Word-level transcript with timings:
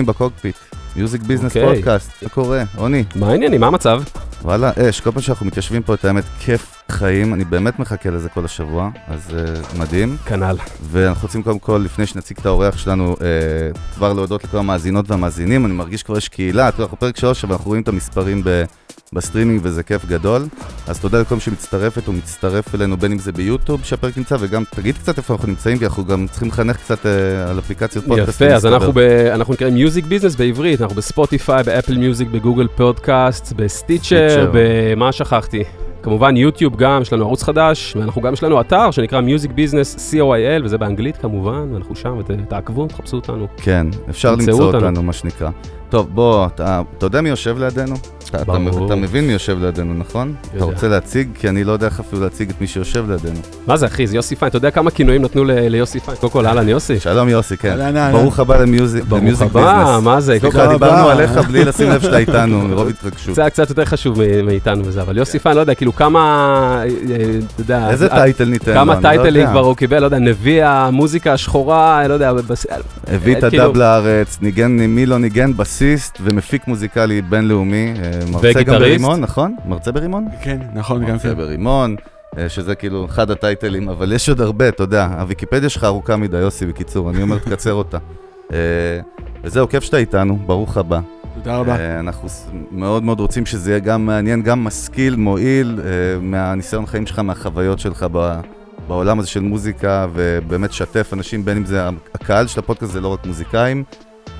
בפנים 0.00 0.06
בקוקפיט. 0.06 0.56
Music 0.96 1.22
Business. 1.22 1.56
פודקאסט, 1.56 2.22
מה 2.22 2.28
קורה? 2.28 2.62
עוני, 2.76 3.04
מה 3.14 3.30
העניינים? 3.30 3.60
מה 3.60 3.66
המצב? 3.66 4.02
וואלה, 4.42 4.70
אש, 4.76 5.00
כל 5.00 5.10
פעם 5.10 5.22
שאנחנו 5.22 5.46
מתיישבים 5.46 5.82
פה, 5.82 5.94
את 5.94 6.04
האמת, 6.04 6.24
כיף 6.40 6.82
חיים, 6.90 7.34
אני 7.34 7.44
באמת 7.44 7.78
מחכה 7.78 8.10
לזה 8.10 8.28
כל 8.28 8.44
השבוע, 8.44 8.90
אז 9.08 9.30
uh, 9.30 9.78
מדהים. 9.78 10.16
כנ"ל. 10.26 10.56
ואנחנו 10.90 11.26
רוצים 11.26 11.42
קודם 11.42 11.58
כל, 11.58 11.82
לפני 11.84 12.06
שנציג 12.06 12.38
את 12.40 12.46
האורח 12.46 12.76
שלנו, 12.76 13.14
uh, 13.14 13.78
כבר 13.94 14.12
להודות 14.12 14.44
לכל 14.44 14.58
המאזינות 14.58 15.10
והמאזינים, 15.10 15.66
אני 15.66 15.72
מרגיש 15.72 16.02
כבר 16.02 16.18
יש 16.18 16.28
קהילה, 16.28 16.70
אנחנו 16.78 16.98
פרק 16.98 17.16
שלוש, 17.16 17.44
אבל 17.44 17.52
אנחנו 17.52 17.68
רואים 17.68 17.82
את 17.82 17.88
המספרים 17.88 18.42
ב... 18.44 18.64
בסטרימינג 19.14 19.60
וזה 19.62 19.82
כיף 19.82 20.04
גדול. 20.04 20.42
אז 20.86 21.00
תודה 21.00 21.20
לכל 21.20 21.34
מי 21.34 21.40
שמצטרפת 21.40 22.08
או 22.08 22.12
מצטרף 22.12 22.74
אלינו, 22.74 22.96
בין 22.96 23.12
אם 23.12 23.18
זה 23.18 23.32
ביוטיוב 23.32 23.84
שהפרק 23.84 24.18
נמצא, 24.18 24.36
וגם 24.40 24.62
תגיד 24.70 24.98
קצת 24.98 25.18
איפה 25.18 25.34
אנחנו 25.34 25.48
נמצאים, 25.48 25.78
כי 25.78 25.84
אנחנו 25.84 26.04
גם 26.04 26.26
צריכים 26.30 26.48
לחנך 26.48 26.76
קצת 26.76 27.06
uh, 27.06 27.08
על 27.50 27.58
אפליקציות 27.58 28.04
פודקאסט. 28.04 28.40
יפה, 28.40 28.54
אז 28.54 28.66
אנחנו, 28.66 28.92
ב, 28.92 28.98
אנחנו 29.34 29.54
נקראים 29.54 29.74
Music 29.74 30.04
Business 30.04 30.36
בעברית, 30.36 30.80
אנחנו 30.80 30.96
בספוטיפיי, 30.96 31.62
ב 31.62 31.68
Apple 31.68 31.98
Music, 31.98 32.28
ב 32.28 32.34
Google 32.34 32.68
Podcast, 32.76 33.52
ב 33.52 33.60
Stitcher, 33.60 34.28
Stitcher. 34.28 34.50
במה 34.52 35.12
שכחתי? 35.12 35.64
כמובן 36.02 36.36
יוטיוב 36.36 36.76
גם, 36.76 37.02
יש 37.02 37.12
לנו 37.12 37.24
ערוץ 37.24 37.42
חדש, 37.42 37.96
ואנחנו 37.96 38.22
גם, 38.22 38.32
יש 38.32 38.42
לנו 38.42 38.60
אתר 38.60 38.90
שנקרא 38.90 39.20
Music 39.20 39.50
Business 39.50 40.14
co.il, 40.14 40.64
וזה 40.64 40.78
באנגלית 40.78 41.16
כמובן, 41.16 41.72
ואנחנו 41.72 41.96
שם, 41.96 42.18
ותעקבו, 42.18 42.86
תחפשו 42.86 43.16
אותנו. 43.16 43.46
כן, 43.56 43.86
אפשר 44.10 44.32
למצוא 44.32 44.64
אותנו. 44.64 44.86
אותנו, 44.86 45.02
מה 45.02 45.12
שנקרא. 45.12 45.50
טוב, 45.88 46.08
בוא, 46.14 46.46
אתה, 46.46 46.82
אתה 46.98 47.06
יודע 47.06 47.20
מי 47.20 47.28
יושב 47.28 47.58
לידינו? 47.58 47.96
אתה, 48.30 48.42
אתה, 48.42 48.52
ברור. 48.58 48.86
אתה 48.86 48.94
מבין 48.96 49.26
מי 49.26 49.32
יושב 49.32 49.58
לידינו, 49.64 49.94
נכון? 49.94 50.34
יודע. 50.44 50.56
אתה 50.56 50.74
רוצה 50.74 50.88
להציג? 50.88 51.28
כי 51.34 51.48
אני 51.48 51.64
לא 51.64 51.72
יודע 51.72 51.86
איך 51.86 52.00
אפילו 52.00 52.22
להציג 52.22 52.50
את 52.50 52.60
מי 52.60 52.66
שיושב 52.66 53.10
לידינו. 53.10 53.40
מה 53.66 53.76
זה 53.76 53.86
אחי, 53.86 54.06
זה 54.06 54.16
יוסי 54.16 54.36
פיין, 54.36 54.48
אתה 54.48 54.56
יודע 54.56 54.70
כמה 54.70 54.90
כינויים 54.90 55.22
נתנו 55.22 55.44
ל- 55.44 55.50
ליוסי 55.68 56.00
פיין? 56.00 56.16
קודם 56.16 56.32
כל, 56.32 56.46
אהלן 56.46 56.68
יוסי. 56.68 57.00
שלום 57.00 57.28
יוסי, 57.28 57.56
כן. 57.56 57.80
אהלן. 57.80 58.12
ברוך 58.12 58.38
הבא 58.40 58.56
ל 58.56 58.64
Music 58.64 59.04
ברוך 59.04 59.22
ל 59.22 59.26
Music 59.26 59.46
הבא, 59.50 59.84
Business. 59.84 60.04
מה 60.04 60.20
זה? 60.20 60.38
קודם 60.40 60.52
סליחה, 60.52 60.66
כל, 60.66 60.72
דיברנו. 60.72 61.08
עליך 61.08 61.30
בלי 61.38 61.64
לשים 61.64 61.90
לב 61.90 62.00
שאתה 62.02 62.18
איתנו, 62.18 62.60
מרוב 62.60 62.88
התרגשות. 62.88 63.34
זה 63.34 63.40
היה 63.42 63.50
קצת 63.50 63.68
יותר 63.68 63.84
חשוב 63.84 64.18
מ- 64.22 64.46
מאיתנו 64.46 64.82
וזה, 64.86 65.02
אבל 65.02 65.16
יוסי 65.18 65.38
פיין, 65.38 65.56
לא 65.56 65.60
יודע, 65.60 65.74
כאילו 65.74 65.94
כמה, 65.96 66.20
אה, 66.82 66.86
אתה 67.54 67.60
יודע, 67.60 67.90
איזה 67.90 68.06
אה, 68.06 68.16
title 68.16 68.44
ניתן 68.44 68.70
לו? 68.72 68.76
כמה 68.76 68.94
לא 68.94 69.00
טייטלים 69.00 69.40
יודע. 69.40 69.50
כבר 69.50 69.60
הוא 69.60 69.76
קיבל, 69.76 69.98
לא 70.00 70.04
יודע, 70.04 70.18
נביא 70.18 70.64
המוזיקה 70.64 71.32
השחורה, 71.32 72.08
לא 72.08 72.14
יודע, 72.14 72.32
הביא 73.06 73.36
את 73.36 73.44
כאילו- 73.44 73.64
ה 73.64 73.67
dub 73.67 73.76
לארץ, 73.76 74.38
ניגן, 74.42 74.70
מי 74.70 75.06
לא 75.06 75.18
ניגן? 75.18 75.52
בסיסט 75.56 76.18
ומפיק 76.22 76.66
מוזיקלי 76.66 77.22
בינלאומי. 77.22 77.94
מרצה 78.32 78.62
גם. 78.62 78.74
ברימון, 78.74 79.20
נכון? 79.20 79.56
מרצה 79.64 79.92
ברימון? 79.92 80.28
כן, 80.42 80.58
נכון, 80.74 81.04
גם 81.04 81.12
מרצה 81.12 81.28
כן. 81.28 81.34
ברימון, 81.34 81.96
אה, 82.38 82.48
שזה 82.48 82.74
כאילו 82.74 83.04
אחד 83.04 83.30
הטייטלים, 83.30 83.88
אבל 83.88 84.12
יש 84.12 84.28
עוד 84.28 84.40
הרבה, 84.40 84.68
אתה 84.68 84.82
יודע, 84.82 85.08
הוויקיפדיה 85.18 85.68
שלך 85.68 85.84
ארוכה 85.84 86.16
מדי, 86.16 86.36
יוסי, 86.36 86.66
בקיצור, 86.66 87.10
אני 87.10 87.22
אומר, 87.22 87.38
תקצר 87.38 87.72
אותה. 87.72 87.98
אה, 88.52 88.58
וזהו, 89.44 89.68
כיף 89.68 89.84
שאתה 89.84 89.96
איתנו, 89.96 90.36
ברוך 90.36 90.76
הבא. 90.76 91.00
תודה 91.34 91.56
רבה. 91.56 91.76
אה, 91.76 92.00
אנחנו 92.00 92.28
מאוד 92.70 93.02
מאוד 93.02 93.20
רוצים 93.20 93.46
שזה 93.46 93.70
יהיה 93.70 93.80
גם 93.80 94.06
מעניין, 94.06 94.42
גם 94.42 94.64
משכיל, 94.64 95.16
מועיל, 95.16 95.80
מהניסיון 96.20 96.86
חיים 96.86 97.06
שלך, 97.06 97.18
מהחוויות 97.18 97.78
שלך 97.78 98.06
ב- 98.12 98.40
בעולם 98.88 99.18
הזה 99.18 99.28
של 99.28 99.40
מוזיקה, 99.40 100.06
ובאמת 100.12 100.72
שתף 100.72 101.10
אנשים, 101.12 101.44
בין 101.44 101.56
אם 101.56 101.64
זה 101.64 101.88
הקהל 102.14 102.46
של 102.46 102.60
הפודקאסט, 102.60 102.92
זה 102.92 103.00
לא 103.00 103.08
רק 103.08 103.26
מוזיקאים, 103.26 103.84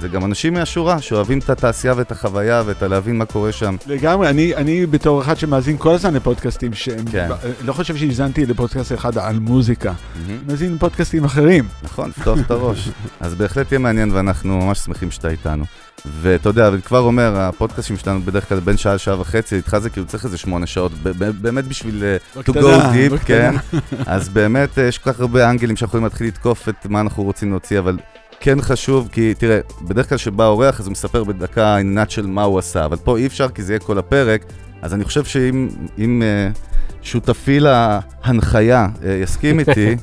זה 0.00 0.08
גם 0.08 0.24
אנשים 0.24 0.54
מהשורה, 0.54 1.00
שאוהבים 1.00 1.38
את 1.38 1.50
התעשייה 1.50 1.94
ואת 1.96 2.12
החוויה 2.12 2.62
ואת 2.66 2.82
הלהבין 2.82 3.18
מה 3.18 3.24
קורה 3.24 3.52
שם. 3.52 3.76
לגמרי, 3.86 4.30
אני, 4.30 4.54
אני 4.56 4.86
בתור 4.86 5.22
אחד 5.22 5.38
שמאזין 5.38 5.76
כל 5.78 5.94
הזמן 5.94 6.14
לפודקאסטים, 6.14 6.74
שהם, 6.74 7.04
כן. 7.12 7.28
ב- 7.30 7.66
לא 7.66 7.72
חושב 7.72 7.96
שהאזנתי 7.96 8.46
לפודקאסט 8.46 8.92
אחד 8.92 9.18
על 9.18 9.38
מוזיקה, 9.38 9.92
מאזין 10.46 10.74
לפודקאסטים 10.74 11.24
אחרים. 11.24 11.68
נכון, 11.82 12.10
לפתוח 12.18 12.38
את 12.46 12.50
הראש. 12.50 12.88
אז 13.20 13.34
בהחלט 13.34 13.72
יהיה 13.72 13.78
מעניין 13.78 14.10
ואנחנו 14.12 14.58
ממש 14.58 14.78
שמחים 14.78 15.10
שאתה 15.10 15.28
איתנו. 15.28 15.64
ואתה 16.06 16.48
יודע, 16.48 16.68
אני 16.68 16.82
כבר 16.82 16.98
אומר, 16.98 17.36
הפודקאסטים 17.36 17.96
שלנו 17.96 18.20
בדרך 18.20 18.48
כלל 18.48 18.60
בין 18.60 18.76
שעה 18.76 18.94
לשעה 18.94 19.20
וחצי, 19.20 19.56
איתך 19.56 19.78
זה 19.78 19.90
כאילו 19.90 20.06
צריך 20.06 20.24
איזה 20.24 20.38
שמונה 20.38 20.66
שעות, 20.66 20.92
באמת 21.40 21.64
בשביל 21.64 22.04
אה, 22.04 22.42
to 22.42 22.52
go 22.54 22.58
deep. 22.58 23.18
כן. 23.24 23.54
אז 24.06 24.28
באמת 24.28 24.78
אה, 24.78 24.84
יש 24.84 24.98
כל 24.98 25.12
כך 25.12 25.20
הרבה 25.20 25.50
אנגלים 25.50 25.76
שיכולים 25.76 26.04
להתחיל 26.04 26.26
לתקוף 26.26 26.68
את 26.68 26.86
מה 26.86 27.00
אנחנו 27.00 27.22
רוצים 27.22 27.50
להוציא, 27.50 27.78
אבל 27.78 27.96
כן 28.40 28.60
חשוב, 28.60 29.08
כי 29.12 29.34
תראה, 29.34 29.60
בדרך 29.82 30.08
כלל 30.08 30.18
כשבא 30.18 30.46
אורח 30.46 30.80
אז 30.80 30.86
הוא 30.86 30.92
מספר 30.92 31.24
בדקה 31.24 31.76
עינת 31.76 32.10
של 32.10 32.26
מה 32.26 32.42
הוא 32.42 32.58
עשה, 32.58 32.84
אבל 32.84 32.96
פה 32.96 33.18
אי 33.18 33.26
אפשר 33.26 33.48
כי 33.48 33.62
זה 33.62 33.72
יהיה 33.72 33.80
כל 33.80 33.98
הפרק, 33.98 34.44
אז 34.82 34.94
אני 34.94 35.04
חושב 35.04 35.24
שאם 35.24 35.68
אם, 35.98 36.22
אה, 36.22 36.50
שותפי 37.02 37.60
להנחיה 37.60 38.88
אה, 39.04 39.12
יסכים 39.22 39.58
איתי, 39.60 39.96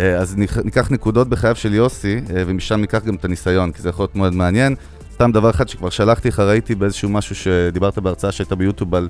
אה, 0.00 0.16
אז 0.16 0.36
ניקח- 0.64 0.90
נקודות 0.90 1.28
בחייו 1.28 1.56
של 1.56 1.74
יוסי, 1.74 2.20
ומשם 2.28 2.80
ניקח 2.80 3.04
גם 3.04 3.14
את 3.14 3.24
הניסיון, 3.24 3.72
כי 3.72 3.82
זה 3.82 3.88
יכול 3.88 4.02
להיות 4.02 4.16
מאוד 4.16 4.34
מעניין. 4.34 4.74
סתם 5.14 5.32
דבר 5.32 5.50
אחד 5.50 5.68
שכבר 5.68 5.90
שלחתי 5.90 6.28
לך, 6.28 6.40
ראיתי 6.40 6.74
באיזשהו 6.74 7.08
משהו 7.08 7.34
שדיברת 7.34 7.98
בהרצאה 7.98 8.32
שהייתה 8.32 8.54
ביוטיוב 8.54 8.94
על 8.94 9.08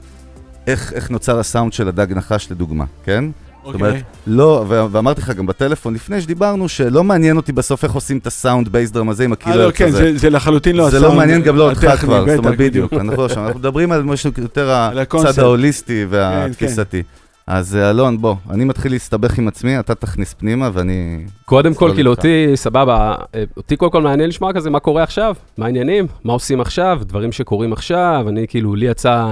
איך, 0.67 0.93
איך 0.93 1.11
נוצר 1.11 1.39
הסאונד 1.39 1.73
של 1.73 1.89
הדג 1.89 2.13
נחש 2.13 2.51
לדוגמה, 2.51 2.85
כן? 3.05 3.25
זאת 3.65 3.75
אומרת, 3.75 3.91
אוקיי. 3.91 4.03
לא, 4.27 4.65
ו- 4.69 4.85
ואמרתי 4.91 5.21
לך 5.21 5.31
גם 5.31 5.47
בטלפון 5.47 5.95
לפני 5.95 6.21
שדיברנו, 6.21 6.69
שלא 6.69 7.05
מעניין 7.05 7.37
אותי 7.37 7.53
בסוף 7.53 7.85
איך 7.85 7.93
עושים 7.93 8.19
את 8.19 8.27
הסאונד 8.27 8.69
bass 8.69 8.91
drum 8.91 9.09
הזה 9.09 9.25
עם 9.25 9.33
אה, 9.33 9.37
ה 9.41 9.45
killer 9.45 9.67
לא, 9.67 9.73
כן, 9.73 9.87
כזה. 9.87 9.99
זה, 9.99 10.19
זה 10.19 10.31
לחלוטין 10.31 10.77
לא 10.77 10.91
זה 10.91 10.97
הסאונד 10.97 11.13
לא 11.13 11.19
מעניין 11.19 11.43
גם 11.43 11.57
לא 11.57 11.71
אותך 11.71 11.97
כבר, 12.01 12.27
זאת 12.29 12.39
אומרת, 12.39 12.59
בדיוק, 12.59 12.93
אנחנו 12.93 13.23
לא 13.23 13.29
שם, 13.29 13.41
אנחנו 13.41 13.59
מדברים 13.59 13.93
על 13.93 14.03
משהו 14.03 14.31
יותר 14.39 14.71
על 14.71 14.99
הצד. 14.99 15.39
ההוליסטי 15.39 16.03
כן, 16.03 16.07
והתפיסתי. 16.11 17.03
אז 17.47 17.77
אה, 17.77 17.91
אלון, 17.91 18.21
בוא, 18.21 18.35
אני 18.51 18.65
מתחיל 18.65 18.93
להסתבך 18.93 19.39
עם 19.39 19.49
עצמי, 19.49 19.79
אתה 19.79 19.95
תכניס 19.95 20.35
פנימה 20.35 20.71
ואני... 20.73 21.25
קודם 21.45 21.75
כל, 21.75 21.91
כאילו. 21.95 22.11
אותי, 22.11 22.53
סבבה, 22.55 23.15
אה, 23.35 23.45
אותי 23.57 23.77
קודם 23.77 23.93
כל 23.93 24.03
מעניין 24.03 24.29
לשמוע 24.29 24.53
כזה 24.53 24.71
מה 24.71 24.81
קורה 24.81 25.03
עכשיו, 25.03 25.35
מה 25.59 25.67
העניינים, 25.67 26.07
מה 26.25 26.33
עושים 26.33 26.61
עכשיו, 26.61 27.01
דברים 27.03 27.33
שקורים 27.33 27.73
עכשיו, 27.73 28.25
אני 28.29 28.47
כאילו, 28.49 28.75
לי 28.75 28.87
יצא 28.87 29.27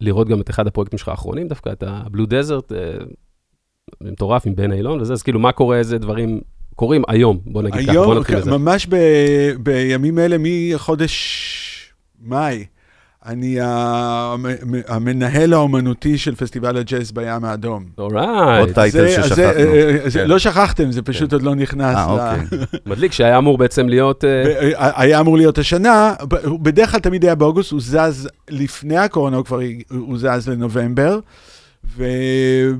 לראות 0.00 0.28
גם 0.28 0.40
את 0.40 0.50
אחד 0.50 0.66
הפרויקטים 0.66 0.98
שלך 0.98 1.08
האחרונים 1.08 1.48
דווקא, 1.48 1.70
את 1.70 1.84
הבלו 1.86 2.26
דזרט, 2.26 2.72
מטורף 4.00 4.46
עם 4.46 4.54
בן 4.54 4.72
אילון 4.72 5.00
וזה, 5.00 5.12
אז 5.12 5.22
כאילו, 5.22 5.40
מה 5.40 5.52
קורה, 5.52 5.76
איזה 5.78 5.98
דברים 5.98 6.40
קורים 6.76 7.02
היום, 7.08 7.38
בוא 7.46 7.62
נגיד 7.62 7.82
ככה, 7.82 7.92
בוא 7.92 8.02
היום, 8.04 8.18
נתחיל 8.18 8.36
בזה. 8.36 8.50
ממש 8.50 8.86
ב, 8.90 8.96
בימים 9.60 10.18
אלה, 10.18 10.36
מחודש 10.40 11.92
מאי, 12.26 12.64
אני 13.26 13.56
המ- 13.60 14.44
המנהל 14.88 15.52
האומנותי 15.52 16.18
של 16.18 16.34
פסטיבל 16.34 16.76
הג'אז 16.76 17.12
בים 17.12 17.44
האדום. 17.44 17.84
עוד 17.96 18.12
אורייט, 18.12 18.74
טייטל 18.74 18.98
זה- 18.98 19.08
ששכחנו. 19.22 19.34
זה, 19.34 19.50
אה, 20.04 20.10
זה- 20.10 20.18
כן. 20.18 20.26
לא 20.28 20.38
שכחתם, 20.38 20.92
זה 20.92 21.02
פשוט 21.02 21.32
עוד 21.32 21.42
לא 21.42 21.54
נכנס. 21.54 21.96
אה, 21.96 22.04
אוקיי. 22.40 22.58
מדליק 22.86 23.12
שהיה 23.12 23.38
אמור 23.38 23.58
בעצם 23.58 23.88
להיות, 23.88 24.24
אה, 24.24 24.42
היה 25.02 25.20
אמור 25.20 25.36
להיות 25.36 25.58
השנה, 25.58 26.14
בדרך 26.62 26.90
כלל 26.90 27.00
תמיד 27.00 27.24
היה 27.24 27.34
באוגוסט, 27.34 27.72
הוא 27.72 27.80
זז 27.80 28.28
לפני 28.50 28.96
הקורונה, 28.96 29.36
הוא 29.36 29.44
כבר 29.44 29.60
הוא 29.90 30.18
זז 30.18 30.48
לנובמבר, 30.48 31.18
ו... 31.96 32.04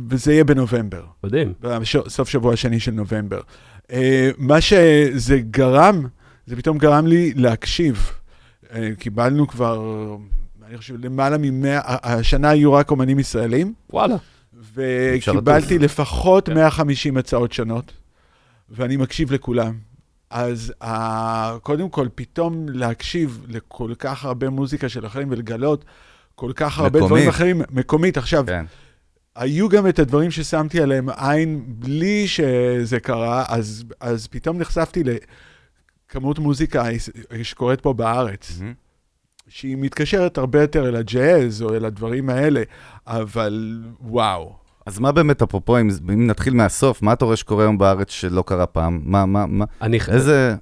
וזה 0.08 0.32
יהיה 0.32 0.44
בנובמבר, 0.44 1.02
מדהים, 1.24 1.52
בסוף 1.60 2.28
שבוע 2.28 2.52
השני 2.52 2.80
של 2.80 2.92
נובמבר. 2.92 3.40
אה, 3.92 4.30
מה 4.38 4.60
שזה 4.60 5.40
גרם, 5.50 6.06
זה 6.46 6.56
פתאום 6.56 6.78
גרם 6.78 7.06
לי 7.06 7.32
להקשיב. 7.36 8.10
אה, 8.74 8.90
קיבלנו 8.98 9.48
כבר, 9.48 10.06
אני 10.68 10.78
חושב, 10.78 11.04
למעלה 11.04 11.36
ממאה, 11.38 11.80
השנה 11.84 12.50
היו 12.50 12.72
רק 12.72 12.90
אומנים 12.90 13.18
ישראלים. 13.18 13.72
וואלה, 13.90 14.16
וקיבלתי. 14.74 15.78
לפחות 15.78 16.46
כן. 16.46 16.54
150 16.54 17.16
הצעות 17.16 17.52
שונות, 17.52 17.92
ואני 18.70 18.96
מקשיב 18.96 19.32
לכולם. 19.32 19.74
אז 20.30 20.72
uh, 20.82 20.86
קודם 21.62 21.88
כל, 21.88 22.08
פתאום 22.14 22.68
להקשיב 22.68 23.46
לכל 23.48 23.92
כך 23.98 24.24
הרבה 24.24 24.50
מוזיקה 24.50 24.88
של 24.88 25.06
אחרים 25.06 25.28
ולגלות 25.30 25.84
כל 26.34 26.52
כך 26.54 26.78
הרבה 26.78 26.98
מקומית. 26.98 27.08
דברים 27.08 27.28
אחרים, 27.28 27.62
מקומית. 27.70 28.16
עכשיו, 28.16 28.44
כן. 28.46 28.64
היו 29.36 29.68
גם 29.68 29.88
את 29.88 29.98
הדברים 29.98 30.30
ששמתי 30.30 30.80
עליהם 30.80 31.08
עין 31.08 31.64
בלי 31.66 32.28
שזה 32.28 33.00
קרה, 33.00 33.44
אז, 33.48 33.84
אז 34.00 34.26
פתאום 34.26 34.58
נחשפתי 34.58 35.02
לכמות 35.04 36.38
מוזיקה 36.38 36.84
שקורית 37.42 37.80
פה 37.80 37.92
בארץ. 37.92 38.58
מהמם. 38.60 38.72
שהיא 39.48 39.76
מתקשרת 39.76 40.38
הרבה 40.38 40.60
יותר 40.60 40.88
אל 40.88 40.96
הג'אז 40.96 41.62
או 41.62 41.74
אל 41.74 41.84
הדברים 41.84 42.30
האלה, 42.30 42.62
אבל 43.06 43.82
וואו. 44.00 44.56
אז 44.86 44.98
מה 44.98 45.12
באמת, 45.12 45.42
אפרופו, 45.42 45.78
אם 45.78 45.88
אם 46.12 46.26
נתחיל 46.26 46.54
מהסוף, 46.54 47.02
מה 47.02 47.12
אתה 47.12 47.24
רואה 47.24 47.36
שקורה 47.36 47.64
היום 47.64 47.78
בארץ 47.78 48.10
שלא 48.10 48.44
קרה 48.46 48.66
פעם? 48.66 49.00
מה, 49.04 49.26
מה, 49.26 49.46
מה, 49.46 49.64
אני, 49.82 49.98
איזה... 50.08 50.54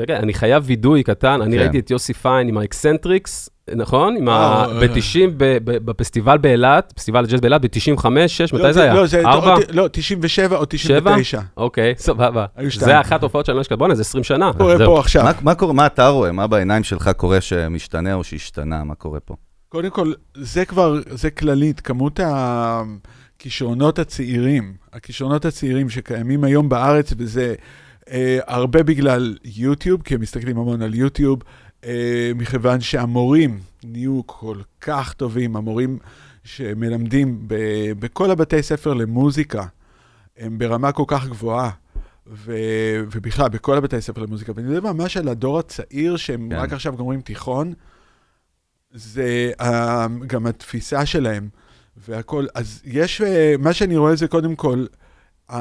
רגע, 0.00 0.16
אני 0.16 0.34
חייב 0.34 0.62
וידוי 0.66 1.02
קטן, 1.02 1.42
אני 1.42 1.56
כן. 1.56 1.62
ראיתי 1.62 1.78
את 1.78 1.90
יוסי 1.90 2.14
פיין 2.14 2.48
עם 2.48 2.58
האקסנטריקס, 2.58 3.48
נכון? 3.76 4.16
עם 4.16 4.28
ה... 4.28 4.32
אה, 4.32 4.64
אה. 4.64 4.88
ב-90, 4.88 5.30
בפסטיבל 5.64 6.38
באילת, 6.38 6.92
פסטיבל 6.96 7.24
הג'אז 7.24 7.40
באילת, 7.40 7.60
ב-95, 7.60 8.06
6, 8.26 8.52
מתי 8.52 8.62
לא, 8.62 8.72
זה 8.72 8.82
היה? 8.82 8.94
לא, 8.94 9.06
זה, 9.06 9.20
ארבע? 9.20 9.54
או, 9.54 9.60
לא, 9.70 9.88
97 9.92 10.56
או 10.56 10.64
99. 10.68 11.40
אוקיי, 11.56 11.94
סבבה. 11.98 12.46
זה 12.70 13.00
אחת 13.00 13.22
ההופעות 13.22 13.46
שאני 13.46 13.56
לא 13.56 13.60
אשכח, 13.62 13.76
בואנה, 13.76 13.94
זה 13.94 14.02
20 14.02 14.24
שנה. 14.24 14.52
קורה. 14.52 14.76
פה 14.86 14.98
עכשיו. 14.98 15.24
מה, 15.24 15.32
מה 15.42 15.54
קורה, 15.54 15.72
מה 15.72 15.86
אתה 15.86 16.08
רואה? 16.08 16.32
מה 16.32 16.46
בעיניים 16.46 16.84
שלך 16.84 17.10
קורה 17.16 17.40
שמשתנה 17.40 18.14
או 18.14 18.24
שהשתנה? 18.24 18.84
מה 18.84 18.94
קורה 18.94 19.20
פה? 19.20 19.34
קודם 19.68 19.90
כל, 19.90 20.12
זה 20.34 20.64
כבר, 20.64 21.00
זה 21.10 21.30
כללית, 21.30 21.80
כמות 21.80 22.20
הכישרונות 22.22 23.98
הצעירים, 23.98 24.74
הכישרונות 24.92 25.44
הצעירים 25.44 25.90
שקיימים 25.90 26.44
היום 26.44 26.68
בארץ, 26.68 27.12
וזה 27.18 27.54
אה, 27.58 27.85
הרבה 28.46 28.82
בגלל 28.82 29.36
יוטיוב, 29.44 30.02
כי 30.02 30.14
הם 30.14 30.20
מסתכלים 30.20 30.58
המון 30.58 30.82
על 30.82 30.94
יוטיוב, 30.94 31.42
אה, 31.84 32.32
מכיוון 32.34 32.80
שהמורים 32.80 33.60
נהיו 33.84 34.20
כל 34.26 34.58
כך 34.80 35.12
טובים, 35.12 35.56
המורים 35.56 35.98
שמלמדים 36.44 37.44
ב, 37.46 37.54
בכל 37.98 38.30
הבתי 38.30 38.62
ספר 38.62 38.94
למוזיקה, 38.94 39.64
הם 40.38 40.58
ברמה 40.58 40.92
כל 40.92 41.04
כך 41.06 41.26
גבוהה. 41.26 41.70
ו, 42.28 42.54
ובכלל, 43.12 43.48
בכל 43.48 43.76
הבתי 43.76 44.00
ספר 44.00 44.22
למוזיקה, 44.22 44.52
ואני 44.56 44.68
מדבר 44.68 44.92
ממש 44.92 45.16
על 45.16 45.28
הדור 45.28 45.58
הצעיר, 45.58 46.16
שהם 46.16 46.48
כן. 46.50 46.56
רק 46.56 46.72
עכשיו 46.72 46.96
גומרים 46.96 47.20
תיכון, 47.20 47.72
זה 48.92 49.52
uh, 49.60 49.64
גם 50.26 50.46
התפיסה 50.46 51.06
שלהם 51.06 51.48
והכל. 51.96 52.46
אז 52.54 52.82
יש, 52.84 53.20
uh, 53.20 53.24
מה 53.58 53.72
שאני 53.72 53.96
רואה 53.96 54.16
זה 54.16 54.28
קודם 54.28 54.56
כל, 54.56 54.86
uh, 55.50 55.54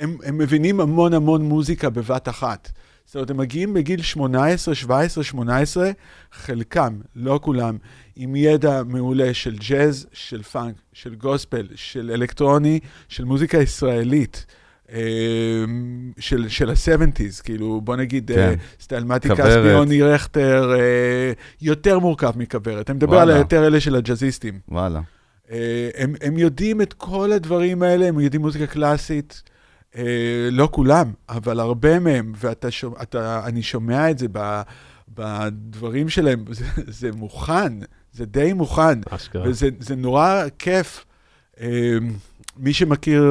הם, 0.00 0.16
הם 0.24 0.38
מבינים 0.38 0.80
המון 0.80 1.14
המון 1.14 1.42
מוזיקה 1.42 1.90
בבת 1.90 2.28
אחת. 2.28 2.72
זאת 3.06 3.14
אומרת, 3.14 3.30
הם 3.30 3.36
מגיעים 3.36 3.74
בגיל 3.74 4.02
18, 4.02 4.74
17, 4.74 5.24
18, 5.24 5.90
חלקם, 6.32 7.00
לא 7.16 7.40
כולם, 7.42 7.78
עם 8.16 8.36
ידע 8.36 8.82
מעולה 8.82 9.34
של 9.34 9.56
ג'אז, 9.68 10.06
של 10.12 10.42
פאנק, 10.42 10.74
של 10.92 11.14
גוספל, 11.14 11.66
של 11.74 12.10
אלקטרוני, 12.14 12.80
של 13.08 13.24
מוזיקה 13.24 13.58
ישראלית. 13.58 14.46
אה, 14.92 14.98
של, 16.18 16.48
של 16.48 16.70
ה-70's, 16.70 17.42
כאילו, 17.44 17.80
בוא 17.80 17.96
נגיד, 17.96 18.30
כן. 18.34 18.34
כן. 18.34 18.54
סטלמטי. 18.80 19.28
כספי, 19.28 19.68
יוני 19.68 20.02
רכטר, 20.02 20.74
אה, 20.74 21.32
יותר 21.60 21.98
מורכב 21.98 22.32
מכוורת. 22.36 22.90
אני 22.90 22.96
מדבר 22.96 23.18
על. 23.18 23.30
היותר 23.30 23.66
אלה 23.66 23.80
של 23.80 23.96
הג'אזיסטים. 23.96 24.60
וואלה. 24.68 25.00
אה, 25.50 25.88
הם, 25.96 26.14
הם 26.20 26.38
יודעים 26.38 26.82
את 26.82 26.92
כל 26.92 27.32
הדברים 27.32 27.82
האלה, 27.82 28.06
הם 28.06 28.20
יודעים 28.20 28.42
מוזיקה 28.42 28.66
קלאסית, 28.66 29.42
אה, 29.46 29.50
לא 30.50 30.68
כולם, 30.72 31.12
אבל 31.28 31.60
הרבה 31.60 31.98
מהם, 31.98 32.32
ואתה 32.36 32.68
שומע, 33.60 34.10
את 34.10 34.18
זה 34.18 34.26
ב, 34.32 34.62
בדברים 35.14 36.08
שלהם, 36.08 36.44
זה, 36.58 36.64
זה 36.86 37.12
מוכן, 37.12 37.72
זה 38.12 38.26
די 38.26 38.52
מוכן, 38.52 38.98
אשכרה. 39.10 39.48
וזה 39.48 39.68
זה 39.78 39.96
נורא 39.96 40.42
כיף. 40.58 41.04
אה, 41.60 41.96
מי 42.56 42.72
שמכיר 42.72 43.24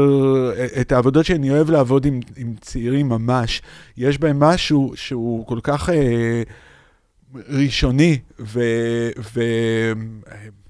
אה, 0.58 0.82
את 0.82 0.92
העבודות 0.92 1.26
שאני 1.26 1.50
אוהב 1.52 1.70
לעבוד 1.70 2.06
עם, 2.06 2.20
עם 2.38 2.54
צעירים 2.62 3.10
ממש, 3.10 3.62
יש 3.98 4.18
בהם 4.18 4.40
משהו 4.40 4.92
שהוא 4.96 5.48
כל 5.48 5.60
כך 5.64 5.90
אה, 5.90 6.44
ראשוני, 7.50 8.20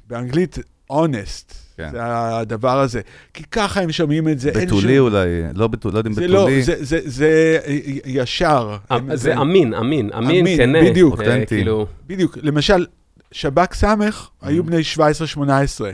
ובאנגלית, 0.10 0.58
honest, 0.92 1.54
כן. 1.78 1.90
זה 1.92 2.00
הדבר 2.38 2.80
הזה. 2.80 3.02
כי 3.34 3.44
ככה 3.52 3.82
הם 3.82 3.92
שומעים 3.92 4.30
את 4.30 4.40
זה. 4.40 4.52
בתולי 4.52 4.96
שום- 4.96 5.06
אולי, 5.08 5.28
לא 5.54 5.68
בתולי, 5.68 5.94
לא 5.94 6.00
יודע 6.00 6.10
אם 6.10 6.14
זה 6.14 6.28
לא, 6.28 6.40
בתולי. 6.42 6.64
זה, 6.64 6.76
זה, 6.80 7.00
זה 7.06 7.60
ישר. 8.06 8.78
הם- 8.90 9.12
אה, 9.12 9.16
זה 9.16 9.38
אמין, 9.42 9.74
אמין, 9.74 10.10
אמין, 10.18 10.40
אמין, 10.40 10.58
כנה. 10.58 10.80
בדיוק. 10.90 11.22
אה. 11.22 11.46
כאילו, 11.46 11.86
בדיוק, 12.08 12.38
למשל, 12.42 12.86
שב"כ 13.32 13.74
סמך 13.74 14.28
היו 14.42 14.64
Mm. 14.64 14.66
בני 14.66 14.84
17-18, 14.84 15.86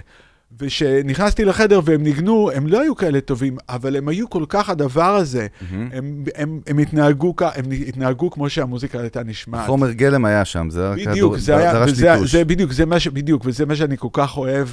וכשנכנסתי 0.60 1.46
לחדר 1.46 1.80
והם 1.86 2.04
ניגנו, 2.04 2.52
הם 2.56 2.68
לא 2.68 2.82
היו 2.82 2.96
כאלה 2.96 3.22
טובים, 3.22 3.58
אבל 3.70 3.96
הם 3.96 4.08
היו 4.08 4.30
כל 4.30 4.46
כך 4.50 4.70
הדבר 4.70 5.16
הזה, 5.16 5.48
מהמם. 5.72 5.90
הם, 5.94 6.24
הם, 6.36 6.60
הם, 6.68 6.78
התנהגו, 6.78 7.34
הם 7.56 7.66
התנהגו 7.88 8.32
כמו 8.32 8.50
שהמוזיקה 8.50 9.00
הייתה 9.02 9.24
נשמעת. 9.24 9.66
חומר 9.68 9.92
גלם 9.92 10.26
היה 10.26 10.46
שם, 10.46 10.70
זה 10.70 10.86
היה 10.86 10.96
בדיוק, 10.96 11.16
כדור- 11.16 11.38
זה 11.38 11.58
היה, 11.58 11.84
וזה, 11.88 12.12
ליטוש. 12.14 12.32
זה 12.32 12.46
בדיוק, 12.46 12.72
זה 12.72 12.86
מה 12.86 13.00
ש... 13.00 13.08
בדיוק, 13.08 13.42
וזה 13.46 13.66
מה 13.66 13.76
שאני 13.76 13.98
כל 13.98 14.08
כך 14.14 14.38
אוהב 14.38 14.68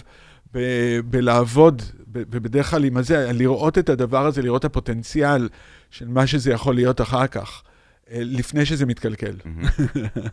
ב, 0.55 0.59
בלעבוד, 1.11 1.83
ובדרך 2.13 2.71
כלל 2.71 2.85
עם 2.85 2.97
הזה, 2.97 3.31
לראות 3.33 3.79
את 3.79 3.89
הדבר 3.89 4.27
הזה, 4.27 4.43
לראות 4.43 4.61
את 4.61 4.65
הפוטנציאל 4.65 5.49
של 5.91 6.09
מה 6.09 6.27
שזה 6.27 6.53
יכול 6.53 6.75
להיות 6.75 7.01
אחר 7.01 7.27
כך, 7.27 7.63
אה, 8.13 8.19
לפני 8.21 8.65
שזה 8.65 8.87
מתקלקל. 8.87 9.33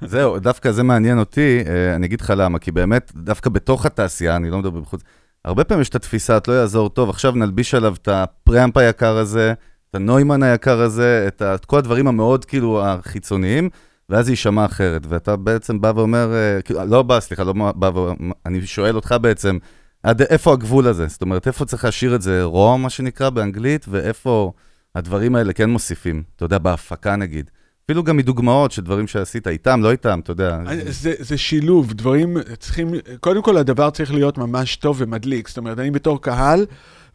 זהו, 0.06 0.40
דווקא 0.40 0.72
זה 0.72 0.84
מעניין 0.84 1.20
אותי, 1.20 1.60
אה, 1.68 1.96
אני 1.96 2.06
אגיד 2.08 2.22
לך 2.22 2.34
למה, 2.38 2.60
כי 2.60 2.72
באמת, 2.72 3.12
דווקא 3.16 3.50
בתוך 3.50 3.86
התעשייה, 3.86 4.36
אני 4.36 4.50
לא 4.50 4.60
מדבר 4.60 4.80
בחוץ, 4.80 5.02
הרבה 5.46 5.64
פעמים 5.64 5.82
יש 5.82 5.90
את 5.90 5.96
התפיסה, 5.96 6.38
את 6.38 6.48
לא 6.48 6.54
יעזור 6.54 6.90
טוב, 6.90 7.10
עכשיו 7.10 7.32
נלביש 7.32 7.76
עליו 7.76 7.96
את 8.02 8.08
הפרמפ 8.08 8.78
היקר 8.78 9.18
הזה, 9.18 9.54
את 9.90 9.96
הנוימן 9.96 10.44
היקר 10.44 10.82
הזה, 10.82 11.26
את, 11.28 11.42
ה, 11.42 11.56
את 11.56 11.66
כל 11.66 11.78
הדברים 11.78 12.08
המאוד 12.08 12.46
כאילו 12.46 12.86
החיצוניים, 12.86 13.70
ואז 14.10 14.26
זה 14.26 14.32
יישמע 14.32 14.66
אחרת. 14.66 15.02
ואתה 15.10 15.36
בעצם 15.36 15.82
בא 15.82 15.92
ואומר, 15.96 16.34
אה, 16.34 16.62
כאילו, 16.62 16.86
לא 16.86 17.04
בא, 17.04 17.20
סליחה, 17.20 17.44
לא 17.44 17.54
בא 17.76 17.92
ואומר, 17.94 18.34
אני 18.46 18.66
שואל 18.66 18.96
אותך 18.96 19.16
בעצם, 19.22 19.58
עד 20.04 20.22
איפה 20.22 20.54
הגבול 20.54 20.88
הזה? 20.88 21.08
זאת 21.08 21.22
אומרת, 21.22 21.48
איפה 21.48 21.66
צריך 21.66 21.86
להשאיר 21.86 22.16
את 22.16 22.22
זה 22.22 22.44
raw, 22.44 22.78
מה 22.78 22.90
שנקרא, 22.90 23.30
באנגלית, 23.30 23.86
ואיפה 23.90 24.52
הדברים 24.96 25.36
האלה 25.36 25.54
כן 25.54 25.70
מוסיפים, 25.70 26.24
אתה 26.36 26.46
יודע, 26.46 26.58
בהפקה 26.58 27.16
נגיד. 27.16 27.52
אפילו 27.86 28.04
גם 28.04 28.18
מדוגמאות 28.18 28.72
של 28.72 28.82
דברים 28.82 29.08
שעשית 29.08 29.48
איתם, 29.48 29.82
לא 29.84 29.92
איתם, 29.92 30.20
אתה 30.24 30.32
יודע. 30.32 30.60
זה, 30.90 31.14
זה 31.20 31.38
שילוב, 31.38 31.94
דברים 31.94 32.38
צריכים, 32.60 32.88
קודם 33.20 33.42
כל 33.42 33.58
הדבר 33.58 33.90
צריך 33.90 34.14
להיות 34.14 34.38
ממש 34.38 34.76
טוב 34.76 34.96
ומדליק. 35.00 35.48
זאת 35.48 35.58
אומרת, 35.58 35.80
אני 35.80 35.92
בתור 35.92 36.22
קהל, 36.22 36.66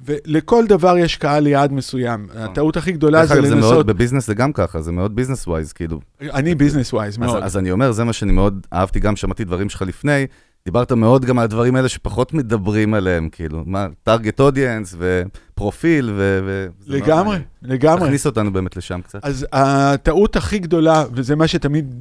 ולכל 0.00 0.67
דבר 0.67 0.99
יש 0.99 1.17
קהל 1.17 1.46
יעד 1.46 1.72
מסוים. 1.72 2.26
הטעות 2.34 2.76
הכי 2.76 2.93
גדולה 2.93 3.26
זה 3.26 3.34
אגב, 3.34 3.44
זה 3.44 3.55
מאוד, 3.55 3.64
לנסות, 3.64 3.87
בביזנס 3.87 4.26
זה 4.26 4.34
גם 4.34 4.52
ככה, 4.52 4.81
זה 4.81 4.93
מאוד 4.93 5.17
business 5.17 5.46
wise, 5.46 5.72
כאילו. 5.72 6.00
אני 6.20 6.55
business 6.55 6.93
wise 6.93 7.14
אז, 7.14 7.19
מאוד. 7.19 7.43
אז 7.43 7.56
אני 7.56 7.70
אומר, 7.70 7.93
זה 7.93 8.05
מה 8.05 8.12
שאני 8.12 8.32
מאוד 8.32 8.67
אהבתי, 8.72 9.00
גם 9.00 9.17
שמעתי 9.17 9.44
דברים 9.44 9.69
שלך 9.69 9.82
לפני, 9.82 10.26
דיברת 10.64 10.92
מאוד 10.92 11.24
גם 11.24 11.38
על 11.38 11.44
הדברים 11.44 11.76
האלה 11.76 11.88
שפחות 11.88 12.34
מדברים 12.34 12.94
עליהם, 12.94 13.28
כאילו, 13.32 13.62
מה, 13.66 13.86
טארגט 14.02 14.40
אודיאנס 14.40 14.96
ופרופיל 14.98 16.10
ו... 16.16 16.40
ו 16.44 16.66
לגמרי, 16.86 17.22
מעניין. 17.24 17.42
לגמרי. 17.62 18.04
תכניס 18.06 18.26
אותנו 18.26 18.52
באמת 18.52 18.76
לשם 18.76 19.00
קצת. 19.00 19.18
אז 19.22 19.46
הטעות 19.52 20.36
הכי 20.36 20.58
גדולה, 20.58 21.04
וזה 21.12 21.36
מה 21.36 21.48
שתמיד 21.48 21.94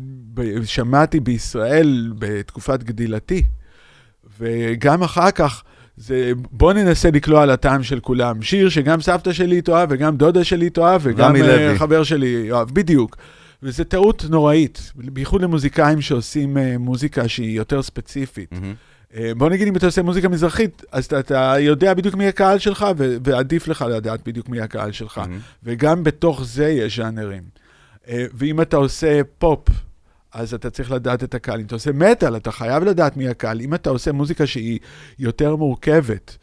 שמעתי 0.64 1.20
בישראל 1.20 2.14
בתקופת 2.20 2.84
גדילתי, 2.84 3.44
וגם 4.40 5.04
אחר 5.04 5.32
כך, 5.32 5.64
זה 5.98 6.32
בוא 6.52 6.74
ננסה 6.74 7.12
לקלוע 7.12 7.44
על 7.44 7.50
הטעם 7.50 7.84
של 7.84 8.00
כולם. 8.00 8.42
שיר 8.42 8.70
שגם 8.70 9.02
סבתא 9.02 9.34
שלי 9.34 9.62
תאהב, 9.62 9.90
וגם 9.92 10.18
דודה 10.18 10.44
שלי 10.44 10.70
תאהב, 10.70 11.02
וגם 11.04 11.36
אה. 11.36 11.74
חבר 11.78 12.04
שלי 12.04 12.46
יאהב, 12.48 12.72
בדיוק. 12.72 13.18
וזו 13.64 13.84
טעות 13.84 14.26
נוראית, 14.30 14.92
בייחוד 14.96 15.42
למוזיקאים 15.42 16.02
שעושים 16.02 16.58
אה, 16.58 16.78
מוזיקה 16.78 17.28
שהיא 17.28 17.58
יותר 17.58 17.82
ספציפית. 17.82 18.52
אה, 19.16 19.32
בוא 19.38 19.50
נגיד 19.50 19.68
אם 19.68 19.76
אתה 19.76 19.86
עושה 19.86 20.02
מוזיקה 20.02 20.30
מזרחית, 20.30 20.84
אז 20.92 21.06
אתה, 21.06 21.20
אתה 21.20 21.56
יודע 21.60 21.94
בדיוק 21.94 22.16
מי 22.16 22.28
הקהל 22.28 22.60
שלך, 22.60 22.86
ו- 22.98 23.18
ועדיף 23.24 23.68
לך 23.68 23.86
לדעת 23.90 24.28
בדיוק 24.28 24.50
מי 24.50 24.62
הקהל 24.62 24.92
שלך. 24.92 25.18
מהמם. 25.18 25.40
וגם 25.64 26.04
בתוך 26.04 26.44
זה 26.46 26.70
יש 26.70 27.00
ז'אנרים. 27.00 27.44
אה, 28.08 28.26
ואם 28.34 28.62
אתה 28.62 28.78
עושה 28.78 29.22
פופ, 29.38 29.68
אז 30.34 30.54
אתה 30.54 30.70
צריך 30.70 30.92
לדעת 30.92 31.24
את 31.24 31.36
הקהל. 31.36 31.60
אם 31.60 31.66
אתה 31.66 31.76
עושה 31.76 31.92
מטאל, 31.92 32.36
אתה 32.36 32.52
חייב 32.52 32.84
לדעת 32.84 33.18
מי 33.18 33.28
הקהל. 33.28 33.62
אם 33.62 33.74
אתה 33.74 33.90
עושה 33.90 34.12
מוזיקה 34.12 34.48
שהיא 34.48 34.80
יותר 35.20 35.56
מורכבת, 35.56 36.38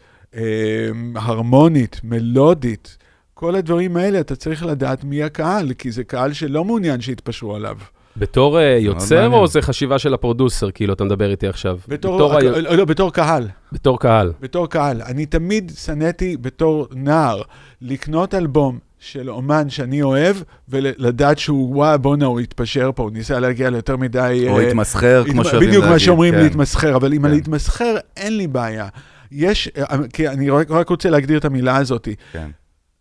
הרמונית, 1.14 2.00
מלודית, 2.04 2.98
כל 3.38 3.54
הדברים 3.54 3.96
האלה, 3.96 4.20
אתה 4.20 4.36
צריך 4.36 4.64
לדעת 4.66 5.04
מי 5.04 5.22
הקהל, 5.22 5.72
כי 5.72 5.90
זה 5.90 6.04
קהל 6.04 6.32
שלא 6.32 6.64
מעוניין 6.64 7.00
שיתפשרו 7.00 7.54
עליו. 7.56 7.76
בתור 8.16 8.58
אה, 8.60 8.78
יוצר. 8.80 9.26
או 9.32 9.46
זה 9.46 9.62
חשיבה 9.62 9.98
של 9.98 10.14
הפרודוסר, 10.14 10.70
כאילו, 10.70 10.92
אתה 10.92 11.04
מדבר 11.04 11.30
איתי 11.30 11.46
עכשיו? 11.48 11.78
בתור, 11.88 12.34
ה- 12.34 12.40
לא, 12.40 12.76
לא, 12.76 12.84
בתור 12.84 13.12
קהל. 13.12 13.48
בתור 13.72 13.98
קהל. 13.98 14.32
בתור 14.40 14.66
קהל. 14.68 15.02
אני 15.02 15.26
תמיד 15.26 15.72
שנאתי 15.76 16.36
בתור 16.40 16.86
נער 16.94 17.42
לקנות 17.82 18.34
אלבום 18.34 18.78
של 18.98 19.30
אומן 19.30 19.70
שאני 19.70 20.02
אוהב, 20.02 20.36
ולדעת 20.68 21.38
שהוא, 21.38 21.76
וואי, 21.76 21.98
בואנה, 21.98 22.26
הוא 22.26 22.40
התפשר 22.40 22.90
פה, 22.94 23.02
הוא 23.02 23.10
ניסה 23.10 23.40
להגיע 23.40 23.70
ליותר 23.70 23.96
מדי... 23.96 24.46
או 24.48 24.58
אה, 24.58 24.66
התמסחר, 24.68 25.24
כמו 25.30 25.44
שאוהבים 25.44 25.68
בדיוק 25.68 25.84
מה 25.84 25.90
להגיד, 25.90 26.04
שאומרים 26.04 26.34
כן. 26.34 26.40
להתמסחר, 26.40 26.96
אבל 26.96 27.12
עם 27.12 27.22
כן. 27.22 27.28
הלהתמסחר 27.28 27.96
אין 28.16 28.36
לי 28.36 28.46
בעיה. 28.46 28.88
יש, 29.32 29.68
אה, 29.78 29.96
כי 30.12 30.28
אני 30.28 30.50
רק, 30.50 30.70
רק 30.70 30.88
רוצה 30.88 31.10
להגדיר 31.10 31.38
את 31.38 31.44
המילה 31.44 31.76
הזאת. 31.76 32.08
כן. 32.32 32.48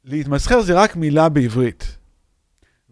להתמסחר 0.05 0.61
זה 0.61 0.73
רק 0.73 0.95
מילה 0.95 1.29
בעברית. 1.29 1.97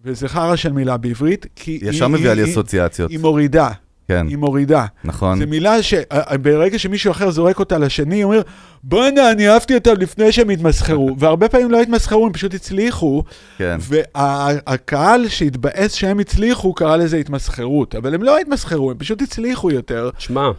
וזה 0.05 0.27
חרא 0.27 0.55
של 0.55 0.72
מילה 0.72 0.98
בעברית, 0.98 1.46
כי 1.55 1.79
ישר 1.82 2.05
היא, 2.05 2.13
מביאה 2.13 2.34
לי 2.34 2.43
היא, 2.43 2.51
אסוציאציות. 2.51 3.12
היא 3.12 3.20
מורידה, 3.20 3.70
כן, 4.08 4.27
היא 4.27 4.38
מורידה. 4.38 4.86
נכון. 5.03 5.39
זו 5.39 5.48
מילה 5.48 5.84
שברגע 5.84 6.79
שמישהו 6.79 7.12
אחר 7.12 7.32
זורק 7.32 7.60
אותה 7.60 7.77
לשני, 7.77 8.22
הוא 8.22 8.34
אומר, 8.34 8.43
בואנה, 8.84 9.32
אני 9.32 9.50
אהבתי 9.50 9.75
אותם 9.75 9.93
לפני 10.00 10.32
שהם 10.32 10.50
התמסחרו. 10.50 11.15
והרבה 11.20 11.50
פעמים 11.50 11.72
לא 11.72 11.82
התמסחרו, 11.82 12.25
הם 12.25 12.34
פשוט 12.34 12.53
הצליחו, 12.53 13.24
כן. 13.58 13.77
והקהל 13.79 15.27
שהתבאס 15.27 15.93
שהם 15.93 16.20
הצליחו, 16.20 16.74
קרא 16.74 16.96
לזה 16.96 17.17
התמסחרות. 17.17 17.96
אבל 17.96 18.13
הם 18.13 18.24
לא 18.24 18.38
התמסחרו, 18.38 18.91
הם 18.91 18.98
פשוט 18.98 19.22
הצליחו 19.22 19.72
יותר. 19.72 20.10
שמע, 20.17 20.51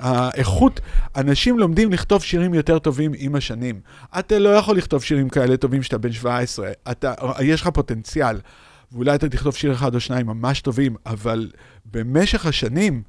והאיכות, 0.00 0.80
אנשים 1.16 1.58
לומדים 1.58 1.92
לכתוב 1.92 2.22
שירים 2.22 2.54
יותר 2.54 2.78
טובים 2.78 3.12
עם 3.18 3.34
השנים. 3.34 3.80
אתה 4.18 4.38
לא 4.38 4.48
יכול 4.48 4.76
לכתוב 4.76 5.02
שירים 5.02 5.28
כאלה 5.28 5.56
טובים 5.56 5.80
כשאתה 5.80 5.98
בן 5.98 6.12
17. 6.12 6.70
אתה, 6.90 7.14
יש 7.40 7.60
לך 7.60 7.68
פוטנציאל. 7.68 8.36
ואולי 8.92 9.14
אתה 9.14 9.28
תכתוב 9.28 9.54
שיר 9.54 9.72
אחד 9.72 9.94
או 9.94 10.00
שניים 10.00 10.26
ממש 10.26 10.60
טובים, 10.60 10.96
אבל 11.06 11.50
במשך 11.84 12.46
השנים, 12.46 13.02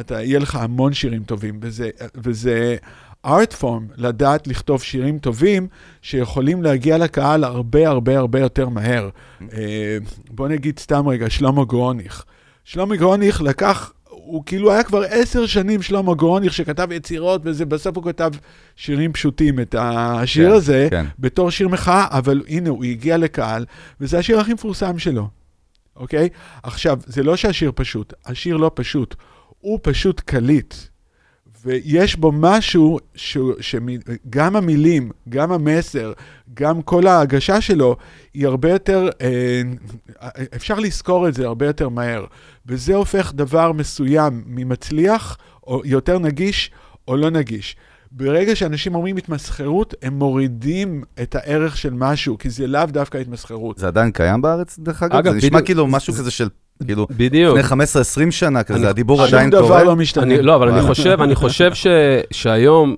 אתה, 0.00 0.22
יהיה 0.22 0.38
לך 0.38 0.56
המון 0.56 0.92
שירים 0.92 1.24
טובים, 1.24 1.58
וזה, 1.62 1.90
וזה 2.14 2.76
ארט 3.24 3.52
פורם, 3.52 3.86
לדעת 3.96 4.46
לכתוב 4.46 4.82
שירים 4.82 5.18
טובים 5.18 5.68
שיכולים 6.02 6.62
להגיע 6.62 6.98
לקהל 6.98 7.44
הרבה 7.44 7.88
הרבה 7.88 8.18
הרבה 8.18 8.40
יותר 8.40 8.68
מהר. 8.68 9.08
אה, 9.52 9.98
בוא 10.30 10.48
נגיד 10.48 10.78
סתם 10.78 11.08
רגע, 11.08 11.30
שלמה 11.30 11.64
גרוניך. 11.64 12.24
שלמה 12.64 12.96
גרוניך 12.96 13.40
לקח, 13.40 13.92
הוא 14.30 14.42
כאילו 14.46 14.72
היה 14.72 14.82
כבר 14.82 15.02
עשר 15.10 15.46
שנים 15.46 15.82
שלמה 15.82 16.14
גרוניך 16.14 16.52
שכתב 16.52 16.92
יצירות 16.92 17.40
וזה, 17.44 17.66
בסוף 17.66 17.96
הוא 17.96 18.04
כתב 18.04 18.30
שירים 18.76 19.12
פשוטים. 19.12 19.60
את 19.60 19.74
השיר 19.78 20.48
כן, 20.48 20.54
הזה, 20.54 20.88
כן. 20.90 21.06
בתור 21.18 21.50
שיר 21.50 21.68
מחאה, 21.68 22.06
אבל 22.10 22.42
הנה, 22.48 22.70
הוא 22.70 22.84
הגיע 22.84 23.16
לקהל, 23.16 23.64
וזה 24.00 24.18
השיר 24.18 24.40
הכי 24.40 24.54
מפורסם 24.54 24.98
שלו, 24.98 25.28
אוקיי? 25.96 26.28
עכשיו, 26.62 26.98
זה 27.06 27.22
לא 27.22 27.36
שהשיר 27.36 27.72
פשוט, 27.74 28.14
השיר 28.26 28.56
לא 28.56 28.70
פשוט, 28.74 29.14
הוא 29.60 29.78
פשוט 29.82 30.20
קליט. 30.20 30.74
ויש 31.64 32.16
בו 32.16 32.32
משהו 32.32 32.98
שגם 33.60 34.56
המילים, 34.56 35.10
גם 35.28 35.52
המסר, 35.52 36.12
גם 36.54 36.82
כל 36.82 37.06
ההגשה 37.06 37.60
שלו, 37.60 37.96
היא 38.34 38.46
הרבה 38.46 38.70
יותר, 38.70 39.08
אה, 39.20 39.62
אפשר 40.56 40.78
לזכור 40.78 41.28
את 41.28 41.34
זה 41.34 41.46
הרבה 41.46 41.66
יותר 41.66 41.88
מהר. 41.88 42.24
וזה 42.66 42.94
הופך 42.94 43.32
דבר 43.34 43.72
מסוים 43.72 44.42
ממצליח, 44.46 45.36
או 45.66 45.82
יותר 45.84 46.18
נגיש, 46.18 46.70
או 47.08 47.16
לא 47.16 47.30
נגיש. 47.30 47.76
ברגע 48.12 48.56
שאנשים 48.56 48.94
אומרים 48.94 49.16
התמסחרות, 49.16 49.94
הם 50.02 50.18
מורידים 50.18 51.02
את 51.22 51.34
הערך 51.34 51.76
של 51.76 51.92
משהו, 51.94 52.38
כי 52.38 52.50
זה 52.50 52.66
לאו 52.66 52.86
דווקא 52.86 53.18
התמסחרות. 53.18 53.78
זה 53.78 53.86
עדיין 53.86 54.10
קיים 54.12 54.42
בארץ, 54.42 54.78
דרך 54.78 55.02
אגב? 55.02 55.14
אגב, 55.16 55.32
זה 55.32 55.38
נשמע 55.38 55.48
בדיוק- 55.50 55.64
כאילו 55.66 55.86
משהו 55.86 56.14
כזה 56.14 56.30
של, 56.30 56.48
כאילו, 56.86 57.06
בדיוק. 57.10 57.58
לפני 57.58 57.68
15-20 58.28 58.30
שנה 58.30 58.62
כזה, 58.62 58.78
אני- 58.78 58.86
הדיבור 58.86 59.16
שום 59.16 59.26
עדיין 59.26 59.50
דבר 59.50 59.60
קורה. 59.62 59.82
לא 59.84 59.96
משתנה. 59.96 60.22
אני, 60.22 60.42
לא, 60.42 60.56
אבל 60.56 60.68
אני. 60.68 60.82
חושב, 60.86 61.18
אני 61.20 61.34
חושב 61.34 61.74
ש, 61.74 61.86
שהיום, 62.30 62.94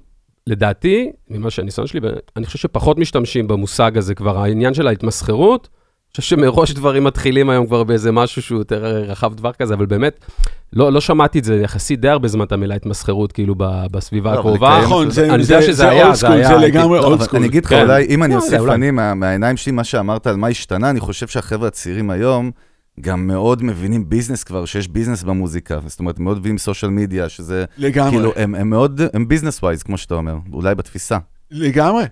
לדעתי, 0.47 1.11
ממה 1.31 1.51
שהניסיון 1.51 1.87
שלי, 1.87 2.01
אני 2.37 2.47
חושב 2.47 2.59
שפחות 2.59 2.99
משתמשים 2.99 3.49
במושג 3.49 3.99
הזה 3.99 4.15
כבר, 4.15 4.39
העניין 4.39 4.75
של 4.75 4.87
ההתמסחרות, 4.87 5.69
חושב 6.17 6.37
שמראש 6.37 6.73
דברים 6.73 7.05
מתחילים 7.05 7.51
היום 7.51 7.67
כבר 7.67 7.85
באיזה 7.85 8.13
משהו 8.13 8.43
שהוא 8.43 8.59
יותר 8.59 8.85
רחב 8.85 9.35
טווח 9.35 9.55
כזה, 9.57 9.75
אבל 9.75 9.87
באמת, 9.87 10.25
לא, 10.73 10.93
לא 10.93 11.01
שמעתי 11.01 11.39
את 11.39 11.45
זה 11.45 11.55
יחסית 11.57 12.01
די 12.01 12.09
הרבה 12.09 12.29
זמן, 12.29 12.45
את 12.45 12.53
המילה 12.53 12.75
התמסחרות, 12.75 13.33
כאילו, 13.33 13.55
בסביבה 13.91 14.35
לא, 14.35 14.39
הקרובה. 14.39 14.81
נכון, 14.85 15.11
זה 15.11 15.25
אני 15.35 15.43
יודע 15.43 15.61
זה- 15.61 15.67
שזה 15.67 15.73
זה 15.73 15.91
היה, 15.91 16.15
זה 16.15 16.29
היה, 16.29 16.49
זה 16.49 16.55
לגמרי 16.67 16.99
לא, 16.99 17.05
old 17.05 17.21
school. 17.23 17.39
אני 17.39 17.49
אגיד 17.49 17.65
לך, 17.65 17.71
כן. 17.71 17.83
אולי, 17.83 18.07
אם 18.09 18.23
אני 18.23 18.35
לא, 18.35 18.39
אוסיף. 18.39 18.61
אני 18.69 18.91
מה- 18.91 19.15
מהעיניים 19.15 19.57
שלי, 19.57 19.73
מה 19.73 19.85
שאמרת 19.85 20.27
על 20.27 20.37
מה 20.37 20.49
השתנה, 20.49 20.91
אני 20.91 21.01
חושב 21.01 21.27
שהחבר'ה 21.27 21.69
הצעירים 21.69 22.11
היום 22.11 22.51
גם 23.01 23.27
מאוד 23.27 23.63
מבינים 23.65 24.09
ביזנס 24.09 24.45
כבר, 24.45 24.65
שיש 24.65 24.89
ביזנס 24.89 25.23
במוזיקה. 25.23 25.79
זאת 25.87 26.01
אומרת, 26.01 26.19
מאוד 26.19 26.39
מבינים 26.39 26.59
social 26.59 26.91
media, 26.91 27.29
שזה... 27.29 27.65
לגמרי. 27.79 28.11
כאילו, 28.11 28.33
הם 28.37 28.55
הם 28.55 28.71
מאוד, 28.71 29.01
הם 29.15 29.29
business 29.29 29.63
wise, 29.63 29.83
כמו 29.83 29.99
שאתה 29.99 30.15
אומר, 30.15 30.35
אולי 30.53 30.75
בתפיסה. 30.75 31.19
לגמרי, 31.53 32.05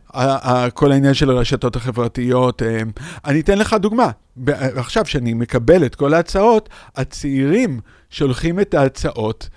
כל 0.75 0.93
העניין 0.93 1.15
של 1.15 1.31
הרשתות 1.31 1.77
החברתיות. 1.77 2.63
אה, 2.63 2.83
אני 3.25 3.41
אתן 3.41 3.59
לך 3.59 3.75
דוגמה. 3.81 4.11
ב- 4.37 4.51
עכשיו, 4.51 5.07
שאני 5.07 5.35
מקבל 5.35 5.87
את 5.87 5.95
כל 5.95 6.15
ההצעות, 6.15 6.69
הצעירים 6.97 7.81
שולחים 8.11 8.61
את 8.61 8.75
ההצעות 8.75 9.49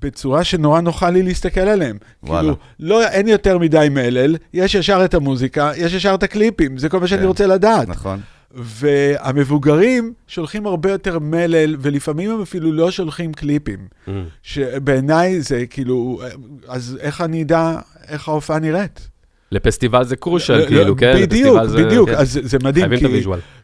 בצורה 0.00 0.44
שנורא 0.44 0.80
נוחה 0.80 1.10
לי 1.10 1.22
להסתכל 1.22 1.60
עליהם. 1.60 1.96
וואלה. 2.22 2.40
כאילו, 2.40 2.56
לא, 2.80 3.06
אין 3.08 3.28
יותר 3.28 3.58
מדי 3.58 3.88
מלל, 3.90 4.36
יש 4.54 4.74
ישר 4.74 5.04
את 5.04 5.14
המוזיקה, 5.14 5.72
יש 5.76 5.92
ישר 5.92 6.14
את 6.14 6.22
הקליפים, 6.22 6.78
זה 6.78 6.88
כל 6.88 7.00
מה 7.00 7.06
שאני 7.06 7.20
כן. 7.20 7.26
רוצה 7.26 7.46
לדעת. 7.46 7.88
נכון. 7.88 8.20
והמבוגרים 8.54 10.12
שולחים 10.26 10.66
הרבה 10.66 10.90
יותר 10.90 11.18
מלל, 11.18 11.76
ולפעמים 11.80 12.30
הם 12.30 12.42
אפילו 12.42 12.72
לא 12.72 12.90
שולחים 12.90 13.32
קליפים. 13.32 13.78
Mm. 14.06 14.10
שבעיניי 14.42 15.40
זה 15.40 15.66
כאילו, 15.66 16.20
אז 16.68 16.98
איך 17.00 17.20
אני 17.20 17.42
אדע 17.42 17.78
איך 18.08 18.28
ההופעה 18.28 18.58
נראית? 18.58 19.09
לפסטיבל 19.52 20.04
זה 20.04 20.16
קרושל, 20.16 20.56
לא, 20.56 20.66
כאילו, 20.66 20.84
לא, 20.84 20.94
כן? 20.98 21.14
בדיוק, 21.22 21.58
בדיוק, 21.76 22.08
כן. 22.08 22.14
אז 22.14 22.40
זה- 22.42 22.58
מדהים, 22.62 22.84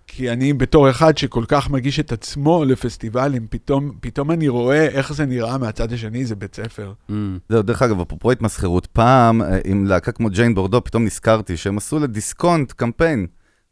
כי, 0.07 0.31
אני 0.31 0.53
בתור 0.53 0.91
אחד 0.91 1.19
שכל 1.19 1.45
כך 1.49 1.71
מגיש 1.71 2.01
את 2.01 2.13
עצמו 2.13 2.65
לפסטיבלים, 2.65 3.47
פתאום, 3.51 3.91
פתאום 4.01 4.31
אני 4.31 4.49
רואה 4.49 4.87
איך 4.87 5.13
זה 5.13 5.27
נראה 5.27 5.59
מהצד 5.59 5.93
השני, 5.93 6.25
זה 6.25 6.35
בית 6.37 6.55
ספר. 6.55 6.93
Mm. 7.11 7.13
זהו, 7.49 7.63
דרך 7.63 7.83
אגב, 7.83 8.01
אפרופו 8.01 8.31
התמסחרות, 8.33 8.87
פעם 8.87 9.43
אה, 9.43 9.59
עם 9.65 9.87
להקה 9.87 10.13
כמו 10.13 10.31
ג'יין 10.31 10.55
בורדו, 10.55 10.85
פתאום 10.85 11.05
נזכרתי 11.05 11.57
שהם 11.57 11.77
עשו 11.77 11.99
לדיסקונט 11.99 12.73
קמפיין, 12.73 13.27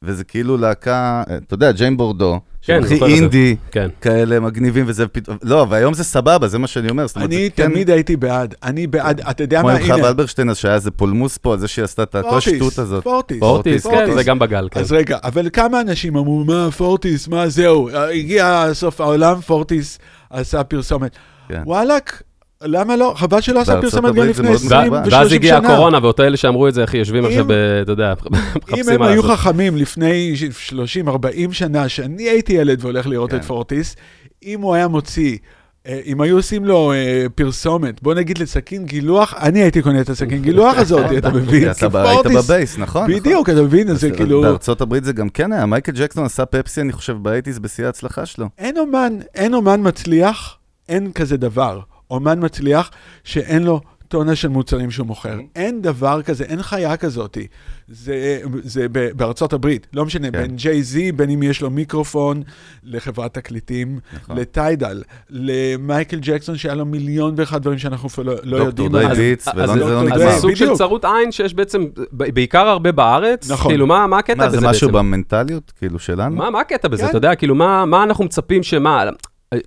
וזה 0.04 0.24
כאילו 0.24 0.56
להקה, 0.56 1.22
אה, 1.30 1.36
אתה 1.36 1.54
יודע, 1.54 1.72
ג'יין 1.72 1.96
בורדו, 1.96 2.40
כן, 2.62 2.82
שהם 2.82 2.82
הכי. 2.84 3.14
אינדי, 3.14 3.56
כן. 3.70 3.88
כאלה 4.00 4.40
מגניבים, 4.40 4.84
וזה 4.88 5.06
פתאום, 5.08 5.36
לא, 5.42 5.66
והיום 5.70 5.94
זה 5.94 6.04
סבבה, 6.04 6.48
זה 6.48 6.58
מה 6.58 6.66
שאני 6.66 6.90
אומר. 6.90 7.06
זאת 7.06 7.16
אומרת, 7.16 7.28
אני 7.28 7.50
כן- 7.56 7.70
תמיד 7.70 7.90
הייתי 7.90 8.16
בעד, 8.16 8.54
אני 8.62 8.86
בעד, 8.86 9.20
אתה 9.20 9.42
יודע 9.42 9.60
כמו 9.60 9.68
מה, 9.68 9.74
עם 9.76 9.86
חווה 9.86 10.08
אלברשטיין, 10.08 10.50
אז 10.50 10.56
שהיה 10.56 10.74
איזה 10.74 10.90
פולמוס 10.90 11.38
פה, 11.38 11.52
על 11.52 11.58
זה 11.58 11.68
שהיא 11.68 11.84
עשתה 11.84 12.02
את 12.02 12.16
כל 12.22 12.38
השטות 12.38 12.78
הזאת. 12.78 13.04
פורטיס, 13.04 13.40
פורטיס, 13.40 13.86
כן. 13.86 14.14
זה 14.14 14.24
גם 14.24 14.38
בגל, 14.38 14.68
כן. 14.70 14.80
אז 14.80 14.92
רגע, 14.92 15.18
אבל 15.24 15.48
כמה 15.52 15.80
אנשים 15.80 16.16
אמרו, 16.16 16.44
מה, 16.44 16.68
פורטיס, 16.70 17.28
מה, 17.28 17.48
זהו, 17.48 17.88
הגיע 18.12 18.68
סוף 18.72 19.00
העולם, 19.00 19.40
פורטיס 19.40 19.98
עשה 20.30 20.64
פרסומת. 20.64 21.16
כן. 21.48 21.62
וואלאק, 21.66 22.22
למה 22.62 22.96
לא? 22.96 23.12
חבל 23.16 23.40
שלא 23.40 23.60
עשה 23.60 23.80
פרסומת 23.80 24.14
גם 24.14 24.26
לפני 24.26 24.44
מאוד 24.48 24.56
20 24.56 24.82
מקובל. 24.82 24.98
ו-30 25.02 25.12
ואז 25.14 25.28
שנה. 25.28 25.36
הגיעה 25.36 25.58
הקורונה, 25.58 25.98
ואותו 26.02 26.22
אלה 26.22 26.36
שאמרו 26.36 26.68
את 26.68 26.74
זה, 26.74 26.84
אחי, 26.84 26.96
יושבים 26.96 27.24
אם- 27.24 27.30
עכשיו, 27.30 27.46
אתה 27.82 27.92
יודע, 27.92 28.12
אם 28.12 28.32
מחפשים 28.32 28.88
הם 28.88 29.00
מה 29.00 29.08
היו 29.08 29.22
לעשות. 29.22 29.38
חכמים 29.38 29.76
לפני 29.76 30.34
30-40 31.06 31.08
שנה, 31.52 31.88
שאני 31.88 32.22
הייתי 32.22 32.52
ילד 32.52 32.78
והולך 32.84 33.06
לראות 33.06 33.30
כן. 33.30 33.36
את 33.36 33.44
פורטיס, 33.44 33.96
אם 34.44 34.60
הוא 34.60 34.74
היה 34.74 34.88
מוציא, 34.88 35.36
אה, 35.86 36.00
אם 36.06 36.20
היו 36.20 36.36
עושים 36.36 36.64
לו 36.64 36.92
אה, 36.92 37.26
פרסומת, 37.34 38.02
בוא 38.02 38.14
נגיד 38.14 38.38
לסכין 38.38 38.84
גילוח, 38.84 39.34
אני 39.40 39.62
הייתי 39.62 39.82
קונה 39.82 40.00
את 40.00 40.08
הסכין 40.08 40.42
גילוח 40.42 40.76
הזאת, 40.82 41.06
אתה 41.18 41.30
מבין? 41.30 41.70
אתה 41.70 42.08
היית 42.10 42.26
בבייס, 42.26 42.78
נכון? 42.78 43.06
בדיוק, 43.12 43.50
אתה 43.50 43.62
מבין? 43.62 43.94
זה 43.94 44.10
כאילו... 44.10 44.42
בארצות 44.42 44.80
הברית 44.80 45.04
זה 45.04 45.12
גם 45.12 45.28
כן 45.28 45.52
היה, 45.52 45.66
מייקל 45.66 45.92
ג'קסון 45.92 46.24
עשה 46.24 46.46
פפסי, 46.46 46.80
אני 46.80 46.92
חושב, 46.92 47.12
באייטיז 47.22 47.58
בשיא 47.58 47.86
ההצלחה 47.86 48.26
שלו. 48.26 48.46
אין 48.58 48.78
אומן, 48.78 49.12
אין 49.34 49.54
אומן 49.54 49.80
מצליח, 49.84 50.56
אין 50.88 51.12
כזה 51.12 51.36
דבר. 51.36 51.80
אומן 52.10 52.44
מצליח 52.44 52.90
שאין 53.24 53.62
לו 53.62 53.80
טונה 54.08 54.34
של 54.36 54.48
מוצרים 54.48 54.90
שהוא 54.90 55.06
מוכר. 55.06 55.38
אין 55.56 55.82
דבר 55.82 56.22
כזה, 56.22 56.44
אין 56.44 56.62
חיה 56.62 56.96
כזאתי. 56.96 57.46
זה, 57.88 58.40
זה 58.62 58.86
בארצות 58.88 59.52
הברית, 59.52 59.86
לא 59.92 60.04
משנה, 60.04 60.30
כן. 60.30 60.32
בין 60.42 60.56
ג'יי 60.56 60.82
זי, 60.82 61.12
בין 61.12 61.30
אם 61.30 61.42
יש 61.42 61.60
לו 61.62 61.70
מיקרופון 61.70 62.42
לחברת 62.84 63.34
תקליטים, 63.34 63.98
נכון. 64.14 64.36
לטיידל, 64.38 65.02
למייקל 65.30 66.18
ג'קסון 66.22 66.56
שהיה 66.56 66.74
לו 66.74 66.84
מיליון 66.86 67.34
ואחד 67.36 67.62
דברים 67.62 67.78
שאנחנו 67.78 68.08
אפילו 68.08 68.26
לא, 68.26 68.34
לא 68.44 68.64
דוקטור 68.64 68.84
יודעים. 68.86 69.02
די 69.06 69.12
אז- 69.12 69.18
ביטס 69.18 69.48
אז- 69.48 69.54
ולא 69.70 69.76
לא 69.76 70.00
אז 70.00 70.06
נגמר. 70.06 70.18
זה 70.18 70.38
סוג 70.40 70.54
של. 70.54 70.74
צרות 70.74 71.04
עין 71.04 71.32
שיש 71.32 71.54
בעצם, 71.54 71.84
בעיקר 72.12 72.68
הרבה 72.68 72.92
בארץ, 72.92 73.50
נכון. 73.50 73.70
כאילו, 73.72 73.86
מה 73.86 74.06
מה 74.06 74.18
הקטע 74.18 74.34
מה, 74.36 74.46
בזה 74.48 74.60
זה 74.60 74.66
משהו 74.68 74.88
בעצם? 74.88 74.98
במנטליות, 74.98 75.72
כאילו, 75.78 75.98
שלנו? 75.98 76.36
מה, 76.36 76.50
מה 76.50 76.60
הקטע 76.60 76.88
בזה? 76.88 77.02
כן. 77.02 77.08
אתה 77.08 77.16
יודע, 77.18 77.34
כאילו, 77.34 77.54
מה, 77.54 77.86
מה 77.86 78.02
אנחנו 78.04 78.24
מצפים 78.24 78.62
שמה... 78.62 79.04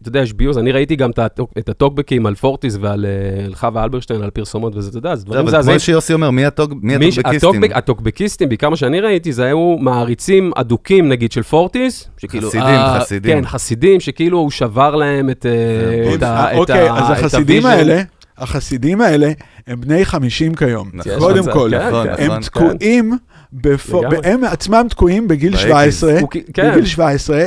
אתה 0.01 0.09
יודע, 0.09 0.19
יש 0.21 0.33
ביוז, 0.33 0.57
אני 0.57 0.71
ראיתי 0.71 0.95
גם 0.95 1.09
את 1.11 1.19
הטוק- 1.19 1.51
את 1.57 1.69
הטוקבקים 1.69 2.25
על 2.25 2.35
פורטיס 2.35 2.77
ועל 2.81 3.05
אה, 3.05 3.55
חווה 3.55 3.83
אלברשטיין, 3.83 4.21
על 4.21 4.29
פרסומות 4.29 4.75
וזה, 4.75 4.89
אתה 4.89 4.97
יודע, 4.97 5.15
זה 5.15 5.25
דברים 5.25 5.45
מזעזעים. 5.45 5.77
כמו 5.77 5.85
שיוסי 5.85 6.13
אומר, 6.13 6.31
מי 6.31 6.45
הטוקבקיסטים? 6.45 7.23
הטוקבק- 7.25 7.71
הטוקבקיסטים, 7.77 8.49
בעיקר 8.49 8.69
מה 8.69 8.75
שאני 8.75 8.99
ראיתי, 8.99 9.33
זה 9.33 9.45
היו 9.45 9.75
מעריצים 9.79 10.51
אדוקים, 10.55 11.09
נגיד, 11.09 11.31
של 11.31 11.43
פורטיס. 11.43 12.09
חסידים, 12.47 12.61
אה, 12.61 12.99
חסידים. 12.99 13.39
כן, 13.41 13.45
חסידים, 13.47 13.99
שכאילו 13.99 14.37
הוא 14.37 14.51
שבר 14.51 14.95
להם 14.95 15.29
את 15.29 15.45
אה, 15.45 16.27
ה- 16.27 16.57
אוקיי, 16.57 16.91
אז 16.91 17.09
החסידים 17.11 17.65
ה 17.65 17.68
vision. 17.68 17.89
האלה, 17.89 18.01
החסידים 18.37 19.01
האלה, 19.01 19.31
הם 19.67 19.81
בני 19.81 20.05
50 20.05 20.55
כיום. 20.55 20.89
נכון. 20.93 21.11
קודם 21.19 21.43
כל, 21.53 21.69
כן, 21.71 21.87
נכון, 21.87 22.07
כן. 22.07 22.13
נכון. 22.13 22.31
הם 22.35 22.41
תקועים, 22.41 23.17
בפו- 23.53 24.01
לגמרי. 24.01 24.17
הם 24.23 24.43
עצמם 24.43 24.85
תקועים 24.89 25.27
בגיל 25.27 25.51
ב 25.55 25.59
eighties. 25.59 25.99
17, 25.99 26.19
הוא- 26.19 26.29
כן. 26.53 26.71
בגיל 26.71 26.85
17, 26.85 27.45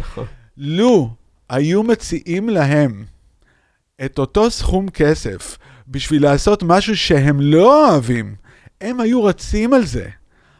נכון. 0.00 0.24
ולו 0.58 1.10
היו 1.52 1.82
מציעים 1.82 2.48
להם 2.48 3.04
את 4.04 4.18
אותו 4.18 4.50
סכום 4.50 4.88
כסף 4.88 5.58
בשביל 5.88 6.22
לעשות 6.22 6.62
משהו 6.62 6.96
שהם 6.96 7.40
לא 7.40 7.90
אוהבים, 7.90 8.34
הם 8.80 9.00
היו 9.00 9.24
רצים 9.24 9.72
על 9.74 9.84
זה. 9.84 10.04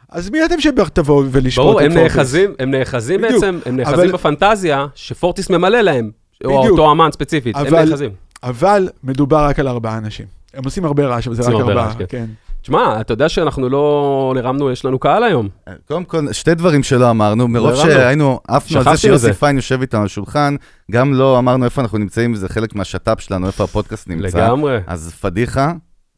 אז 0.08 0.30
מי 0.30 0.44
אתם 0.44 0.60
שתבואו 0.60 1.24
ולשפוט 1.30 1.64
ברור, 1.64 1.80
את 1.80 1.84
הם 1.84 1.92
פורטיס? 1.94 2.16
נאחזים, 2.16 2.54
הם 2.58 2.70
נאחזים 2.70 3.20
בדיוק. 3.20 3.32
בעצם, 3.44 3.58
הם 3.66 3.76
נאחזים 3.76 3.94
אבל- 3.98 4.12
בפנטזיה 4.12 4.86
שפורטיס 4.94 5.50
ממלא 5.50 5.80
להם, 5.80 6.10
או 6.44 6.58
בדיוק. 6.60 6.70
אותו 6.78 6.92
אמן 6.92 7.08
ספציפית, 7.12 7.56
הם 7.56 7.66
אבל- 7.66 7.84
נאחזים. 7.84 8.10
אבל 8.42 8.88
מדובר 9.04 9.44
רק 9.44 9.58
על 9.58 9.68
ארבעה 9.68 9.98
אנשים. 9.98 10.26
הם 10.54 10.64
עושים 10.64 10.84
הרבה 10.84 11.06
רעש, 11.06 11.26
אבל 11.26 11.36
זה 11.36 11.42
רק 11.42 11.54
ארבעה, 11.54 11.94
כן. 11.98 12.04
כן. 12.08 12.26
תשמע, 12.62 13.00
אתה 13.00 13.12
יודע 13.12 13.28
שאנחנו 13.28 13.68
לא 13.68 14.34
הרמנו, 14.38 14.70
יש 14.70 14.84
לנו 14.84 14.98
קהל 14.98 15.24
היום. 15.24 15.48
קודם 15.88 16.04
כל, 16.04 16.32
שתי 16.32 16.54
דברים 16.54 16.82
שלא 16.82 17.10
אמרנו, 17.10 17.48
מרוב 17.48 17.70
לא. 17.70 17.76
שהיינו, 17.76 18.40
עפנו 18.48 18.78
על 18.78 18.84
זה 18.84 18.96
שיוסי. 18.96 19.32
פיין 19.32 19.56
יושב 19.56 19.80
איתנו 19.80 20.00
על 20.00 20.06
השולחן, 20.06 20.56
גם 20.90 21.14
לא 21.14 21.38
אמרנו 21.38 21.64
איפה 21.64 21.80
אנחנו 21.82 21.98
נמצאים, 21.98 22.34
זה 22.34 22.48
חלק 22.48 22.74
מהשת"פ 22.74 23.20
שלנו, 23.20 23.46
איפה 23.46 23.64
הפודקאסט 23.64 24.08
נמצא. 24.08 24.38
לגמרי. 24.38 24.78
אז 24.86 25.12
פדיחה, 25.20 25.72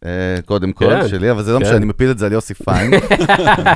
אה, 0.04 0.10
קודם 0.44 0.72
כל, 0.72 0.84
כן, 0.84 1.08
שלי, 1.08 1.30
אבל 1.30 1.42
זה 1.42 1.52
לא 1.52 1.58
כן. 1.58 1.64
משנה, 1.64 1.76
אני 1.76 1.86
מפיל 1.86 2.10
את 2.10 2.18
זה 2.18 2.26
על 2.26 2.32
יוסי 2.32 2.54
פיין, 2.54 2.90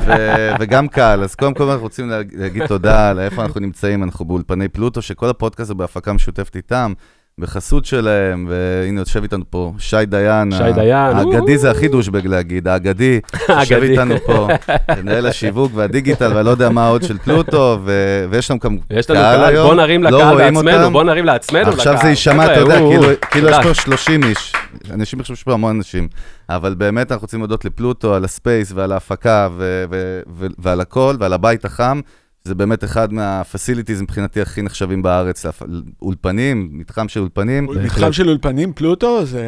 ו- 0.06 0.50
וגם 0.60 0.88
קהל. 0.88 1.22
אז 1.24 1.34
קודם 1.34 1.54
כל 1.54 1.64
אנחנו 1.64 1.82
רוצים 1.82 2.10
להג- 2.10 2.34
להגיד 2.36 2.66
תודה 2.66 3.10
על 3.10 3.20
איפה 3.20 3.42
אנחנו 3.44 3.60
נמצאים, 3.60 4.02
אנחנו 4.02 4.24
באולפני 4.24 4.68
פלוטו, 4.68 5.02
שכל 5.02 5.28
הפודקאסט 5.28 5.70
הוא 5.70 5.78
בהפקה 5.78 6.12
משותפת 6.12 6.56
איתם, 6.56 6.92
בחסות 7.38 7.84
שלהם, 7.84 8.46
והנה 8.48 9.00
יושב 9.00 9.22
איתנו 9.22 9.44
פה 9.50 9.72
שי 9.78 9.96
דיין. 10.06 10.52
שי 10.52 10.72
דיין, 10.74 11.16
האגדי. 11.16 11.58
זה 11.58 11.70
הכי 11.70 11.88
דושבג 11.88 12.26
להגיד, 12.26 12.68
האגדי, 12.68 13.20
יושב. 13.48 13.80
איתנו 13.82 14.14
פה, 14.26 14.48
מנהל 15.02 15.26
השיווק 15.26 15.72
והדיגיטל, 15.74 16.32
ואני 16.34 16.46
לא 16.46 16.50
יודע 16.50 16.68
מה 16.68 16.88
עוד 16.88 17.02
של 17.02 17.18
פלוטו, 17.18 17.78
ו- 17.84 18.24
ויש 18.30 18.50
לנו 18.50 18.60
גם 18.60 18.76
קהל 19.06 19.44
היום, 19.44 19.66
בוא 19.66 19.74
נרים 19.74 20.02
לא 20.02 20.10
לקהל 20.10 20.56
אותם. 20.56 20.92
בוא 20.92 21.04
נרים 21.04 21.24
לעצמנו 21.24 21.68
עכשיו. 21.70 21.96
זה 22.02 22.08
יישמע, 22.08 22.44
אתה 22.44 22.60
יודע, 22.60 22.78
כאילו, 22.78 23.06
כאילו 23.30 23.48
יש. 23.48 23.56
פה 23.62 23.74
30 23.74 24.24
איש. 24.24 24.52
אנשים 24.94 25.18
חושבים 25.18 25.36
שיש 25.36 25.42
פה 25.44 25.52
המון 25.52 25.76
אנשים. 25.76 26.08
אבל 26.48 26.74
באמת 26.74 27.12
אנחנו 27.12 27.24
רוצים 27.24 27.40
להודות 27.40 27.64
לפלוטו 27.64 28.14
על 28.14 28.24
הספייס 28.24 28.72
ועל 28.74 28.92
ההפקה 28.92 29.48
ועל 30.58 30.80
הכל 30.80 31.16
ועל 31.20 31.32
הבית 31.32 31.64
החם. 31.64 32.00
זה 32.44 32.54
באמת 32.54 32.84
אחד 32.84 33.12
מהפסיליטיז 33.12 34.02
מבחינתי 34.02 34.40
הכי 34.40 34.62
נחשבים 34.62 35.02
בארץ, 35.02 35.46
אולפנים, 36.02 36.68
מתחם 36.72 37.08
של 37.08 37.20
אולפנים. 37.20 37.66
מתחם 37.84 38.12
של 38.12 38.28
אולפנים, 38.28 38.72
פלוטו, 38.72 39.24
זה... 39.24 39.44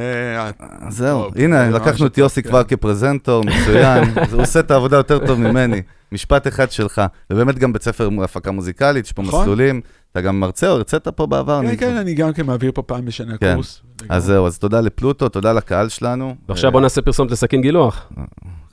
אז 0.81 0.97
זהו, 0.97 1.31
הנה, 1.37 1.71
לקחנו 1.71 2.07
את 2.07 2.19
יוסי 2.19 2.43
כן. 2.43 2.49
כבר 2.49 2.65
כפרזנטור, 2.65 3.45
מצוין, 3.45 4.05
הוא 4.33 4.43
עושה 4.43 4.61
את 4.61 4.71
העבודה 4.71 4.97
יותר 4.97 5.27
טוב 5.27 5.41
ממני. 5.41 5.83
משפט 6.13 6.47
אחד 6.47 6.71
שלך, 6.71 7.03
ובאמת 7.33 7.59
גם 7.59 7.73
בית 7.73 7.83
ספר 7.83 8.09
הפקה 8.23 8.51
מוזיקלית, 8.51 9.07
יש 9.07 9.13
פה 9.13 9.23
נכון. 9.23 9.41
מסלולים, 9.41 9.81
אתה 10.13 10.21
גם 10.21 10.41
מרצה 10.41 10.69
או 10.69 10.73
הרצית 10.73 11.09
פה 11.09 11.27
בעבר? 11.27 11.61
כן, 11.63 11.67
אני- 11.69 11.77
כן, 11.77 11.97
אני 11.97 12.15
גם 12.15 12.33
כן 12.33 12.47
מעביר 12.47 12.73
פה 12.75 12.83
פעם 12.83 13.05
בשנה 13.05 13.39
כן. 13.39 13.55
קורס. 13.55 13.83
אז 14.09 14.25
זהו, 14.25 14.47
אז 14.47 14.59
תודה 14.59 14.81
לפלוטו, 14.81 15.29
תודה 15.29 15.53
לקהל 15.53 15.89
שלנו. 15.89 16.35
ועכשיו 16.49 16.73
בוא 16.73 16.81
נעשה 16.81 17.03
פרסומת 17.03 17.31
לסכין 17.31 17.63
גילוח. 17.63 18.13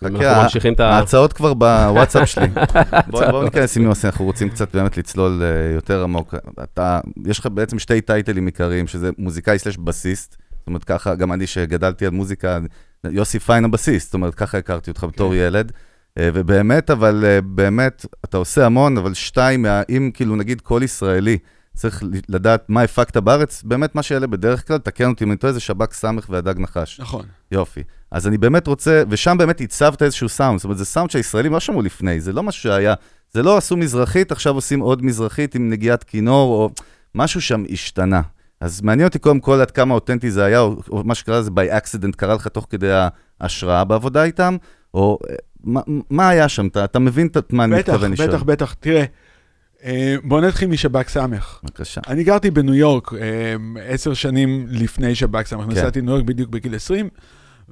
אנחנו 0.03 0.19
חכה, 0.19 0.43
ממשיכים 0.43 0.73
את 0.73 0.79
ה... 0.79 0.89
ההצעות 0.89 1.33
כבר 1.33 1.53
בוואטסאפ 1.53 2.29
שלי. 2.29 2.47
בואו 3.11 3.31
בוא 3.31 3.43
ניכנס 3.43 3.77
עם 3.77 3.83
יוסי, 3.83 4.07
אנחנו 4.07 4.25
רוצים 4.25 4.49
קצת 4.49 4.75
באמת 4.75 4.97
לצלול 4.97 5.43
אה, 5.43 5.73
יותר 5.75 6.03
עמוק. 6.03 6.35
אתה, 6.63 6.99
יש 7.25 7.39
לך 7.39 7.47
בעצם 7.53 7.79
שתי 7.79 8.01
טייטלים 8.01 8.45
עיקריים, 8.45 8.87
שזה 8.87 9.09
מוזיקאי 9.17 9.59
סלש 9.59 9.77
בסיסט. 9.77 10.31
זאת 10.59 10.67
אומרת, 10.67 10.83
ככה, 10.83 11.15
גם 11.15 11.33
אני 11.33 11.47
שגדלתי 11.47 12.05
על 12.05 12.11
מוזיקה, 12.11 12.59
יוסי 13.03 13.39
פיין 13.39 13.65
הבסיסט, 13.65 14.07
זאת 14.07 14.13
אומרת, 14.13 14.35
ככה 14.35 14.57
הכרתי 14.57 14.91
אותך 14.91 15.03
בתור 15.03 15.31
כן. 15.31 15.37
ילד. 15.39 15.71
אה, 16.17 16.29
ובאמת, 16.33 16.89
אבל 16.89 17.25
אה, 17.25 17.41
באמת, 17.41 18.05
אתה 18.25 18.37
עושה 18.37 18.65
המון, 18.65 18.97
אבל 18.97 19.13
שתיים, 19.13 19.65
אם 19.89 20.11
כאילו 20.13 20.35
נגיד 20.35 20.61
כל 20.61 20.81
ישראלי 20.83 21.37
צריך 21.77 22.03
לדעת 22.29 22.65
מה 22.69 22.81
הפקת 22.81 23.17
בארץ, 23.17 23.63
באמת 23.63 23.95
מה 23.95 24.03
שיעלה 24.03 24.27
בדרך 24.27 24.67
כלל, 24.67 24.77
תקן 24.77 25.09
אותי 25.09 25.23
אם 25.23 25.31
אני 25.31 25.37
טועה, 25.37 25.53
זה 25.53 25.59
שב"כ 25.59 25.93
סמך 25.93 26.25
והדג 26.29 26.59
נחש. 26.59 26.99
נכון. 26.99 27.25
יופי. 27.51 27.83
אז 28.11 28.27
אני 28.27 28.37
באמת 28.37 28.67
רוצה, 28.67 29.03
ושם 29.09 29.37
באמת 29.37 29.61
הצבת 29.61 30.01
איזשהו 30.01 30.29
סאונד, 30.29 30.59
זאת 30.59 30.63
אומרת, 30.63 30.77
זה 30.77 30.85
סאונד 30.85 31.11
שהישראלים 31.11 31.53
לא 31.53 31.59
שמעו 31.59 31.81
לפני, 31.81 32.21
זה 32.21 32.33
לא 32.33 32.43
משהו 32.43 32.61
שהיה, 32.61 32.93
זה 33.31 33.43
לא 33.43 33.57
עשו 33.57 33.77
מזרחית, 33.77 34.31
עכשיו 34.31 34.55
עושים 34.55 34.79
עוד 34.79 35.05
מזרחית 35.05 35.55
עם 35.55 35.69
נגיעת 35.69 36.03
כינור, 36.03 36.51
או 36.53 36.69
משהו 37.15 37.41
שם 37.41 37.63
השתנה. 37.69 38.21
אז 38.61 38.81
מעניין 38.81 39.07
אותי 39.07 39.19
קודם 39.19 39.39
כל 39.39 39.61
עד 39.61 39.71
כמה 39.71 39.93
אותנטי 39.93 40.31
זה 40.31 40.45
היה, 40.45 40.59
או, 40.59 40.75
או 40.89 41.03
מה 41.03 41.15
שקרה 41.15 41.41
זה 41.41 41.49
by 41.49 41.83
accident, 41.83 42.11
קרה 42.15 42.35
לך 42.35 42.47
תוך 42.47 42.67
כדי 42.69 42.89
ההשראה 43.39 43.83
בעבודה 43.83 44.23
איתם, 44.23 44.57
או 44.93 45.19
אה, 45.29 45.35
מה, 45.63 45.81
מה 46.09 46.29
היה 46.29 46.49
שם? 46.49 46.67
אתה, 46.67 46.83
אתה 46.83 46.99
מבין 46.99 47.27
את 47.27 47.53
מה 47.53 47.63
אני 47.63 47.75
בטח, 47.75 47.93
מתכוון 47.93 48.11
לשאול? 48.11 48.27
בטח, 48.27 48.43
בטח. 48.43 48.73
תראה, 48.73 49.03
אה, 49.83 50.15
בוא 50.23 50.41
נתחיל 50.41 50.69
משב"ק 50.69 51.09
סמך. 51.09 51.59
בבקשה. 51.63 52.01
אני 52.07 52.23
גרתי 52.23 52.51
בניו 52.51 52.73
יורק 52.73 53.13
אה, 53.13 53.55
עשר 53.87 54.13
שנים 54.13 54.65
לפני 54.69 55.15
שב"ק 55.15 55.47
סמך. 55.47 55.63
כן. 55.63 55.71
נסעתי 55.71 56.01
לניו 56.01 56.13
יורק 56.13 56.25
בדיוק 56.25 56.49
בגיל 56.49 56.75
20. 56.75 57.09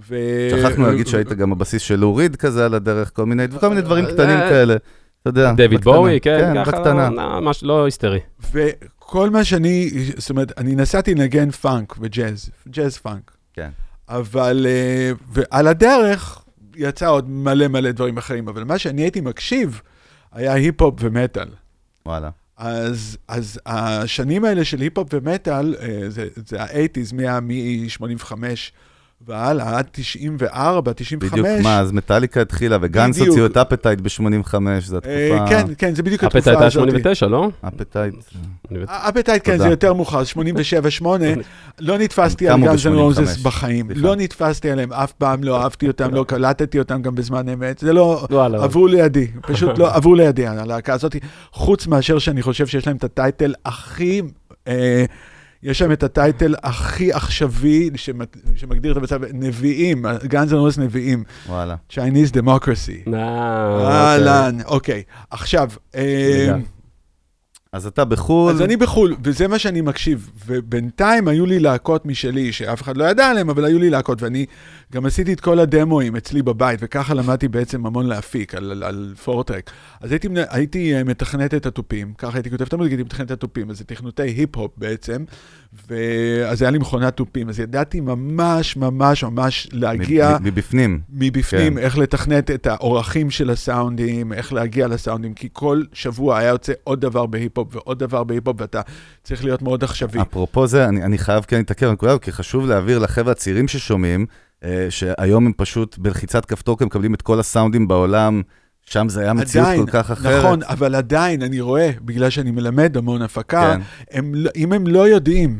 ו... 0.09 0.17
שכחנו 0.51 0.87
להגיד 0.87 1.07
שהיית 1.07 1.27
גם 1.27 1.51
הבסיס 1.51 1.81
של 1.81 1.99
להוריד 1.99 2.35
כזה 2.35 2.65
על 2.65 2.73
הדרך, 2.73 3.11
כל 3.13 3.25
מיני, 3.25 3.43
כל 3.59 3.69
מיני 3.69 3.81
דברים 3.81 4.05
אה, 4.05 4.11
קטנים 4.11 4.37
אה, 4.37 4.49
כאלה. 4.49 4.75
אתה 5.21 5.29
יודע, 5.29 5.53
דיוויד 5.53 5.83
בואי, 5.83 6.19
כן, 6.19 6.39
כן, 6.39 6.65
ככה, 6.65 6.71
בקטנה. 6.71 7.09
לא, 7.09 7.41
ממש 7.41 7.63
לא 7.63 7.85
היסטרי. 7.85 8.19
וכל 8.51 9.29
מה 9.29 9.43
שאני, 9.43 9.89
זאת 10.17 10.29
אומרת, 10.29 10.51
אני 10.57 10.75
נסעתי 10.75 11.15
לנגן 11.15 11.51
פאנק 11.51 11.95
וג'אז, 11.99 12.49
ג'אז 12.69 12.97
פאנק. 12.97 13.31
כן. 13.53 13.69
אבל, 14.09 14.67
אה, 14.69 15.11
ועל 15.31 15.67
הדרך 15.67 16.44
יצא 16.77 17.09
עוד 17.09 17.29
מלא 17.29 17.67
מלא 17.67 17.91
דברים 17.91 18.17
אחרים, 18.17 18.47
אבל 18.47 18.63
מה 18.63 18.77
שאני 18.77 19.01
הייתי 19.01 19.21
מקשיב 19.21 19.81
היה 20.31 20.53
היפ-הופ 20.53 20.95
ומטאל. 20.99 21.47
וואלה. 22.05 22.29
אז, 22.57 23.17
אז 23.27 23.59
השנים 23.65 24.45
האלה 24.45 24.65
של 24.65 24.81
היפ-הופ 24.81 25.07
ומטאל, 25.11 25.75
אה, 25.75 26.09
זה, 26.09 26.27
זה 26.35 26.61
ה-80's, 26.63 27.13
מ-85 27.13 28.33
והלאה, 29.27 29.77
עד 29.77 29.85
94, 29.91 30.91
95. 30.95 31.31
בדיוק, 31.31 31.47
מה, 31.63 31.79
אז 31.79 31.91
מטאליקה 31.91 32.41
התחילה, 32.41 32.77
ו 32.81 32.88
Guns. 32.88 33.19
הוציאו 33.19 33.45
את 33.45 33.57
Appetite 33.57 33.99
ב-85, 34.01 34.53
זו 34.79 34.99
אה, 35.05 35.35
התקופה... 35.35 35.49
כן, 35.49 35.65
כן, 35.77 35.95
זה 35.95 36.03
בדיוק 36.03 36.23
התקופה 36.23 36.51
הזאת. 36.51 36.71
89, 36.71 37.27
לא? 37.27 37.49
Appetite. 37.67 38.15
בת- 38.71 38.89
Appetite, 38.89 39.41
כן. 39.45 39.57
זה 39.57 39.67
יותר 39.67 39.93
מאוחר, 39.93 40.21
87-8. 41.01 41.05
לא 41.79 41.97
נתפסתי 41.97 42.49
על 42.49 42.61
Guns 42.61 42.87
N' 42.87 42.95
Roses 42.95 43.17
85, 43.17 43.43
בחיים. 43.43 43.87
לא 43.95 44.15
נתפסתי 44.15 44.71
עליהם 44.71 44.93
אף 44.93 45.11
פעם, 45.11 45.43
לא 45.43 45.61
אהבתי 45.63 45.87
אותם, 45.87 46.13
לא 46.13 46.25
קלטתי 46.27 46.79
אותם 46.79 47.01
גם 47.01 47.15
בזמן 47.15 47.49
אמת. 47.49 47.77
זה 47.79 47.93
לא... 47.93 48.25
וואלה. 48.29 48.63
עברו 48.63 48.87
לידי, 48.87 49.27
פשוט 49.41 49.77
לא, 49.77 49.91
עברו 49.95 50.15
לידי, 50.15 50.47
הלהקה 50.47 50.93
הזאת, 50.93 51.15
חוץ 51.51 51.87
מאשר 51.87 52.19
שאני 52.19 52.41
חושב 52.41 52.67
שיש 52.67 52.87
להם 52.87 52.95
את 52.97 53.03
ה 53.03 53.12
title 53.12 53.53
הכי, 53.65 54.21
אה, 54.67 55.05
יש 55.63 55.81
להם 55.81 55.91
את 55.91 56.03
ה 56.03 56.12
title 56.12 56.55
הכי 56.63 57.13
עכשווי 57.13 57.89
שמג- 57.95 58.25
שמגדיר 58.55 58.91
את 58.91 58.97
המצב, 58.97 59.19
נביאים, 59.33 60.05
Guns 60.23 60.53
N' 60.53 60.59
Roses 60.59 60.77
נביאים, 60.77 61.23
וואלה. 61.49 61.75
Chinese 61.91 62.31
Democracy. 62.41 63.13
אה, 63.13 63.87
אהלן, 63.91 64.57
אוקיי. 64.65 65.03
עכשיו, 65.29 65.69
אה, 65.95 66.37
רגע. 66.43 66.57
אז 67.71 67.85
אתה 67.87 68.05
בחו"ל, 68.05 68.51
אז 68.51 68.61
אני 68.61 68.77
בחו"ל, 68.77 69.15
וזה 69.23 69.47
מה 69.47 69.59
שאני 69.59 69.81
מקשיב. 69.81 70.31
ובינתיים 70.45 71.27
היו 71.27 71.45
לי 71.45 71.59
להקות 71.59 72.05
משלי, 72.05 72.51
שאף 72.51 72.81
אחד 72.81 72.97
לא 72.97 73.03
ידע 73.03 73.27
עליהם, 73.27 73.49
אבל 73.49 73.65
היו 73.65 73.79
לי 73.79 73.89
להקות, 73.89 74.21
ואני 74.21 74.45
גם 74.93 75.05
עשיתי 75.05 75.33
את 75.33 75.39
כל 75.39 75.59
הדמואים 75.59 76.15
אצלי 76.15 76.41
בבית, 76.41 76.79
וככה 76.83 77.13
למדתי 77.13 77.47
בעצם 77.47 77.85
המון 77.85 78.05
להפיק 78.05 78.55
על, 78.55 78.71
על, 78.71 78.83
על 78.83 79.13
four-track. 79.23 79.71
אז 80.01 80.11
הייתי, 80.11 80.27
הייתי 80.49 80.95
אה, 80.95 81.03
מתכנת 81.03 81.53
את 81.53 81.65
התופים, 81.65 82.13
ככה 82.17 82.37
הייתי 82.37 82.49
כותב 82.49 82.65
את 82.65 82.73
המוזיקה, 82.73 82.93
הייתי 82.93 83.03
מתכנת 83.03 83.25
את 83.27 83.31
התופים, 83.31 83.69
אז 83.69 83.77
זה 83.77 83.83
תכנתתי 83.83 84.23
היפ-הופ 84.23 84.71
בעצם, 84.77 85.23
ואז 85.87 86.61
היה 86.61 86.71
לי 86.71 86.77
מכונת 86.77 87.15
תופים, 87.15 87.49
אז 87.49 87.59
ידעתי 87.59 87.99
ממש 87.99 88.77
ממש 88.77 89.23
ממש 89.23 89.67
להגיע... 89.71 90.37
מב- 90.39 90.47
מבפנים. 90.47 91.01
מבפנים, 91.09 91.73
כן. 91.73 91.79
איך 91.79 91.97
לתכנת 91.97 92.51
את 92.51 92.67
האורכים 92.67 93.29
של 93.29 93.49
הסאונדים, 93.49 94.33
איך 94.33 94.53
להגיע 94.53 94.87
לסאונדים, 94.87 95.33
כי 95.33 95.49
כל 95.53 95.83
שבוע 95.93 96.37
היה 96.37 96.49
יוצא 96.49 96.73
עוד 96.83 97.01
דבר 97.01 97.25
בהיפ-הופ 97.25 97.75
ועוד 97.75 97.99
דבר 97.99 98.23
בהיפ-הופ, 98.23 98.61
ואתה 98.61 98.81
צריך 99.23 99.43
להיות 99.43 99.61
מאוד 99.61 99.83
עכשווי. 99.83 100.21
אפרופו 100.21 100.67
זה, 100.67 100.85
אני, 100.85 101.03
אני 101.03 101.17
חייב 101.17 101.43
כן 101.43 101.57
להתעכב 101.57 101.85
על 101.85 101.89
הנקודה, 101.89 102.11
הזאת, 102.11 102.23
כי 102.23 102.31
חשוב 102.31 102.65
להעביר 102.67 102.99
לחבר'ה 102.99 103.31
הצעירים 103.31 103.67
ששומעים, 103.67 104.25
שהיום 104.89 105.45
הם 105.45 105.51
פשוט 105.57 105.97
בלחיצת 105.97 106.45
כפתור, 106.45 106.77
הם 106.79 106.87
מקבלים 106.87 107.13
את 107.13 107.21
כל 107.21 107.39
הסאונדים 107.39 107.87
בעולם, 107.87 108.41
שם 108.85 109.09
זה 109.09 109.21
היה 109.21 109.33
מציאות 109.33 109.67
עדיין, 109.67 109.85
כל 109.85 109.91
כך 109.91 110.11
אחרת. 110.11 110.39
נכון, 110.45 110.59
אבל 110.63 110.95
עדיין, 110.95 111.41
אני 111.41 111.61
רואה, 111.61 111.91
בגלל 112.01 112.29
שאני 112.29 112.51
מלמד 112.51 112.97
המון 112.97 113.21
הפקה, 113.21 113.75
כן. 113.75 113.81
הם, 114.17 114.35
לא- 114.35 114.51
אם 114.55 114.73
הם 114.73 114.87
לא 114.87 115.07
יודעים 115.07 115.59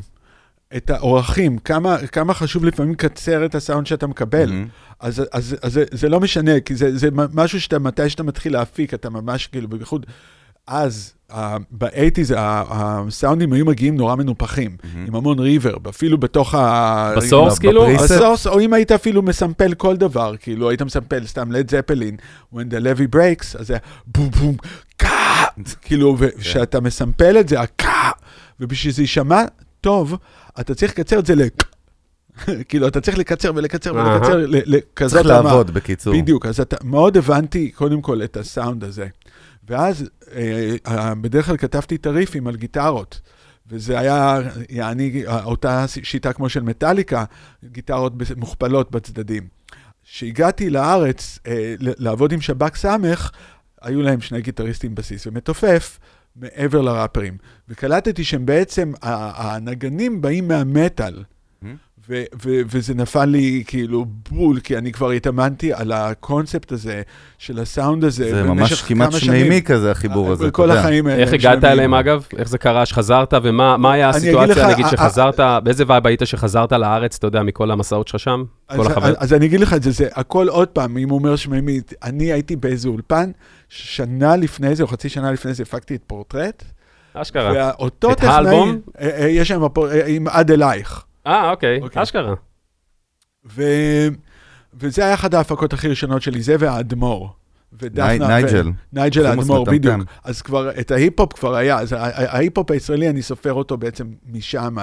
את 0.78 0.90
האורכים, 0.90 1.58
כמה, 1.58 1.98
כמה 2.08 2.34
חשוב 2.34 2.66
לפעמים 2.66 2.92
לקצר 2.94 3.46
את 3.46 3.56
הסאונד 3.56 3.88
שאתה 3.88 4.08
מקבל, 4.08 4.50
מהמם. 4.50 4.68
אז, 5.00 5.24
אז, 5.32 5.56
אז 5.62 5.74
זה, 5.74 5.84
זה 5.92 6.10
לא 6.10 6.20
משנה, 6.20 6.60
כי 6.60 6.76
זה, 6.76 6.98
זה 6.98 7.10
משהו 7.34 7.62
שאתה, 7.62 7.80
מתי 7.80 8.10
שאתה 8.10 8.24
מתחיל 8.24 8.54
להפיק, 8.54 8.94
אתה 8.94 9.10
ממש 9.10 9.48
כאילו, 9.48 9.68
בייחוד, 9.68 10.06
אז, 10.68 11.14
ב 11.72 11.78
eighties, 11.78 12.34
הסאונדים 12.38 13.54
היו 13.54 13.66
מגיעים 13.66 13.96
נורא 13.96 14.16
מנופחים. 14.16 14.78
עם 15.08 15.16
המון 15.16 15.40
reverb, 15.40 15.88
אפילו 15.88 16.18
בתוך 16.18 16.56
ה... 16.56 17.14
ב 17.18 17.23
source, 17.23 17.60
כאילו? 17.60 17.86
ב 18.04 18.09
source, 18.09 18.48
או 18.48 18.60
אם 18.60 18.74
היית 18.74 18.92
אפילו 18.92 19.22
מסמפל 19.22 19.74
כל 19.74 19.96
דבר, 19.98 20.36
כאילו, 20.40 20.70
היית 20.70 20.82
מסמפל 20.82 21.26
סתם 21.26 21.52
לד 21.52 21.72
זפלין, 21.72 22.16
when 22.54 22.58
the 22.58 22.80
levee 22.84 23.16
breaks, 23.16 23.60
אז 23.60 23.68
זה 23.68 23.78
בום 24.06 24.30
בום, 24.30 24.56
קאה, 24.98 25.46
כאילו, 25.82 26.16
וכשאתה 26.20 26.82
מסמפל 26.82 27.38
את 27.40 27.50
זה, 27.50 27.62
הקאה, 27.62 28.12
ובשביל 28.60 28.94
שזה 28.94 29.02
יישמע 29.02 29.44
טוב, 29.82 30.16
אתה 30.60 30.76
צריך 30.76 30.92
לקצר 30.92 31.20
את 31.20 31.26
זה 31.26 31.36
ל... 31.36 31.42
כאילו, 32.70 32.88
אתה 32.88 33.02
צריך 33.02 33.18
לקצר 33.18 33.52
ולקצר. 33.56 33.96
ולקצר 33.96 34.38
ל- 34.38 34.56
לכזאת 34.66 35.22
צריך. 35.24 35.26
לעבוד, 35.46 35.72
בקיצור. 35.72 36.14
בדיוק, 36.22 36.46
אז 36.46 36.60
אתה, 36.60 36.76
מאוד 36.84 37.18
הבנתי 37.18 37.72
קודם 37.72 38.02
כל 38.02 38.24
את 38.24 38.38
הסאונד 38.38 38.84
הזה. 38.84 39.08
ואז 39.68 40.10
אה, 40.36 40.76
אה, 40.88 41.16
בדרך 41.16 41.46
כלל 41.46 41.58
כתבתי 41.58 41.96
את 41.96 42.06
הריפים 42.06 42.48
על 42.48 42.56
גיטרות. 42.56 43.22
וזה 43.68 44.00
היה, 44.00 44.40
יעני, 44.70 45.24
אותה 45.28 45.86
שיטה 45.88 46.34
כמו 46.34 46.50
של 46.50 46.64
מטאליקה, 46.64 47.26
גיטרות 47.66 48.14
מוכפלות 48.38 48.92
בצדדים. 48.92 49.48
כשהגעתי 50.04 50.70
לארץ 50.70 51.40
אה, 51.48 51.76
לעבוד 51.80 52.32
עם 52.32 52.42
שב"כ 52.42 52.76
סמך, 52.76 53.32
היו 53.82 54.02
להם 54.02 54.22
שני 54.22 54.42
גיטריסטים 54.42 54.96
בסיס 54.96 55.28
ומתופף 55.28 56.00
מעבר 56.36 56.82
לראפרים. 56.82 57.38
וקלטתי 57.70 58.24
שהם 58.24 58.46
בעצם, 58.46 58.94
הנגנים 59.02 60.22
באים 60.22 60.48
מהמטאל. 60.48 61.24
ו- 62.10 62.24
ו- 62.46 62.62
וזה 62.72 62.94
נפל 62.94 63.26
לי 63.26 63.64
כאילו 63.68 64.06
בול, 64.32 64.60
כי 64.60 64.78
אני 64.78 64.92
כבר 64.92 65.12
התאמנתי 65.12 65.74
על 65.74 65.92
הקונספט 65.92 66.72
הזה 66.72 67.02
של 67.38 67.60
הסאונד 67.60 68.04
הזה 68.04 68.30
זה 68.30 68.44
ממש 68.44 68.82
כמעט 68.82 69.12
שמימי. 69.12 69.62
כזה, 69.62 69.92
החיבור 69.92 70.32
הזה, 70.32 70.44
אתה 70.44 70.52
כל 70.52 70.68
יודע. 70.70 70.80
החיים 70.80 71.08
האלה. 71.08 71.22
איך 71.24 71.34
הגעת. 71.34 71.64
אליהם 71.64 71.94
אגב? 71.94 72.26
איך 72.38 72.50
זה 72.50 72.58
קרה 72.58 72.86
שחזרת, 72.86 73.34
ומה 73.44 73.78
מה 73.78 73.94
היה 73.94 74.10
הסיטואציה, 74.10 74.56
לך, 74.56 74.72
נגיד, 74.74 74.86
ה- 74.86 74.90
שחזרת, 74.90 75.40
באיזה 75.64 75.84
וייב 75.88 76.08
היית 76.08 76.22
שחזרת 76.26 76.72
לארץ, 76.72 77.16
אתה 77.16 77.28
יודע, 77.28 77.44
מכל 77.44 77.72
המסעות 77.72 78.08
שלך 78.08 78.20
שם? 78.20 78.44
כל 78.76 78.82
אז, 78.82 78.88
החבר? 78.88 79.06
אז, 79.08 79.16
אז 79.20 79.34
אני 79.34 79.46
אגיד 79.46 79.60
לך 79.60 79.74
את 79.74 79.84
זה, 79.84 79.92
זה 79.92 80.08
הכל 80.14 80.48
עוד 80.48 80.68
פעם, 80.68 80.98
אם 80.98 81.10
הוא 81.10 81.20
אומר 81.20 81.36
שמימית, 81.36 81.94
אני 82.04 82.32
הייתי 82.32 82.56
באיזה 82.56 82.90
אולפן, 82.90 83.32
שנה 83.70 84.36
לפני 84.36 84.76
זה, 84.76 84.84
או 84.84 84.88
חצי 84.88 85.10
שנה 85.10 85.32
לפני 85.32 85.54
זה, 85.54 85.64
הפקתי 85.64 85.96
את 85.96 86.02
פורטרט, 86.08 86.64
אשכרה. 87.14 87.54
ואותו 87.56 88.12
את 88.12 88.18
טכנאי, 88.18 88.32
האלבום? 88.34 88.80
אה, 89.00 89.10
אה, 89.22 89.28
יש 89.28 89.48
שם, 89.48 89.64
אה, 89.64 90.06
עם 90.08 90.28
עד 90.28 90.52
אלייך. 90.52 91.05
אה, 91.28 91.52
אוקיי, 91.52 91.82
אוקיי. 91.82 92.04
אשכרה. 92.04 92.34
ו... 93.56 93.64
וזה 94.74 95.06
היה 95.06 95.14
אחת 95.14 95.34
ההפקות 95.34 95.74
הכי 95.74 95.88
ראשונות 95.88 96.22
שלי, 96.22 96.42
זה 96.42 96.56
והאדמו"ר. 96.60 97.30
ודפנה, 97.80 98.28
נייג'ל. 98.28 98.72
נייג'ל 98.94 99.26
האדמו"ר. 99.26 99.66
בדיוק. 99.66 99.96
אז 100.24 100.42
כבר 100.42 100.80
את 100.80 100.92
ההיפ-הופ 100.92 101.34
כבר 101.34 101.56
היה, 101.56 101.80
אז 101.80 101.96
ההיפ-הופ 101.98 102.72
הישראלי, 102.72 103.10
אני 103.10 103.22
סופר 103.22 103.54
אותו 103.54 103.78
בעצם 103.78 104.08
משם, 104.32 104.76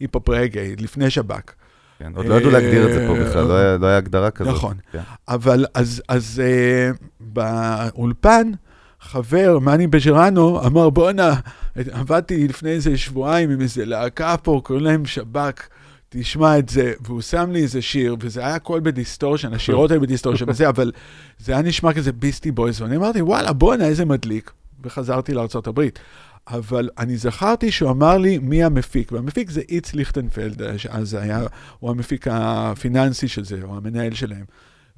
היפ-הופ 0.00 0.28
רגע 0.28 0.76
לפני 0.76 1.10
שב"כ. 1.10 1.52
כן, 1.98 2.12
עוד 2.16 2.26
לא 2.26 2.34
ידעו 2.34 2.50
להגדיר 2.50 2.86
את 2.88 2.92
זה 2.92 3.06
פה 3.08 3.24
בכלל, 3.24 3.44
לא 3.46 3.54
היה- 3.56 3.76
לא 3.76 3.86
היה 3.86 3.96
הגדרה 3.96 4.30
כזאת. 4.30 4.54
נכון. 4.54 4.76
כן. 4.92 4.98
אבל 5.28 5.64
אז, 5.74 6.02
אז 6.08 6.42
אה, 6.44 6.90
באולפן, 7.20 8.50
חבר, 9.00 9.58
מאני 9.58 9.86
בג'רנו, 9.86 10.66
אמר, 10.66 10.90
בואנה, 10.90 11.34
עבדתי 11.90 12.48
לפני 12.48 12.70
איזה 12.70 12.98
שבועיים 12.98 13.50
עם 13.50 13.60
איזה 13.60 13.84
להקה 13.84 14.36
פה, 14.42 14.60
קוראים 14.64 14.84
להם 14.84 15.06
שב"כ, 15.06 15.62
תשמע 16.12 16.58
את 16.58 16.68
זה, 16.68 16.92
והוא 17.00 17.20
שם 17.20 17.50
לי 17.52 17.62
איזה 17.62 17.82
שיר, 17.82 18.16
וזה 18.20 18.40
היה 18.40 18.54
הכל 18.54 18.80
ב 18.80 18.86
distortion, 18.86 19.54
השירות 19.54 19.90
היו 19.90 20.00
ב 20.00 20.04
distortion 20.04 20.44
וזה, 20.50 20.68
אבל 20.68 20.92
זה 21.38 21.52
היה 21.52 21.62
נשמע 21.62 21.92
כזה 21.92 22.12
ביסטי 22.12 22.50
בויז, 22.50 22.80
ואני 22.80 22.96
אמרתי, 22.96 23.22
וואלה, 23.22 23.52
בואנה, 23.52 23.84
איזה 23.84 24.04
מדליק, 24.04 24.50
וחזרתי 24.84 25.34
לארה"ב. 25.34 25.88
אבל 26.48 26.88
אני 26.98 27.16
זכרתי 27.16 27.72
שהוא 27.72 27.90
אמר 27.90 28.18
לי 28.18 28.38
מי 28.38 28.64
המפיק, 28.64 29.12
והמפיק 29.12 29.50
זה 29.50 29.60
איץ 29.68 29.94
ליכטנפלד, 29.94 30.62
אז 30.88 31.14
היה, 31.14 31.42
הוא 31.78 31.90
המפיק 31.90 32.26
הפיננסי 32.30 33.28
של 33.28 33.44
זה, 33.44 33.58
הוא 33.62 33.76
המנהל 33.76 34.14
שלהם. 34.14 34.44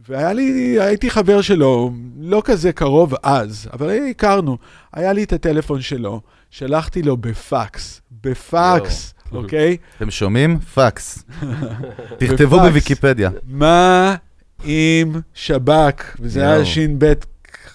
והיה 0.09 0.33
לי, 0.33 0.81
הייתי 0.81 1.11
חבר 1.11 1.41
שלו, 1.41 1.93
לא 2.21 2.43
כזה 2.45 2.73
קרוב 2.73 3.15
אז, 3.23 3.69
אבל 3.73 3.91
הכרנו. 4.11 4.59
היה 4.93 5.13
לי 5.13 5.23
את 5.23 5.33
הטלפון 5.33 5.81
שלו, 5.81 6.21
שלחתי 6.51 7.03
לו 7.03 7.17
בפקס, 7.17 8.01
בפקס, 8.23 9.15
יואו. 9.17 9.22
אוקיי? 9.35 9.77
אתם 9.97 10.11
שומעים? 10.11 10.59
פקס. 10.59 11.25
תכתבו. 12.19 12.61
בוויקיפדיה. 12.61 13.31
מה 13.49 14.15
עם 14.65 15.21
שב"כ? 15.35 16.17
וזה 16.21 16.53
היה. 16.53 16.65
ש"ב 16.65 17.13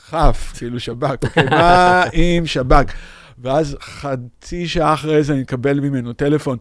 כ', 0.09 0.15
כאילו 0.57 0.79
שב"כ, 0.79 1.23
אוקיי? 1.23 1.43
מה 1.49 2.03
עם 2.13 2.45
שב"כ? 2.45 2.93
ואז 3.41 3.77
חצי 3.81 4.67
שעה 4.67 4.93
אחרי 4.93 5.23
זה 5.23 5.33
אני 5.33 5.41
אקבל 5.41 5.79
ממנו 5.79 6.13
טלפון, 6.13 6.57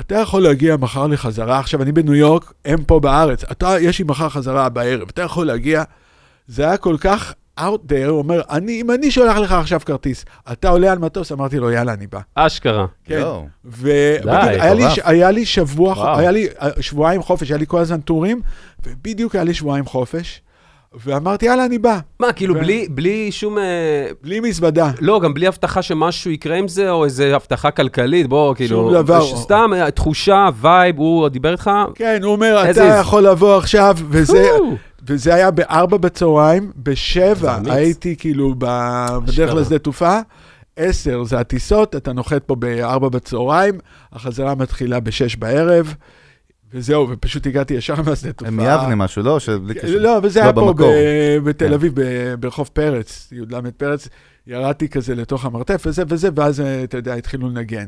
אתה 0.00 0.14
יכול 0.14 0.42
להגיע 0.42 0.76
מחר 0.76 1.06
לחזרה, 1.06 1.58
עכשיו 1.58 1.82
אני 1.82 1.92
בניו 1.92 2.14
יורק, 2.14 2.52
הם 2.64 2.84
פה 2.84 3.00
בארץ, 3.00 3.44
אתה, 3.44 3.80
יש 3.80 3.98
לי 3.98 4.04
מחר 4.04 4.28
חזרה 4.28 4.68
בערב, 4.68 5.08
אתה 5.08 5.22
יכול 5.22 5.46
להגיע? 5.46 5.82
זה 6.46 6.64
היה 6.64 6.76
כל 6.76 6.96
כך 7.00 7.34
out 7.60 7.92
there, 7.92 8.06
הוא 8.08 8.18
אומר, 8.18 8.40
אני, 8.50 8.80
אם 8.80 8.90
אני 8.90 9.10
שולח 9.10 9.36
לך 9.36 9.52
עכשיו 9.52 9.80
כרטיס, 9.86 10.24
אתה 10.52 10.68
עולה 10.68 10.92
על 10.92 10.98
מטוס? 10.98 11.32
אמרתי 11.32 11.58
לו, 11.58 11.70
יאללה, 11.70 11.92
אני 11.92 12.06
בא. 12.06 12.18
אשכרה. 12.34 12.86
כן. 13.04 13.22
ובדיוק, 13.64 14.24
די, 14.24 14.74
לי, 14.74 14.84
מטורף. 14.84 14.98
היה 15.04 15.30
לי 15.30 15.46
שבוע, 15.46 15.92
וואו. 15.92 16.18
היה 16.18 16.30
לי 16.30 16.46
אה, 16.62 16.68
שבועיים 16.80 17.22
חופש, 17.22 17.50
היה 17.50 17.58
לי 17.58 17.64
כל 17.68 17.78
הזמן 17.78 18.00
טורים, 18.00 18.40
ובדיוק 18.86 19.34
היה 19.34 19.44
לי 19.44 19.54
שבועיים 19.54 19.84
חופש, 19.86 20.40
ואמרתי, 21.04 21.46
יאללה, 21.46 21.64
אני 21.64 21.78
בא, 21.78 21.98
מה, 22.20 22.32
כאילו, 22.32 22.54
ו- 22.54 22.58
בלי- 22.58 22.86
בלי 22.90 23.32
שום... 23.32 23.58
אה, 23.58 23.62
בלי 24.22 24.40
מזוודה. 24.40 24.90
לא, 25.00 25.20
גם 25.20 25.34
בלי 25.34 25.46
הבטחה 25.46 25.82
שמשהו 25.82 26.30
יקרה 26.30 26.56
עם 26.56 26.68
זה, 26.68 26.90
או 26.90 27.04
איזה 27.04 27.36
הבטחה 27.36 27.70
כלכלית, 27.70 28.26
בוא, 28.26 28.54
כאילו... 28.54 28.90
דבר. 28.92 29.20
ש- 29.20 29.34
סתם, 29.34 29.70
אה, 29.76 29.90
תחושה, 29.90 30.48
וייב, 30.60 30.98
הוא 30.98 31.28
דיבר 31.28 31.52
איתך? 31.52 31.70
כן, 31.94 32.20
הוא 32.22 32.32
אומר, 32.32 32.70
אתה 32.70 32.96
is. 32.98 33.00
יכול 33.00 33.22
לבוא 33.22 33.56
עכשיו, 33.56 33.96
וזה. 34.08 34.48
וזה 35.06 35.34
היה 35.34 35.50
בארבע 35.50 35.96
בצהריים, 35.96 36.72
בשבע. 36.76 37.58
הייתי 37.66 38.16
כאילו 38.16 38.54
בדרך. 38.58 39.54
לשדה 39.54 39.78
תעופה, 39.78 40.18
עשר 40.76 41.24
זה 41.24 41.40
הטיסות, 41.40 41.96
אתה 41.96 42.12
נוחת 42.12 42.44
פה 42.44 42.54
בארבע 42.54 43.08
בצהריים, 43.08 43.78
החזרה 44.12 44.54
מתחילה 44.54 45.00
בשש 45.00 45.36
בערב, 45.36 45.94
וזהו, 46.74 47.06
ופשוט 47.10 47.46
הגעתי 47.46 47.74
ישר 47.74 48.02
מהשדה 48.02 48.32
תעופה. 48.32 48.50
מיבנה 48.50 48.94
משהו, 48.94 49.22
לא? 49.22 49.40
שבלי 49.40 49.74
קשר. 49.74 49.98
לא, 49.98 50.18
אבל 50.18 50.28
זה 50.28 50.40
לא, 50.40 50.44
היה 50.44 50.52
פה. 50.52 50.72
ב- 50.76 51.38
בתל 51.48 51.66
כן. 51.68 51.72
אביב, 51.72 51.92
ברחוב 52.40 52.70
פרץ, 52.72 53.28
י"ל 53.32 53.70
פרץ, 53.76 54.08
ירדתי 54.46 54.88
כזה 54.88 55.14
לתוך 55.14 55.44
המרתף 55.44 55.82
וזה 55.86 56.02
וזה, 56.08 56.28
ואז, 56.34 56.60
אתה 56.84 56.96
יודע, 56.96 57.14
התחילו 57.14 57.48
לנגן. 57.48 57.86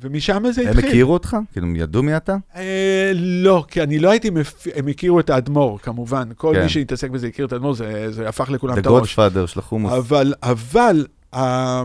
ומשם 0.00 0.42
זה 0.50 0.62
הם 0.62 0.68
התחיל. 0.68 0.88
הכירו 0.88 1.12
אותך? 1.12 1.36
כאילו, 1.52 1.66
הם 1.66 1.76
ידעו 1.76 2.02
מי 2.02 2.16
אתה? 2.16 2.36
אה, 2.56 3.12
לא, 3.14 3.64
כי 3.68 3.82
אני 3.82 3.98
לא 3.98 4.10
הייתי, 4.10 4.30
מפ... 4.30 4.66
הם 4.74 4.88
הכירו 4.88 5.20
את 5.20 5.30
האדמו"ר, 5.30 5.78
כמובן. 5.78 6.28
כל 6.36 6.52
כן. 6.54 6.62
מי 6.62 6.68
שהתעסק 6.68 7.10
בזה 7.10 7.26
הכיר 7.26 7.46
את 7.46 7.52
האדמו"ר, 7.52 7.74
זה, 7.74 8.12
זה 8.12 8.28
הפך 8.28 8.50
לכולם 8.50 8.78
את 8.78 8.86
הראש. 8.86 9.18
Godfather 9.18 9.46
של 9.46 9.60
החומוס. 9.60 9.92
אבל, 9.92 10.34
אבל, 10.42 11.06
אה, 11.34 11.84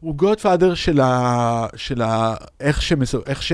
הוא 0.00 0.14
גודפאדר 0.14 0.74
של 0.74 1.00
ה... 1.00 1.66
של 1.76 2.02
ה... 2.02 2.34
איך 2.60 2.82
שמסו... 2.82 3.18
איך 3.26 3.42
ש... 3.42 3.52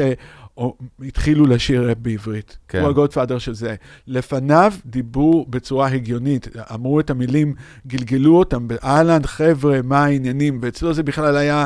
או, 0.57 0.75
התחילו 1.05 1.47
לשיר 1.47 1.89
ראפ 1.89 1.99
בעברית. 1.99 2.59
כן. 2.69 2.81
הוא 2.81 2.89
הגודפאדר 2.89 3.39
של 3.39 3.55
זה. 3.55 3.75
לפניו 4.07 4.73
דיברו 4.87 5.47
בצורה 5.51 5.89
הגיונית, 5.89 6.49
אמרו 6.75 7.01
את 7.01 7.11
המילים, 7.11 7.55
גלגלו 7.87 8.37
אותם, 8.37 8.67
אהלן, 8.85 9.23
חבר'ה, 9.25 9.81
מה 9.85 10.05
העניינים? 10.05 10.59
ואצלו 10.63 10.95
זה 10.95 11.03
בכלל 11.03 11.37
היה, 11.37 11.65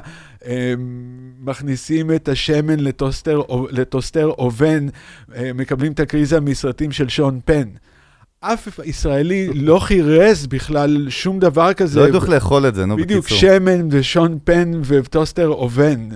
מכניסים 1.40 2.14
את 2.14 2.28
השמן 2.28 2.80
לטוסטר, 3.70 4.26
אובן, 4.26 4.86
מקבלים 5.54 5.92
את 5.92 6.00
הקריזה 6.00 6.40
מסרטים 6.40 6.92
של 6.92 7.08
שון 7.08 7.40
פן. 7.44 7.68
אף 8.44 8.78
ישראלי 8.84 9.48
לא 9.54 9.78
חירז 9.78 10.46
בכלל 10.46 11.06
שום 11.08 11.38
דבר 11.38 11.72
כזה. 11.72 12.00
לא 12.00 12.08
ידעו 12.08 12.20
לאכול 12.28 12.68
את 12.68 12.74
זה, 12.74 12.86
נו, 12.86 12.96
בדיוק, 12.96 13.24
בקיצור. 13.24 13.38
שמן 13.38 13.88
ושון 13.90 14.38
פן 14.44 14.72
וטוסטר 14.84 15.48
אובן, 15.48 16.08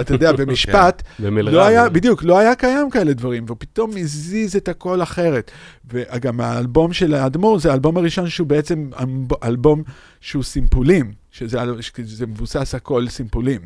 אתה 0.00 0.14
יודע, 0.14 0.32
במשפט, 0.38 1.02
במלרע. 1.18 1.52
לא 1.54 1.66
היה, 1.66 1.88
בדיוק, 1.88 2.22
לא 2.24 2.38
היה 2.38 2.54
קיים 2.54 2.90
כאלה 2.90 3.12
דברים, 3.12 3.44
והוא 3.46 3.56
פתאום 3.60 3.90
הזיז 3.96 4.56
את 4.56 4.68
הכל 4.68 5.02
אחרת. 5.02 5.50
וגם 5.90 6.40
האלבום 6.40 6.92
של 6.92 7.14
האדמו"ר 7.14 7.58
זה 7.58 7.70
האלבום 7.70 7.96
הראשון 7.96 8.28
שהוא 8.28 8.46
בעצם 8.46 8.90
אלב- 9.00 9.44
אלבום 9.44 9.82
שהוא 10.20 10.42
סימפולים, 10.42 11.12
שזה 11.30 12.26
מבוסס 12.26 12.74
הכל 12.74 13.08
סימפולים. 13.08 13.60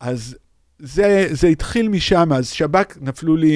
אז 0.00 0.36
זה, 0.78 1.28
זה 1.30 1.46
התחיל 1.48 1.88
משם, 1.88 2.32
אז 2.32 2.48
שב"כ 2.48 2.96
נפלו 3.00 3.36
לי, 3.36 3.52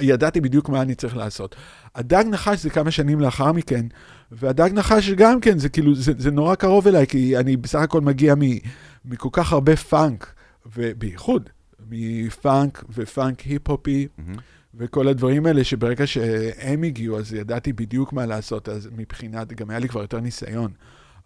ידעתי 0.00 0.40
בדיוק 0.40 0.68
מה 0.68 0.82
אני 0.82 0.94
צריך 0.94 1.16
לעשות. 1.16 1.56
הדג 1.94 2.24
נחש 2.30 2.62
זה 2.62 2.70
כמה 2.70 2.90
שנים 2.90 3.20
לאחר 3.20 3.52
מכן, 3.52 3.86
והדג 4.32 4.70
נחש 4.72 5.10
גם 5.10 5.40
כן, 5.40 5.58
זה 5.58 5.68
כאילו, 5.68 5.94
זה, 5.94 6.12
זה 6.18 6.30
נורא 6.30 6.54
קרוב 6.54 6.88
אליי, 6.88 7.06
כי 7.06 7.38
אני 7.38 7.56
בסך 7.56 7.78
הכל 7.78 8.00
מגיע 8.00 8.34
מ, 8.34 8.40
מכל 9.04 9.28
כך 9.32 9.52
הרבה 9.52 9.76
פאנק, 9.76 10.34
ובייחוד 10.76 11.50
מפאנק 11.90 12.84
ופאנק 12.90 13.40
היפ-הופי, 13.40 14.08
מהמם. 14.18 14.36
וכל 14.76 15.08
הדברים 15.08 15.46
האלה, 15.46 15.64
שברגע 15.64 16.06
שהם 16.06 16.82
הגיעו, 16.82 17.18
אז 17.18 17.34
ידעתי 17.34 17.72
בדיוק 17.72 18.12
מה 18.12 18.26
לעשות, 18.26 18.68
אז 18.68 18.88
מבחינת, 18.96 19.52
גם 19.52 19.70
היה 19.70 19.78
לי 19.78 19.88
כבר 19.88 20.00
יותר 20.00 20.20
ניסיון. 20.20 20.70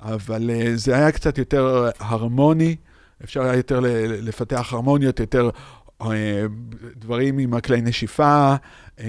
אבל 0.00 0.50
uh, 0.50 0.68
זה 0.74 0.96
היה 0.96 1.12
קצת 1.12 1.38
יותר 1.38 1.88
הרמוני, 1.98 2.76
אפשר 3.24 3.42
היה 3.42 3.56
יותר 3.56 3.80
לפתח 4.22 4.72
הרמוניות, 4.72 5.20
יותר 5.20 5.50
דברים 6.96 7.38
עם 7.38 7.54
הכלי 7.54 7.80
נשיפה, 7.80 8.54
um, 8.98 9.02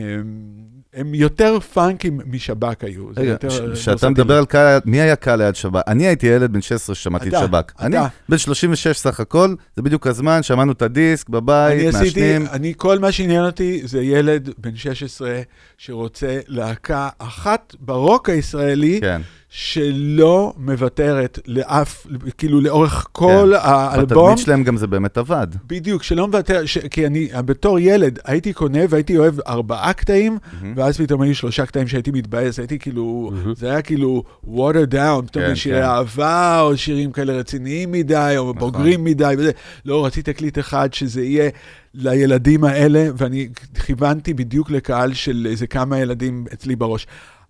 הם 0.93 1.13
יותר 1.13 1.59
פאנקים 1.59 2.19
משב"כ 2.25 2.83
היו. 2.83 3.07
רגע, 3.17 3.35
ורסטילי. 3.43 3.73
כשאתה 3.73 4.09
מדבר 4.09 4.37
על 4.37 4.45
קהל, 4.45 4.79
מי 4.85 5.01
היה 5.01 5.15
קהל 5.15 5.43
ליד 5.43 5.55
שב"כ? 5.55 5.81
אני 5.87 6.07
הייתי 6.07 6.27
ילד 6.27 6.53
בן 6.53 6.61
16 6.61 6.95
ששמעתי 6.95 7.29
את 7.29 7.33
שב"כ. 7.39 7.71
אני 7.79 7.97
בן 8.29 8.37
36 8.37 8.97
סך 8.97 9.19
הכל, 9.19 9.55
זה 9.75 9.81
בדיוק 9.81 10.07
הזמן, 10.07 10.43
שמענו 10.43 10.71
את 10.71 10.81
הדיסק 10.81 11.29
בבית, 11.29 11.93
מעשנים. 11.93 12.47
אני, 12.51 12.73
כל 12.77 12.99
מה 12.99 13.11
שעניין 13.11 13.45
אותי 13.45 13.81
זה 13.83 14.01
ילד 14.01 14.49
בן 14.57 14.75
16 14.75 15.41
שרוצה 15.77 16.39
להקה 16.47 17.09
אחת 17.19 17.75
ברוק 17.79 18.29
הישראלי, 18.29 18.99
כן, 19.01 19.21
שלא 19.51 20.53
מוותרת 20.57 21.39
לאף, 21.47 22.07
כאילו 22.37 22.61
לאורך 22.61 23.07
כל 23.11 23.51
כן. 23.53 23.59
האלבום. 23.61 24.25
בתדמית 24.25 24.37
שלהם 24.37 24.63
גם 24.63 24.77
זה 24.77 24.87
באמת 24.87 25.17
עבד. 25.17 25.47
בדיוק, 25.67 26.03
שלא 26.03 26.27
מוותר, 26.27 26.65
ש... 26.65 26.77
כי 26.77 27.07
אני 27.07 27.29
בתור 27.45 27.79
ילד 27.79 28.19
הייתי 28.25 28.53
קונה 28.53 28.79
והייתי 28.89 29.17
אוהב 29.17 29.39
ארבעה 29.47 29.93
קטעים, 29.93 30.37
מהמם. 30.61 30.73
ואז 30.75 30.97
פתאום 30.97 31.21
היו 31.21 31.35
שלושה 31.35 31.65
קטעים 31.65 31.87
שהייתי 31.87 32.11
מתבאס, 32.11 32.59
הייתי 32.59 32.79
כאילו, 32.79 33.31
מהמם. 33.33 33.53
זה 33.55 33.71
היה 33.71 33.81
כאילו 33.81 34.23
water 34.45 34.93
down, 34.93 35.25
פתאום 35.27 35.43
כן, 35.45 35.55
שירי 35.55 35.81
כן. 35.81 35.87
אהבה, 35.87 36.61
או 36.61 36.77
שירים 36.77 37.11
כאלה 37.11 37.33
רציניים 37.33 37.91
מדי, 37.91 38.33
או 38.37 38.43
נכון. 38.43 38.59
בוגרים 38.59 39.03
מדי, 39.03 39.35
וזה. 39.37 39.51
לא, 39.85 40.05
רציתי 40.05 40.33
תקליט 40.33 40.59
אחד 40.59 40.93
שזה 40.93 41.23
יהיה 41.23 41.49
לילדים 41.93 42.63
האלה, 42.63 43.07
ואני 43.17 43.49
כיוונתי 43.85 44.33
בדיוק 44.33 44.71
לקהל 44.71 45.13
של 45.13 45.47
איזה 45.49 45.67
כמה 45.67 45.99
ילדים 45.99 46.45
אצלי 46.53 46.75
בראש. 46.75 47.07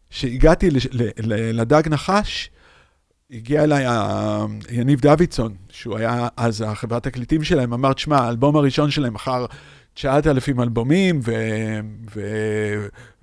כשהגעתי 0.10 0.69
לש- 0.72 0.88
ל- 0.91 1.10
ל- 1.19 1.60
לדג 1.62 1.84
נחש, 1.89 2.50
הגיע 3.32 3.63
אליי 3.63 3.86
ה- 3.86 4.45
יניב 4.72 5.02
דוידסון, 5.02 5.54
שהוא 5.69 5.98
היה 5.98 6.28
אז 6.38 6.63
החברת 6.67 7.04
תקליטים 7.04 7.43
שלהם, 7.43 7.74
אמר, 7.74 7.93
תשמע, 7.93 8.17
האלבום 8.17 8.56
הראשון 8.56 8.91
שלהם 8.91 9.13
מכר 9.13 9.45
9,000 9.93 10.60
אלבומים, 10.62 11.19
ו... 11.24 11.34
ו... 12.15 12.22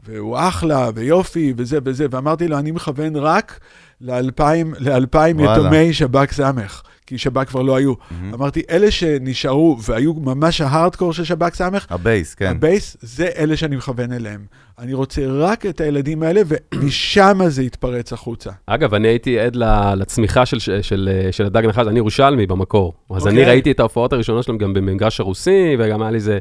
והוא 0.09 0.38
אחלה, 0.38 0.90
ויופי, 0.94 1.55
וזה 1.57 1.79
וזה, 1.85 2.07
ואמרתי 2.11 2.49
לו, 2.49 2.59
אני 2.59 2.70
מכוון 2.70 3.16
רק 3.16 3.61
לאלפיים, 4.01 4.75
לאלפיים. 4.79 5.40
יתומי 5.40 5.92
שב"כ 5.92 6.33
סמך, 6.33 6.83
כי 7.07 7.19
שב"כ 7.19 7.45
כבר 7.49 7.62
לא 7.62 7.77
היו. 7.77 7.95
מהמם. 8.11 8.35
אמרתי, 8.35 8.62
אלה 8.71 8.90
שנשארו 8.90 9.79
והיו 9.83 10.14
ממש 10.14 10.61
ההארדקור 10.61 11.12
של 11.12 11.25
שב"כ 11.25 11.55
סמך, 11.55 11.87
ה 11.90 11.98
base, 11.98 12.35
כן. 12.35 12.47
ה 12.51 12.58
base, 12.58 12.97
זה 13.01 13.29
אלה 13.38 13.57
שאני 13.57 13.77
מכוון 13.77 14.12
אליהם. 14.12 14.40
אני 14.79 14.95
רוצה 14.95 15.23
רק 15.27 15.66
את 15.66 15.81
הילדים 15.81 16.23
האלה, 16.23 16.40
ומשם 16.47 17.38
זה 17.49 17.62
יתפרץ 17.62 18.12
החוצה. 18.12 18.51
אגב, 18.66 18.95
אני 18.95 19.09
הייתי 19.09 19.40
עד 19.40 19.57
ל- 19.57 19.95
לצמיחה 19.95 20.47
של, 20.47 20.59
של, 20.59 20.83
של, 20.83 21.29
של 21.31 21.47
הדג 21.47 21.66
נחש, 21.66 21.87
אני 21.87 21.99
ירושלמי 21.99 22.47
במקור. 22.47 22.95
אז 23.11 23.27
אוקיי. 23.27 23.33
אני 23.33 23.45
ראיתי 23.45 23.71
את 23.71 23.81
ההופעות 23.81 24.12
הראשונות 24.12 24.45
שלהם 24.45 24.59
גם 24.59 24.75
במגרש 24.75 25.21
הרוסי, 25.21 25.77
וגם 25.79 26.03
היה 26.03 26.11
לי 26.11 26.16
איזה, 26.16 26.38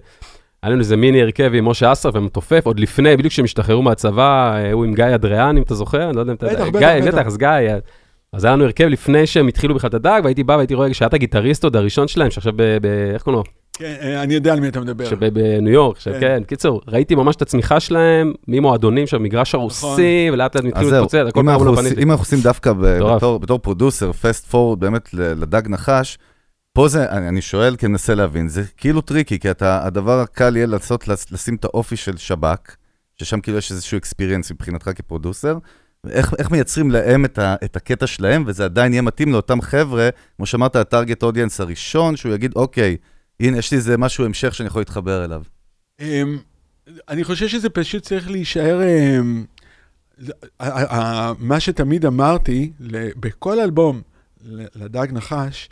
היה 0.63 0.71
לנו 0.71 0.80
איזה 0.80 0.95
מיני 0.95 1.21
הרכב 1.21 1.51
עם 1.54 1.65
משה 1.67 1.91
אסר 1.91 2.10
ומתופף, 2.13 2.62
עוד 2.65 2.80
לפני, 2.80 3.17
בדיוק 3.17 3.32
כשהם 3.32 3.45
השתחררו 3.45 3.82
מהצבא, 3.82 4.54
אה, 4.56 4.71
הוא 4.71 4.86
עם 4.86 4.93
גיא 4.93 5.06
אדריאן, 5.15 5.58
אם 5.58 5.63
אתה 5.63 5.75
זוכר, 5.75 6.10
אני 6.10 6.15
לא 6.15 6.21
יודע 6.21 6.32
אם 6.32 6.38
אתה 6.38 6.45
בטח, 6.45 6.60
יודע. 6.65 6.69
בטח, 6.69 6.80
גיא, 6.80 7.01
בטח. 7.12 7.17
בטח, 7.17 7.28
אז 7.28 7.38
גיא, 7.38 7.47
אה, 7.47 7.78
אז 8.36 8.43
היה 8.45 8.54
לנו 8.54 8.63
הרכב 8.63 8.84
לפני 8.86 9.28
שהם 9.28 9.48
התחילו 9.48 9.76
בכלל 9.76 9.88
את 9.88 9.93
הדג, 9.93 10.21
והייתי 10.24 10.43
בא 10.43 10.54
והייתי 10.54 10.74
רואה 10.74 10.93
שהיה 10.93 11.08
את 11.08 11.13
הגיטריסט 11.13 11.63
עוד 11.63 11.76
הראשון 11.76 12.08
שלהם, 12.08 12.32
שעכשיו 12.32 12.54
ב... 12.56 12.62
ב 12.82 12.86
איך 13.13 13.21
קוראים 13.21 13.38
לו? 13.38 13.43
כן, 13.78 13.95
אה, 14.02 14.24
אני 14.24 14.34
יודע 14.34 14.54
על 14.54 14.60
מי 14.60 14.67
אתה 14.67 14.80
מדבר. 14.80 15.06
שבניו 15.10 15.74
יורק, 15.74 15.98
כן. 15.98 16.19
כן, 16.19 16.43
קיצור, 16.48 16.82
ראיתי 16.88 17.15
ממש 17.15 17.36
את 17.36 17.41
הצמיחה 17.41 17.80
שלהם, 17.80 18.34
ממועדונים 18.48 19.08
שם, 19.08 19.24
מגרש 19.24 19.56
הרוסי, 19.56 20.30
ולאט 20.34 20.56
לאט 20.56 20.65
התחילו 20.65 20.91
להתפוצץ, 20.91 21.15
הכל 21.15 21.32
פעם 21.39 21.50
אנחנו 21.50 21.65
לא 21.65 21.76
פניתי. 21.76 22.04
אם 22.04 22.12
אנחנו 22.12 22.21
עושים 22.21 22.39
דווקא. 22.39 22.74
בתור- 22.74 23.60
producer, 23.60 24.12
fast 24.12 24.45
forward 24.45 24.80
באמת 24.80 25.10
לדג 25.13 25.62
נחש, 25.67 26.17
פה 26.74 26.88
זה, 26.88 27.10
אני 27.10 27.28
אני 27.30 27.41
שואל 27.41 27.76
כי 27.76 27.86
אני 27.86 27.91
מנסה 27.91 28.15
להבין, 28.15 28.48
זה 28.48 28.63
כאילו 28.78 29.02
tricky, 29.01 29.39
כי 29.39 29.52
אתה, 29.52 29.86
הדבר 29.86 30.19
הקל 30.19 30.56
יהיה 30.56 30.67
לעשות, 30.67 31.08
לשים 31.08 31.56
את 31.56 31.65
האופי 31.65 31.95
של 31.95 32.17
שב"כ, 32.17 32.76
ששם 33.19 33.39
כאילו 33.39 33.58
יש 33.58 33.71
איזשהו 33.71 33.98
experience 33.97 34.51
מבחינתך 34.52 34.89
כ 34.95 35.07
producer, 35.07 35.58
ואיך 36.06 36.34
איך 36.39 36.52
מייצרים 36.52 36.91
להם 36.91 37.26
את, 37.26 37.39
ה, 37.39 37.56
את 37.63 37.76
הקטע 37.76 38.08
שלהם, 38.08 38.44
וזה 38.48 38.65
עדיין 38.65 38.94
יהיה 38.94 39.02
מתאים 39.02 39.32
לאותם 39.32 39.62
חבר'ה, 39.62 40.10
כמו 40.38 40.46
שאמרת, 40.46 40.76
הטארגט 40.76 41.24
אודיאנס 41.24 41.60
הראשון, 41.60 42.15
שהוא 42.15 42.34
יגיד, 42.34 42.52
אוקיי, 42.56 42.98
הנה, 43.39 43.58
יש 43.58 43.72
לי 43.72 43.78
איזה 43.78 43.98
משהו 43.98 44.26
המשך 44.26 44.56
שאני 44.56 44.68
יכול 44.68 44.82
להתחבר 44.82 45.26
אליו. 45.26 45.41
אמ, 46.00 46.38
אני 47.10 47.24
חושב 47.24 47.48
שזה 47.48 47.70
פשוט 47.70 48.04
צריך 48.04 48.30
להישאר... 48.30 48.82
אמ, 48.84 49.46
מה 51.39 51.60
שתמיד 51.60 52.06
אמרתי, 52.06 52.72
בכל 53.20 53.60
אלבום 53.60 54.02
לדג 54.76 55.08
נחש, 55.12 55.70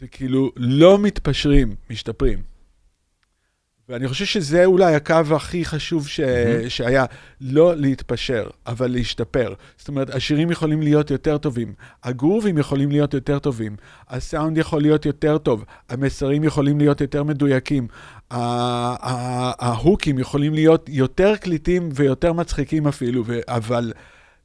זה 0.00 0.06
כאילו 0.06 0.52
לא 0.56 0.98
מתפשרים, 0.98 1.74
משתפרים. 1.90 2.49
ואני 3.90 4.08
חושב 4.08 4.24
שזה 4.24 4.64
אולי 4.64 4.94
הקו 4.94 5.14
הכי 5.36 5.64
חשוב 5.64 6.08
ש... 6.08 6.20
מהמם. 6.20 6.68
שהיה, 6.68 7.04
לא 7.40 7.76
להתפשר, 7.76 8.48
אבל 8.66 8.90
להשתפר. 8.90 9.54
זאת 9.78 9.88
אומרת, 9.88 10.10
השירים 10.10 10.50
יכולים 10.50 10.82
להיות 10.82 11.10
יותר 11.10 11.38
טובים, 11.38 11.74
הגרובים 12.04 12.58
יכולים 12.58 12.90
להיות 12.90 13.14
יותר 13.14 13.38
טובים, 13.38 13.76
הסאונד 14.08 14.58
יכול 14.58 14.82
להיות 14.82 15.06
יותר 15.06 15.38
טוב, 15.38 15.64
המסרים 15.88 16.44
יכולים 16.44 16.78
להיות 16.78 17.00
יותר 17.00 17.24
מדויקים, 17.24 17.88
ההוקים 18.30 20.18
יכולים 20.18 20.54
להיות 20.54 20.88
יותר 20.88 21.36
קליטים 21.36 21.88
ויותר 21.94 22.32
מצחיקים 22.32 22.86
אפילו, 22.86 23.22
ו- 23.26 23.40
אבל 23.48 23.92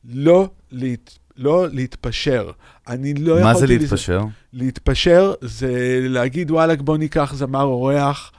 לא, 0.05 0.49
להת... 0.71 1.17
לא 1.37 1.65
להתפשר. 1.71 2.51
אני 2.87 3.13
לא 3.13 3.41
מה 3.41 3.53
זה 3.53 3.65
יכולתי 3.65 3.77
להתפשר? 3.77 4.21
להתפשר 4.53 5.33
זה 5.41 5.99
להגיד, 6.01 6.51
וואלכ, 6.51 6.81
בוא 6.81 6.97
ניקח 6.97 7.33
זמר 7.35 7.63
אורח 7.63 8.31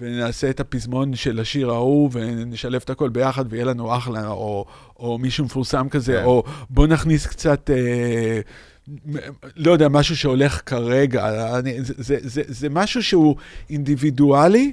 ונעשה 0.00 0.50
את 0.50 0.60
הפזמון 0.60 1.14
של 1.14 1.40
השיר 1.40 1.70
ההוא 1.70 2.10
ונשלב 2.12 2.80
את 2.84 2.90
הכל 2.90 3.08
ביחד 3.08 3.44
ויהיה 3.48 3.64
לנו 3.64 3.96
אחלה, 3.96 4.28
או, 4.28 4.66
או 4.98 5.18
מישהו 5.18 5.44
מפורסם 5.44 5.88
כזה, 5.88 6.12
כן. 6.12 6.24
או 6.24 6.44
בוא 6.70 6.86
נכניס 6.86 7.26
קצת... 7.26 7.70
אה, 7.70 8.40
לא 9.56 9.72
יודע, 9.72 9.88
משהו 9.88 10.16
שהולך 10.16 10.62
כרגע, 10.66 11.58
אני, 11.58 11.82
זה, 11.82 11.94
זה, 11.96 12.16
זה, 12.22 12.42
זה 12.46 12.68
משהו 12.68 13.02
שהוא 13.02 13.36
אינדיבידואלי, 13.70 14.72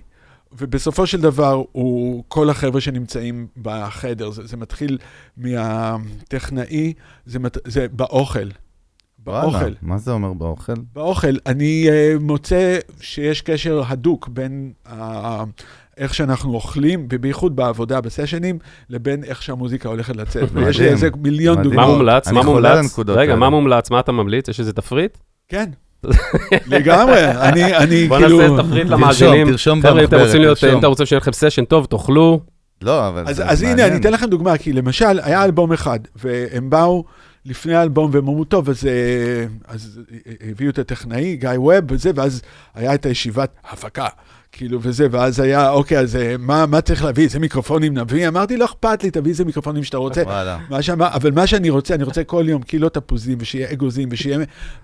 ובסופו 0.58 1.08
של 1.08 1.22
דבר 1.22 1.64
הוא 1.72 2.24
כל 2.28 2.50
החבר'ה 2.50 2.82
שנמצאים 2.82 3.48
בחדר. 3.62 4.32
זה, 4.32 4.48
זה 4.48 4.58
מתחיל 4.58 4.98
מהטכנאי, 5.38 6.94
זה, 7.26 7.40
מת, 7.40 7.58
זה 7.66 7.88
באוכל. 7.92 8.48
באוכל. 9.26 9.72
מה 9.82 9.98
זה 9.98 10.12
אומר 10.12 10.34
באוכל? 10.34 10.74
באוכל, 10.94 11.36
אני 11.46 11.88
uh, 11.88 12.24
מוצא 12.24 12.78
שיש 13.02 13.42
קשר 13.42 13.82
הדוק 13.88 14.28
בין 14.28 14.72
uh, 14.88 14.92
איך 15.98 16.14
שאנחנו 16.14 16.54
אוכלים, 16.54 17.08
ובייחוד 17.12 17.56
בעבודה, 17.56 18.02
בסשנים, 18.02 18.60
לבין 18.90 19.24
איך 19.24 19.42
שהמוזיקה 19.42 19.90
הולכת 19.90 20.16
לצאת. 20.16 20.50
ויש 20.54 20.80
לי 20.80 20.88
איזה 20.88 21.10
מיליון 21.18 21.58
מדהים. 21.58 21.76
מה 21.76 21.82
דוגמאות. 21.82 21.98
מומלץ? 21.98 22.28
מה 22.28 22.44
מומלץ? 22.44 23.00
רגע, 23.08 23.36
מה. 23.36 23.50
מומלץ? 23.50 23.92
מה 23.92 24.00
אתה 24.00 24.12
ממליץ? 24.12 24.48
יש 24.48 24.60
איזה 24.60 24.74
תפריט? 24.74 25.18
כן, 25.48 25.70
לגמרי. 26.68 27.32
אני, 27.32 27.78
אני 27.78 28.08
בוא 28.08 28.20
כאילו... 28.20 28.38
נעשה 28.42 28.64
תפריט 28.64 28.88
תרשום, 28.88 29.02
למאזינים. 29.02 29.48
תרשום 29.48 29.80
אתם 29.80 29.98
במחברת, 29.98 30.30
תרשום. 30.30 30.70
אם 30.70 30.80
אתם 30.80 30.88
רוצים 30.88 31.06
שיהיה 31.06 31.20
לכם 31.20 31.34
סשן 31.34 31.66
טוב, 31.66 31.86
תאכלו. 31.86 32.40
לא, 32.82 33.08
אבל 33.08 33.24
אז, 33.28 33.36
זה 33.36 33.46
אז 33.50 33.62
הנה, 33.62 33.72
מעניין. 33.72 33.92
אני 33.92 34.00
אתן 34.00 34.14
לכם 34.14 34.26
דוגמה, 34.26 34.58
כי 34.58 34.74
למשל, 34.74 35.20
היה 35.24 35.44
אלבום 35.44 35.74
אחד, 35.74 36.00
והם 36.16 36.70
באו 36.70 37.04
לפני 37.46 37.76
האלבום 37.76 38.10
והם 38.14 38.28
אמרו, 38.28 38.46
טוב, 38.46 38.70
אז, 38.70 38.86
אה, 38.86 39.46
אז 39.68 40.00
אה, 40.12 40.34
הביאו 40.52 40.70
את 40.70 40.80
הטכנאי, 40.80 41.36
גיא 41.36 41.50
ווב 41.56 41.92
וזה, 41.92 42.12
ואז 42.16 42.42
היה 42.76 42.94
את 42.96 43.06
הישיבת 43.06 43.50
הפקה, 43.72 44.08
כאילו, 44.52 44.80
וזה, 44.82 45.08
ואז 45.12 45.40
היה, 45.40 45.70
אוקיי, 45.70 46.00
אז 46.00 46.16
אה, 46.16 46.36
מה, 46.40 46.66
מה 46.66 46.82
צריך 46.82 47.04
להביא? 47.04 47.24
איזה 47.24 47.40
מיקרופונים 47.40 47.98
נביא? 47.98 48.28
אמרתי, 48.28 48.58
לא 48.58 48.66
אכפת 48.66 49.04
לי, 49.04 49.12
תביא 49.12 49.32
איזה 49.32 49.46
מיקרופונים 49.46 49.84
שאתה 49.84 49.98
רוצה. 49.98 50.24
מה 50.70 50.82
שאמר, 50.82 51.08
אבל 51.08 51.32
מה 51.32 51.48
שאני 51.48 51.70
רוצה, 51.70 51.96
אני 51.96 52.04
רוצה 52.04 52.24
כל 52.24 52.46
יום 52.48 52.62
קילות 52.62 52.94
תפוזים, 52.94 53.38
ושיהיה 53.42 53.72
אגוזים, 53.72 54.10
ושיהיה 54.12 54.40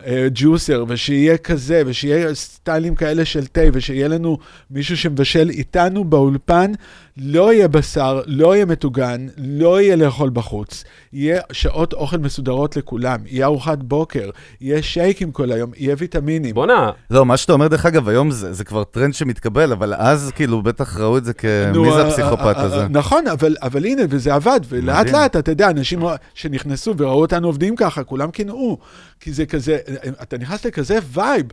אה, 0.06 0.28
ג'וסר, 0.34 0.86
ושיהיה 0.88 1.38
כזה, 1.38 1.84
ושיהיה 1.86 2.36
סטיילים 2.36 2.96
כאלה 2.96 3.26
של 3.26 3.46
תה, 3.46 3.62
ושיהיה 3.74 4.08
לנו 4.08 4.38
מישהו 4.72 4.98
שמבשל 4.98 5.50
איתנו 5.50 6.04
באולפן, 6.04 6.72
לא 7.18 7.54
יהיה 7.54 7.68
בשר, 7.68 8.22
לא 8.26 8.56
יהיה 8.56 8.66
מטוגן, 8.66 9.28
לא 9.38 9.82
יהיה 9.82 9.96
לאכול 9.96 10.30
בחוץ. 10.30 10.84
יהיה 11.14 11.42
שעות 11.52 11.94
אוכל 11.94 12.18
מסודרות 12.18 12.78
לכולם, 12.78 13.20
יהיה 13.26 13.46
ארוחת 13.46 13.78
בוקר, 13.78 14.30
יהיה 14.62 14.84
שייקים 14.84 15.32
כל 15.32 15.52
היום, 15.52 15.72
יהיה 15.78 15.96
ויטמינים. 15.98 16.56
בואנה, 16.56 16.92
לא, 17.12 17.26
מה 17.26 17.38
שאתה 17.38 17.54
אומר, 17.54 17.68
דרך 17.68 17.86
אגב, 17.86 18.10
היום 18.10 18.32
זה, 18.32 18.54
זה 18.54 18.64
כבר 18.64 18.84
טרנד 18.84 19.14
שמתקבל, 19.14 19.72
אבל 19.72 19.94
אז 19.94 20.32
כאילו 20.36 20.62
בטח 20.62 20.98
ראו 20.98 21.18
את 21.18 21.26
זה 21.26 21.34
כ... 21.34 21.46
נו, 21.74 21.84
מי 21.84 21.92
זה 21.92 22.02
אה, 22.02 22.08
הפסיכופת 22.08 22.56
אה, 22.58 22.62
הזה? 22.62 22.82
אה, 22.82 22.88
נכון, 22.88 23.28
אבל, 23.28 23.56
אבל 23.62 23.86
הנה, 23.86 24.02
וזה 24.10 24.34
עבד, 24.34 24.60
ולאט 24.70 25.00
מדהים. 25.00 25.16
לאט, 25.16 25.36
אתה 25.36 25.52
יודע, 25.52 25.70
אנשים 25.70 26.00
שנכנסו 26.34 26.94
וראו 26.98 27.22
אותנו 27.22 27.48
עובדים 27.48 27.76
ככה, 27.76 28.04
כולם 28.04 28.32
קינאו, 28.32 28.78
כי 29.20 29.34
זה 29.34 29.46
כזה, 29.46 29.78
אתה 30.22 30.38
נכנס 30.38 30.66
לכזה 30.66 30.98
וייב. 31.14 31.46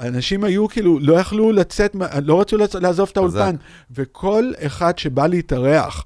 אנשים 0.00 0.44
היו 0.44 0.68
כאילו, 0.68 0.98
לא 1.00 1.14
יכלו 1.14 1.52
לצאת, 1.52 1.96
לא 2.22 2.40
רצו 2.40 2.56
לעזוב 2.80 3.08
את 3.12 3.16
האולפן, 3.16 3.56
וכל 3.90 4.52
אחד 4.58 4.98
שבא 4.98 5.26
להתארח, 5.26 6.04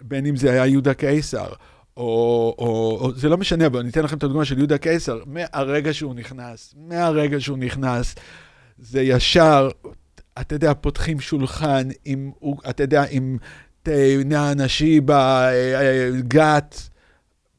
בין 0.00 0.26
אם 0.26 0.36
זה 0.36 0.50
היה 0.50 0.66
יהודה 0.66 0.94
קיסר, 0.94 1.48
או, 1.96 2.54
או, 2.58 2.98
או 3.00 3.12
זה 3.14 3.28
לא 3.28 3.36
משנה, 3.36 3.66
אבל 3.66 3.80
אני 3.80 3.88
אתן 3.88 4.02
לכם 4.02 4.16
את 4.16 4.24
הדוגמה 4.24 4.44
של 4.44 4.58
יהודה 4.58 4.78
קיסר, 4.78 5.18
מהרגע 5.26 5.92
שהוא 5.92 6.14
נכנס, 6.14 6.74
מהרגע 6.88 7.40
שהוא 7.40 7.58
נכנס, 7.58 8.14
זה 8.78 9.02
ישר, 9.02 9.68
אתה 10.40 10.54
יודע, 10.54 10.74
פותחים 10.74 11.20
שולחן 11.20 11.88
עם, 12.04 12.30
אתה 12.70 12.82
יודע, 12.82 13.04
עם 13.10 13.38
תה, 13.82 13.90
נענה, 14.24 14.68
שיבה, 14.68 15.48
אה, 15.48 15.80
אה, 15.80 16.10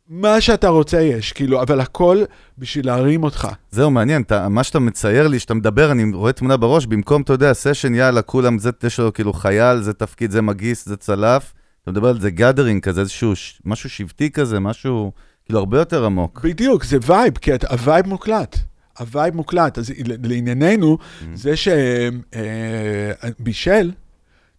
מה 0.09 0.41
שאתה 0.41 0.67
רוצה 0.67 1.01
יש, 1.01 1.31
כאילו, 1.31 1.61
אבל 1.61 1.79
הכל 1.79 2.23
בשביל 2.57 2.85
להרים 2.85 3.23
אותך. 3.23 3.47
זהו, 3.71 3.91
מעניין, 3.91 4.21
אתה, 4.21 4.49
מה 4.49 4.63
שאתה 4.63 4.79
מצייר 4.79 5.27
לי, 5.27 5.39
שאתה 5.39 5.53
מדבר, 5.53 5.91
אני 5.91 6.11
רואה 6.13 6.33
תמונה 6.33 6.57
בראש, 6.57 6.85
במקום, 6.85 7.21
אתה 7.21 7.33
יודע, 7.33 7.53
סשן, 7.53 7.95
יאללה, 7.95 8.21
כולם, 8.21 8.59
זה, 8.59 8.69
יש 8.83 8.99
לו 8.99 9.13
כאילו 9.13 9.33
חייל, 9.33 9.81
זה 9.81 9.93
תפקיד, 9.93 10.31
זה 10.31 10.41
מגיס, 10.41 10.85
זה 10.85 10.97
צלף, 10.97 11.53
אתה 11.83 11.91
מדבר 11.91 12.09
על 12.09 12.19
זה 12.19 12.29
gathering 12.29 12.83
כזה, 12.83 13.01
איזשהו, 13.01 13.33
משהו 13.65 13.89
שבטי 13.89 14.31
כזה, 14.31 14.59
משהו, 14.59 15.11
כאילו, 15.45 15.59
הרבה 15.59 15.79
יותר 15.79 16.05
עמוק. 16.05 16.41
בדיוק, 16.43 16.83
זה 16.83 16.97
וייב, 17.01 17.37
כי 17.37 17.51
הווייב 17.69 18.07
מוקלט. 18.07 18.57
הווייב 18.99 19.35
מוקלט. 19.35 19.77
אז 19.77 19.93
לענייננו, 20.23 20.97
זה 21.33 21.53
שבישל, 23.39 23.91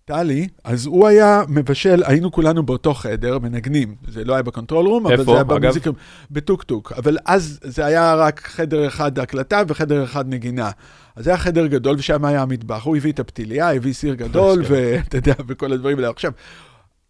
טלי, 0.08 0.48
אז 0.64 0.86
הוא 0.86 1.06
היה 1.06 1.42
מבשל, 1.48 2.02
היינו 2.04 2.32
כולנו 2.32 2.62
באותו 2.62 2.94
חדר, 2.94 3.38
מנגנים. 3.38 3.94
זה 4.08 4.24
לא 4.24 4.34
היה 4.34 4.42
ב 4.42 4.48
control 4.48 4.86
room, 4.86 5.06
אבל 5.06 5.24
זה 5.24 5.32
היה? 5.32 5.44
במוזיקה, 5.44 5.90
בטוקטוק. 6.30 6.92
אבל 6.92 7.16
אז 7.24 7.58
זה 7.62 7.86
היה 7.86 8.14
רק 8.14 8.40
חדר 8.44 8.86
אחד 8.86 9.18
הקלטה 9.18 9.62
וחדר 9.68 10.04
אחד 10.04 10.28
נגינה. 10.28 10.70
אז 11.16 11.24
זה 11.24 11.30
היה 11.30 11.38
חדר 11.38 11.66
גדול, 11.66 11.96
ושם 11.98 12.24
היה 12.24 12.42
המטבח. 12.42 12.82
הוא 12.82 12.96
הביא 12.96 13.12
את 13.12 13.20
הפתיליה, 13.20 13.74
הביא 13.74 13.92
סיר 13.92 14.14
גדול, 14.14 14.62
אשכרה. 14.62 14.78
ואתה 14.78 15.16
יודע, 15.16 15.34
וכל 15.48 15.72
הדברים 15.72 15.96
האלה. 15.96 16.10
עכשיו, 16.10 16.32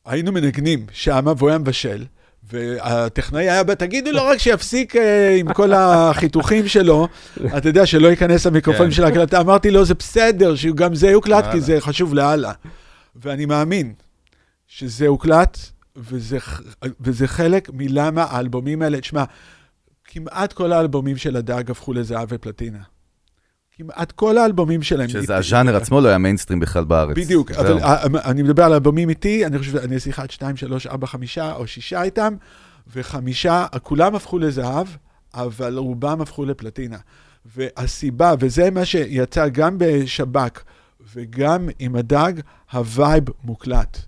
היינו 0.07 0.33
מנגנים 0.33 0.87
שמה, 0.93 1.33
והוא 1.37 1.49
היה 1.49 1.59
מבשל. 1.59 2.05
והטכנאי 2.53 3.51
היה 3.51 3.65
בא, 3.65 3.75
תגידו 3.75 4.13
לו 4.13 4.25
רק 4.25 4.39
שיפסיק 4.39 4.97
אה, 4.97 5.37
עם 5.37 5.53
כל 5.53 5.73
החיתוכים 5.73 6.69
שלו, 6.69 7.09
אתה 7.57 7.69
יודע, 7.69 7.87
שלא 7.87 8.09
ייכנס 8.09 8.47
למיקרופון 8.47 8.87
כן. 8.87 8.91
של 8.91 9.05
ההקלטה. 9.05 9.41
אמרתי 9.41 9.71
לו, 9.71 9.85
זה 9.85 9.95
בסדר, 9.95 10.55
שגם 10.55 10.95
זה 10.95 11.11
יוקלט, 11.11 11.45
כי. 11.53 11.61
זה 11.61 11.81
חשוב 11.81 12.15
לאללה. 12.15 12.53
ואני 13.23 13.47
מאמין 13.47 13.93
שזה 14.67 15.07
הוקלט, 15.07 15.59
וזה, 15.97 16.39
וזה 17.01 17.29
חלק 17.29 17.71
מלמה 17.73 18.23
האלבומים 18.23 18.83
האלה, 18.83 19.01
תשמע, 19.01 19.25
כמעט 20.05 20.53
כל 20.53 20.73
האלבומים 20.73 21.17
של 21.17 21.37
הדג 21.37 21.71
הפכו 21.71 21.93
לזהב 21.93 22.29
ופלטינה. 22.31 22.79
כמעט 23.77 24.13
כל 24.13 24.39
האלבומים 24.39 24.83
שלהם. 24.83 25.09
שזה 25.09 25.37
הז'אנר 25.37 25.77
עצמו 25.77 26.01
לא 26.01 26.09
היה 26.09 26.19
מיינסטרים 26.19 26.61
בכלל 26.61 26.85
בארץ. 26.85 27.17
בדיוק. 27.17 27.51
אבל 27.51 27.79
אה, 27.79 28.05
אני 28.25 28.43
מדבר 28.43 28.65
על 28.65 28.73
אלבומים 28.73 29.09
איתי, 29.09 29.47
אני 29.47 29.59
חושב, 29.59 29.77
אני 29.77 29.97
עשיתי 29.97 30.11
1, 30.11 30.31
2, 30.31 30.57
3, 30.57 30.87
4, 30.87 31.07
5 31.07 31.39
או 31.39 31.67
6 31.67 31.93
איתם, 31.93 32.35
וחמישה, 32.95 33.67
כולם 33.83 34.15
הפכו 34.15 34.39
לזהב, 34.39 34.87
אבל 35.35 35.79
רובם 35.79 36.21
הפכו 36.21 36.45
לפלטינה. 36.45 36.97
והסיבה, 37.57 38.35
וזה 38.39 38.71
מה 38.71 38.85
שיצא 38.85 39.49
גם 39.49 39.77
בשב"כ 39.79 40.63
וגם 41.15 41.69
עם 41.79 41.97
הדג, 41.97 42.33
הווייב 42.73 43.25
מוקלט. 43.45 43.99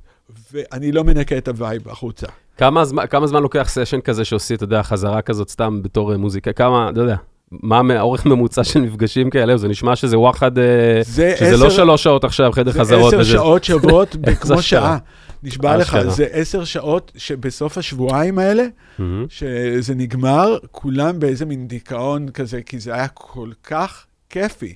ואני 0.53 0.92
לא 0.92 1.05
מנקה 1.05 1.38
את 1.38 1.48
הווייב 1.48 1.88
החוצה. 1.88 2.26
כמה 2.57 2.85
זמן, 2.85 3.05
כמה 3.11 3.26
זמן 3.26 3.42
לוקח 3.42 3.66
סשן 3.68 4.00
כזה 4.00 4.24
שעושים, 4.24 4.57
אתה 4.57 4.64
יודע, 4.64 4.83
חזרה 4.83 5.22
כזאת 5.22 5.50
סתם 5.50 5.83
בתור 5.83 6.12
אה, 6.12 6.16
מוזיקה? 6.16 6.53
כמה, 6.53 6.90
אתה 6.90 7.00
יודע, 7.00 7.16
מה 7.53 7.81
האורך 7.94 8.26
ממוצע 8.26 8.64
של 8.64 8.81
מפגשים 8.81 9.31
כאלה? 9.31 9.57
זה 9.57 9.68
נשמע 9.68 9.96
שזה 9.96 10.18
וואחד, 10.18 10.59
אה, 10.59 10.64
זה 11.03 11.35
שזה 11.38 11.57
לא 11.57 11.70
שלוש 11.70 12.03
שעות 12.03 12.24
עכשיו, 12.24 12.53
חדר 12.53 12.72
זה 12.72 12.81
חזרות. 12.81 13.07
עשר 13.14 13.18
וזה- 13.20 13.31
שעות 13.33 13.64
שעוברות 13.64 14.16
כמו. 14.40 14.62
שעה. 14.62 14.98
נשבע 15.42 15.76
לך, 15.76 15.94
אשכרה. 15.94 16.11
זה 16.11 16.26
עשר 16.31 16.64
שעות 16.64 17.12
שבסוף 17.16 17.79
השבועיים 17.79 18.38
האלה, 18.38 18.64
מהמם. 18.98 19.26
שזה 19.29 19.94
נגמר, 19.94 20.57
כולם 20.70 21.18
באיזה 21.20 21.46
מין 21.46 21.68
דיכאון 21.68 22.29
כזה, 22.29 22.62
כי 22.62 22.79
זה 22.81 22.94
היה 22.94 23.09
כל 23.09 23.50
כך 23.64 24.07
כיפי. 24.31 24.74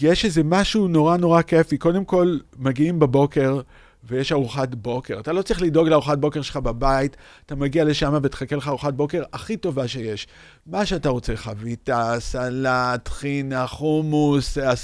יש 0.00 0.24
איזה 0.24 0.42
משהו 0.44 0.88
נורא 0.88 1.16
נורא 1.16 1.42
כיפי. 1.42 1.78
קודם 1.78 2.04
כל, 2.04 2.36
מגיעים 2.58 2.98
בבוקר, 2.98 3.60
ויש 4.04 4.32
ארוחת 4.32 4.74
בוקר. 4.74 5.20
אתה 5.20 5.32
לא 5.32 5.42
צריך 5.42 5.62
לדאוג 5.62 5.88
לארוחת 5.88 6.18
בוקר 6.18 6.42
שלך 6.42 6.56
בבית, 6.56 7.16
אתה 7.46 7.54
מגיע 7.54 7.84
לשם 7.84 8.18
ותחכה 8.22 8.56
לך 8.56 8.68
ארוחת 8.68 8.94
בוקר 8.94 9.22
הכי 9.32 9.56
טובה 9.56 9.88
שיש. 9.88 10.26
מה 10.66 10.86
שאתה 10.86 11.08
רוצה, 11.08 11.36
חביתה, 11.36 12.14
סלט, 12.18 13.08
טחינה, 13.08 13.66
חומוס, 13.66 14.58
אה, 14.58 14.74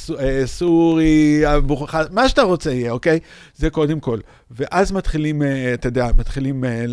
סורי, 0.47 1.43
אבוח- 1.57 1.95
מה 2.11 2.29
שאתה 2.29 2.43
רוצה 2.43 2.71
יהיה, 2.73 2.93
אוקיי? 2.93 3.19
זה 3.57 3.71
קודם 3.71 4.01
כל. 4.01 4.19
ואז 4.51 4.93
מתחילים, 4.93 5.43
אה, 5.43 5.75
אתה 5.75 5.89
יודע, 5.89 6.09
מתחילים 6.19 6.65
אה, 6.65 6.85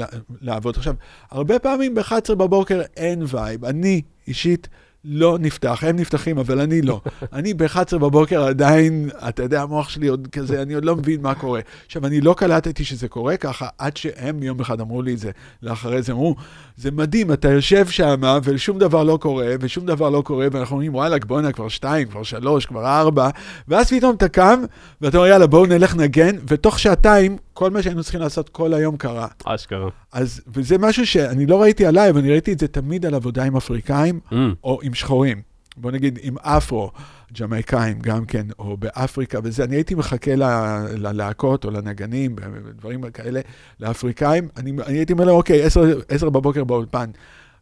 לעבוד. 0.42 0.78
עכשיו, 0.78 0.96
הרבה 1.32 1.60
פעמים 1.60 1.96
ב-11 1.96 2.36
בבוקר 2.36 2.82
אין 2.98 3.24
וייב. 3.28 3.66
אני, 3.66 4.02
אישית, 4.28 4.68
לא 5.06 5.38
נפתח, 5.40 5.84
הם 5.88 5.96
נפתחים, 5.96 6.38
אבל 6.38 6.60
אני 6.60 6.82
לא. 6.82 7.02
אני 7.34 7.54
ב-11 7.54 7.98
בבוקר 7.98 8.44
עדיין, 8.44 9.10
אתה 9.30 9.44
יודע, 9.44 9.62
המוח 9.62 9.90
שלי 9.90 10.08
עוד 10.08 10.28
כזה, 10.32 10.62
אני 10.62 10.74
עוד 10.74 10.86
לא 10.86 10.96
מבין 10.96 11.22
מה 11.22 11.36
קורה. 11.36 11.60
עכשיו, 11.86 12.06
אני 12.06 12.22
לא 12.22 12.34
קלטתי 12.38 12.84
שזה 12.84 13.08
קורה 13.08 13.38
ככה, 13.38 13.68
עד 13.78 13.98
שהם 13.98 14.44
יום 14.44 14.60
אחד 14.60 14.82
אמרו 14.82 15.02
לי 15.02 15.14
את 15.14 15.20
זה. 15.20 15.32
לאחרי 15.64 16.02
זה 16.02 16.12
אמרו, 16.12 16.36
זה 16.78 16.92
מדהים, 16.92 17.32
אתה 17.32 17.50
יושב 17.50 17.88
שם, 17.88 18.22
ושום 18.44 18.80
דבר 18.80 19.04
לא 19.04 19.18
קורה, 19.22 19.56
ושום 19.60 19.86
דבר 19.86 20.10
לא 20.10 20.22
קורה, 20.22 20.48
ואנחנו 20.52 20.74
אומרים, 20.74 20.96
וואלה, 20.96 21.18
בואנה, 21.28 21.52
כבר 21.52 21.68
שתיים, 21.68 22.08
כבר 22.08 22.24
שלוש, 22.24 22.66
כבר 22.66 22.88
ארבע, 22.88 23.30
ואז 23.68 23.90
פתאום 23.90 24.16
אתה 24.16 24.28
קם, 24.28 24.64
ואתה 25.02 25.18
אומר, 25.18 25.30
יאללה, 25.30 25.48
בואו 25.48 25.66
נלך 25.66 25.96
נגן, 25.96 26.36
ותוך 26.48 26.80
שעתיים, 26.80 27.38
כל 27.54 27.70
מה 27.70 27.84
שהיינו 27.84 28.04
צריכים 28.04 28.22
לעשות 28.22 28.50
כל 28.50 28.74
היום 28.74 28.98
קרה. 28.98 29.28
אשכרה. 29.46 29.90
אז, 30.12 30.42
וזה 30.48 30.78
משהו 30.78 31.08
שאני 31.08 31.46
לא 31.46 31.62
ראיתי 31.62 31.86
עליי, 31.86 32.10
אבל 32.10 32.20
אני 32.20 32.32
ראיתי 32.32 32.54
את 32.54 32.60
זה 32.60 32.68
תמיד 32.68 33.06
על 33.06 33.14
עבודה 33.14 33.44
עם 33.44 33.58
אפריקאים, 33.58 34.20
אמ, 34.32 34.54
או 34.64 34.80
עם 34.84 34.94
שחורים. 34.94 35.42
בוא 35.78 35.92
נגיד 35.92 36.20
עם 36.22 36.38
אפרו, 36.38 36.92
ג'מייקאים 37.40 38.00
גם 38.00 38.26
כן, 38.26 38.48
או 38.60 38.78
באפריקה 38.78 39.40
וזה. 39.44 39.64
אני 39.64 39.76
הייתי 39.76 39.96
מחכה 39.96 40.32
ללהקות 40.98 41.66
או 41.66 41.72
לנגנים, 41.72 42.36
דברים 42.80 43.12
כאלה, 43.12 43.42
לאפריקאים. 43.80 44.48
אני, 44.58 44.72
אני 44.86 44.98
הייתי 44.98 45.14
אומר 45.14 45.26
להם, 45.26 45.36
אוקיי, 45.36 45.64
עשר, 45.64 45.82
עשר 46.10 46.30
בבוקר 46.30 46.64
באולפן. 46.64 47.10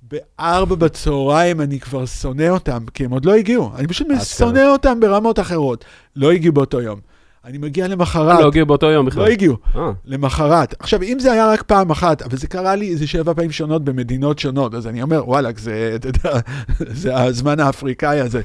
בארבע 0.01 0.75
בצהריים 0.75 1.61
אני 1.61 1.79
כבר 1.79 2.05
שונא 2.05 2.49
אותם, 2.49 2.85
כי 2.93 3.05
הם 3.05 3.11
עוד 3.11 3.25
לא 3.25 3.35
הגיעו. 3.35 3.71
אני 3.75 3.87
פשוט. 3.87 4.07
שונא 4.23 4.67
אותם 4.71 4.99
ברמות 4.99 5.39
אחרות. 5.39 5.85
לא 6.15 6.31
הגיעו 6.31 6.53
באותו 6.53 6.81
יום. 6.81 6.99
אני 7.45 7.57
מגיע 7.57 7.87
למחרת, 7.87 8.39
לא 8.39 8.47
הגיעו 8.47 8.65
באותו 8.65 8.85
יום 8.85 9.05
בכלל. 9.05 9.23
לא 9.23 9.27
הגיעו. 9.27 9.57
אה, 9.75 9.91
למחרת. 10.05 10.75
עכשיו, 10.79 11.01
אם 11.01 11.19
זה 11.19 11.31
היה 11.31 11.51
רק 11.51 11.61
פעם 11.61 11.91
אחת, 11.91 12.21
אבל 12.21 12.37
זה 12.37 12.47
קרה 12.47 12.75
לי 12.75 12.89
איזה 12.89 13.07
שבע 13.07 13.33
פעמים 13.33 13.51
שונות 13.51 13.83
במדינות 13.83 14.39
שונות, 14.39 14.73
אז 14.75 14.87
אני 14.87 15.01
אומר, 15.01 15.29
וואלכ, 15.29 15.59
זה, 15.59 15.91
אתה 15.95 16.07
יודע, 16.07 16.39
זה 17.01 17.15
הזמן 17.15 17.59
האפריקאי 17.59 18.19
הזה. 18.19 18.41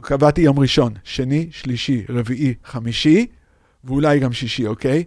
קבעתי 0.00 0.40
יום 0.40 0.58
ראשון, 0.58 0.92
שני, 1.04 1.48
שלישי, 1.50 2.04
רביעי, 2.08 2.54
חמישי, 2.64 3.26
ואולי 3.84 4.18
גם 4.18 4.32
שישי, 4.32 4.66
אוקיי? 4.66 5.04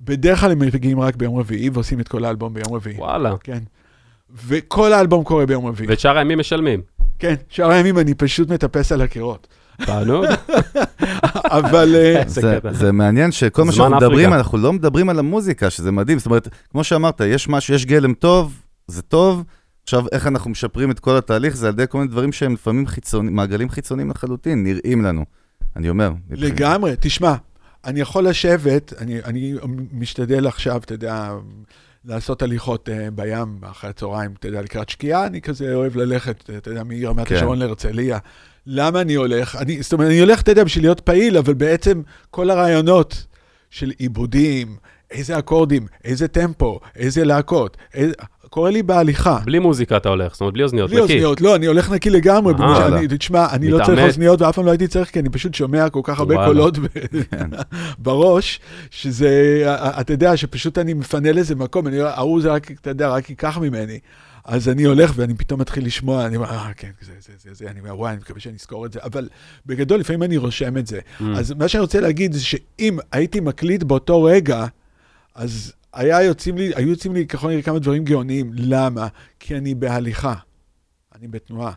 בדרך 0.00 0.40
כלל 0.40 0.52
הם 0.52 0.58
מגיעים 0.58 1.00
רק 1.00 1.16
ביום 1.16 1.38
רביעי 1.38 1.70
ועושים 1.70 2.00
את 2.00 2.08
כל 2.08 2.24
האלבום 2.24 2.54
ביום 2.54 2.74
רביעי. 2.74 2.96
וואלה. 2.96 3.34
כן. 3.44 3.58
וכל 4.46 4.92
האלבום 4.92 5.24
קורה 5.24 5.46
ביום 5.46 5.66
רביעי. 5.66 5.88
ואת 5.88 6.00
שאר 6.00 6.18
הימים 6.18 6.38
משלמים. 6.38 6.80
כן, 7.18 7.34
שאר 7.48 7.70
הימים 7.70 7.98
אני 7.98 8.14
פשוט 8.14 8.48
מטפס 8.48 8.92
על 8.92 9.00
הקירות. 9.00 9.46
תענוג. 9.86 10.24
אבל... 11.58 11.94
אה, 11.96 12.22
זה 12.80 12.92
מעניין 12.92 13.32
שכל 13.32 13.64
מה 13.64 13.72
שאנחנו 13.72 13.96
מדברים. 13.96 14.32
אנחנו 14.32 14.58
לא 14.58 14.72
מדברים 14.72 15.08
על 15.08 15.18
המוזיקה, 15.18 15.70
שזה 15.70 15.92
מדהים. 15.92 16.18
זאת 16.18 16.26
אומרת, 16.26 16.48
כמו 16.70 16.84
שאמרת, 16.84 17.20
יש 17.20 17.48
משהו, 17.48 17.74
יש 17.74 17.86
גלם 17.86 18.14
טוב, 18.14 18.62
זה 18.86 19.02
טוב. 19.02 19.44
עכשיו, 19.82 20.04
איך 20.12 20.26
אנחנו 20.26 20.50
משפרים 20.50 20.90
את 20.90 21.00
כל 21.00 21.16
התהליך, 21.16 21.56
זה 21.56 21.66
על 21.66 21.72
ידי 21.72 21.84
כל 21.88 21.98
מיני 21.98 22.10
דברים 22.10 22.32
שהם 22.32 22.54
לפעמים 22.54 22.86
חיצוניים, 22.86 23.36
מעגלים 23.36 23.70
חיצוניים 23.70 24.10
לחלוטין, 24.10 24.62
נראים 24.62 25.02
לנו. 25.02 25.24
אני 25.76 25.88
אומר. 25.88 26.10
לגמרי, 26.30 26.94
תשמע, 27.00 27.34
אני 27.84 28.00
יכול 28.00 28.28
לשבת, 28.28 28.92
אני, 28.98 29.22
אני 29.24 29.54
משתדל 29.92 30.46
עכשיו, 30.46 30.76
אתה 30.76 30.94
יודע, 30.94 31.32
לעשות 32.04 32.42
הליכות 32.42 32.88
uh, 32.88 33.10
בים 33.10 33.58
אחרי 33.62 33.90
הצהריים, 33.90 34.34
אתה 34.38 34.48
יודע, 34.48 34.62
לקראת 34.62 34.88
שקיעה, 34.88 35.26
אני 35.26 35.40
כזה 35.40 35.74
אוהב 35.74 35.96
ללכת, 35.96 36.50
אתה 36.56 36.70
יודע, 36.70 36.82
מרמת 36.86 37.28
כן. 37.28 37.34
השרון 37.34 37.58
להרצליה. 37.58 38.18
למה 38.66 39.00
אני 39.00 39.14
הולך? 39.14 39.56
אני, 39.56 39.82
זאת 39.82 39.92
אומרת, 39.92 40.08
אני 40.08 40.18
הולך, 40.20 40.40
אתה 40.42 40.52
יודע, 40.52 40.64
בשביל 40.64 40.84
להיות 40.84 41.00
פעיל, 41.00 41.38
אבל 41.38 41.54
בעצם 41.54 42.02
כל 42.30 42.50
הרעיונות 42.50 43.26
של 43.70 43.92
עיבודים, 43.98 44.76
איזה 45.10 45.38
אקורדים, 45.38 45.86
איזה 46.04 46.28
טמפו, 46.28 46.80
איזה 46.96 47.24
להקות, 47.24 47.76
איזה... 47.94 48.12
קורה 48.50 48.70
לי 48.70 48.82
בהליכה. 48.82 49.38
בלי 49.44 49.58
מוזיקה 49.58 49.96
אתה 49.96 50.08
הולך, 50.08 50.32
זאת 50.32 50.40
אומרת, 50.40 50.54
בלי 50.54 50.62
אוזניות, 50.62 50.90
בלי 50.90 50.96
נקי. 51.02 51.12
אוזניות, 51.12 51.40
לא, 51.40 51.56
אני 51.56 51.66
הולך 51.66 51.90
נקי 51.90 52.10
לגמרי. 52.10 52.52
אה, 52.52 52.58
בגלל 52.58 52.74
שאני- 52.74 52.90
וואלה. 52.94 53.16
תשמע, 53.18 53.46
אני 53.52 53.70
לא 53.70 53.76
צריך 53.78 53.88
מתעמת. 53.90 54.06
אוזניות 54.08 54.42
ואף 54.42 54.54
פעם 54.54 54.66
לא 54.66 54.70
הייתי 54.70 54.88
צריך, 54.88 55.10
כי 55.10 55.20
אני 55.20 55.28
פשוט 55.28 55.54
שומע 55.54 55.88
כל 55.90 56.00
כך 56.04 56.18
הרבה 56.18 56.34
וואלה. 56.34 56.48
קולות 56.48 56.78
ב- 56.78 56.86
כן. 57.30 57.50
בראש, 57.98 58.60
שזה, 58.90 59.62
אתה 60.00 60.12
יודע, 60.12 60.36
שפשוט 60.36 60.78
אני 60.78 60.94
מפנה 60.94 61.32
לזה 61.32 61.54
מקום, 61.54 61.86
אני 61.86 62.00
אומר, 62.00 62.10
ההוא 62.10 62.40
זה 62.40 62.50
רק, 62.52 62.70
אתה 62.70 62.90
יודע, 62.90 63.08
רק 63.08 63.30
ייקח 63.30 63.58
ממני. 63.58 63.98
אז 64.44 64.68
אני 64.68 64.84
הולך 64.84 65.12
ואני 65.16 65.34
פתאום 65.34 65.60
מתחיל 65.60 65.86
לשמוע, 65.86 66.26
אני 66.26 66.36
אומר, 66.36 66.50
אה, 66.50 66.70
כן, 66.76 66.90
זה, 67.02 67.12
זה, 67.20 67.32
זה, 67.42 67.54
זה, 67.54 67.70
אני 67.70 67.80
אומר, 67.80 67.98
וואי, 67.98 68.12
אני 68.12 68.20
מקווה 68.20 68.40
שאני 68.40 68.56
אזכור 68.60 68.86
את 68.86 68.92
זה, 68.92 69.00
אבל 69.02 69.28
בגדול, 69.66 70.00
לפעמים 70.00 70.22
אני 70.22 70.36
רושם 70.36 70.76
את 70.78 70.86
זה. 70.86 71.00
Mm. 71.20 71.24
אז 71.36 71.52
מה 71.52 71.68
שאני 71.68 71.80
רוצה 71.80 72.00
להגיד 72.00 72.32
זה 72.32 72.40
שאם 72.44 72.98
הייתי 73.12 73.40
מקליט 73.40 73.82
באותו 73.82 74.22
רגע, 74.22 74.66
אז 75.34 75.72
היה 75.92 76.22
יוצאים 76.22 76.58
לי, 76.58 76.72
היו 76.74 76.88
יוצאים 76.88 77.14
לי 77.14 77.26
ככל 77.26 77.46
הנראה 77.48 77.62
כמה 77.62 77.78
דברים 77.78 78.04
גאוניים. 78.04 78.50
למה? 78.54 79.08
כי 79.40 79.56
אני 79.56 79.74
בהליכה. 79.74 80.34
אני 81.18 81.28
בתנועה. 81.28 81.72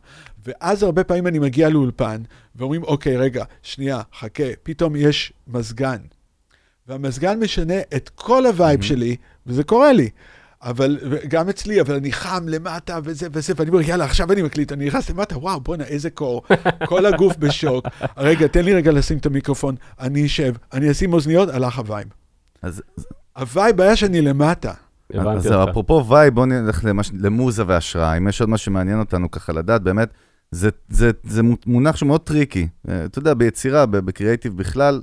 ואז 0.45 0.84
הרבה 0.84 1.04
פעמים 1.04 1.28
אני 1.28 1.39
מגיע 1.39 1.69
לאולפן, 1.69 2.21
ואומרים, 2.56 2.84
אוקיי, 2.84 3.17
רגע, 3.17 3.43
שנייה, 3.63 4.02
חכה, 4.19 4.43
פתאום 4.63 4.96
יש 4.96 5.33
מזגן. 5.48 5.98
והמזגן 6.87 7.40
משנה 7.40 7.79
את 7.96 8.10
כל 8.15 8.46
ה 8.46 8.52
vibe 8.52 8.79
Mhm. 8.79 8.83
שלי, 8.83 9.15
וזה 9.48 9.63
קורה 9.63 9.94
לי. 9.94 10.10
אבל, 10.63 10.97
גם 11.27 11.49
אצלי, 11.49 11.81
אבל 11.81 11.95
אני 11.95 12.11
חם 12.11 12.43
למטה 12.47 12.99
וזה 13.03 13.27
וזה, 13.31 13.53
ואני 13.57 13.69
אומר, 13.69 13.81
יאללה, 13.81 14.05
עכשיו 14.05 14.31
אני 14.31 14.41
מקליט, 14.41 14.71
אני 14.71 14.85
נכנס 14.85 15.09
למטה, 15.09 15.37
וואו, 15.37 15.59
בואנה, 15.59 15.83
איזה 15.83 16.09
קור. 16.09 16.43
כל 16.89 17.05
הגוף 17.05 17.37
בשוק. 17.37 17.85
רגע, 18.17 18.47
תן 18.47 18.65
לי 18.65 18.73
רגע 18.73 18.91
לשים 18.91 19.17
את 19.17 19.25
המיקרופון, 19.25 19.75
אני 19.99 20.25
אשב, 20.25 20.53
אני 20.73 20.91
אשים 20.91 21.13
אוזניות, 21.13 21.49
הלך 21.49 21.77
ה 21.77 21.83
vibe. 21.83 22.08
אז 22.61 22.81
ה 23.37 23.46
vibe 23.46 23.81
היה 23.81 23.95
שאני 23.95 24.21
למטה. 24.21 24.73
אז 25.13 25.47
אותך. 25.47 25.69
אפרופו 25.69 26.05
vibe, 26.10 26.33
בואו 26.33 26.45
נלך 26.45 26.85
למש... 26.85 27.11
למוזה 27.19 27.63
והשראה. 27.67 28.17
אם 28.17 28.27
יש 28.27 28.41
עוד 28.41 28.49
משהו 28.49 28.65
שמעניין 28.65 28.99
אותנו 28.99 29.31
ככה 29.31 29.53
לדעת, 29.53 29.81
באמת, 29.81 30.09
זה, 30.51 30.69
זה, 30.89 31.11
זה 31.23 31.41
מונח 31.65 31.95
שהוא 31.95 32.07
מאוד 32.07 32.21
tricky. 32.21 32.67
אה, 32.89 33.05
אתה 33.05 33.19
יודע, 33.19 33.33
ביצירה, 33.33 33.85
ב- 33.85 33.97
בקריאייטיב 33.97 34.57
בכלל, 34.57 35.01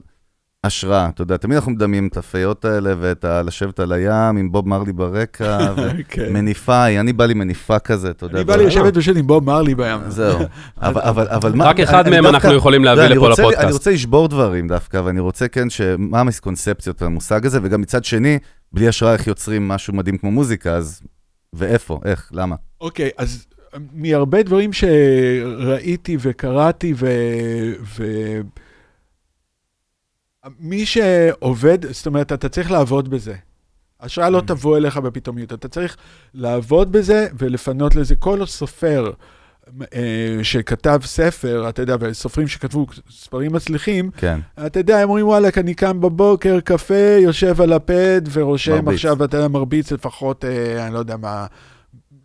השראה. 0.64 1.08
אתה 1.08 1.22
יודע, 1.22 1.36
תמיד 1.36 1.56
אנחנו 1.56 1.72
מדמים 1.72 2.06
את 2.06 2.16
הפיות 2.16 2.64
האלה 2.64 2.94
ואת 3.00 3.24
ה... 3.24 3.42
לשבת 3.42 3.80
על 3.80 3.92
הים 3.92 4.36
עם 4.36 4.52
בוב 4.52 4.68
מרלי 4.68 4.92
ברקע, 4.92 5.58
כן. 6.08 6.26
ומניפה, 6.30 6.86
אני 6.86 7.12
בא 7.12 7.26
לי 7.26 7.34
מניפה 7.34 7.78
כזה, 7.78 8.10
אתה 8.10 8.24
יודע. 8.24 8.36
אני 8.38 8.44
בא 8.44 8.56
לי 8.56 8.66
לשבת 8.66 8.96
פשוט 8.96 9.16
עם 9.16 9.26
בוב 9.26 9.44
מרלי 9.44 9.74
בים. 9.74 9.98
זהו. 10.08 10.38
אבל, 10.80 11.52
מה... 11.54 11.64
רק 11.64 11.80
אחד 11.80 12.08
מהם 12.08 12.26
אנחנו 12.26 12.52
יכולים 12.54 12.84
לא, 12.84 12.90
להביא 12.90 13.06
אני 13.06 13.14
לפה 13.14 13.28
רוצה- 13.28 13.42
אני 13.42 13.50
לפודקאסט. 13.50 13.72
רוצה 13.72 13.90
לשבור 13.90 14.28
דברים 14.28 14.68
דווקא, 14.68 14.96
ואני 14.96 15.20
רוצה 15.20 15.48
כן, 15.48 15.70
ש... 15.70 15.80
מה 15.98 16.20
המסקונספציות 16.20 17.02
למושג 17.02 17.46
הזה, 17.46 17.58
וגם 17.62 17.80
מצד 17.80 18.04
שני, 18.04 18.38
בלי 18.72 18.88
השראה 18.88 19.12
איך 19.12 19.26
יוצרים 19.26 19.68
משהו 19.68 19.94
מדהים 19.94 20.18
כמו 20.18 20.30
מוזיקה, 20.30 20.74
אז... 20.74 21.00
ואיפה, 21.52 22.00
איך, 22.04 22.28
למה? 22.32 22.56
אוקיי, 22.80 23.10
אז 23.18 23.46
מהרבה 23.92 24.42
דברים 24.42 24.70
שראיתי 24.72 26.16
וקראתי, 26.20 26.94
ו... 26.96 27.06
מי 30.60 30.86
שעובד, 30.86 31.92
זאת 31.92 32.06
אומרת, 32.06 32.32
אתה 32.32 32.48
צריך 32.48 32.70
לעבוד 32.70 33.08
בזה. 33.08 33.34
השראה 34.00 34.30
לא 34.30 34.42
תבוא 34.46 34.76
אליך 34.76 34.96
בפתאומיות, 34.96 35.52
אתה 35.52 35.68
צריך 35.68 35.96
לעבוד 36.34 36.92
בזה 36.92 37.26
ולפנות 37.38 37.96
לזה. 37.96 38.16
כל 38.16 38.46
סופר 38.46 39.12
אה, 39.94 40.38
שכתב 40.42 41.00
ספר, 41.04 41.68
אתה 41.68 41.82
יודע, 41.82 41.96
וסופרים 42.00 42.48
שכתבו 42.48 42.86
ספרים 43.10 43.52
מצליחים, 43.52 44.10
כן. 44.16 44.40
אתה 44.66 44.80
יודע, 44.80 44.98
הם 44.98 45.08
אומרים, 45.08 45.26
וואלכ, 45.26 45.58
אני 45.58 45.74
קם 45.74 46.00
בבוקר, 46.00 46.60
קפה, 46.60 47.18
יושב 47.22 47.60
על 47.60 47.72
ה 47.72 47.85
pad 47.85 48.22
ורושם 48.32 48.72
מרביץ. 48.72 48.94
עכשיו, 48.94 49.24
אתה 49.24 49.36
יודע, 49.36 49.48
מרביץ 49.48 49.92
לפחות, 49.92 50.44
אה, 50.44 50.86
אני 50.86 50.94
לא 50.94 50.98
יודע 50.98 51.16
מה, 51.16 51.46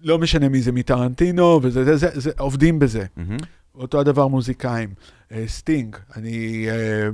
לא 0.01 0.17
משנה 0.19 0.49
מי 0.49 0.61
זה, 0.61 0.71
מטרנטינו, 0.71 1.59
וזה, 1.63 1.83
זה, 1.85 1.97
זה, 1.97 2.09
זה, 2.13 2.31
עובדים 2.37 2.79
בזה. 2.79 3.05
מהמם. 3.17 3.37
אותו 3.75 3.99
הדבר 3.99 4.27
מוזיקאים. 4.27 4.89
אה, 5.35 5.43
סטינג, 5.47 5.95
אני, 6.15 6.67
אה, 6.69 7.07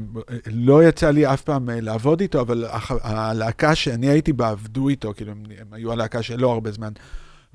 לא 0.51 0.83
יצא 0.83 1.09
לי 1.09 1.33
אף 1.33 1.41
פעם 1.41 1.69
אה, 1.69 1.81
לעבוד 1.81 2.21
איתו, 2.21 2.41
אבל 2.41 2.65
הלהקה 3.03 3.75
שאני 3.75 4.09
הייתי 4.09 4.33
בה 4.33 4.49
עבדו 4.49 4.89
איתו, 4.89 5.13
כאילו, 5.17 5.31
הם, 5.31 5.43
הם 5.59 5.67
היו 5.71 5.91
הלהקה 5.91 6.23
שלא 6.23 6.51
הרבה 6.51 6.71
זמן. 6.71 6.91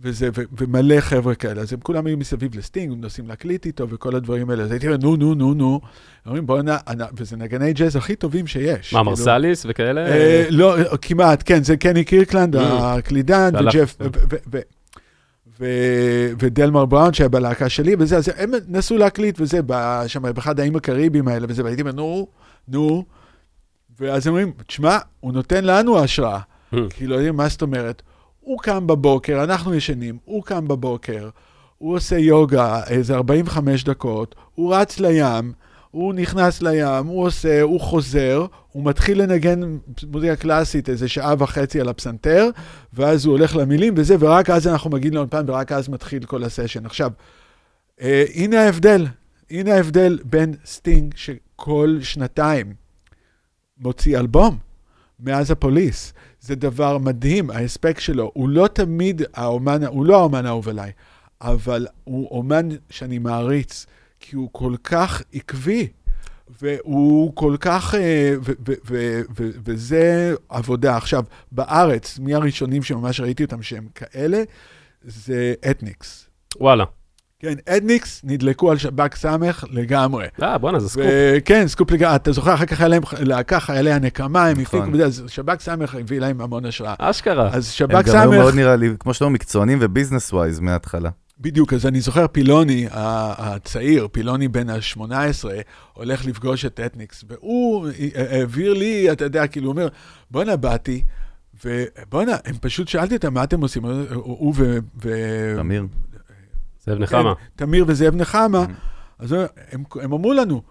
וזה, 0.01 0.29
ו, 0.37 0.43
ומלא 0.59 1.01
חבר'ה 1.01 1.35
כאלה, 1.35 1.61
אז 1.61 1.73
הם 1.73 1.79
כולם 1.83 2.07
היו 2.07 2.17
מסביב 2.17 2.59
לסטינג, 2.59 2.95
נוסעים 3.01 3.29
להקליט 3.29 3.67
איתו 3.67 3.89
וכל 3.89 4.17
הדברים 4.17 4.51
האלה. 4.51 4.63
אז 4.63 4.71
הייתי 4.71 4.87
אומר, 4.87 4.97
נו, 4.97 5.17
נו, 5.17 5.35
נו, 5.35 5.55
נו. 5.55 5.81
אומרים, 6.27 6.47
בוא'נה, 6.47 6.77
אנ- 6.89 7.01
וזה 7.17 7.37
נגני 7.37 7.73
ג'אז 7.73 7.97
הכי 7.97 8.17
טובים 8.17 8.47
שיש. 8.47 8.93
מה, 8.93 9.01
כאילו. 9.01 9.05
מרסליס 9.05 9.67
וכאלה? 9.69 10.07
לא, 10.51 10.77
כמעט, 11.03 11.43
כן, 11.47 11.65
זה 11.65 11.77
קני 11.77 12.05
קירקלנד. 12.05 12.57
הקלידן, 12.57 13.53
וג'ף. 13.69 13.97
ו- 15.61 16.31
ודלמר 16.39 16.85
בראון 16.85 17.13
שהיה 17.13 17.29
בלהקה 17.29 17.69
שלי, 17.69 17.97
וזה, 17.99 18.17
אז 18.17 18.31
הם 18.37 18.51
נסעו 18.69 18.97
להקליט 18.97 19.41
וזה, 19.41 19.61
שם 20.07 20.23
באחד 20.35 20.61
האיים 20.61 20.77
הקריביים 20.77 21.29
האלה 21.29 21.47
וזה, 21.49 21.65
והייתי 21.65 21.83
אומר, 21.83 21.93
נו, 21.93 22.27
נו, 22.69 23.05
ואז 24.01 24.27
הם 24.27 24.33
אומרים, 24.33 24.53
תשמע, 24.67 24.99
הוא 25.21 25.33
נותן 25.33 25.65
לנו 25.65 25.99
השראה. 25.99 26.41
כאילו, 26.91 27.15
יודעים, 27.15 27.37
מה 27.37 27.49
זאת 27.49 27.63
אומרת? 27.63 28.03
הוא 28.41 28.59
קם 28.59 28.87
בבוקר, 28.87 29.45
אנחנו 29.45 29.75
ישנים, 29.75 30.19
הוא 30.25 30.43
קם 30.43 30.69
בבוקר, 30.69 31.29
הוא 31.79 31.97
עושה 31.97 32.19
יוגה 32.19 32.81
איזה 32.87 33.15
45 33.15 33.85
דקות, 33.85 34.35
הוא 34.55 34.75
רץ 34.75 35.01
לים, 35.01 35.53
הוא 35.97 36.15
נכנס 36.15 36.63
לים, 36.63 37.07
הוא 37.07 37.27
עושה, 37.27 37.63
הוא 37.63 37.81
חוזר, 37.81 38.47
הוא 38.73 38.85
מתחיל 38.85 39.23
לנגן 39.23 39.61
מוזיקה 40.07 40.37
קלאסית 40.37 40.89
איזה 40.89 41.09
שעה 41.09 41.35
וחצי 41.39 41.81
על 41.81 41.89
הפסנתר, 41.89 42.49
ואז 42.93 43.27
הוא 43.27 43.33
הולך 43.33 43.57
למילים 43.57 43.95
וזה, 43.97 44.17
ורק 44.19 44.51
אז 44.51 44.67
אנחנו 44.67 44.91
מגיעים 44.91 45.15
לאולפן, 45.15 45.45
ורק 45.51 45.73
אז 45.73 45.89
מתחיל 45.89 46.25
כל 46.25 46.45
הסשן. 46.45 46.87
עכשיו, 46.87 47.11
אה, 48.01 48.25
הנה 48.35 48.61
ההבדל, 48.61 49.07
הנה 49.51 49.75
ההבדל 49.75 50.19
בין 50.25 50.55
סטינג 50.65 51.15
שכל 51.17 51.99
שנתיים 52.03 52.75
מוציא 53.79 54.19
אלבום, 54.19 54.59
מאז 55.21 55.51
הפוליס. 55.51 56.13
זה 56.41 56.55
דבר 56.55 56.99
מדהים, 56.99 57.51
ההספק 57.51 58.01
שלו. 58.01 58.31
הוא 58.35 58.49
לא 58.49 58.69
תמיד 58.73 59.23
האומן, 59.35 59.85
הוא 59.85 60.07
לא 60.07 60.17
האומן 60.21 60.47
האהוב 60.47 60.69
עליי, 60.69 60.93
אבל 61.41 61.87
הוא 62.05 62.29
אומן 62.31 62.69
שאני 62.91 63.19
מעריץ, 63.19 63.87
כי 64.29 64.37
הוא 64.37 64.49
כל 64.53 64.75
כך 64.85 65.23
עקבי, 65.33 65.89
והוא 66.61 67.33
כל 67.35 67.57
כך, 67.61 67.95
אה, 67.95 68.35
ו- 68.45 68.53
ו- 68.69 68.73
ו- 68.89 69.21
ו- 69.39 69.51
וזה 69.65 70.35
עבודה. 70.49 70.97
עכשיו, 70.97 71.25
בארץ, 71.53 72.19
מי 72.19 72.35
הראשונים 72.35 72.83
שממש 72.83 73.21
ראיתי 73.21 73.45
אותם 73.45 73.63
שהם 73.63 73.87
כאלה, 73.95 74.43
זה 75.05 75.55
אתניקס. 75.71 76.29
וואלה. 76.61 76.85
כן, 77.39 77.55
אתניקס 77.77 78.21
נדלקו 78.25 78.71
על 78.71 78.79
שב"כ 78.79 79.17
סמך 79.17 79.65
לגמרי. 79.71 80.27
אה, 80.43 80.59
בואנה, 80.59 80.81
זה 80.81 80.89
סקופ. 80.89 81.05
כן, 81.45 81.69
סקופ 81.69 81.91
לגמרי. 81.91 82.17
אתה 82.17 82.33
זוכר, 82.33 82.55
אחר 82.55 82.67
כך 82.67 82.81
היה 82.81 82.89
להם 82.89 83.03
להקה, 83.19 83.61
חיילי 83.61 83.93
הנקמה, 83.93 84.47
הם 84.47 84.61
נכון. 84.61 84.89
הפיקו, 84.89 85.05
אז 85.05 85.25
שב"ק 85.29 85.61
סמך 85.61 85.95
הביא 85.95 86.21
להם 86.21 86.41
המון 86.41 86.65
השראה. 86.65 86.95
אשכרה. 86.99 87.49
אז 87.49 87.67
הם 87.67 87.73
שב"ק 87.73 88.05
גם 88.07 88.21
היו 88.21 88.31
מאוד 88.31 88.51
סמך, 88.51 88.55
נראה 88.55 88.77
לי, 88.77 88.91
כמו 88.99 89.15
שאתה 89.15 89.25
אומר, 89.25 89.35
מקצוענים 89.35 89.79
ו 89.81 89.87
business 89.87 90.33
wise 90.33 90.61
מההתחלה. 90.61 91.11
בדיוק, 91.39 91.73
אז 91.73 91.87
אני 91.87 92.01
זוכר 92.01 92.27
פילוני 92.29 92.87
הצעיר, 92.91 94.09
פילוני 94.13 94.49
בן 94.49 94.71
ה-18, 94.71 95.45
הולך 95.93 96.25
לפגוש 96.27 96.65
את 96.65 96.81
אתניקס, 96.81 97.25
והוא 97.29 97.89
העביר 98.15 98.73
לי, 98.75 99.13
אתה 99.13 99.25
יודע, 99.25 99.47
כאילו, 99.47 99.67
הוא 99.67 99.73
אומר, 99.73 99.89
בואנה, 100.31 100.57
באתי, 100.57 101.03
ובואנה, 101.65 102.37
הם 102.45 102.55
פשוט 102.61 102.89
שאלתי 102.89 103.17
אותם, 103.17 103.35
מה 103.35 103.45
אתם 103.45 103.61
עושים? 103.61 103.85
הוא 104.15 104.55
ו... 104.57 104.79
תמיר. 105.57 105.87
זאב 106.87 106.99
נחמה. 106.99 107.35
כן, 107.35 107.41
תמיר 107.57 107.85
וזאב 107.89 108.15
נחמה, 108.15 108.65
Mhm. 108.65 108.69
אז 109.19 109.33
הם, 109.73 109.85
הם 110.01 110.13
אמרו 110.13 110.33
לנו, 110.33 110.63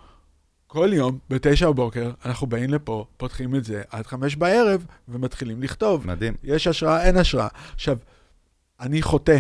כל 0.68 0.90
יום, 0.94 1.18
בתשע 1.30 1.70
בבוקר, 1.70 2.12
אנחנו 2.26 2.48
באים 2.48 2.70
לפה, 2.70 3.06
פותחים 3.18 3.56
את 3.56 3.64
זה 3.66 3.82
עד 3.90 4.08
חמש 4.08 4.36
בערב, 4.36 4.86
ומתחילים 5.10 5.64
לכתוב. 5.64 6.08
מדהים. 6.08 6.34
יש 6.44 6.68
השראה, 6.68 7.04
אין 7.04 7.18
השראה. 7.18 7.48
עכשיו, 7.74 7.98
אני 8.80 9.02
חוטא, 9.02 9.38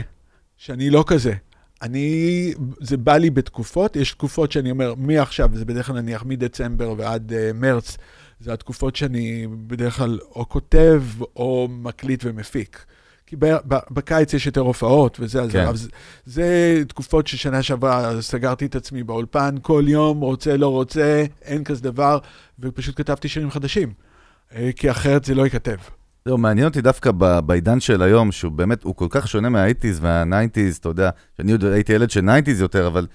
שאני 0.57 0.89
לא 0.89 1.03
כזה. 1.07 1.33
אני, 1.81 2.53
זה 2.79 2.97
בא 2.97 3.17
לי 3.17 3.29
בתקופות, 3.29 3.95
יש 3.95 4.11
תקופות 4.11 4.51
שאני 4.51 4.71
אומר, 4.71 4.93
מעכשיו, 4.97 5.49
זה 5.53 5.65
בדרך 5.65 5.87
כלל 5.87 6.01
נניח 6.01 6.23
מדצמבר 6.25 6.93
ועד 6.97 7.31
uh, 7.31 7.53
מרץ, 7.53 7.97
זה 8.39 8.53
התקופות 8.53 8.95
שאני 8.95 9.47
בדרך 9.67 9.97
כלל 9.97 10.19
או 10.35 10.49
כותב 10.49 11.03
או 11.35 11.67
מקליט 11.71 12.23
ומפיק. 12.25 12.85
כי 13.27 13.35
ב- 13.35 13.57
ב- 13.67 13.85
בקיץ 13.91 14.33
יש 14.33 14.45
יותר 14.45 14.61
הופעות 14.61 15.17
וזה, 15.19 15.41
אז 15.41 15.51
כן. 15.51 15.67
אז 15.67 15.89
זה 16.25 16.81
תקופות 16.87 17.27
ששנה 17.27 17.63
שעברה 17.63 18.21
סגרתי 18.21 18.65
את 18.65 18.75
עצמי 18.75 19.03
באולפן, 19.03 19.55
כל 19.61 19.83
יום, 19.87 20.19
רוצה, 20.19 20.57
לא 20.57 20.67
רוצה, 20.67 21.25
אין 21.41 21.63
כזה 21.63 21.83
דבר, 21.83 22.19
ופשוט 22.59 22.97
כתבתי 22.97 23.27
שירים 23.27 23.51
חדשים, 23.51 23.93
אה, 24.55 24.69
כי 24.75 24.91
אחרת 24.91 25.25
זה 25.25 25.35
לא 25.35 25.43
ייכתב. 25.43 25.77
זהו, 26.28 26.38
מעניין 26.38 26.67
אותי 26.67 26.82
דווקא 26.82 27.11
בעידן 27.45 27.80
של 27.80 28.01
היום, 28.01 28.32
שהוא 28.32 28.51
באמת, 28.51 28.84
הוא 28.84 28.95
כל 28.95 29.07
כך 29.09 29.28
שונה 29.28 29.49
מה-80's 29.49 30.01
וה-90's, 30.01 30.80
אתה 30.80 30.89
יודע, 30.89 31.09
שאני 31.38 31.51
עוד 31.51 31.63
הייתי 31.63 31.93
ילד 31.93 32.09
של 32.09 32.30
90's 32.30 32.61
יותר, 32.61 32.88
אבל 32.88 33.07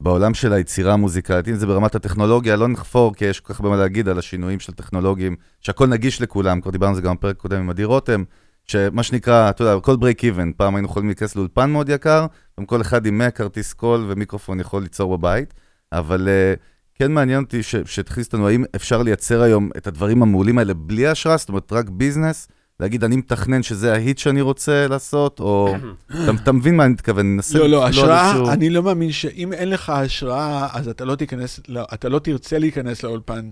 בעולם 0.00 0.34
של 0.34 0.52
היצירה 0.52 0.92
המוזיקלית, 0.92 1.48
אם 1.48 1.54
זה 1.54 1.66
ברמת 1.66 1.94
הטכנולוגיה, 1.94 2.56
לא 2.56 2.68
נחפור, 2.68 3.14
כי 3.14 3.24
יש 3.24 3.40
כל 3.40 3.52
כך 3.52 3.60
הרבה 3.60 3.70
מה 3.70 3.76
להגיד 3.76 4.08
על 4.08 4.18
השינויים 4.18 4.60
של 4.60 4.72
טכנולוגיים, 4.72 5.36
שהכל 5.60 5.86
נגיש 5.86 6.22
לכולם, 6.22 6.60
כבר 6.60 6.70
דיברנו 6.70 6.90
על 6.90 6.96
זה 6.96 7.02
גם 7.02 7.14
בפרק 7.14 7.36
קודם 7.36 7.60
עם 7.60 7.70
עדי 7.70 7.84
רותם, 7.84 8.24
שמה 8.64 9.02
שנקרא, 9.02 9.50
אתה 9.50 9.64
יודע, 9.64 9.80
כל 9.80 9.96
break 9.96 10.24
even, 10.24 10.52
פעם 10.56 10.74
היינו 10.74 10.88
יכולים 10.88 11.08
להיכנס 11.08 11.36
לאולפן 11.36 11.70
מאוד 11.70 11.88
יקר, 11.88 12.26
גם 12.60 12.66
כל 12.66 12.80
אחד 12.80 13.06
עם 13.06 13.18
100 13.18 13.30
כרטיס 13.30 13.72
קול 13.72 14.04
ומיקרופון 14.08 14.60
יכול 14.60 14.82
ליצור 14.82 15.18
בבית, 15.18 15.54
אבל 15.92 16.28
uh, 16.28 16.58
כן 16.94 17.12
מעניין 17.12 17.42
אותי 17.42 17.62
שתכניס 17.62 18.26
אותנו, 18.26 18.48
האם 18.48 18.64
אפשר 18.76 19.02
לייצר 19.02 19.42
היום 19.42 19.70
את 19.76 19.86
הדברים 19.86 20.22
המעולים 20.22 20.58
האלה 20.58 20.74
בלי 20.74 21.06
השראה, 21.06 21.36
זאת 21.36 21.48
אומרת, 21.48 21.72
רק 21.72 21.88
business, 21.88 22.48
להגיד, 22.80 23.04
אני 23.04 23.16
מתכנן 23.16 23.62
שזה 23.62 23.92
ההיט 23.92 24.18
שאני 24.18 24.40
רוצה 24.40 24.86
לעשות, 24.88 25.40
או... 25.40 25.74
אתה, 26.10 26.30
אתה 26.42 26.52
מבין 26.52 26.76
מה 26.76 26.84
אני 26.84 26.92
מתכוון? 26.92 27.26
ננסה... 27.34 27.58
לא, 27.58 27.68
לא, 27.68 27.86
השראה, 27.86 28.52
אני 28.52 28.70
לא 28.70 28.82
מאמין 28.82 29.12
שאם 29.12 29.52
אין 29.52 29.70
לך 29.70 29.90
השראה, 29.90 30.68
אז 30.72 30.88
אתה 30.88 31.04
לא 31.04 31.14
תיכנס, 31.14 31.60
לא, 31.68 31.84
אתה 31.94 32.08
לא 32.08 32.18
תרצה 32.18 32.58
להיכנס 32.58 33.02
לאולפן. 33.02 33.50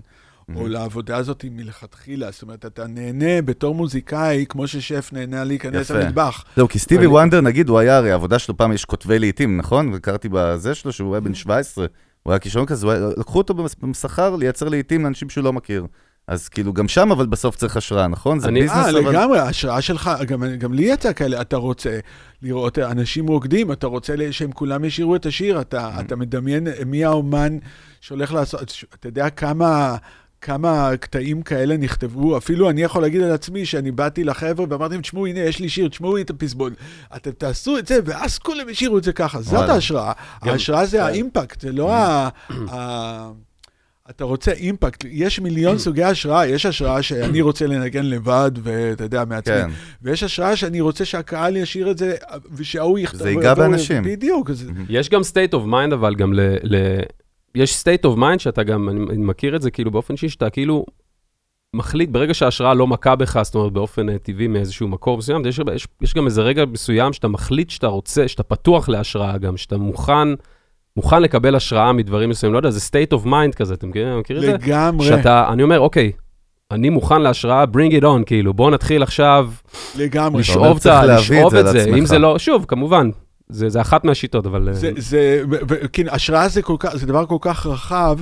או 0.55 0.65
Mhm. 0.65 0.69
לעבודה 0.69 1.17
הזאת 1.17 1.45
מלכתחילה, 1.51 2.31
זאת 2.31 2.41
אומרת, 2.41 2.65
אתה 2.65 2.87
נהנה 2.87 3.41
בתור 3.41 3.75
מוזיקאי, 3.75 4.45
כמו 4.49 4.67
ששף 4.67 5.09
נהנה 5.13 5.43
להיכנס. 5.43 5.91
למטבח. 5.91 6.43
זהו, 6.55 6.67
כי 6.67 6.79
סטיבי 6.79 6.99
אני- 6.99 7.07
וונדר, 7.07 7.41
נגיד, 7.41 7.69
הוא 7.69 7.79
היה, 7.79 7.97
הרי 7.97 8.11
העבודה 8.11 8.39
שלו 8.39 8.57
פעם, 8.57 8.73
יש 8.73 8.85
כותבי 8.85 9.19
לעיתים, 9.19 9.57
נכון? 9.57 9.91
וקראתי 9.93 10.29
בזה 10.31 10.75
שלו 10.75 10.91
שהוא 10.91 11.13
היה 11.15 11.21
בן 11.21 11.33
17, 11.33 11.85
הוא 12.23 12.31
היה 12.33 12.39
כישרון 12.39 12.65
כזה, 12.65 12.87
לקחו 13.17 13.37
אותו 13.37 13.53
במס- 13.53 13.75
בשכר 13.91 14.35
לייצר 14.35 14.69
לעיתים 14.69 15.03
לאנשים 15.03 15.29
שהוא 15.29 15.43
לא 15.43 15.53
מכיר. 15.53 15.85
אז 16.27 16.49
כאילו, 16.49 16.73
גם 16.73 16.87
שם, 16.87 17.11
אבל 17.11 17.25
בסוף 17.25 17.55
צריך 17.55 17.77
השראה, 17.77 18.07
נכון? 18.07 18.39
זה 18.39 18.51
ביזנס, 18.51 18.71
אה, 18.75 18.89
אבל... 18.89 19.09
לגמרי, 19.09 19.39
ההשראה 19.39 19.81
שלך, 19.81 20.11
גם, 20.27 20.43
גם 20.57 20.73
לי 20.73 20.83
יצא 20.83 21.13
כאלה, 21.13 21.41
אתה 21.41 21.57
רוצה 21.57 21.99
לראות 22.41 22.79
אנשים 22.79 23.27
רוקדים, 23.27 23.71
אתה 23.71 23.87
רוצה 23.87 24.13
שהם 24.31 24.51
כולם 24.51 24.85
ישירו 24.85 25.15
את 25.15 25.25
השיר, 25.25 25.61
אתה, 25.61 25.91
Mhm. 25.97 25.99
אתה 25.99 26.15
מדמיין 26.15 26.67
מי 26.85 27.05
האומן 27.05 27.57
שהולך 28.01 28.33
לעשות, 28.33 28.73
אתה 28.99 29.07
יודע 29.07 29.29
כמה, 29.29 29.95
כמה 30.41 30.91
קטעים 30.99 31.41
כאלה 31.41 31.77
נכתבו, 31.77 32.37
אפילו 32.37 32.69
אני 32.69 32.81
יכול 32.81 33.01
להגיד 33.01 33.21
על 33.21 33.31
עצמי 33.31 33.65
שאני 33.65 33.91
באתי 33.91 34.23
לחבר'ה 34.23 34.65
ואמרתי 34.69 34.93
להם, 34.93 35.01
תשמעו, 35.01 35.25
הנה, 35.25 35.39
יש 35.39 35.59
לי 35.59 35.69
שיר, 35.69 35.87
תשמעו 35.87 36.17
את 36.17 36.29
הפזמון. 36.29 36.73
אתם 37.15 37.31
תעשו 37.31 37.77
את 37.77 37.87
זה, 37.87 37.99
ואז 38.05 38.37
כולם 38.37 38.69
השאירו 38.71 38.97
את 38.97 39.03
זה 39.03 39.13
ככה. 39.13 39.41
זאת. 39.41 39.69
ההשראה. 39.69 40.11
ההשראה 40.41 40.85
זה 40.85 40.97
כן. 40.97 41.03
האימפקט, 41.03 41.61
זה 41.61 41.71
לא 41.71 41.93
ה... 41.95 42.29
אתה 44.09 44.23
רוצה 44.23 44.51
אימפקט, 44.51 45.05
יש 45.09 45.39
מיליון 45.39 45.77
סוגי 45.77 46.03
השראה, 46.03 46.47
יש 46.47 46.65
השראה 46.65 47.01
שאני 47.01 47.41
רוצה 47.41 47.67
לנגן 47.67 48.05
לבד, 48.05 48.51
ואתה 48.63 49.03
יודע, 49.03 49.25
מעצמי, 49.25 49.55
כן. 49.55 49.69
ויש 50.01 50.23
השראה 50.23 50.55
שאני 50.55 50.81
רוצה 50.81 51.05
שהקהל 51.05 51.57
ישאיר 51.57 51.91
את 51.91 51.97
זה, 51.97 52.15
ושההוא 52.51 52.99
יכתוב... 52.99 53.21
זה 53.21 53.29
ייגע 53.29 53.53
באנשים. 53.53 54.03
בדיוק, 54.03 54.49
אז- 54.49 54.69
יש 54.89 55.09
גם 55.09 55.21
state 55.21 55.53
of 55.53 55.65
mind, 55.65 55.93
אבל 55.93 56.15
גם 56.15 56.33
ל... 56.33 56.39
ל... 56.63 56.99
יש 57.55 57.83
state 57.83 58.05
of 58.05 58.17
mind 58.17 58.39
שאתה 58.39 58.63
גם, 58.63 58.89
אני, 58.89 58.99
אני 59.09 59.25
מכיר 59.25 59.55
את 59.55 59.61
זה 59.61 59.71
כאילו 59.71 59.91
באופן 59.91 60.13
אישי, 60.13 60.29
שאתה 60.29 60.49
כאילו 60.49 60.85
מחליט, 61.75 62.09
ברגע 62.09 62.33
שההשראה 62.33 62.73
לא 62.73 62.87
מכה 62.87 63.15
בך, 63.15 63.41
זאת 63.43 63.55
אומרת 63.55 63.73
באופן 63.73 64.09
אה, 64.09 64.17
טבעי 64.17 64.47
מאיזשהו 64.47 64.87
מקור 64.87 65.17
מסוים, 65.17 65.45
יש, 65.45 65.59
יש, 65.75 65.87
יש 66.01 66.13
גם 66.13 66.25
איזה 66.25 66.41
רגע 66.41 66.65
מסוים 66.65 67.13
שאתה 67.13 67.27
מחליט 67.27 67.69
שאתה 67.69 67.87
רוצה, 67.87 68.27
שאתה 68.27 68.43
פתוח 68.43 68.89
להשראה 68.89 69.37
גם, 69.37 69.57
שאתה 69.57 69.77
מוכן, 69.77 70.27
מוכן 70.97 71.21
לקבל 71.21 71.55
השראה 71.55 71.93
מדברים 71.93 72.29
מסוימים, 72.29 72.53
לא 72.53 72.59
יודע, 72.59 72.69
זה 72.69 72.79
state 72.91 73.17
of 73.17 73.25
mind 73.25 73.55
כזה, 73.55 73.73
אתה 73.73 73.87
מכיר, 73.87 74.17
מכיר 74.19 74.37
את 74.37 74.41
זה? 74.41 74.53
לגמרי, 74.53 75.07
שאתה, 75.07 75.49
אני 75.53 75.63
אומר, 75.63 75.79
אוקיי, 75.79 76.11
אני 76.71 76.89
מוכן 76.89 77.21
להשראה, 77.21 77.63
bring 77.63 77.93
it 77.93 78.03
on, 78.03 78.23
כאילו, 78.25 78.53
בוא 78.53 78.71
נתחיל 78.71 79.03
עכשיו 79.03 79.49
לגמרי. 79.97 80.29
אתה 80.41 80.51
לשאוב 80.51 80.77
את 80.77 80.83
צריך 80.83 80.95
ה- 80.95 81.05
להביא 81.05 81.21
את 81.23 81.45
לשאוב 81.45 81.51
זה 81.51 81.59
את 81.59 81.65
זה, 81.71 81.85
אם. 81.97 82.05
זה 82.05 82.19
לא, 82.19 82.39
שוב, 82.39 82.65
כמובן, 82.67 83.09
זה 83.49 83.69
זה 83.69 83.81
אחת 83.81 84.03
מהשיטות, 84.03 84.45
אבל... 84.45 84.67
אה, 84.67 84.73
זה, 84.73 84.91
זה, 84.97 85.41
כן, 85.93 86.09
השראה 86.09 86.47
זה, 86.47 86.61
כל 86.61 86.75
כך, 86.79 86.95
זה 86.95 87.05
דבר 87.05 87.25
כל 87.25 87.37
כך 87.41 87.65
רחב, 87.65 88.19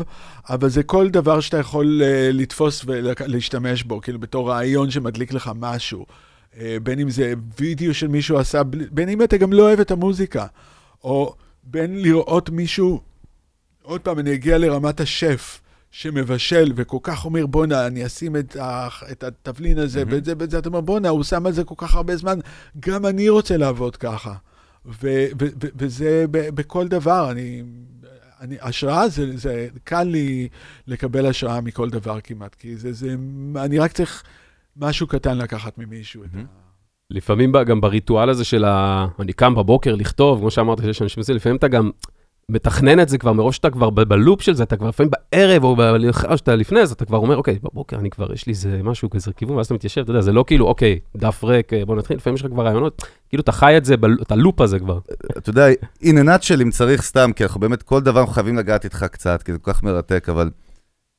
אבל 0.49 0.69
זה 0.69 0.83
כל 0.83 1.09
דבר 1.09 1.39
שאתה 1.39 1.57
יכול 1.57 2.01
uh, 2.01 2.05
לתפוס 2.33 2.85
ולהשתמש 2.87 3.83
בו, 3.83 4.01
כאילו 4.01 4.19
בתור 4.19 4.49
רעיון 4.49 4.91
שמדליק 4.91 5.33
לך 5.33 5.51
משהו. 5.59 6.05
Uh, 6.53 6.57
בין 6.83 6.99
אם 6.99 7.09
זה 7.09 7.33
וידאו 7.59 7.93
של 7.93 8.07
מישהו 8.07 8.37
עשה, 8.37 8.61
בין 8.91 9.09
אם 9.09 9.21
אתה 9.23 9.37
גם 9.37 9.53
לא 9.53 9.63
אוהב 9.63 9.79
את 9.79 9.91
המוזיקה, 9.91 10.45
או 11.03 11.33
בין 11.65 12.01
לראות 12.01 12.49
מישהו, 12.49 13.01
עוד 13.81 14.01
פעם, 14.01 14.19
אני 14.19 14.33
אגיע 14.33 14.57
לרמת 14.57 14.99
השף. 14.99 15.61
שמבשל 15.91 16.73
וכל 16.75 16.97
כך 17.03 17.25
אומר, 17.25 17.45
בואנה, 17.45 17.87
אני 17.87 18.05
אשים 18.05 18.35
את, 18.35 18.55
ה, 18.55 18.87
את 19.11 19.23
התבלין 19.23 19.77
הזה 19.77 19.99
מהמם. 19.99 20.13
ואת 20.13 20.25
זה 20.25 20.33
ואת 20.39 20.51
זה, 20.51 20.59
אתה 20.59 20.69
אומר, 20.69 20.81
בואנה, 20.81 21.09
הוא 21.09 21.23
שם 21.23 21.45
על 21.45 21.51
זה 21.51 21.63
כל 21.63 21.75
כך 21.77 21.95
הרבה 21.95 22.15
זמן, 22.15 22.39
גם 22.79 23.05
אני 23.05 23.29
רוצה 23.29 23.57
לעבוד 23.57 23.95
ככה. 23.95 24.33
ו- 24.85 24.91
ו- 25.41 25.47
ו- 25.63 25.67
וזה 25.75 26.25
ב- 26.31 26.49
בכל 26.49 26.87
דבר, 26.87 27.31
אני, 27.31 27.63
אני, 28.41 28.57
השראה 28.61 29.09
זה, 29.09 29.37
זה, 29.37 29.67
קל 29.83 30.03
לי 30.03 30.49
לקבל 30.87 31.25
השראה 31.25 31.61
מכל 31.61 31.89
דבר 31.89 32.21
כמעט, 32.21 32.55
כי 32.55 32.75
זה, 32.75 32.93
זה, 32.93 33.15
אני 33.55 33.79
רק 33.79 33.91
צריך 33.91 34.23
משהו 34.77 35.07
קטן 35.07 35.37
לקחת 35.37 35.77
ממישהו. 35.77 36.23
את 36.23 36.29
ה... 36.35 36.64
לפעמים 37.09 37.51
גם 37.51 37.81
בריטואל 37.81 38.29
הזה 38.29 38.43
של 38.43 38.65
ה... 38.65 39.05
אני 39.19 39.33
קם 39.33 39.55
בבוקר 39.55 39.95
לכתוב, 39.95 40.39
כמו 40.39 40.51
שאמרת, 40.51 40.81
שיש 40.81 41.01
אנשים 41.01 41.21
עושים, 41.21 41.35
לפעמים 41.35 41.57
אתה 41.57 41.67
גם 41.67 41.89
מתכנן 42.49 42.99
את 42.99 43.09
זה 43.09 43.17
כבר 43.17 43.33
מראש 43.33 43.55
שאתה 43.55 43.69
כבר 43.69 43.89
בלופ 43.89 44.41
של 44.41 44.53
זה, 44.53 44.63
אתה 44.63 44.77
כבר 44.77 44.87
לפעמים 44.87 45.11
בערב 45.11 45.63
או 45.63 46.37
שאתה 46.37 46.55
לפני, 46.55 46.79
אז 46.79 46.91
אתה 46.91 47.05
כבר 47.05 47.17
אומר, 47.17 47.37
אוקיי, 47.37 47.59
בבוקר 47.63 47.99
אני 47.99 48.09
כבר, 48.09 48.33
יש 48.33 48.47
לי 48.47 48.53
איזה 48.53 48.79
משהו 48.83 49.09
כזה 49.09 49.33
כיוון, 49.33 49.57
ואז 49.57 49.65
אתה 49.65 49.73
מתיישב, 49.73 50.01
אתה 50.01 50.11
יודע, 50.11 50.21
זה 50.21 50.31
לא 50.31 50.43
כאילו, 50.47 50.67
אוקיי, 50.67 50.99
דף 51.15 51.43
ריק, 51.43 51.73
אה, 51.73 51.85
בוא 51.85 51.95
נתחיל, 51.95 52.17
לפעמים 52.17 52.35
יש 52.35 52.41
לך 52.41 52.51
כבר 52.51 52.65
רעיונות, 52.65 53.03
כאילו 53.29 53.41
אתה 53.41 53.51
חי 53.51 53.77
את 53.77 53.85
זה, 53.85 53.95
את 54.21 54.31
הלופ 54.31 54.61
הזה 54.61 54.79
כבר. 54.79 54.99
אתה 55.37 55.49
יודע, 55.49 55.67
in 56.03 56.05
a 56.05 56.25
nutshell, 56.25 56.61
אם 56.61 56.71
צריך 56.71 57.01
סתם, 57.01 57.31
כי 57.35 57.43
אנחנו 57.43 57.59
באמת, 57.59 57.83
כל 57.83 58.01
דבר 58.01 58.25
חייבים 58.25 58.55
לגעת 58.57 58.83
איתך 58.83 59.05
קצת, 59.11 59.43
כי 59.43 59.51
זה 59.51 59.57
כל 59.57 59.73
כך 59.73 59.83
מרתק, 59.83 60.29
אבל 60.29 60.49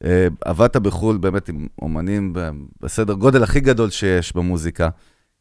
אה, 0.04 0.26
עבדת 0.44 0.76
בחו"ל 0.76 1.16
באמת 1.16 1.48
עם 1.48 1.66
אומנים 1.82 2.32
בסדר 2.80 3.14
גודל 3.14 3.42
הכי 3.42 3.60
גדול 3.60 3.90
שיש 3.90 4.36
במוזיקה. 4.36 4.88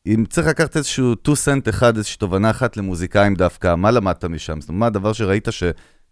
אם 0.07 0.25
צריך 0.29 0.47
לקחת 0.47 0.77
איזשהו 0.77 1.13
2 1.21 1.35
סנט 1.35 1.69
אחד, 1.69 1.97
איזושהי 1.97 2.17
תובנה 2.17 2.49
אחת 2.49 2.77
למוזיקאים 2.77 3.35
דווקא, 3.35 3.75
מה 3.75 3.91
למדת 3.91 4.25
משם? 4.25 4.61
זאת 4.61 4.69
אומרת, 4.69 4.79
מה 4.79 4.87
הדבר 4.87 5.13
שראית 5.13 5.47
ש... 5.51 5.63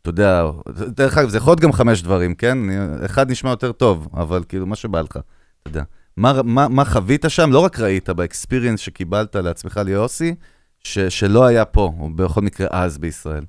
אתה 0.01 0.09
יודע, 0.09 0.43
דרך 0.87 1.17
אגב, 1.17 1.29
זה 1.29 1.37
יכול 1.37 1.51
להיות 1.51 1.59
גם 1.59 1.73
חמש 1.73 2.01
דברים, 2.01 2.35
כן? 2.35 2.57
אחד 3.05 3.31
נשמע 3.31 3.49
יותר 3.49 3.71
טוב, 3.71 4.07
אבל 4.13 4.43
כאילו, 4.49 4.65
מה 4.65 4.75
שבא 4.75 5.01
לך, 5.01 5.11
אתה 5.11 5.69
יודע. 5.69 5.83
מה, 6.17 6.41
מה, 6.43 6.67
מה 6.67 6.85
חווית 6.85 7.25
שם? 7.27 7.51
לא 7.51 7.59
רק 7.59 7.79
ראית 7.79 8.09
באקספיריאנס 8.09 8.79
שקיבלת 8.79 9.35
לעצמך 9.35 9.81
ליוסי, 9.85 10.35
ש, 10.83 10.99
שלא 10.99 11.45
היה 11.45 11.65
פה, 11.65 11.93
או 11.99 12.09
בכל 12.15 12.41
מקרה 12.41 12.67
אז 12.71 12.97
בישראל. 12.97 13.43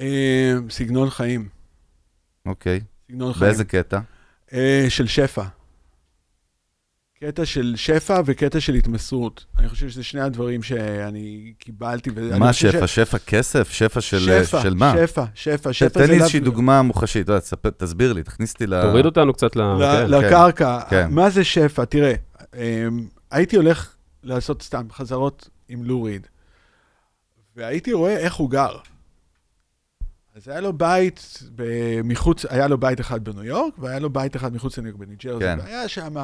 אה, 0.00 0.54
סגנון 0.70 1.10
חיים. 1.10 1.48
אוקיי. 2.46 2.80
סגנון 3.08 3.32
חיים. 3.32 3.40
באיזה 3.40 3.64
קטע? 3.64 4.00
אה, 4.52 4.86
של 4.88 5.06
שפע. 5.06 5.44
קטע 7.20 7.44
של 7.46 7.74
שפע 7.76 8.20
וקטע 8.24 8.60
של 8.60 8.74
התמסרות. 8.74 9.44
אני 9.58 9.68
חושב 9.68 9.88
שזה 9.88 10.04
שני 10.04 10.20
הדברים 10.20 10.62
שאני 10.62 11.52
קיבלתי. 11.58 12.10
מה 12.38 12.52
שפע? 12.52 12.86
ש- 12.86 12.94
שפע 12.94 13.18
כסף? 13.18 13.70
שפע 13.70 14.00
של, 14.00 14.18
שפע, 14.44 14.62
של 14.62 14.74
מה? 14.74 14.94
שפע, 15.06 15.24
שפע, 15.34 15.70
ת- 15.70 15.74
שפע 15.74 15.88
תן 15.88 16.10
לי 16.10 16.16
איזושהי 16.20 16.40
דוגמה 16.40 16.82
מוחשית, 16.82 17.30
תספר- 17.30 17.70
תסביר 17.70 18.12
לי, 18.12 18.22
תכניס 18.22 18.52
אותי 18.52 18.66
ל... 18.66 18.82
תוריד 18.82 19.06
אותנו 19.06 19.32
קצת 19.32 19.56
ל... 19.56 19.60
ל- 19.62 19.78
כן. 19.80 20.10
לקרקע. 20.10 20.80
כן. 20.90 21.08
מה 21.10 21.30
זה 21.30 21.44
שפע? 21.44 21.84
תראה, 21.84 22.14
אמ, 22.56 23.06
הייתי 23.30 23.56
הולך 23.56 23.94
לעשות 24.22 24.62
סתם 24.62 24.86
חזרות 24.92 25.48
עם 25.68 25.84
לוריד, 25.84 26.26
והייתי 27.56 27.92
רואה 27.92 28.16
איך 28.16 28.34
הוא 28.34 28.50
גר. 28.50 28.76
אז 30.36 30.48
היה 30.48 30.60
לו 30.60 30.72
בית 30.72 31.38
מחוץ, 32.04 32.44
היה 32.46 32.68
לו 32.68 32.78
בית 32.78 33.00
אחד 33.00 33.24
בניו 33.24 33.44
יורק, 33.44 33.74
והיה 33.78 33.98
לו 33.98 34.10
בית 34.10 34.36
אחד 34.36 34.54
מחוץ 34.54 34.78
לניו 34.78 34.88
יורק, 34.90 35.00
בניו 35.00 35.16
ג'רזי, 35.24 35.44
כן. 35.44 35.58
והיה 35.62 35.88
שם 35.88 36.14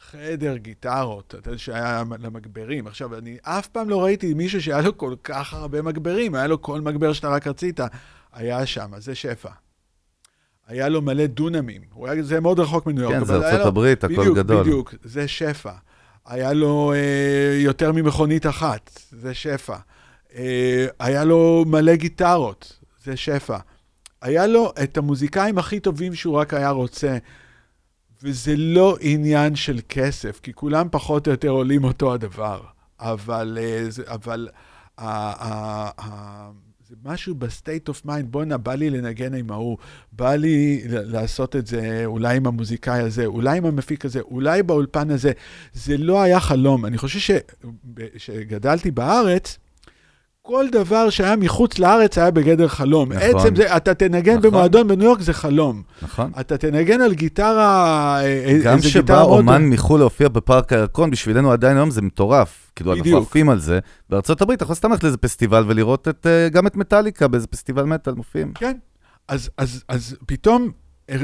חדר 0.00 0.56
גיטרות, 0.56 1.34
אתה 1.38 1.48
יודע, 1.48 1.58
שהיה 1.58 2.02
למגברים. 2.18 2.86
עכשיו, 2.86 3.18
אני 3.18 3.36
אף 3.42 3.66
פעם 3.66 3.90
לא 3.90 4.04
ראיתי 4.04 4.34
מישהו 4.34 4.62
שהיה 4.62 4.80
לו 4.80 4.98
כל 4.98 5.14
כך 5.24 5.54
הרבה 5.54 5.82
מגברים, 5.82 6.34
היה 6.34 6.46
לו 6.46 6.62
כל 6.62 6.80
מגבר 6.80 7.12
שאתה 7.12 7.28
רק 7.28 7.46
רצית, 7.46 7.80
היה 8.32 8.66
שם, 8.66 8.90
זה 8.98 9.14
שפע. 9.14 9.50
היה 10.66 10.88
לו 10.88 11.02
מלא 11.02 11.26
דונמים, 11.26 11.82
הוא 11.92 12.08
היה, 12.08 12.22
זה 12.22 12.40
מאוד 12.40 12.60
רחוק 12.60 12.86
מניו 12.86 13.02
יורק, 13.02 13.14
כן, 13.14 13.24
זה 13.24 13.36
ארצות 13.36 13.66
הברית, 13.66 14.04
הכל 14.04 14.14
בדיוק, 14.14 14.36
גדול. 14.36 14.62
בדיוק, 14.62 14.94
זה 15.04 15.28
שפע. 15.28 15.72
היה 16.26 16.52
לו 16.52 16.92
אה, 16.92 17.58
יותר 17.58 17.92
ממכונית 17.92 18.46
אחת, 18.46 19.00
זה 19.10 19.34
שפע. 19.34 19.76
אה, 20.34 20.86
היה 20.98 21.24
לו 21.24 21.64
מלא 21.66 21.94
גיטרות, 21.94 22.78
זה 23.04 23.16
שפע. 23.16 23.58
היה 24.22 24.46
לו 24.46 24.72
את 24.82 24.98
המוזיקאים 24.98 25.58
הכי 25.58 25.80
טובים 25.80 26.14
שהוא 26.14 26.36
רק 26.36 26.54
היה 26.54 26.70
רוצה, 26.70 27.18
וזה 28.22 28.56
לא 28.56 28.96
עניין 29.00 29.56
של 29.56 29.80
כסף, 29.88 30.40
כי 30.42 30.52
כולם 30.52 30.86
פחות 30.90 31.26
או 31.26 31.32
יותר 31.32 31.48
עולים 31.48 31.84
אותו 31.84 32.14
הדבר. 32.14 32.60
אבל, 33.00 33.58
אה, 33.60 34.14
אבל 34.14 34.48
זה 36.90 36.96
משהו 37.04 37.34
ב 37.34 37.43
state 37.43 37.88
of 37.88 38.04
mind, 38.04 38.32
בואנה, 38.32 38.56
בא 38.56 38.74
לי 38.74 38.90
לנגן 38.90 39.34
עם 39.34 39.50
ההוא, 39.50 39.78
בא 40.12 40.34
לי 40.34 40.82
לעשות 40.86 41.56
את 41.56 41.66
זה 41.66 42.02
אולי 42.04 42.36
עם 42.36 42.46
המוזיקאי 42.46 43.00
הזה, 43.00 43.26
אולי 43.26 43.58
עם 43.58 43.66
המפיק 43.66 44.04
הזה, 44.04 44.20
אולי 44.20 44.62
באולפן 44.62 45.10
הזה. 45.10 45.32
זה 45.72 45.96
לא 45.96 46.22
היה 46.22 46.40
חלום. 46.40 46.86
אני 46.86 46.98
חושב 46.98 47.42
שגדלתי 48.16 48.90
בארץ, 48.90 49.58
כל 50.42 50.66
דבר 50.72 51.10
שהיה 51.10 51.36
מחוץ 51.36 51.78
לארץ 51.78 52.18
היה 52.18 52.30
בגדר 52.30 52.68
חלום. 52.68 53.12
נכון. 53.12 53.40
עצם 53.40 53.56
זה, 53.56 53.76
אתה 53.76 53.94
תנגן 53.94 54.36
נכון. 54.38 54.50
במועדון 54.50 54.88
בניו 54.88 55.04
יורק 55.04 55.20
זה 55.20 55.32
חלום. 55.32 55.82
נכון? 56.02 56.32
אתה 56.40 56.56
תנגן 56.58 57.00
על 57.00 57.14
גיטרה, 57.14 58.20
אה, 58.24 58.58
גם 58.64 58.78
כשבא 58.78 59.00
גיטרה 59.00 59.18
מאוד- 59.26 59.38
אומן 59.38 59.66
מחו"ל 59.68 60.00
להופיע 60.00 60.28
בפארק 60.28 60.72
הירקון, 60.72 61.10
בשבילנו 61.10 61.52
עדיין 61.52 61.76
היום 61.76 61.90
זה 61.90 62.02
מטורף. 62.02 62.72
כאילו, 62.76 62.90
אנחנו 62.92 63.04
בדיוק. 63.04 63.26
עפים 63.28 63.48
על 63.50 63.58
זה. 63.60 63.78
בארצות 64.10 64.42
הברית, 64.42 64.56
אתה 64.56 64.64
יכול 64.64 64.76
סתם 64.76 64.90
ללכת 64.90 65.02
לאיזה 65.04 65.16
פסטיבל 65.16 65.64
ולראות 65.66 66.08
את, 66.08 66.26
אה, 66.26 66.48
גם 66.48 66.66
את 66.66 66.76
מטאליקה 66.76 67.28
באיזה 67.28 67.46
פסטיבל 67.46 67.82
מטאל 67.82 68.14
מופיעים. 68.14 68.52
כן. 68.54 68.76
אז, 69.28 69.50
אז, 69.58 69.84
אז 69.88 70.16
פתאום 70.26 70.70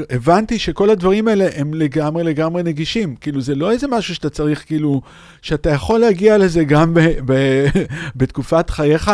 הבנתי 0.09 0.59
שכל 0.59 0.89
הדברים 0.89 1.27
האלה 1.27 1.47
הם 1.55 1.73
לגמרי 1.73 2.23
לגמרי 2.23 2.63
נגישים. 2.63 3.15
כאילו, 3.15 3.41
זה 3.41 3.55
לא 3.55 3.71
איזה 3.71 3.87
משהו 3.87 4.15
שאתה 4.15 4.29
צריך, 4.29 4.65
כאילו, 4.65 5.01
שאתה 5.41 5.69
יכול 5.69 5.99
להגיע 5.99 6.37
לזה 6.37 6.63
גם 6.63 6.93
ב, 6.93 6.99
ב, 7.25 7.33
בתקופת 8.15 8.69
חייך, 8.69 9.11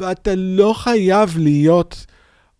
ואתה 0.00 0.34
לא 0.34 0.74
חייב 0.76 1.38
להיות 1.38 2.06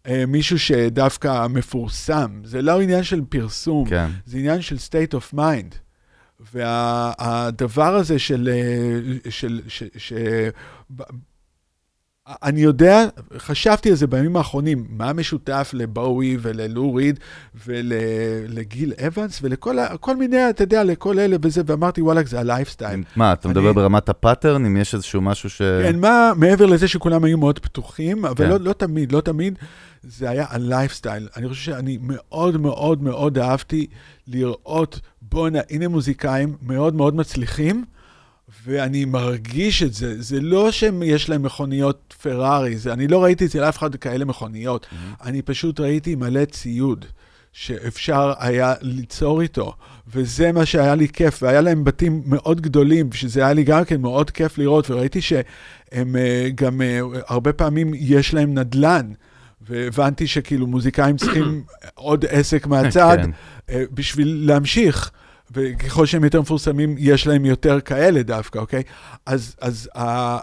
אה, 0.07 0.25
מישהו 0.27 0.59
שדווקא 0.59 1.47
מפורסם. 1.47 2.41
זה 2.45 2.63
לא 2.63 2.81
עניין 2.81 3.03
של 3.03 3.21
פרסום, 3.29 3.89
כן. 3.89 4.11
זה 4.27 4.39
עניין 4.39 4.63
של 4.63 4.77
state 4.77 5.15
of 5.15 5.35
mind. 5.35 5.75
והדבר 6.53 7.95
הזה 7.95 8.19
של... 8.19 8.51
אה, 8.53 9.31
של, 9.31 9.61
ש, 9.69 9.83
ש, 9.97 10.13
ב- 10.97 11.03
אני 12.29 12.61
יודע, 12.61 13.05
חשבתי 13.39 13.91
על 13.91 13.97
זה 13.97 14.07
בימים 14.07 14.37
האחרונים, 14.37 14.87
מה 14.91 15.13
משותף 15.13 15.71
לבואי 15.75 16.37
וללו 16.41 16.95
ריד 16.95 17.21
ולגיל 17.67 18.93
אבנס 19.07 19.39
ולכל 19.43 20.17
מיני, 20.17 20.51
אתה 20.51 20.63
יודע, 20.63 20.85
לכל 20.85 21.19
אלה 21.19 21.37
וזה, 21.43 21.63
ואמרתי, 21.67 22.03
וואלכ, 22.03 22.27
זה 22.29 22.41
הלייפסטייל. 22.41 23.03
מה, 23.17 23.33
אתה 23.33 23.49
אני- 23.49 23.53
מדבר 23.59 23.73
ברמת 23.73 24.09
ה 24.09 24.15
pattern, 24.15 24.67
אם 24.67 24.77
יש 24.77 24.95
איזשהו 24.95 25.21
משהו 25.21 25.51
ש... 25.51 25.63
כן, 25.63 25.99
מה, 26.01 26.33
מעבר 26.37 26.67
לזה 26.67 26.89
שכולם 26.89 27.25
היו 27.25 27.39
מאוד 27.39 27.59
פתוחים, 27.59 28.25
אבל 28.25 28.45
כן. 28.45 28.51
לא, 28.51 28.61
לא 28.61 28.73
תמיד, 28.73 29.13
לא 29.13 29.21
תמיד, 29.21 29.59
זה 30.03 30.31
היה 30.31 30.47
הלייפסטייל. 30.49 31.29
אני 31.37 31.49
חושב 31.49 31.63
שאני 31.63 31.99
מאוד 32.03 32.61
מאוד 32.61 33.03
מאוד 33.03 33.39
אהבתי 33.39 33.87
לראות, 34.29 35.01
בואנה, 35.23 35.59
הנה 35.71 35.89
מוזיקאים 35.89 36.57
מאוד 36.63 36.95
מאוד 36.95 37.15
מצליחים, 37.17 37.85
ואני 38.67 39.05
מרגיש 39.05 39.83
את 39.83 39.95
זה. 39.95 40.23
זה 40.23 40.41
לא 40.41 40.71
שיש 40.71 41.29
להם 41.29 41.43
מכוניות 41.43 42.15
פרארי, 42.23 42.77
זה, 42.77 42.93
אני 42.93 43.09
לא 43.09 43.25
ראיתי 43.25 43.47
אצל 43.47 43.65
אף 43.65 43.79
אחד 43.79 43.97
כאלה 43.97 44.25
מכוניות. 44.25 44.87
אני 45.25 45.43
פשוט 45.43 45.81
ראיתי 45.81 46.15
מלא 46.15 46.45
ציוד. 46.45 47.05
שאפשר 47.55 48.33
היה 48.39 48.75
ליצור 48.81 49.41
איתו, 49.41 49.75
וזה 50.15 50.53
מה 50.53 50.67
שהיה 50.67 50.95
לי 50.95 51.09
כיף, 51.09 51.43
והיה 51.43 51.61
להם 51.61 51.85
בתים 51.85 52.23
מאוד 52.27 52.61
גדולים, 52.61 53.13
שזה 53.13 53.45
היה 53.45 53.53
לי 53.53 53.65
גם 53.65 53.85
כן 53.85 54.01
מאוד 54.01 54.31
כיף 54.31 54.59
לראות, 54.59 54.91
וראיתי 54.91 55.21
שהם 55.21 56.17
אה, 56.17 56.49
גם 56.55 56.83
אה, 56.83 57.01
הרבה 57.27 57.53
פעמים 57.53 57.91
יש 57.95 58.35
להם 58.35 58.59
נדל"ן, 58.59 59.13
והבנתי 59.61 60.27
שכאילו 60.27 60.67
מוזיקאים 60.67 61.17
צריכים 61.17 61.63
עוד 61.95 62.25
עסק 62.29 62.67
מהצד 62.67 63.17
כן. 63.23 63.31
אה, 63.71 63.85
בשביל 63.91 64.43
להמשיך. 64.47 65.11
וככל 65.53 66.07
שהם 66.07 66.25
יותר 66.25 66.41
מפורסמים, 66.41 66.95
יש 66.99 67.27
להם 67.27 67.45
יותר 67.45 67.81
כאלה 67.81 68.23
דווקא, 68.23 68.59
אוקיי? 68.59 68.83
אז, 69.27 69.57
אז 69.61 69.89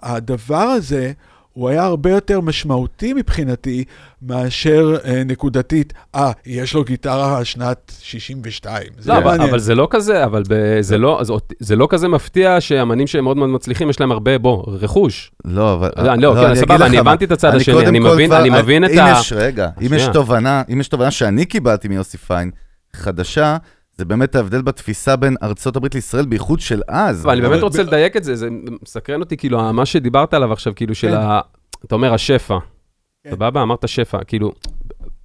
הדבר 0.01 0.55
הזה, 0.57 1.11
הוא 1.53 1.69
היה 1.69 1.83
הרבה 1.83 2.09
יותר 2.11 2.41
משמעותי 2.41 3.13
מבחינתי 3.13 3.83
מאשר 4.21 4.95
אה, 5.05 5.23
נקודתית, 5.25 5.93
אה, 6.15 6.31
יש 6.45 6.73
לו 6.73 6.83
גיטרה 6.83 7.45
שנת 7.45 7.91
62. 8.01 8.83
זה 8.99 9.11
לא, 9.11 9.17
אבל, 9.17 9.23
מעניין. 9.25 9.49
אבל 9.49 9.59
זה 9.59 9.75
לא 9.75 9.87
כזה, 9.91 10.23
אבל 10.25 10.43
ב, 10.49 10.81
זה, 10.81 10.97
לא, 10.97 11.21
אז 11.21 11.29
אות- 11.29 11.53
זה 11.59 11.75
לא 11.75 11.87
כזה 11.89 12.07
מפתיע 12.07 12.61
שאמנים 12.61 13.07
שהם 13.07 13.23
מאוד 13.23 13.37
מאוד 13.37 13.49
מצליחים, 13.49 13.89
יש 13.89 13.99
להם 13.99 14.11
הרבה, 14.11 14.37
בוא, 14.37 14.63
רכוש. 14.67 15.31
לא, 15.45 15.73
אבל... 15.73 15.89
לא, 15.97 16.15
לא, 16.15 16.33
כן, 16.41 16.47
אני 16.47 16.55
סבבה, 16.55 16.75
אגיד 16.75 16.81
לך 16.85 16.89
אני 16.89 16.97
הבנתי 16.97 17.25
את 17.25 17.31
הצד 17.31 17.55
השני, 17.55 17.73
קודם 17.75 17.87
אני 17.87 17.99
כל 18.01 18.13
מבין- 18.13 18.29
כבר- 18.29 18.39
אני 18.41 18.49
מבין 18.49 18.85
את 18.85 18.89
אם 18.89 18.99
ה- 18.99 19.15
יש, 19.19 19.33
רגע, 19.33 19.69
אם 19.81 19.93
יש. 19.93 20.03
תובנה, 20.13 20.63
אם 20.73 20.79
יש 20.79 20.87
תובנה 20.87 21.11
שאני 21.11 21.45
קיבלתי 21.45 21.87
מיוסי 21.87 22.17
פיין, 22.17 22.51
חדשה, 22.95 23.57
זה 24.01 24.05
באמת 24.05 24.35
ההבדל 24.35 24.61
בתפיסה 24.61 25.15
בין 25.15 25.35
ארצות 25.43 25.75
הברית 25.75 25.95
לישראל, 25.95 26.25
בייחוד 26.25 26.59
של 26.59 26.81
אז. 26.87 27.23
אבל 27.25 27.31
אני 27.31 27.41
באמת 27.41 27.61
רוצה 27.63 27.83
לדייק 27.83 28.17
את 28.17 28.23
זה, 28.23 28.35
זה 28.35 28.47
מסקרן 28.83 29.19
אותי, 29.19 29.37
כאילו, 29.37 29.73
מה 29.73 29.85
שדיברת 29.85 30.33
עליו 30.33 30.53
עכשיו, 30.53 30.73
כאילו, 30.75 30.95
של 30.95 31.07
כן. 31.07 31.13
ה... 31.17 31.39
אתה 31.85 31.95
אומר 31.95 32.13
השפע. 32.13 32.57
כן. 33.23 33.31
סבבה? 33.31 33.61
אמרת 33.61 33.87
שפע, 33.87 34.17
כאילו, 34.27 34.51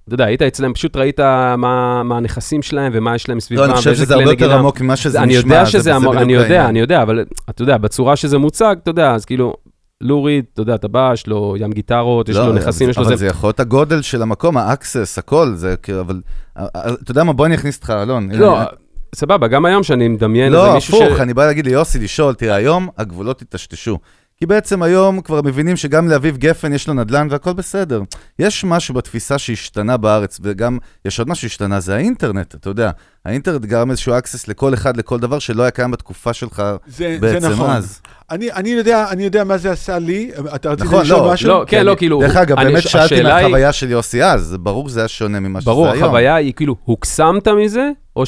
אתה 0.07 0.13
יודע, 0.13 0.25
היית 0.25 0.41
אצלם, 0.41 0.73
פשוט 0.73 0.95
ראית 0.95 1.19
מה 1.57 2.03
מה 2.03 2.17
הנכסים 2.17 2.61
שלהם 2.61 2.91
ומה 2.95 3.15
יש 3.15 3.29
להם 3.29 3.39
סביבם, 3.39 3.61
לא, 3.61 3.65
אני 3.67 3.75
חושב 3.75 3.95
שזה 3.95 4.13
הרבה 4.15 4.31
יותר. 4.31 4.57
עמוק 4.57 4.81
ממה 4.81 4.95
שזה 4.95 5.19
אני 5.23 5.27
נשמע. 5.37 5.39
יודע 5.53 5.65
זה- 5.65 5.71
שזה 5.71 5.81
זה 5.81 5.95
עמוק, 5.95 6.15
אני 6.15 6.33
יודע. 6.33 6.69
אני 6.69 6.79
יודע, 6.79 7.01
אבל 7.01 7.25
אתה 7.49 7.61
יודע, 7.61 7.77
בצורה 7.77 8.15
שזה 8.15 8.37
מוצג, 8.37 8.75
אתה 8.83 8.91
יודע, 8.91 9.11
אז 9.11 9.25
כאילו, 9.25 9.53
לו 10.01 10.16
ריד, 10.16 10.45
אתה 10.53 10.61
יודע, 10.61 10.75
אתה 10.75 10.87
בא, 10.87 11.09
יש 11.13 11.27
לו 11.27 11.55
ים 11.59 11.71
גיטרות, 11.71 12.29
יש 12.29 12.35
לא, 12.35 12.47
לו 12.47 12.53
נכסים, 12.53 12.85
זה- 12.87 12.91
יש 12.91 12.97
לו 12.97 13.03
אבל 13.03 13.11
זה. 13.11 13.15
זה 13.17 13.27
יכול 13.27 13.47
להיות 13.47 13.59
הגודל 13.59 14.01
של 14.01 14.21
המקום, 14.21 14.57
ה 14.57 14.65
access, 14.65 15.17
הכל, 15.17 15.53
זה 15.55 15.75
כאילו, 15.83 16.01
אבל... 16.01 16.21
אה, 16.57 16.65
אה, 16.75 16.93
אתה 17.03 17.11
יודע 17.11 17.23
מה, 17.23 17.33
בוא 17.33 17.45
אני 17.45 17.55
אכניס 17.55 17.75
אותך, 17.77 17.89
אלון. 17.89 18.29
לא, 18.31 18.59
סבבה, 19.15 19.47
גם 19.47 19.65
היום 19.65 19.83
שאני 19.83 20.07
מדמיין 20.07 20.53
איזה 20.53 20.57
לא, 20.67 20.73
מישהו 20.73 20.97
ש... 20.97 21.01
הפוך, 21.01 21.19
אני 21.19 21.33
בא 21.33 21.45
להגיד 21.45 21.65
ליוסי, 21.65 21.99
לשאול, 21.99 22.33
תראה, 22.33 22.55
היום 22.55 22.89
הגבולות 22.97 23.41
יטשטשו. 23.41 23.97
כי 24.37 24.45
בעצם 24.45 24.81
היום 24.83 25.21
כבר 25.21 25.41
מבינים 25.41 25.75
שגם 25.77 26.09
לאביב 26.09 26.37
גפן 26.37 26.73
יש 26.73 26.87
לו 26.87 26.93
נדל"ן 26.93 27.27
והכל 27.31 27.53
בסדר. 27.53 28.01
יש 28.39 28.63
משהו 28.63 28.93
בתפיסה 28.93 29.37
שהשתנה 29.37 29.97
בארץ, 29.97 30.39
וגם 30.43 30.77
יש 31.05 31.19
עוד 31.19 31.29
משהו 31.29 31.49
שהשתנה, 31.49 31.79
זה 31.79 31.95
האינטרנט, 31.95 32.55
אתה 32.55 32.69
יודע. 32.69 32.91
האינטרנט 33.25 33.61
גרם 33.65 33.91
איזשהו 33.91 34.17
access 34.17 34.43
לכל 34.47 34.73
אחד, 34.73 34.97
לכל 34.97 35.19
דבר 35.19 35.39
שלא 35.39 35.61
היה 35.63 35.71
קיים 35.71 35.91
בתקופה 35.91 36.33
שלך 36.33 36.63
זה, 36.87 37.17
בעצם 37.21 37.39
זה 37.39 37.49
נכון. 37.49 37.69
אז. 37.69 38.01
אני, 38.31 38.51
אני, 38.51 38.69
יודע, 38.69 39.05
אני 39.09 39.23
יודע 39.23 39.43
מה 39.43 39.57
זה 39.57 39.71
עשה 39.71 39.99
לי, 39.99 40.31
אתה 40.55 40.69
רצית 40.71 40.85
נכון, 40.85 41.01
לשאול 41.01 41.19
לא, 41.27 41.33
משהו? 41.33 41.49
לא, 41.49 41.63
כן, 41.67 41.85
לא, 41.85 41.95
כאילו... 41.97 42.19
דרך 42.21 42.35
אגב, 42.35 42.59
אני- 42.59 42.71
באמת 42.71 42.83
שאלתי 42.83 43.05
השאלה 43.15 43.35
היא- 43.35 43.43
מהחוויה 43.43 43.73
של 43.73 43.91
יוסי 43.91 44.23
אז, 44.23 44.41
זה 44.43 44.57
ברור 44.57 44.89
שזה 44.89 44.99
היה 44.99 45.07
שונה 45.07 45.39
ממה 45.39 45.61
שזה 45.61 45.69
ברור, 45.71 45.87
היום. 45.87 46.03
החוויה 46.03 46.35
היא 46.35 46.53
כאילו, 46.53 46.75
הוקסמת 46.83 47.47
מזה, 47.47 47.89
או 48.15 48.23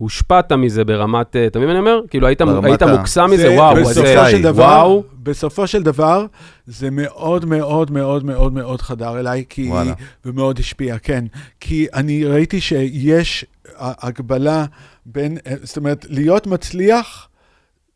שהושפעת 0.00 0.52
מזה 0.52 0.84
ברמת, 0.84 1.36
אה, 1.36 1.46
אתה 1.46 1.58
מבין 1.58 1.68
מה 1.68 1.80
אני 1.80 1.90
אומר? 1.90 2.00
כאילו, 2.10 2.26
היית, 2.26 2.40
היית 2.64 2.82
ה- 2.82 2.96
מוקסם 2.96 3.30
מזה, 3.30 3.42
זה- 3.42 3.50
וואו, 3.54 3.74
בסופו 3.76 3.94
זה, 4.00 4.30
של 4.30 4.42
דבר, 4.42 4.62
וואו. 4.62 5.02
בסופו 5.22 5.66
של 5.66 5.82
דבר, 5.82 6.26
זה 6.66 6.88
מאוד 6.90 7.44
מאוד 7.44 7.90
מאוד 7.90 8.24
מאוד 8.24 8.52
מאוד 8.52 8.82
חדר 8.82 9.20
אליי, 9.20 9.44
כי, 9.48 9.68
וואלה. 9.68 9.92
ומאוד 10.24 10.58
השפיע, 10.58 10.98
כן. 10.98 11.24
כי 11.60 11.86
אני 11.94 12.24
ראיתי 12.24 12.60
שיש 12.60 13.44
הגבלה 13.78 14.64
בין, 15.06 15.38
אה, 15.46 15.54
זאת 15.62 15.76
אומרת, 15.76 16.06
להיות 16.08 16.46
מצליח, 16.46 17.28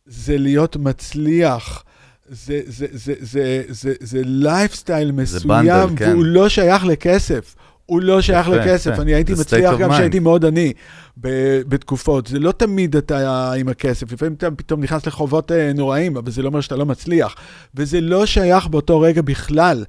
זה 0.07 0.39
להיות 0.39 0.77
מצליח. 0.77 1.85
זה, 2.29 2.61
זה, 2.67 2.87
זה, 2.93 3.15
זה, 3.21 3.63
זה, 3.69 3.93
זה 4.01 4.21
לייפסטייל 4.25 5.13
מסוים, 5.13 5.67
bundle, 5.67 5.97
כן. 5.97 6.11
והוא 6.11 6.25
לא 6.25 6.49
שייך 6.49 6.85
לכסף. 6.85 7.55
הוא 7.87 8.03
לא 8.03 8.21
שייך 8.21 8.47
יפה, 8.47 8.57
לכסף. 8.57 8.91
יפה. 8.93 9.03
אני 9.03 9.15
הייתי 9.15 9.33
מצליח 9.33 9.79
גם. 9.79 9.93
כשהייתי 9.93 10.19
מאוד 10.19 10.45
עני 10.45 10.73
בתקופות. 11.17 12.27
זה 12.27 12.39
לא 12.39 12.53
תמיד 12.53 12.97
אתה 12.97 13.53
עם 13.53 13.69
הכסף, 13.69 14.13
לפעמים 14.13 14.35
אתה 14.35 14.51
פתאום 14.51 14.81
נכנס 14.83 15.07
לחובות 15.07 15.53
אה, 15.53 15.73
נוראים, 15.73 16.17
אבל 16.17 16.31
זה 16.31 16.43
לא 16.43 16.49
אומר 16.49 16.61
שאתה 16.61 16.77
לא 16.77 16.87
מצליח. 16.87 17.35
וזה 17.75 18.01
לא 18.01 18.27
שייך 18.27 18.67
באותו 18.67 19.01
רגע 19.01 19.23
בכלל, 19.23 19.85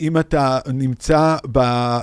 אם 0.00 0.18
אתה 0.18 0.58
נמצא 0.72 1.36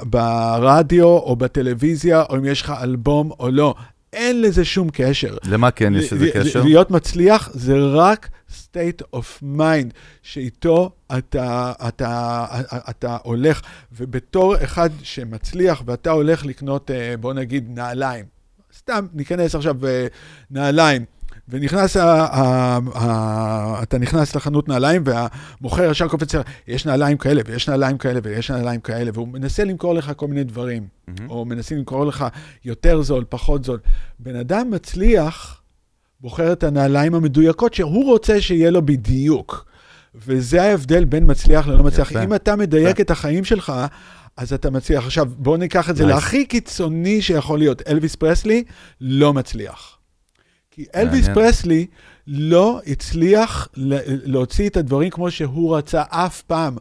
ברדיו 0.03 1.07
או 1.07 1.35
בטלוויזיה, 1.35 2.23
או 2.29 2.37
אם 2.37 2.45
יש 2.45 2.61
לך 2.61 2.73
אלבום 2.81 3.31
או 3.39 3.49
לא. 3.51 3.75
אין 4.13 4.41
לזה 4.41 4.65
שום 4.65 4.89
קשר. 4.93 5.37
למה 5.43 5.71
כן 5.71 5.95
יש 5.95 6.13
לזה 6.13 6.29
קשר? 6.33 6.63
להיות 6.63 6.91
מצליח 6.91 7.49
זה 7.53 7.77
רק 7.77 8.29
state 8.49 9.15
of 9.15 9.43
mind, 9.57 9.93
שאיתו 10.23 10.91
אתה, 11.17 11.73
אתה, 11.87 12.45
אתה 12.89 13.17
הולך, 13.23 13.61
ובתור 13.91 14.55
אחד 14.63 14.89
שמצליח 15.03 15.83
ואתה 15.85 16.11
הולך 16.11 16.45
לקנות, 16.45 16.91
אה, 16.91 17.17
בוא 17.17 17.33
נגיד, 17.33 17.69
נעליים. 17.69 18.25
סתם, 18.77 19.07
ניכנס 19.13 19.55
עכשיו 19.55 19.87
אה, 19.87 20.07
נעליים. 20.51 21.05
ונכנס, 21.49 21.97
ה, 21.97 22.25
ה, 22.25 22.77
ה, 22.95 23.83
אתה 23.83 23.97
נכנס 23.97 24.35
לחנות 24.35 24.67
נעליים 24.67 25.03
והמוכר 25.05 25.91
ישר 25.91 26.07
קופץ, 26.07 26.31
יש 26.67 26.85
נעליים 26.85 27.17
כאלה 27.17 27.41
ויש 27.45 27.69
נעליים 27.69 27.97
כאלה 27.97 28.19
ויש 28.23 28.51
נעליים 28.51 28.81
כאלה, 28.81 29.11
והוא 29.13 29.27
מנסה 29.27 29.63
למכור 29.63 29.93
לך 29.93 30.11
כל 30.15 30.27
מיני 30.27 30.43
דברים, 30.43 30.87
מהמם. 31.07 31.29
או 31.29 31.45
מנסים 31.45 31.77
למכור 31.77 32.05
לך 32.05 32.25
יותר 32.65 33.01
זול, 33.01 33.25
פחות 33.29 33.63
זול. 33.63 33.79
בן 34.19 34.35
אדם 34.35 34.71
מצליח, 34.71 35.58
בוחר 36.21 36.53
את 36.53 36.63
הנעליים 36.63 37.15
המדויקות 37.15 37.73
שהוא 37.73 38.05
רוצה 38.05 38.41
שיהיה 38.41 38.71
לו 38.71 38.85
בדיוק. 38.85 39.65
וזה 40.15 40.61
ההבדל 40.63 41.05
בין 41.05 41.31
מצליח 41.31 41.67
ללא 41.67 41.83
מצליח. 41.83 42.11
יפה. 42.11 42.23
אם 42.23 42.33
אתה 42.33 42.55
מדייק 42.55 43.01
את 43.01 43.11
החיים 43.11 43.45
שלך, 43.45 43.73
אז 44.37 44.53
אתה 44.53 44.69
מצליח. 44.69 45.05
עכשיו, 45.05 45.27
בואו 45.37 45.57
ניקח 45.57 45.89
את 45.89 45.95
זה 45.95 46.03
Nice. 46.03 46.07
להכי 46.07 46.45
קיצוני 46.45 47.21
שיכול 47.21 47.59
להיות. 47.59 47.81
אלוויס 47.87 48.15
פרסלי 48.15 48.63
לא 49.01 49.33
מצליח. 49.33 49.97
כי 50.71 50.85
אלוויס. 50.95 51.27
פרסלי 51.33 51.85
לא 52.27 52.81
הצליח 52.87 53.67
להוציא 53.75 54.69
את 54.69 54.77
הדברים 54.77 55.09
כמו 55.09 55.31
שהוא 55.31 55.77
רצה 55.77 56.03
אף 56.09 56.41
פעם. 56.41 56.77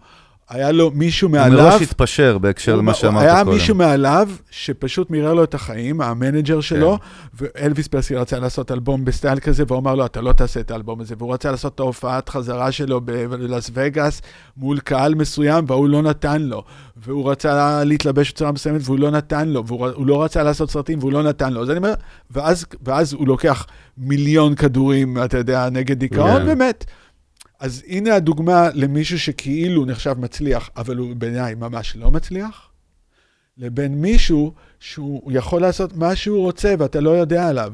היה 0.50 0.72
לו 0.72 0.90
מישהו 0.94 1.28
הוא 1.28 1.32
מעליו. 1.36 1.62
מראש 1.70 1.82
התפשר 1.82 2.38
בהקשר 2.38 2.72
הוא- 2.72 2.78
למה 2.78 2.94
שאמרת 2.94 3.22
היה 3.22 3.44
קודם. 3.44 3.56
מישהו 3.56 3.74
מעליו 3.74 4.28
שפשוט 4.50 5.10
מירר 5.10 5.34
לו 5.34 5.44
את 5.44 5.54
החיים, 5.54 6.00
ה 6.00 6.08
manager 6.08 6.60
שלו, 6.60 6.98
כן. 6.98 7.46
ואלוויס 7.54 7.88
פרסלי 7.88 8.16
רצה 8.16 8.38
לעשות 8.38 8.72
אלבום 8.72 9.04
בסטייל 9.04 9.38
כזה, 9.38 9.64
והוא 9.68 9.78
אמר 9.78 9.94
לו, 9.94 10.06
אתה 10.06 10.20
לא 10.20 10.32
תעשה 10.32 10.60
את 10.60 10.70
האלבום 10.70 11.00
הזה. 11.00 11.14
והוא 11.18 11.34
רצה 11.34 11.50
לעשות 11.50 11.74
את 11.74 11.80
ההופעת 11.80 12.28
חזרה 12.28 12.72
שלו 12.72 13.00
בלאס 13.00 13.70
וגאס 13.74 14.22
מול 14.56 14.78
קהל 14.80 15.14
מסוים, 15.14 15.64
והוא 15.68 15.88
לא 15.88 16.02
נתן 16.02 16.42
לו. 16.42 16.62
והוא 16.96 17.30
רצה 17.30 17.84
להתלבש 17.84 18.32
בצורה 18.32 18.52
מסוימת, 18.52 18.80
והוא 18.84 18.98
לא 18.98 19.10
נתן 19.10 19.48
לו. 19.48 19.66
והוא 19.66 19.88
הוא 19.88 20.06
לא 20.06 20.22
רצה 20.24 20.42
לעשות 20.42 20.70
סרטים, 20.70 20.98
והוא 20.98 21.12
לא 21.12 21.22
נתן 21.22 21.52
לו. 21.52 21.62
אז 21.62 21.70
אני 21.70 21.78
אומר, 21.78 21.94
ואז, 22.30 22.64
ואז 22.84 23.12
הוא 23.12 23.28
לוקח 23.28 23.66
מיליון 23.98 24.54
כדורים, 24.54 25.18
אתה 25.24 25.38
יודע, 25.38 25.68
נגד 25.70 25.98
דיכאון, 25.98 26.42
כן. 26.42 26.48
ומת. 26.48 26.84
אז 27.60 27.82
הנה 27.88 28.14
הדוגמה 28.14 28.68
למישהו 28.74 29.18
שכאילו 29.18 29.84
נחשב 29.84 30.14
מצליח, 30.18 30.70
אבל 30.76 30.96
הוא 30.96 31.16
בעיניי 31.16 31.54
ממש 31.54 31.96
לא 31.96 32.10
מצליח, 32.10 32.68
לבין 33.58 34.00
מישהו 34.00 34.52
שהוא 34.80 35.32
יכול 35.32 35.60
לעשות 35.60 35.96
מה 35.96 36.16
שהוא 36.16 36.42
רוצה 36.42 36.74
ואתה 36.78 37.00
לא 37.00 37.10
יודע 37.10 37.48
עליו. 37.48 37.72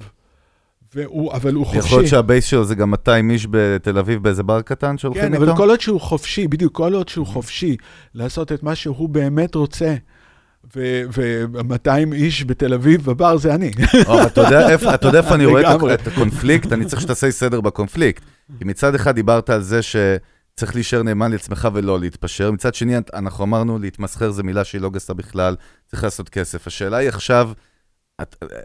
והוא, 0.95 1.33
אבל 1.33 1.55
הוא 1.55 1.67
חופשי. 1.67 1.79
יכול 1.79 1.99
להיות 1.99 2.11
שהבייס 2.11 2.45
שלו 2.45 2.65
זה 2.65 2.75
גם 2.75 2.91
200 2.91 3.31
איש 3.31 3.47
בתל 3.51 3.99
אביב 3.99 4.23
באיזה 4.23 4.43
בר 4.43 4.63
קטן 4.63 4.99
שהולכים 4.99 5.23
כן, 5.23 5.35
איתו? 5.35 5.45
אבל 5.45 5.57
כל 5.57 5.71
עוד 5.71 5.81
שהוא 5.81 6.01
חופשי, 6.01 6.49
בדיוק, 6.49 6.75
כל 6.75 6.95
עוד 6.95 7.09
שהוא 7.09 7.27
חופשי 7.27 7.77
לעשות 8.15 8.53
את 8.53 8.63
מה 8.63 8.75
שהוא 8.75 9.09
באמת 9.09 9.55
רוצה, 9.55 9.95
ו-200 10.77 12.13
איש 12.13 12.45
בתל 12.45 12.75
אביב 12.75 13.05
בבר 13.05 13.37
זה 13.37 13.55
אני. 13.55 13.71
או, 14.09 14.23
אתה 14.23 14.41
יודע 14.41 15.19
איפה 15.19 15.35
אני 15.35 15.47
רואה 15.47 15.95
את 15.95 16.07
הקונפליקט? 16.07 16.73
אני 16.73 16.85
צריך 16.85 17.03
שתעשה 17.03 17.31
סדר 17.31 17.61
בקונפליקט. 17.61 18.23
כי 18.59 18.65
מצד 18.65 18.95
אחד 18.95 19.15
דיברת 19.15 19.51
על 19.51 19.63
זה 19.63 19.81
צריך 20.57 20.75
להישאר 20.75 21.03
נאמן 21.03 21.33
לעצמך 21.33 21.69
ולא 21.73 22.01
להתפשר. 22.01 22.51
מצד 22.51 22.75
שני, 22.75 22.95
אנחנו 23.15 23.45
אמרנו, 23.45 23.79
להתמסחר 23.79 24.31
זו 24.31 24.45
מילה 24.45 24.65
שהיא 24.65 24.81
לא 24.81 24.91
גסה 24.91 25.15
בכלל, 25.15 25.57
צריך 25.87 26.05
לעשות 26.05 26.29
כסף. 26.29 26.67
השאלה 26.67 26.97
היא 26.97 27.09
עכשיו, 27.09 27.51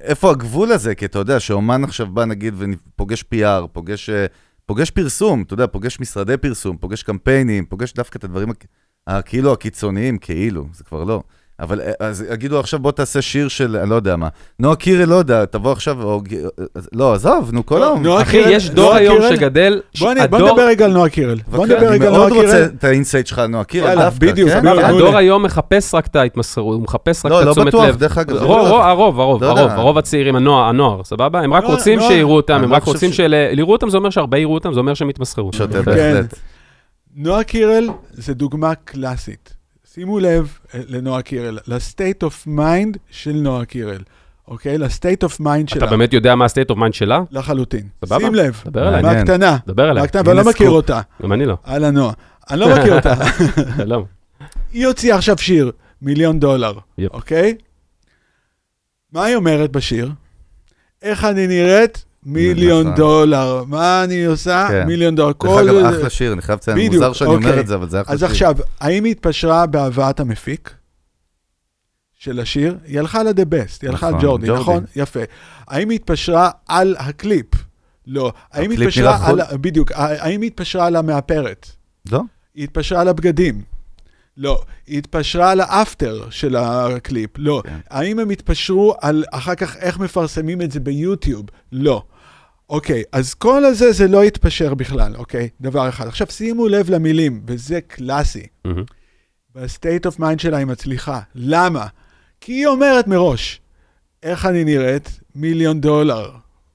איפה 0.02 0.32
הגבול 0.32 0.72
הזה? 0.72 0.96
כי 0.96 1.06
אתה 1.06 1.20
יודע 1.20 1.40
שאומן 1.40 1.84
עכשיו 1.84 2.08
בא, 2.08 2.26
נגיד, 2.26 2.54
ופוגש 2.58 3.24
PR, 3.34 3.68
פוגש, 3.72 4.10
אה, 4.10 4.26
פוגש 4.66 4.92
פרסום, 4.92 5.42
אתה 5.42 5.54
יודע, 5.54 5.68
פוגש 5.68 6.00
משרדי 6.00 6.38
פרסום, 6.38 6.78
פוגש 6.78 7.04
קמפיינים, 7.04 7.66
פוגש 7.66 7.94
דווקא 7.94 8.18
את 8.18 8.24
הדברים 8.24 8.50
הכאילו 9.08 9.54
הקיצוניים, 9.54 10.18
כאילו, 10.18 10.68
זה 10.74 10.84
כבר 10.84 11.04
לא. 11.04 11.24
אבל 11.60 11.82
אה, 11.82 11.92
אז 12.00 12.26
יגידו 12.34 12.60
עכשיו 12.60 12.80
בוא 12.80 12.92
תעשה 12.92 13.22
שיר 13.22 13.48
של, 13.48 13.78
אני 13.78 13.90
לא 13.90 13.96
יודע 13.96 14.16
מה. 14.16 14.28
נועה 14.60 14.76
קירל, 14.76 15.10
לא 15.10 15.16
יודע, 15.16 15.46
תבוא 15.46 15.72
עכשיו, 15.72 16.04
או, 16.04 16.22
לא, 16.94 17.14
עזוב, 17.14 17.50
נו, 17.54 17.66
כל 17.66 17.84
היום. 17.84 18.08
אחי, 18.08 18.38
יש 18.38 18.70
דור 18.70 18.94
היום 18.94 19.18
שגדל, 19.30 19.82
בוא 20.00 20.14
נדבר 20.14 20.68
רגע 20.68 20.86
על 20.86 20.92
נועה 20.92 21.10
קירל. 21.10 21.38
בוא 21.48 21.66
נדבר 21.66 21.88
רגע 21.88 22.08
על 22.08 22.14
נועה 22.14 22.30
קירל. 22.30 22.42
אני 22.42 22.50
מאוד 22.50 22.62
רוצה 22.62 22.66
את 22.78 22.84
ה 22.84 22.89
insight 22.89 23.28
שלך 23.28 23.40
על 23.40 23.48
נועה 23.48 23.64
קירל, 23.64 23.96
דווקא. 23.96 24.26
בדיוק, 24.28 24.50
כן? 24.50 24.68
הדור 24.68 25.18
היום 25.18 25.44
מחפש 25.44 25.94
רק 25.96 26.08
את 26.08 26.16
ההתמסרות, 26.16 26.76
הוא 26.76 26.84
מחפש 26.84 27.26
רק 27.26 27.32
לא, 27.32 27.40
את 27.40 27.46
לא 27.46 27.52
התשומת 27.52 27.68
בטוח, 27.68 27.86
לב. 27.86 27.98
דרך 27.98 28.18
אגב. 28.18 28.36
הרוב, 28.38 28.68
הרוב, 28.68 29.20
הרוב, 29.20 29.44
לא. 29.44 29.48
הרוב, 29.48 29.72
הרוב 29.72 29.98
הצעירים, 29.98 30.36
הנוער, 30.36 30.70
הנוער, 30.70 31.04
סבבה? 31.04 31.40
הם 31.42 31.54
רק 31.54 31.64
רוצים. 31.64 32.00
שיראו 32.02 32.36
אותם, 32.36 32.54
הם 32.54 32.70
לא 32.70 32.76
רק 32.76 32.84
רוצים 32.84 33.14
ש- 33.14 33.18
של... 33.18 33.36
לראות 33.52 33.82
אותם 33.82 33.90
זה 33.90 33.98
אומר 33.98 34.10
שהרבה 34.10 34.38
יראו 34.38 34.54
אותם, 34.54 34.74
זה 34.74 34.80
אומר 34.80 34.94
שהם 34.94 35.10
יתמסחרו. 35.10 35.52
כן. 35.86 36.22
נועה 37.16 37.44
קירל 37.44 37.88
זה 38.14 38.34
דוגמה 38.34 38.76
קלאסית. 38.76 39.59
שימו 39.94 40.20
לב 40.20 40.58
אה, 40.74 40.80
לנועה 40.88 41.22
קירל, 41.22 41.60
ל-state 41.68 42.24
of 42.24 42.48
mind 42.48 42.98
של 43.12 43.32
נועה 43.32 43.66
קירל, 43.66 44.02
אוקיי? 44.48 44.78
of 44.78 45.42
mind 45.42 45.64
אתה 45.64 45.68
שלה. 45.68 45.88
באמת 45.88 46.14
יודע 46.14 46.36
מה 46.36 46.46
ה-state 46.46 46.74
of 46.74 46.78
mind 46.78 46.92
שלה? 46.92 47.22
לחלוטין. 47.32 47.88
סבבה? 48.06 48.20
שים 48.20 48.36
לב, 48.36 48.64
דבר 48.66 48.90
אליי. 48.90 49.02
מהקטנה. 49.02 49.58
דבר 49.68 49.92
אליי. 49.92 50.02
מהקטנה, 50.02 50.22
ואני 50.26 50.38
לא 50.38 50.50
מכיר. 50.50 50.70
אותה. 50.70 51.02
גם 51.22 51.34
אני 51.34 51.46
לא. 51.46 51.58
אהלן 51.68 51.94
נועה. 51.94 52.14
אני 52.52 52.60
לא 52.60 52.78
מכיר 52.78 52.96
אותה. 52.96 53.14
שלום. 53.78 54.06
היא 54.72 54.88
הוציאה 54.88 55.18
עכשיו 55.18 55.38
שיר, 55.38 55.72
מיליון 56.02 56.40
דולר. 56.40 56.74
אוקיי? 57.12 57.56
מה 59.14 59.24
היא 59.26 59.36
אומרת 59.36 59.72
בשיר? 59.72 60.12
איך 61.02 61.24
אני 61.26 61.48
נראית? 61.48 62.06
מיליון 62.24 62.82
נכון. 62.82 62.96
דולר. 62.96 63.64
מה 63.68 64.04
אני 64.04 64.26
עושה? 64.26 64.68
כן. 64.70 64.88
מיליון 64.88 65.16
דולר. 65.16 65.28
דרך 65.32 65.38
כל 65.38 65.70
אגב, 65.70 65.86
אחלה 65.86 66.10
שיר, 66.10 66.34
אני 66.34 66.42
חייב 66.42 66.58
לציין, 66.58 66.94
מוזר 66.94 67.14
שאני 67.14 67.30
אומר 67.30 67.48
אוקיי. 67.48 67.60
את 67.60 67.68
זה, 67.68 67.76
אבל 67.76 67.90
זה 67.90 68.02
אחלה 68.02 68.14
אז 68.14 68.20
שיר. 68.20 68.28
עכשיו, 68.28 68.56
האם 68.80 69.04
היא 69.04 69.12
התפשרה 69.12 69.66
בהבאת 69.66 70.20
המפיק 70.20 70.74
של 72.20 72.40
השיר? 72.40 72.78
היא 72.86 73.00
הלכה 73.00 73.24
ל-The 73.24 73.46
Best, 73.54 73.80
היא 73.82 73.90
הלכה 73.90 74.10
נכון, 74.10 74.22
ג'ורדי, 74.22 74.48
ג'ורדי. 74.48 74.62
נכון? 74.62 74.84
יפה. 74.96 75.20
האם 75.68 75.90
היא 75.90 75.96
התפשרה 76.00 76.50
על 76.68 76.96
הקליפ? 77.00 77.48
לא. 78.08 78.32
האם 78.52 78.72
היא 78.72 78.80
התפשרה 78.80 79.28
על... 79.28 79.42
בדיוק. 79.62 79.92
האם 79.96 80.42
היא 80.42 80.48
התפשרה 80.48 80.86
על 80.86 80.96
המאפרת? 80.96 81.68
לא? 82.12 82.22
היא 82.56 82.64
התפשרה 82.64 83.02
על 83.02 83.08
הבגדים. 83.08 83.62
לא. 84.40 84.62
היא 84.88 84.98
התפשרה 84.98 85.52
על 85.52 85.62
האפטר 85.62 86.30
של 86.30 86.56
הקליפ. 86.56 87.30
לא. 87.38 87.62
כן. 87.66 87.80
האם 87.90 88.20
הם 88.20 88.30
התפשרו 88.30 88.96
על 89.02 89.24
אחר 89.32 89.56
כך 89.56 89.78
איך 89.78 90.00
מפרסמים 90.00 90.62
את 90.62 90.72
זה 90.72 90.80
ביוטיוב? 90.80 91.46
לא. 91.72 92.04
אוקיי, 92.70 93.04
אז 93.12 93.34
כל 93.34 93.66
הזה 93.66 93.92
זה 93.92 94.08
לא 94.08 94.24
התפשר 94.24 94.74
בכלל, 94.74 95.16
אוקיי? 95.16 95.50
דבר 95.62 95.90
אחד. 95.90 96.08
עכשיו 96.08 96.28
שימו 96.30 96.68
לב 96.68 96.90
למילים, 96.90 97.42
וזה 97.48 97.82
קלאסי. 97.82 98.48
מהמם. 98.66 98.84
ב 99.56 99.64
state 99.64 100.06
of 100.06 100.20
mind 100.20 100.40
שלה 100.40 100.58
היא 100.58 100.66
מצליחה. 100.66 101.20
למה? 101.36 101.88
כי 102.42 102.52
היא 102.52 102.68
אומרת 102.68 103.08
מראש, 103.08 103.62
איך 104.24 104.46
אני 104.46 104.64
נראית? 104.64 105.20
מיליון 105.36 105.82
דולר, 105.82 106.32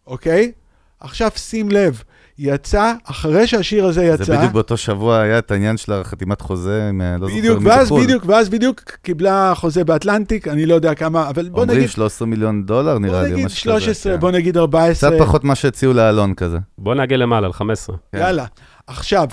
אוקיי? 0.07 0.53
עכשיו 1.01 1.31
שים 1.37 1.71
לב, 1.71 2.03
יצא, 2.39 2.93
אחרי 3.05 3.47
שהשיר 3.47 3.87
הזה 3.87 4.05
יצא, 4.05 4.25
זה 4.25 4.37
בדיוק 4.37 4.53
באותו 4.53 4.77
שבוע 4.77 5.19
היה 5.19 5.39
את 5.39 5.51
העניין 5.51 5.77
של 5.77 5.93
החתימת 5.93 6.41
חוזה 6.41 6.89
עם, 6.89 7.03
לא 7.21 7.27
זוכר 7.27 7.39
בדיוק, 7.39 7.59
ואז 7.65 7.87
בחו"ל. 7.87 8.03
בדיוק, 8.03 8.25
ואז 8.27 8.49
בדיוק 8.49 8.81
קיבלה 9.03 9.53
חוזה 9.57 9.85
באטלנטיק, 9.85 10.49
אני 10.49 10.67
לא 10.67 10.75
יודע 10.75 10.95
כמה, 10.95 11.29
אבל 11.29 11.49
בוא 11.49 11.63
אומרים 11.63 11.79
נגיד, 11.79 11.91
13 11.91 12.29
מיליון 12.29 12.67
דולר 12.67 12.93
בוא 12.93 12.99
נראה 12.99 13.23
לי, 13.23 13.33
נגיד 13.33 13.47
משהו 13.47 13.73
כזה, 13.73 13.81
13, 13.81 14.13
כן. 14.13 14.21
בוא 14.21 14.31
נגיד 14.31 14.57
14. 14.57 15.11
קצת 15.11 15.19
פחות 15.19 15.45
מה 15.45 15.55
שהציעו 15.55 15.93
לאלון 15.93 16.35
כזה. 16.35 16.59
בוא 16.79 16.95
נעגל 16.95 17.17
למעלה, 17.17 17.47
על 17.47 17.53
15. 17.53 17.97
כן. 18.13 18.19
יאללה, 18.19 18.45
עכשיו, 18.87 19.29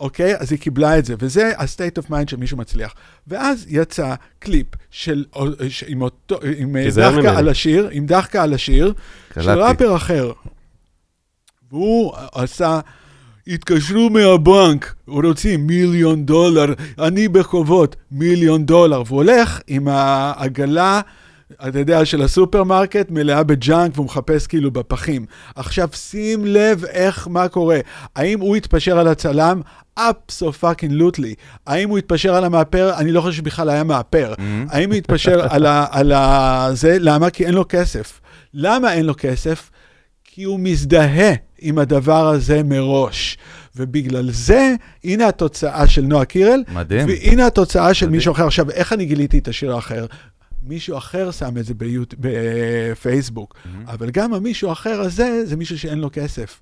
אוקיי? 0.00 0.36
אז 0.36 0.52
היא 0.52 0.58
קיבלה 0.60 0.98
את 0.98 1.04
זה, 1.04 1.14
וזה 1.18 1.52
ה-state 1.58 2.02
of 2.02 2.10
mind 2.10 2.30
של 2.30 2.36
מישהו 2.36 2.56
מצליח. 2.56 2.94
ואז 3.28 3.66
יצא 3.68 4.14
קליפ 4.38 4.66
של, 4.90 5.24
עם, 5.86 6.02
אותו, 6.02 6.38
עם 6.56 6.76
דחקה 6.88 7.10
ממני. 7.10 7.28
על 7.28 7.48
השיר, 7.48 7.88
עם 7.92 8.06
דחקה 8.06 8.42
על 8.42 8.54
השיר, 8.54 8.92
של. 9.40 9.50
ראפר 9.50 9.96
אחר. 9.96 10.32
והוא 11.72 12.12
עשה, 12.32 12.80
התקשרו 13.46 14.10
מהבנק, 14.10 14.94
רוצים 15.06 15.66
מיליון 15.66 16.26
דולר, 16.26 16.74
אני 16.98 17.28
בחובות, 17.28 17.96
מיליון 18.10 18.66
דולר. 18.66 19.02
והוא 19.06 19.16
הולך 19.22 19.60
עם 19.66 19.88
העגלה, 19.88 21.00
אתה 21.68 21.78
יודע, 21.78 22.04
של 22.04 22.22
הסופרמרקט, 22.22 23.10
מלאה 23.10 23.42
ב 23.42 23.50
junk, 23.50 23.92
והוא 23.94 24.06
מחפש 24.06 24.46
כאילו 24.46 24.70
בפחים. 24.70 25.26
עכשיו 25.54 25.88
שים 25.94 26.44
לב 26.44 26.84
איך, 26.84 27.28
מה 27.28 27.48
קורה. 27.48 27.78
האם 28.16 28.40
הוא 28.40 28.56
התפשר 28.56 28.98
על 28.98 29.08
הצלם? 29.08 29.60
Ab-so-fucking-lutely. 29.94 31.34
האם 31.66 31.88
הוא 31.88 31.98
התפשר 31.98 32.34
על 32.34 32.44
המאפר? 32.44 32.92
אני 32.96 33.12
לא 33.12 33.20
חושב 33.20 33.36
שבכלל 33.36 33.68
היה 33.68 33.84
מאפר. 33.84 34.34
Mm-hmm. 34.36 34.40
האם 34.68 34.90
הוא 34.90 34.96
התפשר 34.96 35.46
על, 35.50 35.66
ה, 35.66 35.86
על 35.90 36.12
ה... 36.12 36.68
זה? 36.72 36.96
למה? 37.00 37.30
כי 37.30 37.46
אין 37.46 37.54
לו 37.54 37.64
כסף. 37.68 38.20
למה 38.54 38.92
אין 38.92 39.06
לו 39.06 39.14
כסף? 39.18 39.70
כי 40.24 40.42
הוא 40.44 40.60
מזדהה 40.60 41.34
עם 41.60 41.78
הדבר 41.78 42.28
הזה 42.28 42.62
מראש. 42.62 43.38
ובגלל 43.76 44.30
זה, 44.32 44.74
הנה 45.04 45.28
התוצאה 45.28 45.88
של 45.88 46.02
נועה 46.02 46.24
קירל, 46.24 46.62
מדהים. 46.72 47.08
והנה 47.08 47.46
התוצאה 47.46 47.94
של 47.94 48.06
מדהים. 48.06 48.16
מישהו 48.16 48.32
אחר. 48.32 48.46
עכשיו, 48.46 48.70
איך 48.70 48.92
אני 48.92 49.06
גיליתי 49.06 49.38
את 49.38 49.48
השיר 49.48 49.74
האחר? 49.74 50.06
מישהו 50.62 50.98
אחר 50.98 51.30
שם 51.30 51.58
את 51.58 51.64
זה 51.64 51.74
ביוט... 51.74 52.14
בפייסבוק, 52.20 53.54
Mm-hmm. 53.54 53.90
אבל 53.92 54.10
גם 54.10 54.34
המישהו 54.34 54.68
האחר 54.68 55.00
הזה, 55.00 55.46
זה 55.46 55.56
מישהו 55.56 55.78
שאין 55.78 55.98
לו 55.98 56.08
כסף. 56.12 56.60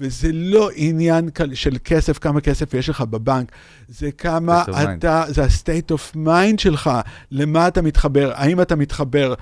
וזה 0.00 0.28
לא 0.32 0.70
עניין 0.74 1.28
של 1.54 1.76
כסף, 1.84 2.18
כמה 2.18 2.40
כסף 2.40 2.74
יש 2.74 2.88
לך 2.88 3.00
בבנק, 3.00 3.52
זה 3.88 4.12
כמה 4.12 4.62
of 4.62 4.68
mind. 4.68 4.88
אתה, 4.98 5.24
זה 5.28 5.44
ה-state 5.44 5.92
of 5.94 6.16
mind 6.16 6.58
שלך, 6.58 6.90
למה 7.30 7.68
אתה 7.68 7.82
מתחבר, 7.82 8.32
האם 8.34 8.60
אתה 8.60 8.76
מתחבר 8.76 9.34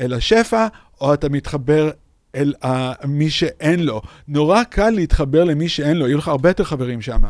אל 0.00 0.14
השפע, 0.14 0.66
או 1.00 1.14
אתה 1.14 1.28
מתחבר 1.28 1.90
אל 2.34 2.54
ה- 2.64 3.06
מי 3.08 3.30
שאין 3.30 3.80
לו. 3.84 4.00
נורא 4.28 4.62
קל 4.64 4.90
להתחבר 4.90 5.44
למי 5.44 5.68
שאין 5.68 5.96
לו, 5.96 6.06
יהיו 6.08 6.18
לך 6.18 6.28
הרבה 6.28 6.50
יותר 6.50 6.64
חברים 6.64 7.00
שם. 7.00 7.20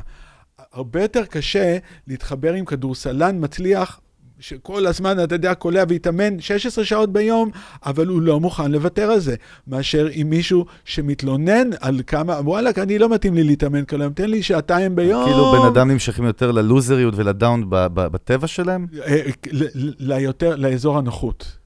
הרבה 0.73 1.03
יותר 1.03 1.25
קשה 1.25 1.77
להתחבר 2.07 2.53
עם 2.53 2.65
כדורסלן 2.65 3.37
מצליח, 3.45 4.01
שכל 4.41 4.87
הזמן, 4.87 5.25
אתה 5.25 5.35
יודע, 5.35 5.55
קולע 5.55 5.83
והתאמן 5.89 6.41
16 6.41 6.85
שעות 6.85 7.13
ביום, 7.13 7.51
אבל 7.87 8.07
הוא 8.07 8.23
לא 8.23 8.41
מוכן 8.41 8.71
לוותר 8.71 9.11
על 9.11 9.21
זה, 9.21 9.35
מאשר 9.67 10.09
עם 10.13 10.31
מישהו 10.31 10.65
שמתלונן 10.85 11.71
על 11.81 12.01
כמה, 12.07 12.33
וואלכ, 12.41 12.79
אני 12.79 12.99
לא 12.99 13.09
מתאים 13.09 13.35
לי 13.35 13.45
להתאמן 13.45 13.85
כל 13.85 14.01
היום, 14.01 14.13
תן 14.13 14.31
לי 14.31 14.43
שעתיים 14.43 14.97
ביום. 14.97 15.25
כאילו 15.25 15.53
בן 15.53 15.67
אדם 15.67 15.91
נמשכים 15.91 16.25
יותר 16.25 16.51
ללוזריות 16.53 17.15
ולדאון 17.17 17.65
בטבע 17.69 18.47
שלהם? 18.47 18.87
אה, 19.07 19.21
ל- 19.53 19.65
ליותר, 19.99 20.57
לאזור 20.57 20.99
הנוחות. 20.99 21.59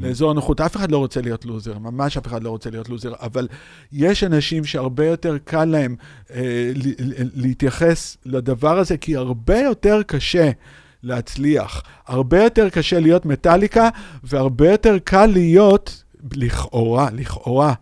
לאזור 0.00 0.30
הנוחות. 0.30 0.60
אף 0.60 0.76
אחד 0.76 0.90
לא 0.90 0.98
רוצה 0.98 1.20
להיות 1.20 1.44
לוזר, 1.44 1.78
ממש 1.78 2.16
אף 2.16 2.26
אחד 2.26 2.42
לא 2.42 2.50
רוצה 2.50 2.70
להיות 2.70 2.88
לוזר, 2.88 3.12
אבל 3.20 3.48
יש 3.92 4.24
אנשים 4.24 4.64
שהרבה 4.64 5.06
יותר 5.06 5.38
קל 5.44 5.64
להם 5.64 5.96
אה, 6.30 6.72
להתייחס 7.34 8.16
לדבר 8.24 8.78
הזה, 8.78 8.96
כי 8.96 9.16
הרבה 9.16 9.58
יותר 9.58 10.02
קשה 10.06 10.50
להצליח. 11.02 11.82
הרבה 12.06 12.42
יותר 12.42 12.68
קשה 12.70 13.00
להיות 13.00 13.26
מטאליקה, 13.26 13.88
והרבה 14.24 14.70
יותר 14.70 14.98
קל 15.04 15.26
להיות, 15.26 16.04
לכאורה, 16.32 17.08
לכאורה, 17.12 17.74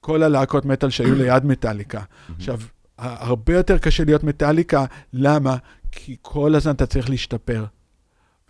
כל 0.00 0.22
הלהקות 0.22 0.64
מטאל 0.64 0.90
שהיו 0.90 1.14
ליד 1.14 1.44
מטאליקה. 1.44 2.02
עכשיו, 2.36 2.60
הרבה 2.98 3.54
יותר 3.56 3.78
קשה 3.78 4.04
להיות 4.04 4.24
מטאליקה, 4.24 4.84
למה? 5.12 5.56
כי 5.92 6.16
כל 6.22 6.54
הזמן 6.54 6.72
אתה 6.72 6.86
צריך 6.86 7.10
להשתפר. 7.10 7.64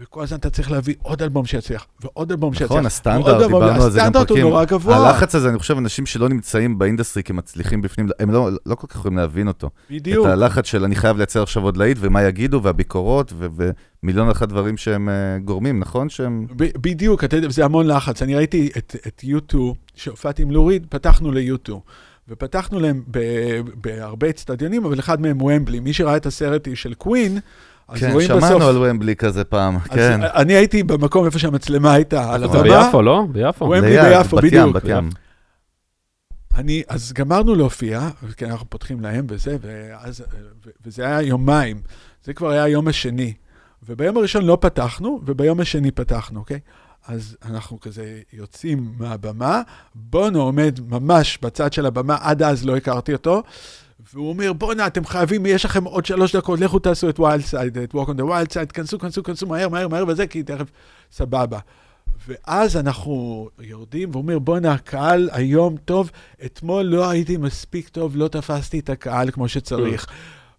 וכל 0.01 0.23
הזמן 0.23 0.39
אתה 0.39 0.51
צריך 0.51 0.71
להביא 0.71 0.95
עוד 1.03 1.23
אלבום 1.23 1.47
שיצליח, 1.47 1.87
ועוד 2.03 2.31
אלבום 2.31 2.53
שיצליח. 2.55 2.71
נכון, 2.71 2.87
הסטנדרט. 2.87 3.43
דיברנו 3.47 3.83
על 3.83 3.91
זה 3.91 3.99
גם 3.99 4.07
הסטנדרט 4.07 4.31
הוא 4.31 4.37
פרקים. 4.37 4.51
נורא 4.51 4.65
גבוה. 4.65 4.97
הלחץ 4.97 5.35
הזה, 5.35 5.49
אני 5.49 5.59
חושב, 5.59 5.77
אנשים 5.77 6.07
שלא 6.07 6.29
נמצאים 6.29 6.79
באינדסטרי 6.79 7.23
כמצליחים 7.23 7.83
בפנים, 7.83 8.09
הם 8.19 8.31
לא 8.31 8.51
לא 8.67 8.75
כל 8.75 8.87
כך 8.87 8.95
יכולים 8.95 9.19
להבין 9.19 9.49
אותו. 9.49 9.71
בדיוק. 9.91 10.27
את 10.27 10.33
הלחץ 10.33 10.67
של 10.67 10.85
אני 10.85 10.95
חייב 10.95 11.17
לייצר 11.17 11.43
עכשיו 11.43 11.63
עוד 11.63 11.77
להיט, 11.77 11.97
ומה 12.01 12.23
יגידו, 12.23 12.63
והביקורות, 12.63 13.33
ו- 13.39 13.47
ומיליון 14.03 14.29
ואחת 14.29 14.49
דברים 14.49 14.77
שהם 14.77 15.09
אה, 15.09 15.39
גורמים, 15.45 15.81
נכון? 15.81 16.09
שהם... 16.09 16.47
ב- 16.57 16.79
בדיוק, 16.81 17.25
אתה 17.25 17.37
יודע, 17.37 17.49
זה 17.49 17.65
המון 17.65 17.87
לחץ. 17.87 18.23
אני 18.23 18.35
ראיתי 18.35 18.71
את, 18.79 18.97
את 19.07 19.25
U2, 19.25 19.57
שהופעתי 19.95 20.43
עם 20.43 20.51
לוריד, 20.51 20.87
פתחנו 20.91 21.33
ל-U2. 21.33 21.73
ופתחנו 22.29 22.81
להם 22.81 23.03
בהרבה 23.75 24.31
אצטדיונים, 24.31 24.85
אבל 24.85 24.99
אחד 24.99 25.21
מהם 25.21 25.43
ומבלי. 25.43 25.81
מי 25.81 25.93
שראה 25.93 26.17
את 26.17 26.27
הסרט 26.27 26.69
של 26.75 26.95
קווין, 26.95 27.39
כן. 27.95 28.21
שמענו 28.21 28.69
על 28.69 28.77
ומבלי 28.79 29.17
כזה 29.17 29.45
פעם, 29.45 29.79
כן. 29.79 30.21
אני 30.23 30.53
הייתי 30.53 30.83
במקום 30.83 31.27
איפה 31.27 31.39
שהמצלמה 31.39 31.93
הייתה, 31.93 32.35
על 32.35 32.45
הבמה. 32.45 32.63
ביפו, 32.63 33.03
לא? 33.03 33.25
ביפו. 33.33 33.65
ומבלי 33.65 33.97
ביפו, 34.01 34.37
בת 34.37 34.45
ים, 34.45 34.51
בדיוק. 34.51 34.77
בת 34.77 34.83
ים. 34.87 35.11
אני, 36.55 36.83
אז 36.89 37.13
גמרנו 37.13 37.55
להופיע, 37.55 38.09
כי 38.37 38.45
אנחנו 38.45 38.71
פותחים 38.71 39.01
להם 39.01 39.27
וזה, 39.29 39.57
ואז, 39.61 40.21
ו- 40.67 40.71
וזה 40.87 41.07
היה 41.07 41.23
יומיים. 41.23 41.81
זה 42.25 42.33
כבר 42.33 42.49
היה 42.49 42.65
היום 42.65 42.89
השני. 42.89 43.35
וביום 43.89 44.17
הראשון 44.17 44.45
לא 44.45 44.59
פתחנו, 44.61 45.21
וביום 45.27 45.61
השני 45.61 45.91
פתחנו, 45.91 46.41
אוקיי? 46.41 46.61
אז 47.09 47.37
אנחנו 47.45 47.81
כזה 47.81 48.21
יוצאים 48.33 48.93
מהבמה, 48.99 49.63
בונו 49.95 50.43
עומד 50.43 50.79
ממש 50.89 51.39
בצד 51.43 51.73
של 51.73 51.87
הבמה, 51.87 52.17
עד 52.21 52.43
אז 52.43 52.65
לא 52.65 52.77
הכרתי 52.77 53.13
אותו, 53.13 53.43
והוא 54.15 54.29
אומר, 54.29 54.53
בואנה, 54.53 54.87
אתם 54.87 55.05
חייבים, 55.05 55.47
יש 55.47 55.65
לכם 55.65 55.85
עוד 55.85 56.07
שלוש 56.07 56.37
דקות, 56.37 56.61
לכו 56.61 56.79
תעשו 56.79 57.09
את 57.09 57.21
ויילד 57.21 57.45
סייד, 57.45 57.79
את 57.79 57.95
Walk 57.95 58.07
on 58.09 58.15
the 58.19 58.23
Wild 58.23 58.51
Side, 58.53 58.73
כנסו, 58.73 58.99
כנסו, 58.99 59.23
כנסו, 59.23 59.47
מהר, 59.47 59.69
מהר, 59.69 59.89
מהר, 59.89 60.05
וזה, 60.09 60.27
כי 60.27 60.43
תכף, 60.43 60.71
סבבה. 61.13 61.59
ואז 62.29 62.77
אנחנו 62.77 63.49
יורדים, 63.61 64.11
והוא 64.11 64.23
אומר, 64.23 64.39
בואנה, 64.39 64.73
הקהל 64.73 65.29
היום 65.33 65.77
טוב, 65.85 66.11
אתמול 66.45 66.83
לא 66.83 67.11
הייתי 67.11 67.37
מספיק 67.37 67.89
טוב, 67.89 68.17
לא 68.17 68.29
תפסתי 68.29 68.79
את 68.79 68.91
הקהל 68.91 69.31
כמו 69.31 69.49
שצריך. 69.49 70.07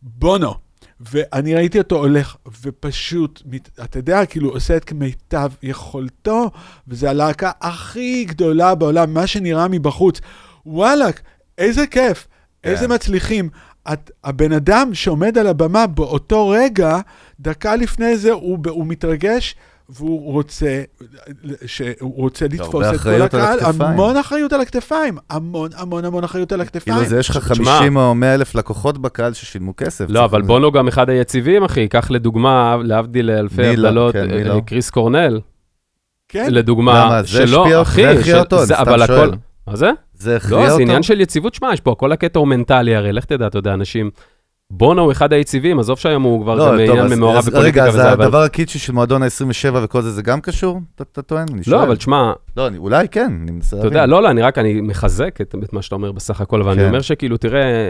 בונו. 0.02 0.54
ואני 1.00 1.56
ראיתי 1.56 1.78
אותו 1.78 1.96
הולך, 1.96 2.36
ופשוט, 2.62 3.42
אתה 3.84 4.00
יודע, 4.00 4.26
כאילו, 4.26 4.50
עושה 4.50 4.78
את 4.78 4.84
כמיטב 4.84 5.52
יכולתו, 5.64 6.52
וזו 6.88 7.08
הלהקה 7.08 7.52
הכי 7.62 8.26
גדולה 8.26 8.76
בעולם, 8.76 9.14
מה 9.14 9.28
שנראה 9.28 9.68
מבחוץ. 9.68 10.22
וואלאק, 10.66 11.22
איזה 11.58 11.88
כיף. 11.88 12.28
איזה 12.64 12.88
מצליחים. 12.88 13.50
את, 13.94 14.12
הבן 14.24 14.52
אדם 14.52 14.94
שעומד 14.94 15.38
על 15.38 15.48
הבמה 15.48 15.88
באותו 15.88 16.50
רגע, 16.50 17.00
דקה 17.40 17.76
לפני 17.76 18.18
זה 18.18 18.32
הוא, 18.32 18.58
הוא 18.70 18.88
מתרגש, 18.88 19.56
והוא 19.90 20.34
רוצה, 20.34 20.82
שהוא 21.66 22.16
רוצה 22.16 22.46
לתפוס 22.46 22.86
את 22.96 23.00
כל 23.00 23.22
הקהל, 23.22 23.60
המון 23.62 24.18
אחריות 24.18 24.54
על 24.54 24.62
הכתפיים, 24.62 25.18
המון 25.30 25.70
המון 25.76 26.06
המון 26.06 26.24
אחריות 26.24 26.52
על 26.52 26.62
הכתפיים. 26.62 26.98
כאילו 26.98 27.10
זה 27.10 27.20
יש 27.20 27.30
לך 27.30 27.38
50 27.38 27.98
או 27.98 28.16
100 28.16 28.34
אלף 28.34 28.56
לקוחות 28.56 28.98
בקהל 28.98 29.34
ששילמו 29.34 29.74
כסף. 29.78 30.06
לא, 30.10 30.26
אבל 30.26 30.42
בונו 30.42 30.72
גם 30.72 30.88
אחד 30.88 31.10
היציבים, 31.10 31.64
אחי, 31.64 31.88
קח 31.88 32.12
לדוגמה, 32.12 32.78
להבדיל 32.84 33.30
אלפי? 33.30 33.68
הבדלות, 33.68 34.14
כן, 34.14 34.52
אה? 34.52 34.62
קריס 34.62 34.90
קורנל. 34.90 35.40
כן. 36.30 36.48
לדוגמה, 36.54 37.22
שלא, 37.26 37.82
אחי, 37.82 38.02
זה 38.64 38.78
הכריע 38.78 39.26
אני 39.68 39.78
שואל. 39.78 39.90
מה 39.92 39.94
זה? 39.94 40.02
זה 40.14 40.36
הכריע 40.36 40.60
אותו. 40.60 40.70
לא, 40.70 40.76
זה 40.76 40.82
עניין 40.82 41.04
של 41.04 41.22
יציבות, 41.22 41.54
שמע, 41.54 41.70
יש 41.74 41.80
פה, 41.80 41.96
כל 41.98 42.12
הקטע 42.12 42.40
הוא 42.40 42.48
מנטלי, 42.48 42.96
הרי 42.96 43.12
לך 43.12 43.26
תדע, 43.26 43.48
אתה 43.48 43.58
יודע, 43.58 43.74
אנשים... 43.74 44.10
בונו 44.74 45.02
הוא 45.02 45.12
אחד 45.12 45.34
היציבים, 45.34 45.80
עזוב 45.80 46.00
שהיום 46.00 46.24
הוא 46.24 46.44
כבר 46.44 46.56
לא, 46.56 46.68
גם 46.68 46.80
עניין 46.80 47.08
ממעורב 47.08 47.46
בפוליטיקה 47.46 47.86
וזה, 47.90 48.02
אבל... 48.02 48.12
רגע, 48.12 48.14
אז 48.14 48.20
הדבר 48.20 48.42
הקיצ'י 48.42 48.80
של 48.80 48.94
מועדון 48.94 49.24
ה-27 49.24 49.76
וכל 49.84 50.02
זה, 50.02 50.12
זה 50.12 50.22
גם 50.22 50.42
קשור? 50.42 50.80
אתה 50.96 51.22
טוען? 51.22 51.46
לא, 51.68 51.84
אבל 51.84 51.96
תשמע... 51.96 52.34
לא, 52.58 52.68
אולי 52.78 53.08
כן, 53.08 53.38
אני 53.42 53.52
מנסה 53.52 53.76
להבין. 53.76 53.92
אתה 53.92 53.98
יודע, 53.98 54.06
לא, 54.06 54.24
לא, 54.24 54.30
אני 54.32 54.42
רק, 54.42 54.58
אני 54.58 54.82
מחזק 54.82 55.42
את 55.42 55.56
מה 55.74 55.82
שאתה 55.82 55.96
אומר 55.96 56.12
בסך 56.12 56.42
הכל, 56.42 56.62
אבל 56.62 56.72
אני 56.72 56.82
כן. 56.82 56.88
אומר 56.88 57.02
שכאילו, 57.02 57.38
תראה, 57.38 57.90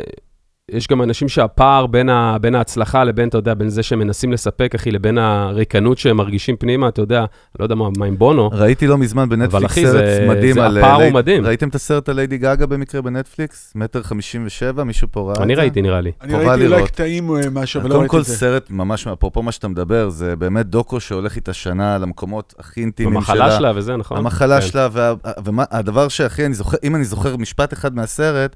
יש 0.72 0.88
גם 0.88 1.02
אנשים 1.02 1.30
שהפער 1.30 1.88
בין, 1.88 2.10
ה, 2.10 2.38
בין 2.42 2.56
ההצלחה 2.56 3.04
לבין, 3.04 3.30
אתה 3.30 3.38
יודע, 3.38 3.54
בין 3.54 3.70
זה 3.70 3.84
שהם 3.84 4.00
מנסים 4.00 4.32
לספק, 4.32 4.76
אחי, 4.76 4.92
לבין 4.92 5.18
הריקנות 5.18 5.98
שהם 5.98 6.18
מרגישים 6.18 6.56
פנימה, 6.56 6.88
אתה 6.88 7.02
יודע, 7.02 7.26
לא 7.60 7.66
יודע 7.66 7.76
מה, 7.76 7.90
מה 7.98 8.06
עם 8.06 8.18
בונו. 8.18 8.50
ראיתי 8.54 8.88
לא 8.88 8.98
מזמן 8.98 9.30
בנטפליקס 9.30 9.76
סרט 9.76 9.94
זה, 9.94 10.26
מדהים 10.30 10.54
זה, 10.54 10.66
על... 10.66 10.78
הפער 10.78 11.04
הוא 11.04 11.14
מדהים. 11.14 11.46
ראיתם 11.46 11.70
את 11.70 11.76
הסרט 11.76 12.10
על 12.10 12.16
ליידי 12.16 12.38
גאגה 12.38 12.66
במקרה 12.66 13.02
בנטפליקס? 13.02 13.74
מטר 13.76 14.04
חמישים 14.04 14.44
ושבע, 14.46 14.84
מישהו 14.84 15.08
פה 15.12 15.22
ראה 15.22 15.32
את 15.32 15.38
זה? 15.38 15.44
אני 15.44 15.56
ראיתי, 15.56 15.82
נראה 15.82 16.02
לי. 16.02 16.12
אני 16.22 16.34
ראיתי 16.34 16.68
אולי 16.68 16.86
קטעים 16.86 17.30
או 17.30 17.36
משהו, 17.52 17.82
אבל 17.82 17.90
לא 17.90 18.00
ראיתי 18.00 18.06
את 18.06 18.10
זה. 18.10 18.10
קודם 18.10 18.24
כל 18.24 18.60
סרט, 18.60 18.70
ממש, 18.70 19.08
אפרופו 19.08 19.44
מה 19.44 19.52
שאתה 19.52 19.68
מדבר, 19.68 20.10
זה 20.10 20.36
באמת 20.36 20.66
דוקו 20.66 21.00
שהולך 21.00 21.36
איתה 21.36 21.54
שנה 21.54 21.98
למקומות 21.98 22.54
הכי 22.60 22.82
אינטימיים 22.82 23.22
שלה. 23.22 23.34
המחלה 23.34 23.58
שלה 23.58 23.72
וזה, 23.76 23.98
נכון. 23.98 24.18
המחלה 24.18 24.62
כן. 24.62 24.68
שלה, 24.68 24.88
והדבר 24.94 26.08
שהכי, 26.08 26.44
אם 26.84 26.96
אני 26.96 27.04
זוכר 27.04 27.38
משפט 27.38 27.74
אחד 27.74 27.96
מהסרט, 27.96 28.56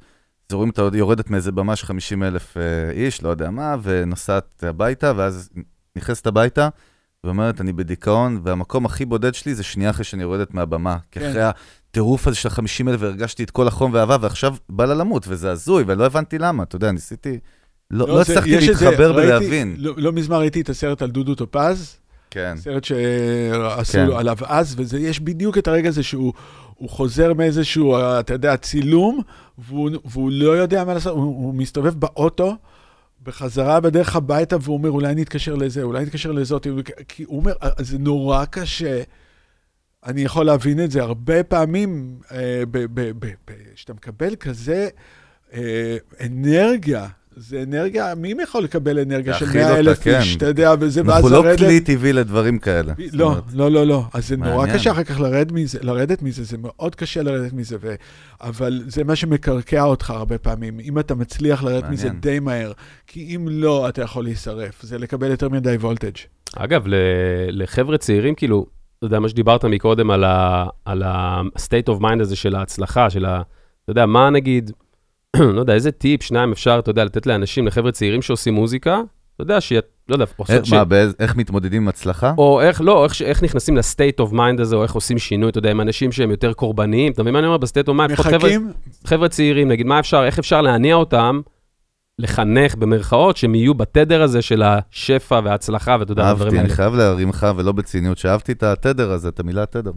אז 0.50 0.56
רואים 0.56 0.70
אותה 0.70 0.98
יורדת 0.98 1.30
מאיזה 1.30 1.52
במה 1.52 1.76
של 1.76 1.86
50 1.86 2.24
אלף 2.24 2.58
אה, 2.58 2.92
איש, 2.92 3.24
לא 3.24 3.30
יודע 3.30 3.50
מה, 3.50 3.76
ונוסעת 3.84 4.64
הביתה, 4.64 5.14
ואז 5.16 5.50
נכנסת 5.96 6.28
הביתה, 6.28 6.70
ואומרת, 7.24 7.62
אני 7.62 7.74
בדיכאון, 7.74 8.42
והמקום 8.44 8.86
הכי 8.86 9.06
בודד 9.06 9.34
שלי 9.34 9.56
זה 9.56 9.64
שנייה 9.64 9.90
אחרי 9.90 10.04
שאני 10.04 10.24
יורדת 10.24 10.54
מהבמה. 10.54 10.98
כי 11.12 11.20
כן. 11.20 11.30
אחרי 11.30 11.42
הטירוף 11.44 12.28
הזה 12.28 12.38
של 12.38 12.50
ה-50 12.50 12.90
אלף, 12.90 13.02
והרגשתי 13.02 13.44
את 13.44 13.52
כל 13.52 13.68
החום 13.68 13.94
והאהבה, 13.94 14.18
ועכשיו 14.22 14.56
בא 14.70 14.86
לה 14.86 14.94
למות, 14.94 15.26
וזה 15.28 15.52
הזוי, 15.52 15.84
ולא 15.88 16.06
הבנתי 16.06 16.38
למה. 16.38 16.64
אתה 16.64 16.76
יודע, 16.76 16.92
ניסיתי... 16.92 17.40
לא, 17.92 18.08
לא, 18.08 18.14
לא 18.14 18.22
הצלחתי 18.22 18.58
להתחבר 18.58 19.14
ולהבין. 19.16 19.76
לא, 19.78 19.94
לא 19.98 20.12
מזמן 20.12 20.38
ראיתי 20.38 20.62
את 20.62 20.70
הסרט 20.70 21.02
על 21.02 21.12
דודו 21.12 21.36
טופז. 21.36 21.98
כן. 22.32 22.56
סרט 22.58 22.84
שעשו 22.84 23.92
כן. 23.92 24.08
עליו 24.16 24.38
אז, 24.46 24.76
ויש 24.78 25.20
בדיוק 25.20 25.58
את 25.58 25.68
הרגע 25.68 25.90
הזה 25.90 26.04
שהוא 26.04 26.34
הוא 26.78 26.90
חוזר 26.90 27.34
מאיזשהו, 27.34 27.98
אתה 28.20 28.34
יודע, 28.34 28.58
צילום, 28.58 29.22
והוא, 29.58 29.90
והוא 30.06 30.32
לא 30.34 30.52
יודע 30.52 30.84
מה 30.84 30.94
לעשות, 30.94 31.14
הוא, 31.14 31.24
הוא 31.24 31.54
מסתובב 31.54 31.94
באוטו, 31.94 32.56
בחזרה 33.24 33.80
בדרך 33.80 34.16
הביתה, 34.16 34.58
והוא 34.62 34.78
אומר, 34.78 34.90
אולי 34.90 35.08
אני 35.08 35.24
אתקשר 35.24 35.56
לזה, 35.56 35.84
אולי 35.84 36.00
אני 36.00 36.08
אתקשר 36.08 36.32
לזאת, 36.32 36.68
כי 37.08 37.24
הוא 37.24 37.40
אומר, 37.40 37.54
אה, 37.64 37.70
זה 37.80 37.98
נורא 37.98 38.46
קשה. 38.46 39.02
אני 40.06 40.22
יכול 40.22 40.46
להבין 40.46 40.84
את 40.84 40.92
זה 40.92 41.02
הרבה 41.02 41.44
פעמים, 41.44 42.20
אה, 42.32 42.64
כשאתה 43.76 43.94
מקבל 43.94 44.36
כזה 44.36 44.88
אה, 45.54 45.98
אנרגיה 46.26 47.08
זה 47.38 47.64
אנרגיה, 47.64 48.16
מי 48.16 48.34
יכול 48.44 48.64
לקבל 48.64 49.00
אנרגיה 49.00 49.34
של 49.34 49.46
100 49.54 49.80
אלף 49.80 50.00
כן. 50.00 50.20
איש, 50.20 50.36
אתה 50.36 50.46
יודע, 50.46 50.74
וזה, 50.80 51.02
ואז 51.06 51.24
לרדת... 51.24 51.46
אנחנו 51.46 51.52
לא 51.52 51.58
כלי 51.58 51.80
טבעי 51.80 52.14
לדברים 52.14 52.60
כאלה. 52.60 52.94
לא, 53.14 53.36
לא, 53.54 53.72
לא, 53.72 53.88
לא. 53.88 54.04
אז 54.14 54.28
זה 54.28 54.38
נורא 54.38 54.74
קשה 54.74 54.92
אחר 54.92 55.04
כך 55.04 55.20
לרד 55.20 55.52
מזה, 55.52 55.80
לרדת 55.82 56.22
מזה, 56.22 56.44
זה 56.44 56.58
מאוד 56.58 56.96
קשה 56.96 57.24
לרדת 57.24 57.54
מזה, 57.54 57.78
ו... 57.82 57.96
אבל 58.42 58.84
זה 58.88 59.04
מה 59.04 59.16
שמקרקע 59.16 59.84
אותך 59.84 60.10
הרבה 60.10 60.38
פעמים. 60.38 60.80
אם 60.80 61.00
אתה 61.00 61.16
מצליח 61.16 61.64
לרדת 61.64 61.84
מעניין. 61.84 61.94
מזה 61.94 62.10
די 62.10 62.40
מהר, 62.40 62.72
כי 63.08 63.36
אם 63.36 63.48
לא, 63.52 63.90
אתה 63.90 64.02
יכול 64.02 64.24
להישרף. 64.24 64.82
זה 64.82 64.98
לקבל 64.98 65.32
יותר 65.32 65.50
מדי 65.50 65.76
וולטג'. 65.76 66.18
אגב, 66.56 66.84
לחבר'ה 67.50 67.98
צעירים, 67.98 68.36
כאילו, 68.36 68.66
אתה 68.98 69.06
יודע, 69.06 69.20
מה 69.20 69.30
שדיברת 69.30 69.66
מקודם 69.66 70.12
על 70.86 71.04
ה-state 71.04 71.90
of 71.90 72.02
mind 72.02 72.22
הזה 72.22 72.36
של 72.36 72.56
ההצלחה, 72.56 73.10
של 73.10 73.26
ה... 73.26 73.42
אתה 73.84 73.92
יודע, 73.92 74.06
מה 74.06 74.30
נגיד... 74.30 74.72
לא 75.56 75.60
יודע, 75.60 75.74
איזה 75.74 75.92
טיפ, 75.92 76.24
שניים 76.24 76.52
אפשר, 76.52 76.80
אתה 76.80 76.90
יודע, 76.90 77.06
לתת 77.06 77.26
לאנשים, 77.26 77.68
לחבר'ה 77.68 77.92
צעירים 77.92 78.22
שעושים 78.22 78.54
מוזיקה, 78.54 79.02
אתה 79.36 79.44
יודע, 79.44 79.62
ש... 79.62 79.74
לא 80.10 80.16
יודע, 80.16 80.26
עושות 80.38 80.66
ש... 80.66 80.74
מה, 80.74 80.84
באיז, 80.84 81.16
איך 81.20 81.36
מתמודדים 81.36 81.82
עם 81.82 81.88
הצלחה? 81.88 82.34
או 82.38 82.62
איך, 82.62 82.82
לא, 82.82 83.04
איך, 83.04 83.22
איך 83.22 83.44
נכנסים 83.44 83.78
ל 83.78 83.85
state 83.85 84.20
of 84.20 84.32
mind 84.32 84.60
הזה, 84.60 84.76
או 84.76 84.84
איך 84.84 84.94
עושים 84.94 85.18
שינוי, 85.18 85.50
אתה 85.50 85.60
יודע, 85.60 85.72
עם 85.72 85.82
אנשים 85.82 86.12
שהם 86.12 86.32
יותר 86.32 86.54
קורבניים, 86.54 87.12
אתה 87.12 87.22
מבין 87.24 87.34
מה 87.34 87.40
אני 87.40 87.48
אומר? 87.48 87.58
ב 87.58 87.63
state 87.63 87.88
of 87.88 87.98
mind, 87.98 88.12
מחכים? 88.12 88.72
חבר'ה 89.06 89.30
צעירים, 89.30 89.68
נגיד, 89.68 89.86
מה 89.86 90.00
אפשר, 90.00 90.26
איך 90.26 90.40
אפשר 90.40 90.62
להניע 90.62 90.96
אותם, 90.96 91.42
לחנך 92.20 92.76
במרכאות, 92.76 93.38
שהם 93.38 93.56
יהיו 93.56 93.74
בתדר 93.74 94.22
הזה 94.22 94.42
של 94.42 94.64
השפע 94.64 95.40
וההצלחה, 95.44 95.98
ואתה 96.00 96.12
יודע, 96.12 96.30
הדברים 96.30 96.48
האלה. 96.48 96.60
אהבתי, 96.60 96.72
אני 96.72 96.76
חייב 96.76 96.96
להרים 96.96 97.30
לך, 97.30 97.48
ולא 97.56 97.72
בציניות, 97.72 98.18
שאהבתי 98.18 98.52
את 98.52 98.64
התדר 98.64 99.12
הזה, 99.12 99.30
את 99.30 99.40
המילה 99.40 99.66
תדר. 99.66 99.92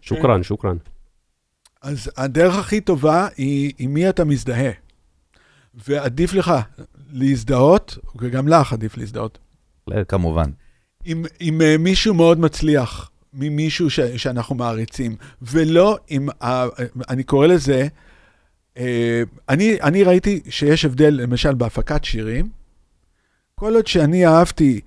שוכראן, 0.00 0.42
שוכראן. 0.42 0.76
אז 1.82 2.10
הדרך 2.16 2.58
הכי 2.58 2.80
טובה 2.80 3.28
היא 3.36 3.72
עם 3.78 3.94
מי 3.94 4.08
אתה 4.08 4.24
מזדהה. 4.24 4.70
ועדיף 5.74 6.34
לך 6.34 6.52
להזדהות, 7.12 7.98
וגם 8.16 8.48
לך 8.48 8.72
עדיף 8.72 8.96
להזדהות. 8.96 9.38
כמובן. 10.08 10.50
עם, 11.04 11.24
עם 11.40 11.60
uh, 11.60 11.78
מישהו 11.78 12.14
מאוד 12.14 12.40
מצליח, 12.40 13.10
ממישהו 13.32 13.90
ש, 13.90 14.00
שאנחנו 14.00 14.54
מעריצים, 14.54 15.16
ולא 15.42 15.98
עם, 16.08 16.28
uh, 16.28 16.44
אני 17.08 17.22
קורא 17.22 17.46
לזה, 17.46 17.88
uh, 18.74 18.80
אני, 19.48 19.82
אני 19.82 20.02
ראיתי 20.02 20.40
שיש 20.48 20.84
הבדל, 20.84 21.14
למשל, 21.14 21.54
בהפקת 21.54 22.04
שירים. 22.04 22.48
כל 23.54 23.74
עוד 23.74 23.86
שאני 23.86 24.26
אהבתי 24.26 24.80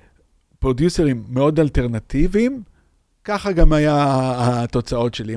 פרודיוסרים 0.60 1.24
מאוד 1.30 1.60
אלטרנטיביים, 1.60 2.64
ככה 3.26 3.52
גם 3.52 3.74
היה 3.74 3.96
התוצאות 4.64 5.14
שלי. 5.14 5.36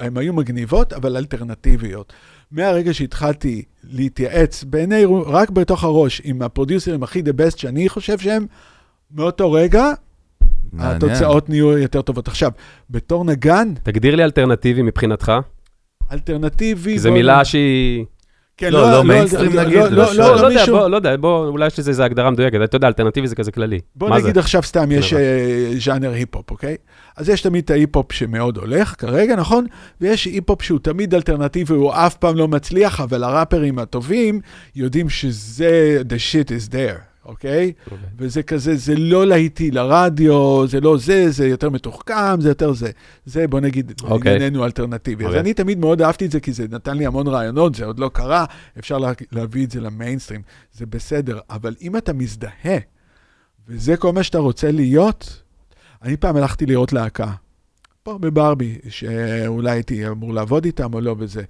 הם 0.00 0.18
היו 0.18 0.32
מגניבות, 0.32 0.92
אבל 0.92 1.16
אלטרנטיביות. 1.16 2.12
מהרגע 2.50 2.94
שהתחלתי 2.94 3.62
להתייעץ 3.90 4.64
בעיני, 4.64 5.04
רק 5.26 5.50
בתוך 5.50 5.84
הראש, 5.84 6.22
עם 6.24 6.42
הפרודיוסרים 6.42 7.02
הכי 7.02 7.22
the 7.22 7.32
best 7.32 7.58
שאני 7.58 7.88
חושב 7.88 8.18
שהם, 8.18 8.46
מאותו 9.14 9.52
רגע, 9.52 9.84
מעניין. 10.72 10.96
התוצאות 10.96 11.48
נהיו 11.48 11.78
יותר 11.78 12.02
טובות. 12.02 12.28
עכשיו, 12.28 12.50
בתור 12.90 13.24
נגן... 13.24 13.74
תגדיר 13.82 14.16
לי 14.16 14.24
אלטרנטיבי 14.24 14.82
מבחינתך. 14.82 15.32
אלטרנטיבי... 16.12 16.98
זו 16.98 17.12
מילה 17.12 17.44
שהיא... 17.44 18.04
כן, 18.58 18.72
לא, 18.72 18.92
לא, 18.92 19.04
מיינסטרים 19.04 19.52
נגיד, 19.52 19.78
לא, 19.78 19.90
לא, 19.90 20.14
לא, 20.14 20.42
לא 20.42 20.46
יודע, 20.46 20.66
בוא, 20.66 20.88
לא 20.88 20.96
יודע, 20.96 21.16
בוא, 21.16 21.46
אולי 21.46 21.66
יש 21.66 21.78
לזה 21.78 22.04
הגדרה 22.04 22.30
מדויקת, 22.30 22.60
אתה 22.64 22.76
יודע, 22.76 22.88
אלטרנטיבי 22.88 23.28
זה 23.28 23.34
כזה 23.34 23.52
כללי. 23.52 23.78
בוא 23.96 24.18
נגיד 24.18 24.38
עכשיו 24.38 24.62
סתם, 24.62 24.92
יש 24.92 25.14
ז'אנר 25.84 26.12
היפ-הופ, 26.12 26.50
אוקיי? 26.50 26.76
אז 27.16 27.28
יש 27.28 27.40
תמיד 27.40 27.64
את 27.64 27.70
ההיפ-הופ 27.70 28.12
שמאוד 28.12 28.56
הולך 28.56 28.94
כרגע, 28.98 29.36
נכון? 29.36 29.66
ויש 30.00 30.24
היפ-הופ 30.24 30.62
שהוא 30.62 30.78
תמיד 30.82 31.14
אלטרנטיבי, 31.14 31.74
הוא 31.74 31.92
אף 31.92 32.16
פעם 32.16 32.36
לא 32.36 32.48
מצליח, 32.48 33.00
אבל 33.00 33.24
הראפרים 33.24 33.78
הטובים 33.78 34.40
יודעים 34.76 35.08
שזה, 35.08 36.02
the 36.08 36.18
shit 36.32 36.48
is 36.48 36.72
there. 36.72 37.17
אוקיי? 37.28 37.72
וזה 38.18 38.42
כזה, 38.42 38.76
זה 38.76 38.94
לא 38.96 39.26
להיטי 39.26 39.70
לרדיו, 39.70 40.66
זה 40.66 40.80
לא 40.80 40.98
זה, 40.98 41.30
זה 41.30 41.48
יותר 41.48 41.70
מתוחכם, 41.70 42.40
זה 42.40 42.48
יותר 42.48 42.72
זה. 42.72 42.90
זה, 43.26 43.48
בוא 43.48 43.60
נגיד, 43.60 43.92
אוקיי. 44.02 44.34
ענייננו 44.34 44.64
אלטרנטיבי. 44.64 45.24
אז 45.24 45.28
אוקיי. 45.28 45.40
אני 45.40 45.54
תמיד 45.54 45.78
מאוד 45.78 46.02
אהבתי 46.02 46.26
את 46.26 46.30
זה, 46.30 46.40
כי 46.40 46.52
זה 46.52 46.66
נתן 46.70 46.96
לי 46.96 47.06
המון 47.06 47.26
רעיונות, 47.26 47.74
זה 47.74 47.84
עוד 47.84 47.98
לא 47.98 48.10
קרה, 48.14 48.44
אפשר 48.78 48.98
לה, 48.98 49.12
להביא 49.32 49.64
את 49.66 49.70
זה 49.70 49.80
למיינסטרים, 49.80 50.42
זה 50.72 50.86
בסדר. 50.86 51.38
אבל 51.50 51.74
אם 51.82 51.96
אתה 51.96 52.12
מזדהה, 52.12 52.78
וזה 53.68 53.96
כל 53.96 54.12
מה 54.12 54.22
שאתה 54.22 54.38
רוצה 54.38 54.70
להיות, 54.70 55.42
אני 56.02 56.16
פעם 56.16 56.36
הלכתי 56.36 56.66
לראות 56.66 56.92
להקה, 56.92 57.32
פה 58.02 58.18
בברבי, 58.18 58.78
שאולי 58.88 59.70
הייתי 59.70 60.08
אמור 60.08 60.34
לעבוד 60.34 60.64
איתם 60.64 60.94
או 60.94 61.00
לא 61.00 61.14
וזה. 61.18 61.42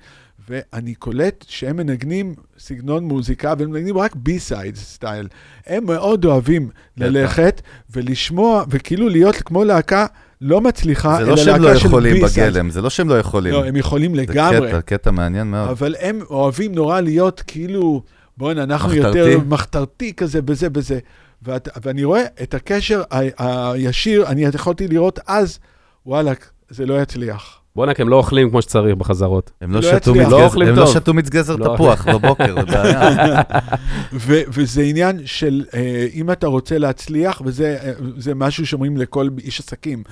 ואני 0.48 0.94
קולט 0.94 1.44
שהם 1.48 1.76
מנגנים 1.76 2.34
סגנון 2.58 3.04
מוזיקה, 3.04 3.54
והם 3.58 3.70
מנגנים 3.70 3.98
רק 3.98 4.16
B-side 4.16 4.76
style. 4.76 5.28
הם 5.66 5.86
מאוד 5.86 6.24
אוהבים 6.24 6.70
ללכת 6.96 7.62
ולשמוע, 7.90 8.64
וכאילו 8.70 9.08
להיות 9.08 9.36
כמו 9.36 9.64
להקה 9.64 10.06
לא 10.40 10.60
מצליחה, 10.60 11.16
זה 11.16 11.22
אלא 11.22 11.30
לא 11.30 11.36
שהם 11.36 11.62
לא 11.62 11.68
להקה 11.68 11.80
של 11.80 11.86
יכולים 11.86 12.14
B-side. 12.14 12.52
בגלם, 12.52 12.70
זה 12.70 12.82
לא 12.82 12.90
שהם 12.90 13.08
לא 13.08 13.18
יכולים. 13.18 13.52
לא, 13.52 13.64
הם 13.64 13.76
יכולים 13.76 14.14
זה 14.14 14.20
לגמרי, 14.20 14.68
קטע, 14.68 14.80
קטע 14.80 15.10
מעניין 15.10 15.46
מאוד. 15.46 15.68
אבל 15.68 15.94
הם 16.00 16.20
אוהבים 16.30 16.74
נורא 16.74 17.00
להיות 17.00 17.42
כאילו, 17.46 18.02
בוא'נה, 18.36 18.62
אנחנו 18.62 18.88
מחתרתי. 18.88 19.18
יותר 19.18 19.40
מחתרתי 19.46 20.12
כזה 20.12 20.40
וזה 20.46 20.68
וזה. 20.74 20.98
ואת, 21.42 21.68
ואני 21.82 22.04
רואה 22.04 22.22
את 22.42 22.54
הקשר 22.54 23.02
הישיר, 23.38 24.26
אני 24.26 24.44
יכולתי 24.54 24.88
לראות 24.88 25.18
אז, 25.26 25.58
וואלה, 26.06 26.32
זה 26.70 26.86
לא 26.86 27.02
יצליח. 27.02 27.57
בוא'נה, 27.78 27.94
כי 27.94 28.02
הם 28.02 28.08
לא 28.08 28.16
אוכלים 28.16 28.50
כמו 28.50 28.62
שצריך 28.62 28.96
בחזרות. 28.96 29.50
הם 29.60 29.70
לא 29.72 29.76
לא 29.80 29.82
שתו 29.82 29.96
יצליח. 29.96 30.28
מצגז- 30.28 30.56
לא 30.58 30.66
הם 30.66 30.76
לא. 30.76 30.86
שתו 30.86 31.14
מצגזר 31.14 31.56
לא. 31.56 31.74
תפוח 31.74 32.08
בבוקר, 32.08 32.54
זה 32.60 32.66
בעיה. 32.66 33.42
ו- 34.26 34.40
וזה 34.48 34.82
עניין 34.82 35.20
של 35.24 35.64
אה, 35.74 36.06
אם 36.14 36.30
אתה 36.30 36.46
רוצה 36.46 36.78
להצליח, 36.78 37.42
וזה 37.44 37.76
אה, 37.82 37.92
זה 38.16 38.34
משהו 38.34 38.66
שאומרים 38.66 38.96
לכל 38.96 39.28
איש 39.44 39.60
עסקים, 39.60 40.02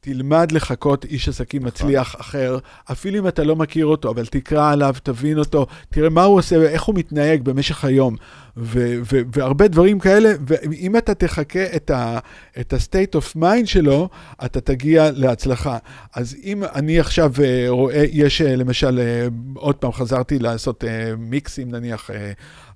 תלמד 0.00 0.52
לחכות 0.52 1.04
איש 1.04 1.28
עסקים 1.28 1.64
מצליח 1.64 2.16
אחר, 2.20 2.58
אפילו 2.92 3.18
אם 3.18 3.28
אתה 3.28 3.44
לא 3.44 3.56
מכיר 3.56 3.86
אותו, 3.86 4.10
אבל 4.10 4.26
תקרא 4.26 4.72
עליו, 4.72 4.94
תבין 5.02 5.38
אותו, 5.38 5.66
תראה 5.90 6.08
מה 6.08 6.22
הוא 6.24 6.38
עושה, 6.38 6.62
איך 6.62 6.82
הוא 6.82 6.94
מתנהג 6.94 7.42
במשך 7.42 7.84
היום, 7.84 8.16
ו- 8.56 8.98
ו- 9.12 9.20
והרבה 9.36 9.68
דברים 9.68 9.98
כאלה, 9.98 10.32
ואם 10.46 10.96
אתה 10.96 11.14
תחכה 11.14 11.64
את 11.76 11.90
ה- 11.90 12.18
את 12.60 12.72
ה-state 12.72 13.18
of 13.18 13.36
mind 13.36 13.66
שלו, 13.66 14.08
אתה 14.44 14.60
תגיע 14.60 15.10
להצלחה. 15.14 15.78
אז 16.14 16.36
אם 16.44 16.64
אני 16.74 17.00
עכשיו 17.00 17.32
אה, 17.42 17.64
רואה, 17.68 18.04
יש 18.12 18.40
אה, 18.42 18.56
למשל, 18.56 18.98
אה, 18.98 19.28
עוד 19.54 19.74
פעם 19.74 19.92
חזרתי 19.92 20.38
לעשות 20.38 20.84
מיקסים 21.18 21.70
נניח, 21.70 22.10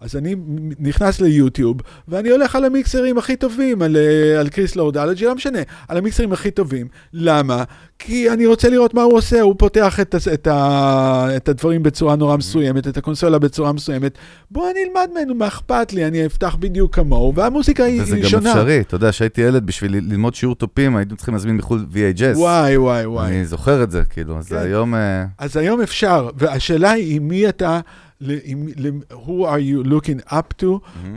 אז 0.00 0.16
אני 0.16 0.34
נכנס 0.78 1.20
ליוטיוב, 1.20 1.76
ואני 2.08 2.28
הולך 2.28 2.56
על 2.56 2.64
המיקסרים 2.64 3.18
הכי 3.18 3.36
טובים, 3.36 3.82
על, 3.82 3.96
על 4.38 4.48
קריס 4.48 4.76
לורדלג'י, 4.76 5.24
לא 5.24 5.34
משנה, 5.34 5.58
על 5.88 5.96
המיקסרים 5.96 6.32
הכי 6.32 6.50
טובים. 6.50 6.88
למה? 7.12 7.64
כי 7.98 8.30
אני 8.30 8.46
רוצה 8.46 8.68
לראות 8.68 8.94
מה 8.94 9.02
הוא 9.02 9.14
עושה, 9.16 9.40
הוא 9.40 9.54
פותח 9.58 10.00
את, 10.00 10.14
את, 10.34 10.46
ה, 10.46 11.26
את 11.36 11.48
הדברים 11.48 11.82
בצורה 11.82 12.16
נורא 12.16 12.36
מסוימת, 12.36 12.88
את 12.88 12.96
הקונסולה 12.96 13.38
בצורה 13.38 13.72
מסוימת. 13.72 14.18
בוא 14.50 14.70
אני 14.70 14.80
אלמד 14.84 15.10
ממנו, 15.12 15.34
מה 15.34 15.50
אכפת 15.66 15.92
לי, 15.92 16.06
אני 16.06 16.26
אפתח 16.26 16.56
בדיוק 16.60 16.94
כמוהו, 16.94 17.34
והמוזיקה 17.34 17.84
היא, 17.84 18.02
וזה 18.02 18.16
היא 18.16 18.22
גם 18.22 18.28
שונה. 18.30 18.50
אפשרי, 18.52 18.80
אתה 18.80 18.94
יודע, 18.94 19.10
כשהייתי 19.10 19.40
ילד, 19.40 19.66
בשביל 19.66 19.92
ללמוד 19.92 20.34
שיעור 20.34 20.54
תופים, 20.54 20.96
היינו 20.96 21.16
צריכים 21.16 21.34
להזמין 21.34 21.56
מחו"ל 21.56 21.86
VHS. 21.92 22.38
וואי, 22.38 22.76
וואי, 22.76 23.06
וואי. 23.06 23.28
אני 23.28 23.44
זוכר 23.44 23.82
את 23.82 23.90
זה, 23.90 24.04
כאילו, 24.04 24.38
אז 24.38 24.48
כן. 24.48 24.56
היום... 24.56 24.94
אה, 24.94 25.24
אז 25.38 25.56
היום 25.56 25.80
אפשר, 25.80 26.30
והשאלה 26.36 26.90
היא 26.90 27.20
מי 27.20 27.48
אתה, 27.48 27.80
who 28.22 29.44
are 29.44 29.60
you 29.60 29.84
looking 29.84 30.32
up 30.32 30.62
to, 30.62 30.66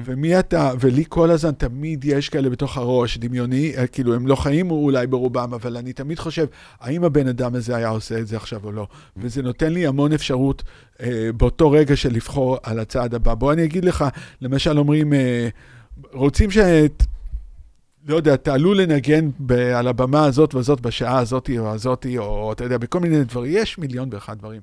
ומי 0.06 0.40
אתה, 0.40 0.72
ולי 0.80 1.04
כל 1.10 1.32
הזמן 1.32 1.52
תמיד 1.52 2.06
יש 2.06 2.30
כאלה 2.30 2.50
בתוך 2.50 2.78
הראש, 2.78 3.18
דמיוני, 3.18 3.74
אה, 3.78 3.88
כאילו 3.88 4.14
הם 4.14 4.28
לא 4.28 4.36
חיים 4.36 4.72
אולי 4.72 5.08
ברובם, 5.08 5.54
אבל 5.54 5.78
אני 5.78 5.94
תמיד 5.94 6.20
חושב, 6.20 6.46
האם 6.80 7.04
הבן 7.04 7.28
אדם 7.28 7.56
הזה 7.56 7.76
היה 7.76 7.90
עושה 7.90 8.20
את 8.20 8.28
זה 8.28 8.36
עכשיו 8.36 8.60
או 8.64 8.72
לא? 8.72 8.88
וזה 9.18 9.42
נותן 9.42 9.74
לי 9.74 9.88
המון 9.88 10.14
אפשרות 10.14 10.64
אה, 11.02 11.30
באותו 11.38 11.72
רגע 11.72 11.96
של 11.96 12.14
לבחור 12.14 12.58
על 12.64 12.80
הצעד 12.80 13.16
הבא. 13.16 13.34
בוא 13.34 13.54
אני 13.54 13.64
אגיד 13.64 13.86
לך, 13.86 14.06
למשל 14.42 14.80
אומרים, 14.80 15.14
אה, 15.14 15.50
רוצים 16.14 16.52
ש... 16.52 16.58
לא 18.08 18.16
יודע, 18.16 18.36
תעלו 18.36 18.74
לנגן 18.74 19.30
ב- 19.40 19.52
על 19.52 19.88
הבמה 19.88 20.26
הזאת 20.26 20.56
והזאת 20.56 20.82
בשעה 20.82 21.20
הזאתי 21.20 21.60
או 21.60 21.74
הזאתי, 21.74 22.18
או 22.18 22.52
אתה 22.52 22.64
יודע, 22.64 22.78
בכל 22.78 23.00
מיני 23.00 23.24
דברים, 23.24 23.52
יש 23.56 23.78
מיליון 23.78 24.10
ואחד 24.12 24.38
דברים. 24.38 24.62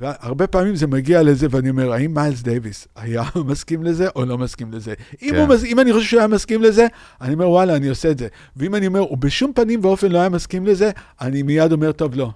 והרבה 0.00 0.46
פעמים 0.46 0.76
זה 0.76 0.86
מגיע 0.86 1.22
לזה, 1.22 1.46
ואני 1.50 1.70
אומר, 1.70 1.92
האם 1.92 2.14
מיילס 2.14 2.42
דייוויס 2.42 2.88
היה 2.96 3.22
מסכים 3.46 3.82
לזה 3.82 4.08
או 4.16 4.24
לא 4.24 4.38
מסכים 4.38 4.72
לזה? 4.72 4.94
אם, 5.22 5.28
כן. 5.30 5.36
הוא, 5.36 5.48
מס- 5.48 5.64
אם 5.64 5.80
אני 5.80 5.92
חושב 5.92 6.06
שהוא 6.08 6.18
היה 6.20 6.28
מסכים 6.28 6.62
לזה, 6.62 6.86
אני 7.20 7.34
אומר, 7.34 7.48
וואלה, 7.50 7.76
אני 7.76 7.88
עושה 7.88 8.10
את 8.10 8.18
זה. 8.18 8.26
ואם 8.56 8.74
אני 8.74 8.86
אומר, 8.86 9.00
הוא 9.00 9.18
בשום 9.18 9.52
פנים 9.54 9.80
ואופן 9.82 10.12
לא 10.12 10.18
היה 10.18 10.28
מסכים 10.28 10.66
לזה, 10.66 10.90
אני 11.20 11.42
מיד 11.42 11.72
אומר, 11.72 11.92
טוב, 11.92 12.14
לא. 12.14 12.30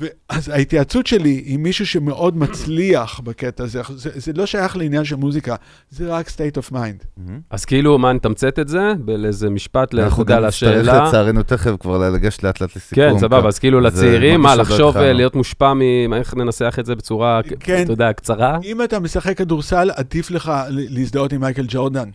ואז 0.00 0.48
ההתייעצות 0.48 1.06
שלי 1.06 1.42
עם 1.44 1.62
מישהו 1.62 1.86
שמאוד 1.86 2.36
מצליח 2.36 3.20
בקטע 3.20 3.64
הזה, 3.64 3.80
זה, 3.94 4.10
זה 4.14 4.32
לא 4.32 4.46
שייך 4.46 4.76
לעניין 4.76 5.04
של 5.04 5.16
מוזיקה, 5.16 5.56
זה 5.90 6.14
רק 6.14 6.28
state 6.28 6.58
of 6.60 6.74
mind. 6.74 7.22
אז 7.50 7.64
כאילו, 7.64 7.98
מה, 7.98 8.12
נתמצת 8.12 8.58
את 8.58 8.68
זה 8.68 8.92
באיזה 8.98 9.50
משפט 9.50 9.94
אנחנו 9.94 10.06
לחודה 10.06 10.36
גם 10.36 10.44
נצטרך 10.44 10.70
לשאלה? 10.70 11.08
לצערנו 11.08 11.42
תכף 11.42 11.72
כבר 11.80 12.10
לגשת 12.10 12.42
לאט 12.42 12.60
לאט 12.60 12.76
לסיכום. 12.76 13.04
כן, 13.04 13.18
סבבה, 13.18 13.48
אז 13.48 13.58
כאילו 13.58 13.80
לצעירים, 13.80 14.40
מה, 14.40 14.54
לא 14.54 14.62
לחשוב. 14.62 14.96
אה, 14.96 15.12
להיות 15.12 15.34
מושפע 15.34 15.72
מ... 15.74 15.82
איך 16.14 16.34
ננסח 16.34 16.76
את 16.80 16.86
זה 16.86 16.94
בצורה, 16.94 17.40
כן. 17.60 17.82
אתה 17.82 17.92
יודע, 17.92 18.12
קצרה? 18.12 18.58
אם 18.64 18.82
אתה 18.82 19.00
משחק 19.00 19.38
כדורסל, 19.38 19.90
עדיף 19.96 20.30
לך 20.30 20.52
להזדהות 20.68 21.32
עם 21.32 21.40
מייקל 21.40 21.64
ג'ורדן. 21.68 22.08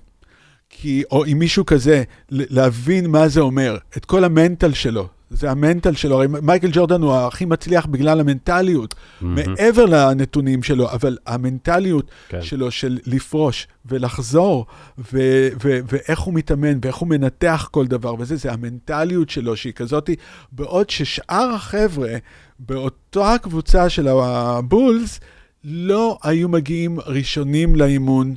כי, 0.82 1.04
או 1.12 1.26
עם 1.26 1.40
מישהו 1.40 1.66
כזה, 1.66 2.04
להבין 2.30 3.08
מה 3.08 3.28
זה 3.28 3.42
אומר, 3.42 3.78
את 3.98 4.06
כל 4.06 4.24
המנטל 4.24 4.74
שלו. 4.74 5.08
זה 5.30 5.52
המנטל 5.52 5.94
שלו, 5.94 6.16
הרי 6.16 6.28
מייקל 6.42 6.70
ג'ורדן 6.72 7.02
הוא 7.02 7.14
הכי 7.14 7.46
מצליח 7.46 7.86
בגלל 7.86 8.20
המנטליות, 8.20 8.96
מהמם. 9.22 9.36
מעבר 9.36 9.86
לנתונים 9.86 10.64
שלו, 10.64 10.92
אבל 10.92 11.18
המנטליות 11.26 12.12
כן. 12.30 12.42
שלו 12.42 12.72
של 12.72 13.00
לפרוש 13.06 13.68
ולחזור, 13.86 14.66
ו- 14.98 15.48
ו- 15.64 15.80
ואיך 15.92 16.20
הוא 16.20 16.34
מתאמן 16.34 16.78
ואיך 16.82 16.96
הוא 16.96 17.10
מנתח 17.10 17.68
כל 17.72 17.88
דבר 17.88 18.16
וזה, 18.20 18.36
זה 18.36 18.52
המנטליות 18.52 19.30
שלו 19.30 19.56
שהיא 19.56 19.74
כזאת, 19.74 20.10
בעוד 20.52 20.90
ששאר 20.90 21.52
החבר'ה 21.56 22.16
באותה 22.60 23.34
הקבוצה 23.34 23.90
של 23.90 24.08
הבולס, 24.08 25.20
לא 25.64 26.18
היו 26.24 26.50
מגיעים 26.50 27.00
ראשונים 27.06 27.76
לאימון. 27.76 28.36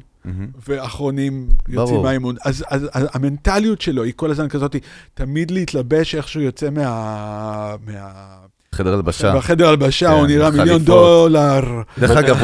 ואחרונים 0.68 1.48
יוצאים. 1.68 2.02
מהאימון. 2.02 2.36
אז, 2.44 2.64
אז, 2.68 2.88
אז 2.92 3.08
המנטליות 3.12 3.80
שלו 3.80 4.02
היא 4.02 4.12
כל 4.16 4.30
הזמן 4.30 4.48
כזאת, 4.48 4.76
תמיד 5.14 5.50
להתלבש 5.50 6.14
איך 6.14 6.28
שהוא 6.28 6.42
יוצא 6.42 6.70
מה... 6.70 7.76
מה... 7.86 8.36
חדר 8.76 8.94
הלבשה. 8.94 9.36
בחדר 9.36 9.68
הלבשה, 9.68 10.06
כן, 10.08 10.12
הוא 10.12 10.26
נראה. 10.26 10.50
מיליון 10.50 10.82
דולר. 10.82 11.60
דרך 11.98 12.10
אגב, 12.10 12.36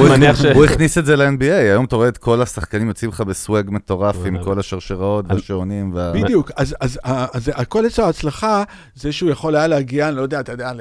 הוא 0.54 0.64
הכניס 0.64 0.98
את 0.98 1.06
זה 1.06 1.16
ל-NBA, 1.16 1.44
היום 1.52 1.84
אתה 1.84 1.96
רואה 1.96 2.08
את 2.08 2.18
כל 2.18 2.42
השחקנים 2.42 2.88
יוצאים 2.88 3.10
לך 3.10 3.20
בסוואג 3.20 3.68
מטורף 3.70 4.16
עם. 4.26 4.38
כל 4.44 4.58
השרשראות 4.58 5.24
והשעונים. 5.28 5.90
וה- 5.94 6.12
בדיוק, 6.12 6.50
אז, 6.56 6.76
אז, 6.80 6.98
אז, 7.04 7.26
אז 7.32 7.50
הכל 7.54 7.86
אצלו 7.86 8.04
ההצלחה, 8.04 8.62
זה 8.94 9.12
שהוא 9.12 9.30
יכול 9.30 9.56
היה 9.56 9.66
להגיע, 9.66 10.08
אני 10.08 10.16
לא 10.16 10.22
יודע, 10.22 10.40
אתה 10.40 10.52
יודע, 10.52 10.72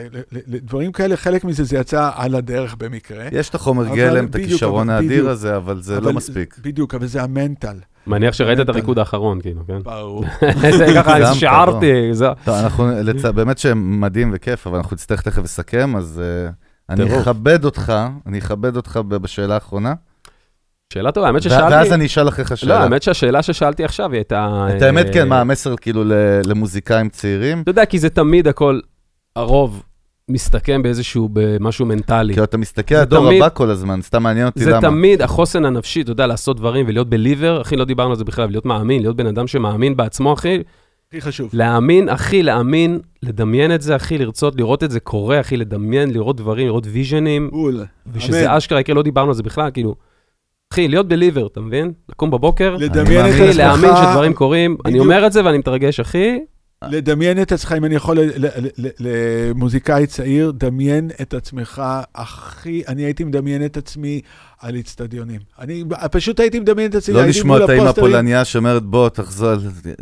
לדברים 0.47 0.91
כאלה, 0.91 1.17
חלק 1.17 1.43
מזה 1.43 1.63
זה 1.63 1.77
יצא 1.77 2.09
על 2.15 2.35
הדרך 2.35 2.75
במקרה. 2.77 3.25
יש 3.31 3.49
את 3.49 3.55
החומר 3.55 3.95
גלם, 3.95 4.25
את 4.25 4.35
הכישרון 4.35 4.89
האדיר. 4.89 5.29
הזה, 5.29 5.55
אבל 5.57 5.81
זה 5.81 5.99
לא 6.01 6.13
מספיק. 6.13 6.55
בדיוק, 6.61 6.95
אבל 6.95 7.07
זה 7.07 7.23
המנטל. 7.23 7.75
מניח 8.07 8.33
שראית 8.33 8.59
את 8.59 8.59
מנטל. 8.59 8.71
הריקוד 8.71 8.99
האחרון, 8.99 9.41
כאילו, 9.41 9.61
כן? 9.67 9.83
ברור. 9.83 10.23
זה 10.77 10.85
ככה, 10.95 11.19
גם 11.19 11.33
שיערתי, 11.33 12.13
זה... 12.13 12.27
טוב, 12.45 12.55
אנחנו. 12.55 12.89
באמת 13.35 13.57
שמדהים 13.57 14.31
וכיף, 14.33 14.67
אבל 14.67 14.77
אנחנו 14.77 14.93
נצטרך 14.93 15.21
תכף 15.21 15.43
לסכם, 15.43 15.95
אז 15.95 16.21
uh, 16.49 16.53
אני. 16.89 17.21
אכבד 17.21 17.65
אותך, 17.65 17.93
אני 18.25 18.39
אכבד 18.39 18.75
אותך 18.75 18.99
בשאלה 19.07 19.53
האחרונה, 19.53 19.93
שאלה 20.93 21.11
טובה, 21.11 21.27
האמת 21.27 21.41
ששאלתי... 21.41 21.73
ואז 21.73 21.93
אני 21.93 22.05
אשאל 22.05 22.27
אחריך 22.27 22.51
לא, 22.51 22.55
שאלה. 22.55 22.83
האמת 22.83 23.03
שהשאלה 23.03 23.41
ששאלתי 23.41 23.83
עכשיו 23.83 24.11
היא 24.11 24.17
הייתה... 24.17 24.67
את 24.77 24.81
האמת, 24.81 25.05
אה, 25.05 25.13
כן, 25.13 25.27
מה 25.27 25.41
המסר 25.41 25.75
כאילו 25.75 26.03
למוזיקאים 26.45 27.09
צעירים? 27.09 27.61
אתה 27.61 27.71
יודע, 27.71 27.85
כי 27.85 27.99
זה 27.99 28.09
תמיד 28.09 28.47
הכל, 28.47 28.79
הרוב 29.35 29.83
מסתכם 30.33 30.81
באיזשהו, 30.81 31.29
במשהו 31.33 31.85
מנטלי. 31.85 32.33
כי 32.33 32.43
אתה 32.43 32.57
מסתכל 32.57 32.95
זה 32.95 33.01
על 33.01 33.07
הדור 33.07 33.29
הבא 33.29 33.49
כל 33.53 33.69
הזמן, 33.69 34.01
סתם 34.01 34.23
מעניין 34.23 34.47
אותי 34.47 34.63
זה 34.63 34.71
למה. 34.71 34.81
תמיד 34.81 35.21
החוסן 35.21 35.65
הנפשי, 35.65 36.01
אתה 36.01 36.11
יודע, 36.11 36.27
לעשות 36.27 36.57
דברים 36.57 36.85
ולהיות 36.87 37.09
בליבר, 37.09 37.61
אחי, 37.61 37.75
לא 37.75 37.85
דיברנו 37.85 38.09
על 38.09 38.17
זה 38.17 38.23
בכלל, 38.23 38.49
להיות 38.49 38.65
מאמין, 38.65 39.01
להיות 39.01 39.15
בן 39.15 39.27
אדם 39.27 39.47
שמאמין 39.47 39.97
בעצמו, 39.97 40.33
אחי, 40.33 40.63
הכי 41.09 41.21
חשוב. 41.21 41.49
להאמין, 41.53 42.09
אחי, 42.09 42.43
להאמין, 42.43 42.99
לדמיין 43.23 43.75
את 43.75 43.81
זה, 43.81 43.95
אחי, 43.95 44.17
לרצות 44.17 44.55
לראות 44.55 44.83
את 44.83 44.91
זה 44.91 44.99
קורה, 44.99 45.39
אחי, 45.39 45.57
לדמיין, 45.57 46.11
לראות 46.11 46.37
דברים, 46.37 46.67
לראות 46.67 46.87
ויז'נים, 46.91 47.49
בול. 47.51 47.85
ושזה 48.13 48.45
אמן. 48.45 48.55
אשכרה 48.57 48.79
יקרה, 48.79 48.95
לא 48.95 49.03
דיברנו 49.03 49.27
על 49.27 49.35
זה 49.35 49.43
בכלל, 49.43 49.71
כאילו, 49.73 49.95
אחי, 50.73 50.87
להיות 50.87 51.07
בליבר, 51.07 51.47
אתה 51.47 51.59
מבין? 51.61 51.91
לקום 52.09 52.31
בבוקר, 52.31 52.75
לדמיין 52.79 53.25
את 53.25 53.31
אחי, 53.31 53.43
עצמך. 53.43 53.57
להאמין 53.57 53.91
שדברים 53.95 54.33
קורים, 54.33 54.77
אני. 54.85 54.99
אומר 54.99 55.27
את 55.27 55.31
זה 55.31 55.45
ואני 55.45 55.57
מתרגש, 55.57 55.99
אחי, 55.99 56.39
לדמיין 56.89 57.41
את 57.41 57.51
עצמך, 57.51 57.73
אם 57.77 57.85
אני 57.85 57.95
יכול, 57.95 58.19
ל- 58.19 58.45
ל- 58.45 58.67
ל- 58.77 58.89
למוזיקאי 58.99 60.07
צעיר, 60.07 60.51
דמיין 60.57 61.11
את 61.21 61.33
עצמך 61.33 61.81
הכי, 62.15 62.83
אני 62.87 63.01
הייתי 63.03 63.23
מדמיין 63.23 63.65
את 63.65 63.77
עצמי 63.77 64.21
על 64.61 64.75
אצטדיונים. 64.79 65.39
אני 65.59 65.83
פשוט 66.11 66.39
הייתי 66.39 66.59
מדמיין 66.59 66.89
את 66.89 66.95
עצמי, 66.95 67.15
לא 67.15 67.25
לשמוע 67.25 67.63
את 67.63 67.69
האמא. 67.69 67.89
הפולניה 67.89 68.45
שאומרת, 68.45 68.83
בוא, 68.83 69.09
תחזור, 69.09 69.49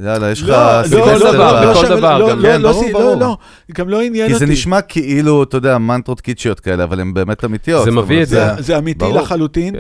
יאללה, 0.04 0.32
יש 0.32 0.42
לך 0.44 0.50
לא, 0.50 0.82
בכל 0.88 0.96
לא, 1.14 1.34
דבר, 1.34 1.58
הבא." 1.58 1.72
בכל 1.74 1.88
דבר, 1.88 2.18
לא, 2.18 2.30
גם- 2.30 2.40
לא, 2.40 2.44
כן, 2.50 2.62
לא, 2.62 2.72
ברור, 2.72 2.86
לא, 2.92 3.00
ברור. 3.00 3.16
לא, 3.20 3.38
גם 3.76 3.90
לא 3.90 4.02
עניין 4.02 4.28
כי 4.28 4.34
אותי. 4.34 4.46
זה 4.46 4.52
נשמע 4.52 4.82
כאילו, 4.82 5.44
אתה 5.44 5.58
יודע, 5.58 5.78
מנטרות 5.78 6.22
קיצ'יות 6.22 6.60
כאלה, 6.60 6.84
אבל 6.84 7.00
הן 7.00 7.14
באמת 7.14 7.46
אמיתיות. 7.46 7.86
זה 7.86 7.92
מביא 7.92 8.24
את 8.24 8.28
זה. 8.28 8.46
זה, 8.60 8.78
אמיתי 8.78 9.00
ברור. 9.00 9.22
לחלוטין. 9.22 9.76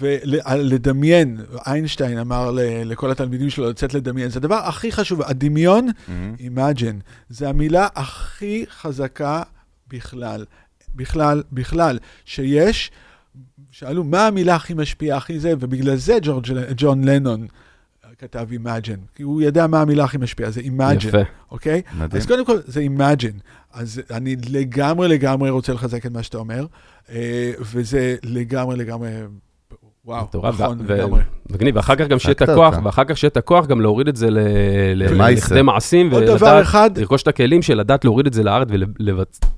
ולדמיין, 0.00 1.40
איינשטיין 1.66 2.18
אמר 2.18 2.50
לכל 2.84 3.10
התלמידים 3.10 3.50
שלו 3.50 3.70
לצאת 3.70 3.94
לדמיין, 3.94 4.30
זה 4.30 4.38
הדבר 4.38 4.54
הכי 4.54 4.92
חשוב, 4.92 5.22
הדמיון, 5.22 5.88
מהמם. 6.08 6.34
Imagine, 6.38 7.02
זה 7.28 7.48
המילה 7.48 7.88
הכי 7.94 8.64
חזקה 8.70 9.42
בכלל, 9.88 10.44
בכלל, 10.94 11.42
בכלל, 11.52 11.98
שיש. 12.24 12.90
שאלו, 13.70 14.04
מה 14.04 14.26
המילה 14.26 14.54
הכי 14.54 14.74
משפיעה, 14.74 15.16
הכי 15.18 15.38
זה, 15.38 15.52
ובגלל 15.60 15.96
זה 15.96 16.18
ג'ורג', 16.22 16.46
ג'ון 16.76 17.04
לנון 17.04 17.46
כתב 18.22 18.48
Imagine, 18.52 19.14
כי 19.14 19.22
הוא 19.22 19.42
ידע 19.42 19.66
מה 19.66 19.80
המילה 19.80 20.04
הכי 20.04 20.18
משפיעה, 20.18 20.50
זה 20.50 20.60
Imagine, 20.60 21.08
יפה. 21.08 21.18
אוקיי? 21.50 21.82
מדהים. 21.94 22.20
אז 22.22 22.26
קודם 22.26 22.46
כל, 22.46 22.58
זה 22.66 22.86
Imagine. 22.96 23.40
אז 23.72 24.02
אני 24.10 24.36
לגמרי 24.48 25.08
לגמרי 25.08 25.50
רוצה 25.50 25.72
לחזק 25.72 26.06
את 26.06 26.10
מה 26.10 26.22
שאתה 26.22 26.38
אומר, 26.38 26.66
אה, 27.10 27.52
וזה 27.60 28.16
לגמרי 28.22 28.76
לגמרי, 28.76 29.10
וואו, 30.04 30.22
מטורף, 30.24 30.60
נכון, 30.60 30.78
ו- 30.86 30.92
לגמרי. 30.94 31.20
מגניב, 31.50 31.76
ואחר 31.76 31.96
כך 31.96 32.06
גם 32.06 32.18
שיהיה 32.18 32.32
את 32.32 32.42
הכוח, 32.42 32.74
אותה. 32.74 32.86
ואחר 32.86 33.04
כך 33.04 33.16
שיהיה 33.16 33.28
את 33.28 33.36
הכוח 33.36 33.66
גם 33.66 33.80
להוריד 33.80 34.08
את 34.08 34.16
זה 34.16 34.30
ל- 34.30 34.38
ל- 34.94 35.12
למעשה. 35.12 35.32
לכדי 35.32 35.62
מעשים, 35.62 36.10
עוד 36.10 36.22
דבר 36.22 36.32
ולדעת, 36.46 36.62
אחד, 36.62 36.90
לרכוש 36.98 37.22
את 37.22 37.28
הכלים 37.28 37.62
של 37.62 37.74
לדעת 37.74 38.04
להוריד 38.04 38.26
את 38.26 38.32
זה 38.32 38.42
לארץ 38.42 38.68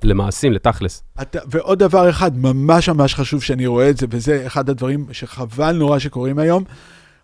ולמעשים, 0.03 0.53
לתכלס. 0.53 1.03
אתה, 1.21 1.39
ועוד 1.51 1.79
דבר 1.79 2.09
אחד 2.09 2.37
ממש 2.37 2.89
ממש 2.89 3.15
חשוב 3.15 3.43
שאני 3.43 3.67
רואה 3.67 3.89
את 3.89 3.97
זה, 3.97 4.07
וזה 4.09 4.43
אחד 4.47 4.69
הדברים 4.69 5.05
שחבל 5.11 5.75
נורא 5.75 5.99
שקורים 5.99 6.39
היום, 6.39 6.63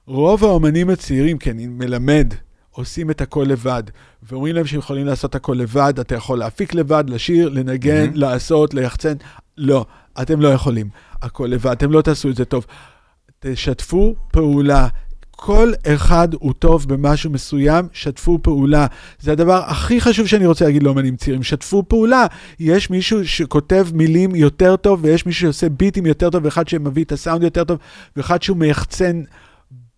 רוב 0.07 0.43
האומנים 0.43 0.89
הצעירים, 0.89 1.37
כי 1.37 1.51
אני 1.51 1.67
מלמד, 1.67 2.33
עושים 2.71 3.11
את 3.11 3.21
הכל 3.21 3.45
לבד, 3.47 3.83
ואומרים 4.23 4.55
להם 4.55 4.65
שהם 4.65 4.79
יכולים 4.79 5.05
לעשות 5.05 5.35
הכל 5.35 5.55
לבד, 5.59 5.93
אתה 5.99 6.15
יכול 6.15 6.39
להפיק 6.39 6.73
לבד, 6.73 7.03
לשיר, 7.07 7.49
לנגן, 7.49 8.05
Mhm. 8.07 8.17
לעשות, 8.17 8.73
ליחצן. 8.73 9.13
לא, 9.57 9.85
אתם 10.21 10.41
לא 10.41 10.47
יכולים. 10.47 10.87
הכל 11.21 11.45
לבד, 11.51 11.71
אתם 11.71 11.91
לא 11.91 12.01
תעשו 12.01 12.29
את 12.29 12.35
זה 12.35 12.45
טוב. 12.45 12.65
תשתפו 13.43 14.15
פעולה. 14.31 14.87
כל 15.31 15.71
אחד 15.87 16.27
הוא 16.33 16.53
טוב 16.53 16.85
במשהו 16.87 17.31
מסוים, 17.31 17.87
שתפו 17.93 18.39
פעולה. 18.41 18.87
זה 19.19 19.31
הדבר 19.31 19.61
הכי 19.65 20.01
חשוב 20.01 20.27
שאני 20.27 20.45
רוצה 20.45 20.65
להגיד 20.65 20.83
לאומנים 20.83 21.15
צעירים, 21.15 21.43
שתפו 21.43 21.83
פעולה. 21.87 22.25
יש 22.59 22.89
מישהו 22.89 23.27
שכותב 23.27 23.87
מילים 23.93 24.35
יותר 24.35 24.75
טוב, 24.75 24.99
ויש 25.03 25.25
מישהו 25.25 25.41
שעושה 25.41 25.69
ביטים 25.69 26.05
יותר 26.05 26.29
טוב, 26.29 26.45
ואחד 26.45 26.67
שמביא 26.67 27.03
את 27.03 27.11
הסאונד 27.11 27.43
יותר 27.43 27.63
טוב, 27.63 27.77
ואחד 28.15 28.41
שהוא 28.41 28.57
מייחצן 28.57 29.21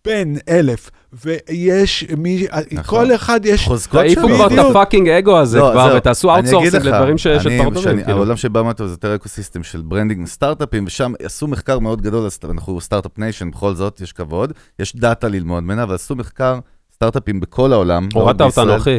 בין 0.04 0.36
אלף. 0.48 0.90
ויש 1.24 2.04
מי, 2.18 2.46
נכון. 2.72 3.06
כל 3.08 3.14
אחד 3.14 3.40
יש... 3.44 3.64
חוזקות 3.64 4.00
תעיפו 4.00 4.28
שלו. 4.28 4.34
כבר 4.36 4.46
את. 4.46 4.66
ה 4.70 4.75
fucking 4.75 5.08
אגו 5.08 5.38
הזה 5.38 5.58
לא, 5.58 5.70
כבר, 5.72 5.88
זהו. 5.88 5.96
ותעשו 5.96 6.34
outsourcing 6.36 6.74
לך, 6.76 6.86
לדברים 6.86 7.18
ש- 7.18 7.26
אני- 7.26 7.40
שכבר 7.40 7.64
טובים. 7.64 7.82
שאני- 7.82 8.04
כאילו. 8.04 8.16
העולם 8.18 8.36
שבא 8.36 8.62
מאותו 8.62 8.86
זה 8.86 8.92
יותר 8.92 9.14
ecosystem 9.14 9.62
של 9.62 9.80
branding 9.82 10.24
וסטארט-אפים, 10.24 10.84
ושם 10.86 11.12
עשו 11.22 11.46
מחקר 11.46 11.78
מאוד 11.78 12.02
גדול, 12.02 12.26
אז 12.26 12.38
אנחנו 12.44 12.80
start-up 12.80 13.18
nation, 13.18 13.50
בכל 13.50 13.74
זאת, 13.74 14.00
יש 14.00 14.12
כבוד, 14.12 14.52
יש 14.78 14.96
data 14.96 15.28
ללמוד 15.28 15.62
ממנה, 15.62 15.82
אבל 15.82 15.94
עשו 15.94 16.14
מחקר 16.16 16.58
סטארט-אפים 16.94 17.40
בכל 17.40 17.72
העולם. 17.72 18.08
לא 18.14 18.20
הורדת 18.20 18.40
אותנו. 18.40 18.76
אחי. 18.76 18.98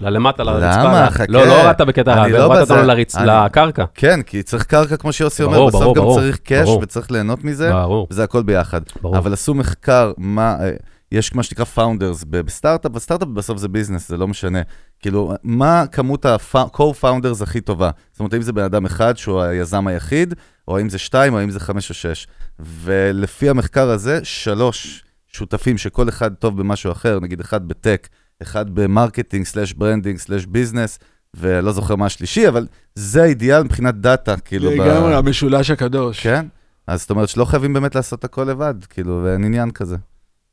ללמטה, 0.00 0.42
לרצפה. 0.44 0.82
למה? 0.82 1.10
חכה. 1.10 1.24
לא, 1.28 1.46
לא 1.46 1.62
הורדת 1.62 1.80
בקטע 1.80 2.14
רע, 2.14 2.26
הורדת. 2.42 2.70
אותנו 2.70 2.82
לרצ- 2.92 3.16
אני- 3.16 3.26
לקרקע. 3.46 3.84
כן, 3.94 4.22
כי 4.22 4.42
צריך 4.42 4.64
קרקע, 4.64 4.96
כמו 4.96 5.12
שיוסי 5.12 5.42
אומר, 5.42 5.66
בסוף 5.66 5.82
ברור, 5.82 5.94
גם 5.96 6.02
ברור. 6.02 6.18
צריך 6.18 6.36
cash 6.38 6.68
ברור. 6.68 6.80
וצריך 6.82 7.10
ליהנות 7.10 7.44
מזה, 7.44 7.72
ברור, 7.72 8.06
וזה 8.10 8.24
הכל 8.24 8.42
ביחד. 8.42 8.80
ברור. 9.02 9.18
אבל 9.18 9.32
עשו 9.32 9.54
מחקר, 9.54 10.12
מה, 10.18 10.56
אה, 10.60 10.70
יש 11.12 11.34
מה 11.34 11.42
שנקרא 11.42 11.64
founders 11.64 12.24
בסטארט-אפ, 12.30 12.92
וסטארט-אפ 12.94 13.28
בסוף 13.28 13.58
זה 13.58 13.68
business, 13.68 14.08
זה 14.08 14.16
לא 14.16 14.28
משנה. 14.28 14.58
כאילו, 15.00 15.32
מה 15.42 15.84
כמות 15.92 16.26
ה-co-founders 16.26 17.42
הכי 17.42 17.60
טובה? 17.60 17.90
זאת 18.12 18.20
אומרת, 18.20 18.32
האם 18.32 18.42
זה 18.42 18.52
בן 18.52 18.62
אדם 18.64 18.84
אחד 18.84 19.16
שהוא 19.16 19.40
היזם 19.40 19.86
היחיד, 19.86 20.34
או 20.68 20.76
האם 20.78 20.88
זה 20.88 20.98
שתיים, 20.98 21.34
או 21.34 21.38
האם 21.38 21.50
זה 21.50 21.60
חמש 21.60 21.90
או 21.90 21.94
שש. 21.94 22.26
ולפי 22.58 23.48
המחקר 23.50 23.90
הזה, 23.90 24.20
שלוש 24.22 25.04
שותפים 25.28 25.78
שכל 25.78 26.08
אחד 26.08 26.34
טוב 26.34 26.58
במשהו 26.58 26.92
אחר, 26.92 27.18
נגיד 27.20 27.40
אחד 27.40 27.68
ב 27.68 27.75
tech, 27.75 28.08
אחד 28.42 28.70
ב 28.74 28.80
marketing, 28.80 29.44
slash 29.44 29.72
branding, 29.72 30.18
slash 30.18 30.46
business, 30.46 30.98
ולא 31.34 31.72
זוכר 31.72 31.96
מה 31.96 32.06
השלישי, 32.06 32.48
אבל 32.48 32.66
זה 32.94 33.22
האידיאל 33.22 33.62
מבחינת 33.62 33.94
data, 33.94 34.36
כאילו. 34.36 34.70
ב- 34.70 34.72
לגמרי, 34.72 35.14
המשולש 35.14 35.70
הקדוש. 35.70 36.20
כן? 36.20 36.46
אז 36.86 37.00
זאת 37.00 37.10
אומרת 37.10 37.28
שלא 37.28 37.44
חייבים 37.44 37.72
באמת 37.72 37.94
לעשות 37.94 38.24
הכל 38.24 38.44
לבד, 38.44 38.74
כאילו, 38.90 39.20
ואין 39.24 39.44
עניין 39.44 39.70
כזה. 39.70 39.96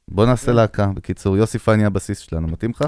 בוא 0.07 0.23
כן. 0.23 0.29
נעשה 0.29 0.51
להקה, 0.51 0.87
בקיצור, 0.95 1.37
יוסי 1.37 1.59
פיין 1.59 1.79
יהיה 1.79 1.87
הבסיס 1.87 2.19
שלנו, 2.19 2.47
מתאים 2.47 2.71
לך? 2.71 2.83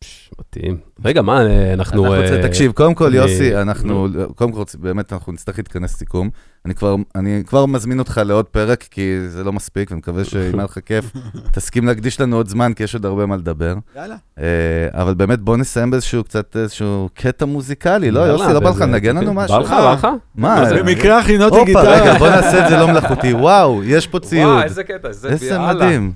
פש, 0.00 0.30
מתאים. 0.40 0.78
רגע, 1.04 1.22
מה, 1.22 1.40
אנחנו... 1.42 1.72
אנחנו 1.74 2.02
רוצים- 2.04 2.34
אה, 2.34 2.42
תקשיב, 2.48 2.72
קודם 2.72 2.94
כל, 2.94 3.06
אני- 3.06 3.16
יוסי, 3.16 3.56
אנחנו, 3.56 4.06
קודם 4.34 4.52
כל, 4.52 4.58
רוצים- 4.58 4.80
באמת, 4.82 5.12
אנחנו 5.12 5.32
נצטרך 5.32 5.58
להתכנס 5.58 5.96
סיכום. 5.96 6.30
אני 6.66 6.74
כבר, 6.74 6.94
אני 7.14 7.42
כבר 7.46 7.66
מזמין 7.66 7.98
אותך 7.98 8.20
לעוד 8.24 8.44
פרק, 8.44 8.82
כי 8.90 9.16
זה 9.28 9.44
לא 9.44 9.52
מספיק, 9.52 9.90
ומקווה 9.92 10.24
שאם 10.24 10.58
היה 10.58 10.64
לך 10.64 10.78
כיף, 10.86 11.12
תסכים 11.54 11.86
להקדיש 11.86 12.20
לנו 12.20 12.36
עוד 12.36 12.48
זמן, 12.48 12.72
כי 12.72 12.82
יש 12.82 12.94
עוד 12.94 13.06
הרבה 13.06 13.26
מה 13.26 13.36
לדבר. 13.36 13.74
יאללה. 13.96 14.16
אה, 14.38 14.44
אבל 14.92 15.14
באמת, 15.14 15.40
בוא 15.40 15.56
נסיים 15.56 15.90
באיזשהו 15.90 16.24
קצת, 16.24 16.56
איזשהו 16.56 17.08
קטע 17.14 17.44
מוזיקלי, 17.44 18.10
לא, 18.10 18.20
יוסי, 18.20 18.52
לא 18.52 18.60
בא 18.60 18.70
לך 18.70 18.80
לנגן 18.80 19.16
לנו 19.16 19.34
משהו? 19.34 19.56
בא 19.56 19.62
לך, 19.62 19.70
בא 19.70 19.92
לך? 19.92 20.06
מה? 20.34 20.64
זה? 20.68 20.82
במקרה 20.82 21.18
הכינותי 21.18 21.54
הופה, 21.56 21.64
גיטרה. 21.66 22.00
רגע, 22.02 22.18
בוא 22.18 22.28
נעשה 22.28 22.64
את 22.64 22.70
זה 22.70 22.76
לא 22.76 22.88
מלאכותי. 22.88 23.32
וואו, 23.42 23.84
יש 23.84 24.06
פה 24.06 24.20
ציוד. 24.20 24.48
וואו, 24.50 24.62
איזה 24.62 24.84
קטע, 24.84 25.08
איזה... 25.08 25.58
מדהים. 25.58 26.12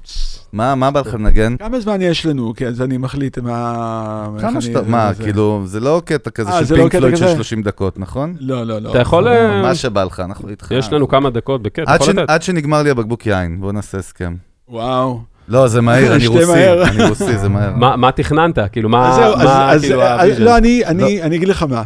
מה, 0.52 0.74
מה 0.74 0.90
בא 0.90 1.00
לך 1.00 1.14
לנגן? 1.14 1.56
כמה 1.56 1.80
זמן 1.80 2.02
יש 2.02 2.26
לנו? 2.26 2.52
כי 2.56 2.66
אז 2.66 2.82
אני 2.82 2.96
מחליט 2.98 3.38
מה... 3.38 4.28
כמה 4.40 4.60
שאתה, 4.72 4.90
מה, 4.90 5.12
זה- 5.12 5.22
כאילו, 5.22 5.62
זה 5.66 5.80
לא 5.80 6.02
קטע 6.04 6.30
כזה 6.30 6.50
אה, 6.50 6.58
של 6.58 6.64
זה 6.64 6.74
לא 6.76 6.80
פינק 6.80 6.92
פלויד 6.96 7.16
של 7.16 7.24
כזה? 7.24 7.34
30 7.34 7.62
דקות, 7.62 7.98
נכון? 7.98 8.36
לא, 8.40 8.64
לא, 8.66 8.78
לא. 8.78 8.90
אתה 8.90 8.98
יכול... 8.98 9.28
אה, 9.28 9.62
מה 9.62 9.74
שבא 9.74 10.04
לך, 10.04 10.20
אנחנו 10.20 10.48
איתך. 10.48 10.70
יש 10.70 10.92
לנו 10.92 11.08
כמה 11.08 11.30
דקות 11.30 11.62
בכיף, 11.62 11.84
אתה 11.84 11.92
עד 11.92 12.00
יכול 12.00 12.12
ש- 12.12 12.16
לתת. 12.16 12.30
עד 12.30 12.42
שנגמר 12.42 12.82
לי 12.82 12.90
הבקבוק 12.90 13.26
יין, 13.26 13.60
בוא 13.60 13.72
נעשה 13.72 13.98
הסכם. 13.98 14.34
וואו. 14.68 15.20
לא, 15.48 15.68
זה 15.68 15.80
מהיר, 15.80 16.14
אני 16.14 16.26
רוסי. 16.36 16.68
אני 16.82 17.08
רוסי, 17.08 17.38
זה 17.38 17.48
מהר. 17.48 17.72
מה 17.76 17.96
מה 17.96 18.12
תכננת? 18.12 18.58
כאילו, 18.72 18.88
אז 18.88 18.92
מה 18.92 19.14
זהו, 19.14 19.34
אז- 19.34 19.44
מה, 19.44 19.72
אז- 19.72 19.80
כאילו 19.80 20.02
אז- 20.02 20.20
ה 20.20 20.23
vision? 20.23 20.42
לא, 20.42 20.56
אני- 20.56 20.84
אני 20.86 21.22
אני 21.22 21.36
אגיד 21.36 21.48
לך 21.48 21.62
מה. 21.62 21.82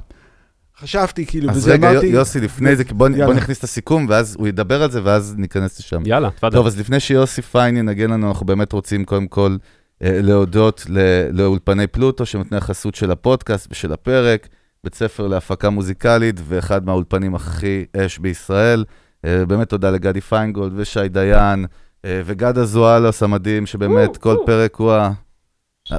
חשבתי, 0.81 1.27
כאילו, 1.27 1.51
אז 1.51 1.57
וזה 1.57 1.73
רגע, 1.73 1.91
אמרתי... 1.91 2.07
יוסי, 2.07 2.41
לפני 2.41 2.77
זה, 2.77 2.85
בוא. 2.93 3.09
בוא 3.27 3.35
נכניס 3.35 3.59
את 3.59 3.65
הסיכום, 3.65 4.07
ואז 4.09 4.37
הוא 4.39 4.49
ידבר 4.49 4.83
על 4.83 4.91
זה, 4.91 5.01
ואז 5.05 5.35
ניכנס 5.39 5.79
לשם. 5.81 6.03
יאללה, 6.07 6.31
תפדל. 6.31 6.57
טוב, 6.57 6.67
אז 6.67 6.81
לפני 6.81 7.01
שיוסי 7.01 7.43
פיין 7.43 7.77
ינגן 7.77 8.11
לנו, 8.11 8.29
אנחנו 8.29 8.47
באמת 8.47 8.73
רוצים 8.73 9.05
קודם 9.05 9.27
כל 9.27 9.51
אה, 9.51 9.57
להודות 10.01 10.87
ל- 10.89 11.29
לאולפני 11.33 11.87
פלוטו, 11.87 12.27
שנותני 12.27 12.59
החסות 12.59 12.95
של 12.95 13.11
הפודקאסט 13.11 13.69
ושל 13.71 13.93
הפרק, 13.93 14.49
בית 14.85 14.95
ספר 14.95 15.27
להפקה 15.27 15.71
מוזיקלית, 15.71 16.41
ואחד 16.45 16.87
מהאולפנים 16.87 17.35
הכי 17.35 17.85
אש 17.97 18.19
בישראל. 18.19 18.85
אה, 19.25 19.47
באמת 19.47 19.69
תודה 19.69 19.91
לגדי 19.91 20.21
פיינגולד 20.21 20.73
ושי 20.77 21.09
דיין, 21.09 21.67
אה, 22.05 22.21
וגד 22.25 22.59
אזואלוס 22.59 23.23
המדהים, 23.23 23.67
שבאמת 23.67 24.17
כל 24.17 24.37
פרק 24.47 24.75
הוא 24.77 24.93
ה... 24.93 25.11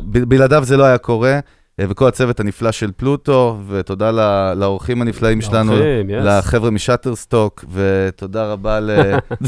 בלעדיו 0.01 0.63
זה 0.63 0.77
לא 0.77 0.83
היה 0.83 0.97
קורה. 0.97 1.39
אה, 1.79 1.85
וכל 1.89 2.07
הצוות 2.07 2.39
הנפלא 2.39 2.71
של 2.71 2.91
פלוטו, 2.97 3.59
ותודה 3.67 4.11
לאורחים 4.53 5.01
הנפלאים 5.01 5.41
שלנו. 5.41 5.73
לחבר'ה 6.07 6.71
משאטרסטוק, 6.71 7.65
ותודה 7.73 8.45
רבה 8.45 8.79
ל... 8.79 8.91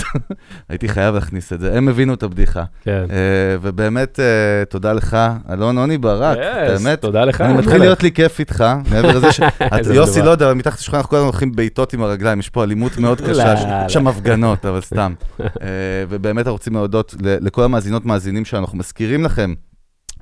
הייתי 0.70 0.90
חייב 0.90 1.16
להכניס 1.16 1.54
את 1.54 1.60
זה, 1.60 1.78
הם 1.78 1.90
הבינו 1.90 2.14
את 2.14 2.24
הבדיחה. 2.24 2.64
כן. 2.84 3.06
אה, 3.10 3.58
ובאמת, 3.62 4.20
אה, 4.20 4.66
תודה 4.66 4.94
לך, 4.94 5.18
אלון 5.50 5.78
עוני 5.78 5.98
ברק, 5.98 6.38
באמת. 6.68 7.02
תודה 7.02 7.26
לך. 7.26 7.42
אני 7.42 7.54
מתחיל. 7.54 7.78
להיות 7.78 8.04
לי 8.04 8.12
כיף 8.12 8.40
איתך, 8.40 8.66
מעבר 8.92 9.18
לזה 9.18 9.32
ש... 9.32 9.40
יוסי. 9.94 10.22
לא 10.22 10.30
יודע, 10.30 10.46
אבל 10.46 10.54
מתחת 10.54 10.80
לשולחן 10.80 10.98
אנחנו 10.98 11.10
כל 11.10 11.16
הזמן 11.16 11.28
הולכים 11.28 11.56
בעיטות 11.56 11.94
עם 11.94 12.02
הרגליים, 12.02 12.40
יש 12.40 12.50
פה 12.50 12.64
אלימות 12.64 12.98
מאוד 12.98 13.22
לא, 13.22 13.28
קשה, 13.28 13.54
לא. 13.54 13.86
יש 13.86 13.94
שם 13.94 14.08
הפגנות, 14.08 14.66
אבל 14.66 14.82
סתם. 14.92 15.14
ובאמת 16.10 16.38
אנחנו 16.38 16.52
רוצים 16.52 16.74
להודות 16.74 17.16
לכל 17.22 17.64
המאזינות 17.64 18.06
מאזינים 18.06 18.46
שלנו, 18.46 18.66
אנחנו 18.66 18.78
מזכירים 18.78 19.24
לכם 19.24 19.54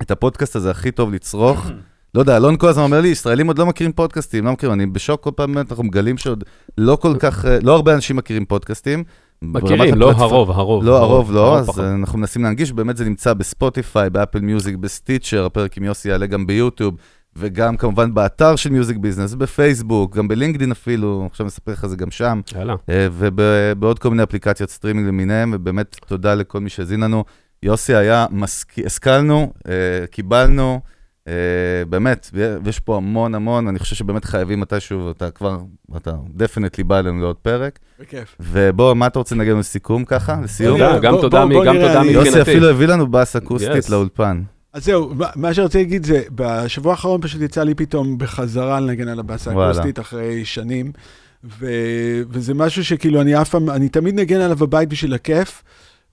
את 0.02 0.10
הפודקאסט 0.10 0.56
הזה 0.56 0.70
הכי 0.70 0.90
טוב 0.90 1.12
לצרוך. 1.12 1.66
לא 2.14 2.20
יודע, 2.20 2.36
אלון 2.36 2.56
כל 2.56 2.68
הזמן 2.68 2.82
אומר 2.82 3.00
לי, 3.00 3.08
ישראלים 3.08 3.46
עוד 3.46 3.58
לא 3.58 3.66
מכירים 3.66 3.92
פודקאסטים, 3.92 4.44
לא 4.44 4.52
מכירים, 4.52 4.74
אני 4.74 4.86
בשוק 4.86 5.22
כל 5.22 5.30
פעם, 5.36 5.58
אנחנו 5.58 5.84
מגלים 5.84 6.18
שעוד 6.18 6.44
לא 6.78 6.96
כל 6.96 7.14
כך, 7.18 7.44
לא 7.62 7.74
הרבה 7.74 7.94
אנשים 7.94 8.16
מכירים 8.16 8.44
פודקאסטים. 8.44 9.04
מכירים, 9.42 9.94
לא 9.94 10.10
הפלטפורמה- 10.10 10.22
הרוב, 10.22 10.50
הרוב. 10.50 10.84
לא, 10.84 10.98
הרוב 10.98 11.32
לא, 11.32 11.58
אז 11.58 11.66
פחות. 11.66 11.84
אנחנו 11.84 12.18
מנסים 12.18 12.42
להנגיש, 12.42 12.72
באמת 12.72 12.96
זה 12.96 13.04
נמצא 13.04 13.34
בספוטיפיי, 13.34 14.10
ב-Apple 14.10 14.40
Music, 14.40 14.76
ב-Stitcher, 14.76 15.44
הפרק 15.44 15.76
עם 15.76 15.84
יוסי 15.84 16.08
יעלה 16.08 16.26
גם 16.26 16.46
ביוטיוב, 16.46 16.94
וגם 17.36 17.76
כמובן 17.76 18.14
באתר 18.14 18.56
של 18.56 18.70
Music 18.70 18.96
Business, 18.96 19.34
בפייסבוק, 19.34 20.16
גם 20.16 20.28
בלינקדין 20.28 20.70
אפילו, 20.70 21.26
עכשיו 21.30 21.44
אני 21.44 21.48
אספר 21.48 21.72
לך 21.72 21.86
זה 21.86 21.96
גם 21.96 22.10
שם, 22.10 22.40
יאללה. 22.56 22.74
אה, 22.88 23.08
ובעוד 23.12 23.98
כל 23.98 24.10
מיני 24.10 24.22
אפליקציות 24.22 24.70
סטרימינג 24.70 25.08
למיניהם, 25.08 25.50
ובאמת 25.54 25.96
תודה 26.06 26.34
לכל 26.34 26.60
מי 26.60 26.70
שהאזין 26.70 27.00
לנו. 27.00 27.24
יוסי 27.62 27.94
היה, 27.94 28.26
מסק... 28.30 28.72
השכלנו, 28.86 29.52
אה, 29.68 29.72
קיבלנו, 30.10 30.80
באמת, 31.88 32.30
ויש 32.64 32.80
פה 32.80 32.96
המון 32.96 33.34
המון, 33.34 33.68
אני 33.68 33.78
חושב 33.78 33.96
שבאמת 33.96 34.24
חייבים 34.24 34.60
מתישהו, 34.60 35.10
אתה 35.10 35.30
כבר, 35.30 35.58
אתה 35.96 36.10
definitely 36.34 36.84
בא 36.84 36.98
אלינו 36.98 37.20
לעוד 37.20 37.36
פרק. 37.36 37.78
בכיף. 38.00 38.36
ובוא, 38.40 38.94
מה 38.94 39.06
אתה 39.06 39.18
רוצה 39.18 39.34
לנגן 39.34 39.50
לנו 39.50 39.62
סיכום 39.62 40.04
ככה, 40.04 40.40
לסיום? 40.44 40.80
גם 41.02 41.14
תודה 41.20 41.44
מבחינתי. 41.46 42.06
יוסי 42.10 42.42
אפילו 42.42 42.68
הביא 42.70 42.86
לנו 42.86 43.06
בס 43.06 43.36
אקוסטית 43.36 43.84
Yes. 43.84 43.90
לאולפן. 43.90 44.42
אז 44.72 44.84
זהו, 44.84 45.12
מה- 45.36 45.54
שרציתי 45.54 45.84
להגיד 45.84 46.06
זה, 46.06 46.22
בשבוע 46.34 46.92
האחרון 46.92 47.20
פשוט 47.20 47.40
יצא 47.40 47.62
לי 47.62 47.74
פתאום 47.74 48.18
בחזרה 48.18 48.80
לנגן 48.80 49.08
על 49.08 49.18
הבאסה 49.18 49.50
וואלה. 49.50 49.68
האקוסטית 49.68 49.98
אחרי 49.98 50.44
שנים, 50.44 50.92
ו... 51.58 51.66
וזה 52.30 52.54
משהו 52.54 52.84
שכאילו 52.84 53.20
אני 53.20 53.40
אף 53.40 53.48
פעם, 53.50 53.70
אני 53.70 53.88
תמיד 53.88 54.14
נגן 54.20 54.40
עליו 54.40 54.56
בבית 54.56 54.88
בשביל 54.88 55.14
הכיף. 55.14 55.62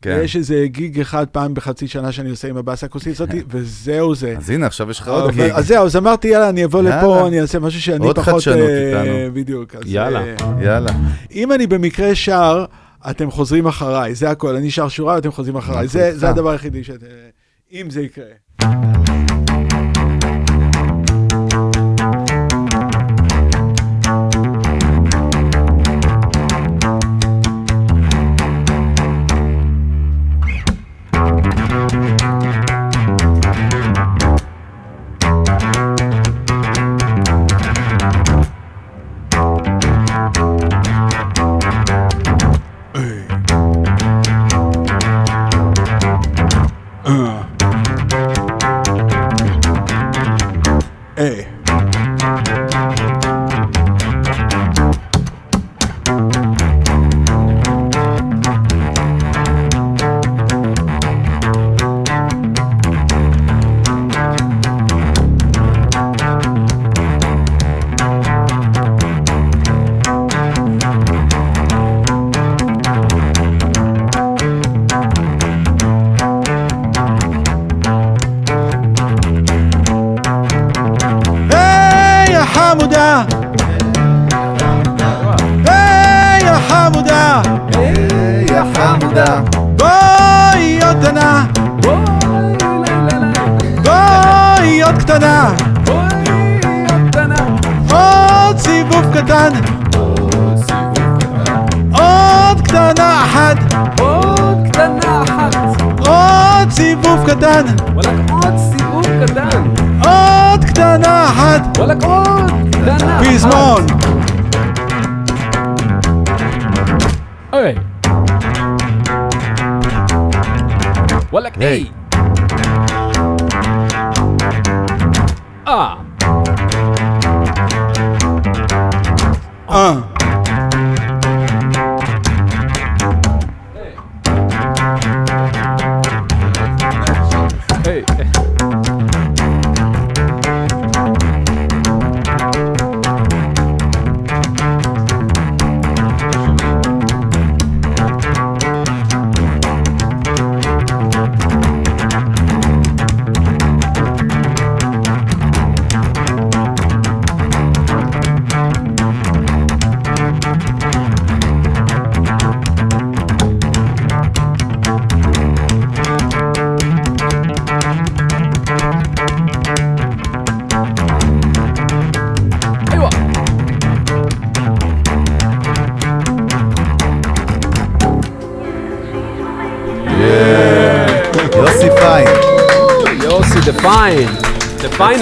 כן. 0.01 0.21
יש 0.23 0.35
איזה 0.35 0.63
גיג 0.65 0.99
אחד 0.99 1.27
פעם 1.27 1.53
בחצי 1.53 1.87
שנה 1.87 2.11
שאני 2.11 2.29
עושה 2.29 2.47
עם 2.47 2.57
הבאסה 2.57 2.85
האקוסטית 2.85 3.13
הזאת, 3.13 3.29
וזהו 3.51 4.15
זה. 4.15 4.35
אז 4.37 4.49
הנה, 4.49 4.65
עכשיו 4.65 4.91
יש 4.91 4.99
לך 4.99 5.07
עוד 5.07 5.31
גיג. 5.31 5.51
אז 5.53 5.67
זהו, 5.67 5.85
אז 5.85 5.95
אמרתי, 5.95 6.27
יאללה, 6.27 6.49
אני 6.49 6.65
אבוא. 6.65 6.81
לפה, 6.81 7.27
אני 7.27 7.41
אעשה 7.41 7.59
משהו 7.59 7.81
שאני 7.81 8.05
עוד 8.05 8.15
פחות... 8.19 8.33
חדשנות 8.33 8.69
אה, 8.69 9.01
איתנו. 9.01 9.33
בדיוק. 9.33 9.75
יאללה. 9.85 10.19
אה, 10.19 10.35
יאללה. 10.63 10.91
אם 11.31 11.51
אני 11.51 11.67
במקרה 11.67 12.15
שר, 12.15 12.65
אתם 13.09 13.31
חוזרים 13.31 13.67
אחריי, 13.67 14.15
זה 14.15 14.29
הכל. 14.29 14.55
אני 14.55 14.71
שר 14.71 14.87
שורה, 14.87 15.17
אתם 15.17 15.31
חוזרים 15.31 15.55
אחריי. 15.55 15.87
זה 15.87 16.29
הדבר 16.29 16.49
היחידי 16.49 16.83
ש... 16.83 16.89
אם 17.73 17.89
זה 17.89 18.01
יקרה. 18.01 18.94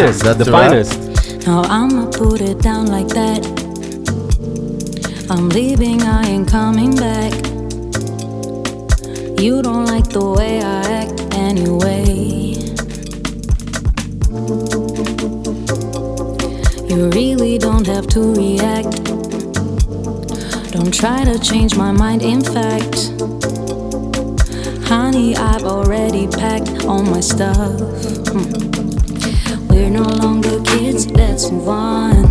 Finest. 0.04 0.26
Is 0.26 0.38
the 0.38 0.44
the 0.44 0.52
finest. 0.52 1.48
Now 1.48 1.62
I'ma 1.64 2.10
put 2.12 2.42
it 2.42 2.60
down 2.62 2.88
like 2.88 3.08
that. 3.10 3.42
I'm 5.30 5.50
leaving, 5.50 6.02
I 6.02 6.26
ain't 6.28 6.48
coming 6.48 6.96
back. 6.96 7.34
You 9.40 9.62
don't 9.62 9.86
like 9.86 10.10
the 10.10 10.34
way 10.38 10.62
I 10.62 10.82
act 11.02 11.34
anyway. 11.34 12.04
You 16.90 17.10
really 17.10 17.58
don't 17.58 17.88
have 17.88 18.08
to 18.08 18.34
react. 18.34 19.04
Don't 20.72 20.94
try 20.94 21.24
to 21.24 21.40
change 21.40 21.76
my 21.76 21.92
mind, 21.92 22.22
in 22.22 22.42
fact. 22.42 23.12
Honey, 24.88 25.36
I've 25.36 25.64
already 25.64 26.28
packed 26.28 26.86
all 26.86 27.04
my 27.04 27.22
stuff. 27.22 27.80
Hmm. 28.30 29.03
We're 29.70 29.90
no 29.90 30.04
longer 30.04 30.62
kids, 30.64 31.10
let's 31.12 31.52
move 31.52 31.70
on. 31.70 32.26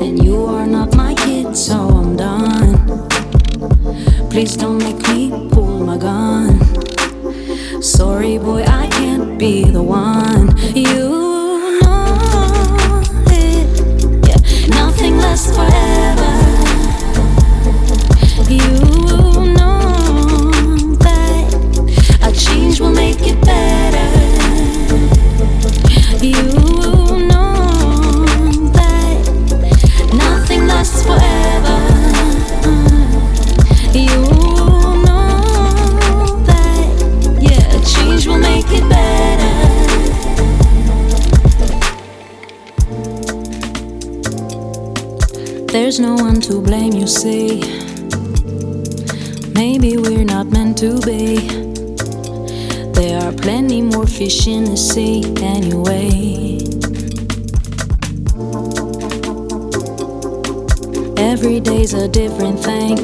And 0.00 0.22
you 0.24 0.44
are 0.44 0.66
not 0.66 0.94
my 0.96 1.14
kid, 1.14 1.56
so 1.56 1.88
I'm 1.88 2.16
done. 2.16 3.08
Please 4.30 4.56
don't 4.56 4.78
make 4.78 5.00
me 5.08 5.30
pull 5.50 5.80
my 5.84 5.96
gun. 5.98 6.60
Sorry, 7.82 8.38
boy, 8.38 8.62
I 8.64 8.88
can't 8.88 9.38
be 9.38 9.64
the 9.64 9.82
one. 9.82 10.56
You 10.74 11.35
There's 45.76 46.00
no 46.00 46.14
one 46.14 46.40
to 46.40 46.60
blame, 46.62 46.94
you 46.94 47.06
see. 47.06 47.60
Maybe 49.54 49.98
we're 49.98 50.24
not 50.24 50.46
meant 50.46 50.78
to 50.78 50.98
be. 51.02 51.65
Plenty 53.46 53.80
more 53.80 54.08
fish 54.08 54.48
in 54.48 54.64
the 54.64 54.76
sea 54.76 55.22
anyway. 55.36 56.58
Every 61.16 61.60
day's 61.60 61.94
a 61.94 62.08
different 62.08 62.58
thing. 62.58 62.96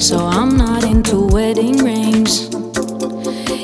So 0.00 0.18
I'm 0.18 0.56
not 0.56 0.82
into 0.82 1.24
wedding 1.24 1.84
rings. 1.84 2.48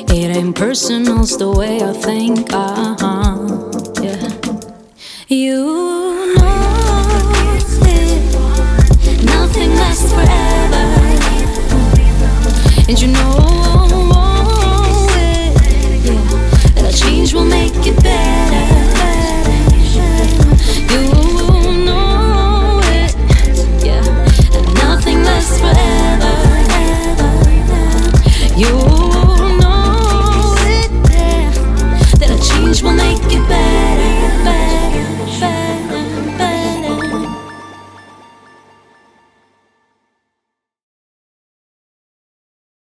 It 0.09 0.37
ain't 0.37 0.55
personal, 0.55 1.23
it's 1.23 1.35
the 1.35 1.51
way 1.51 1.81
I 1.83 1.91
think. 1.91 2.53
Uh 2.53 3.00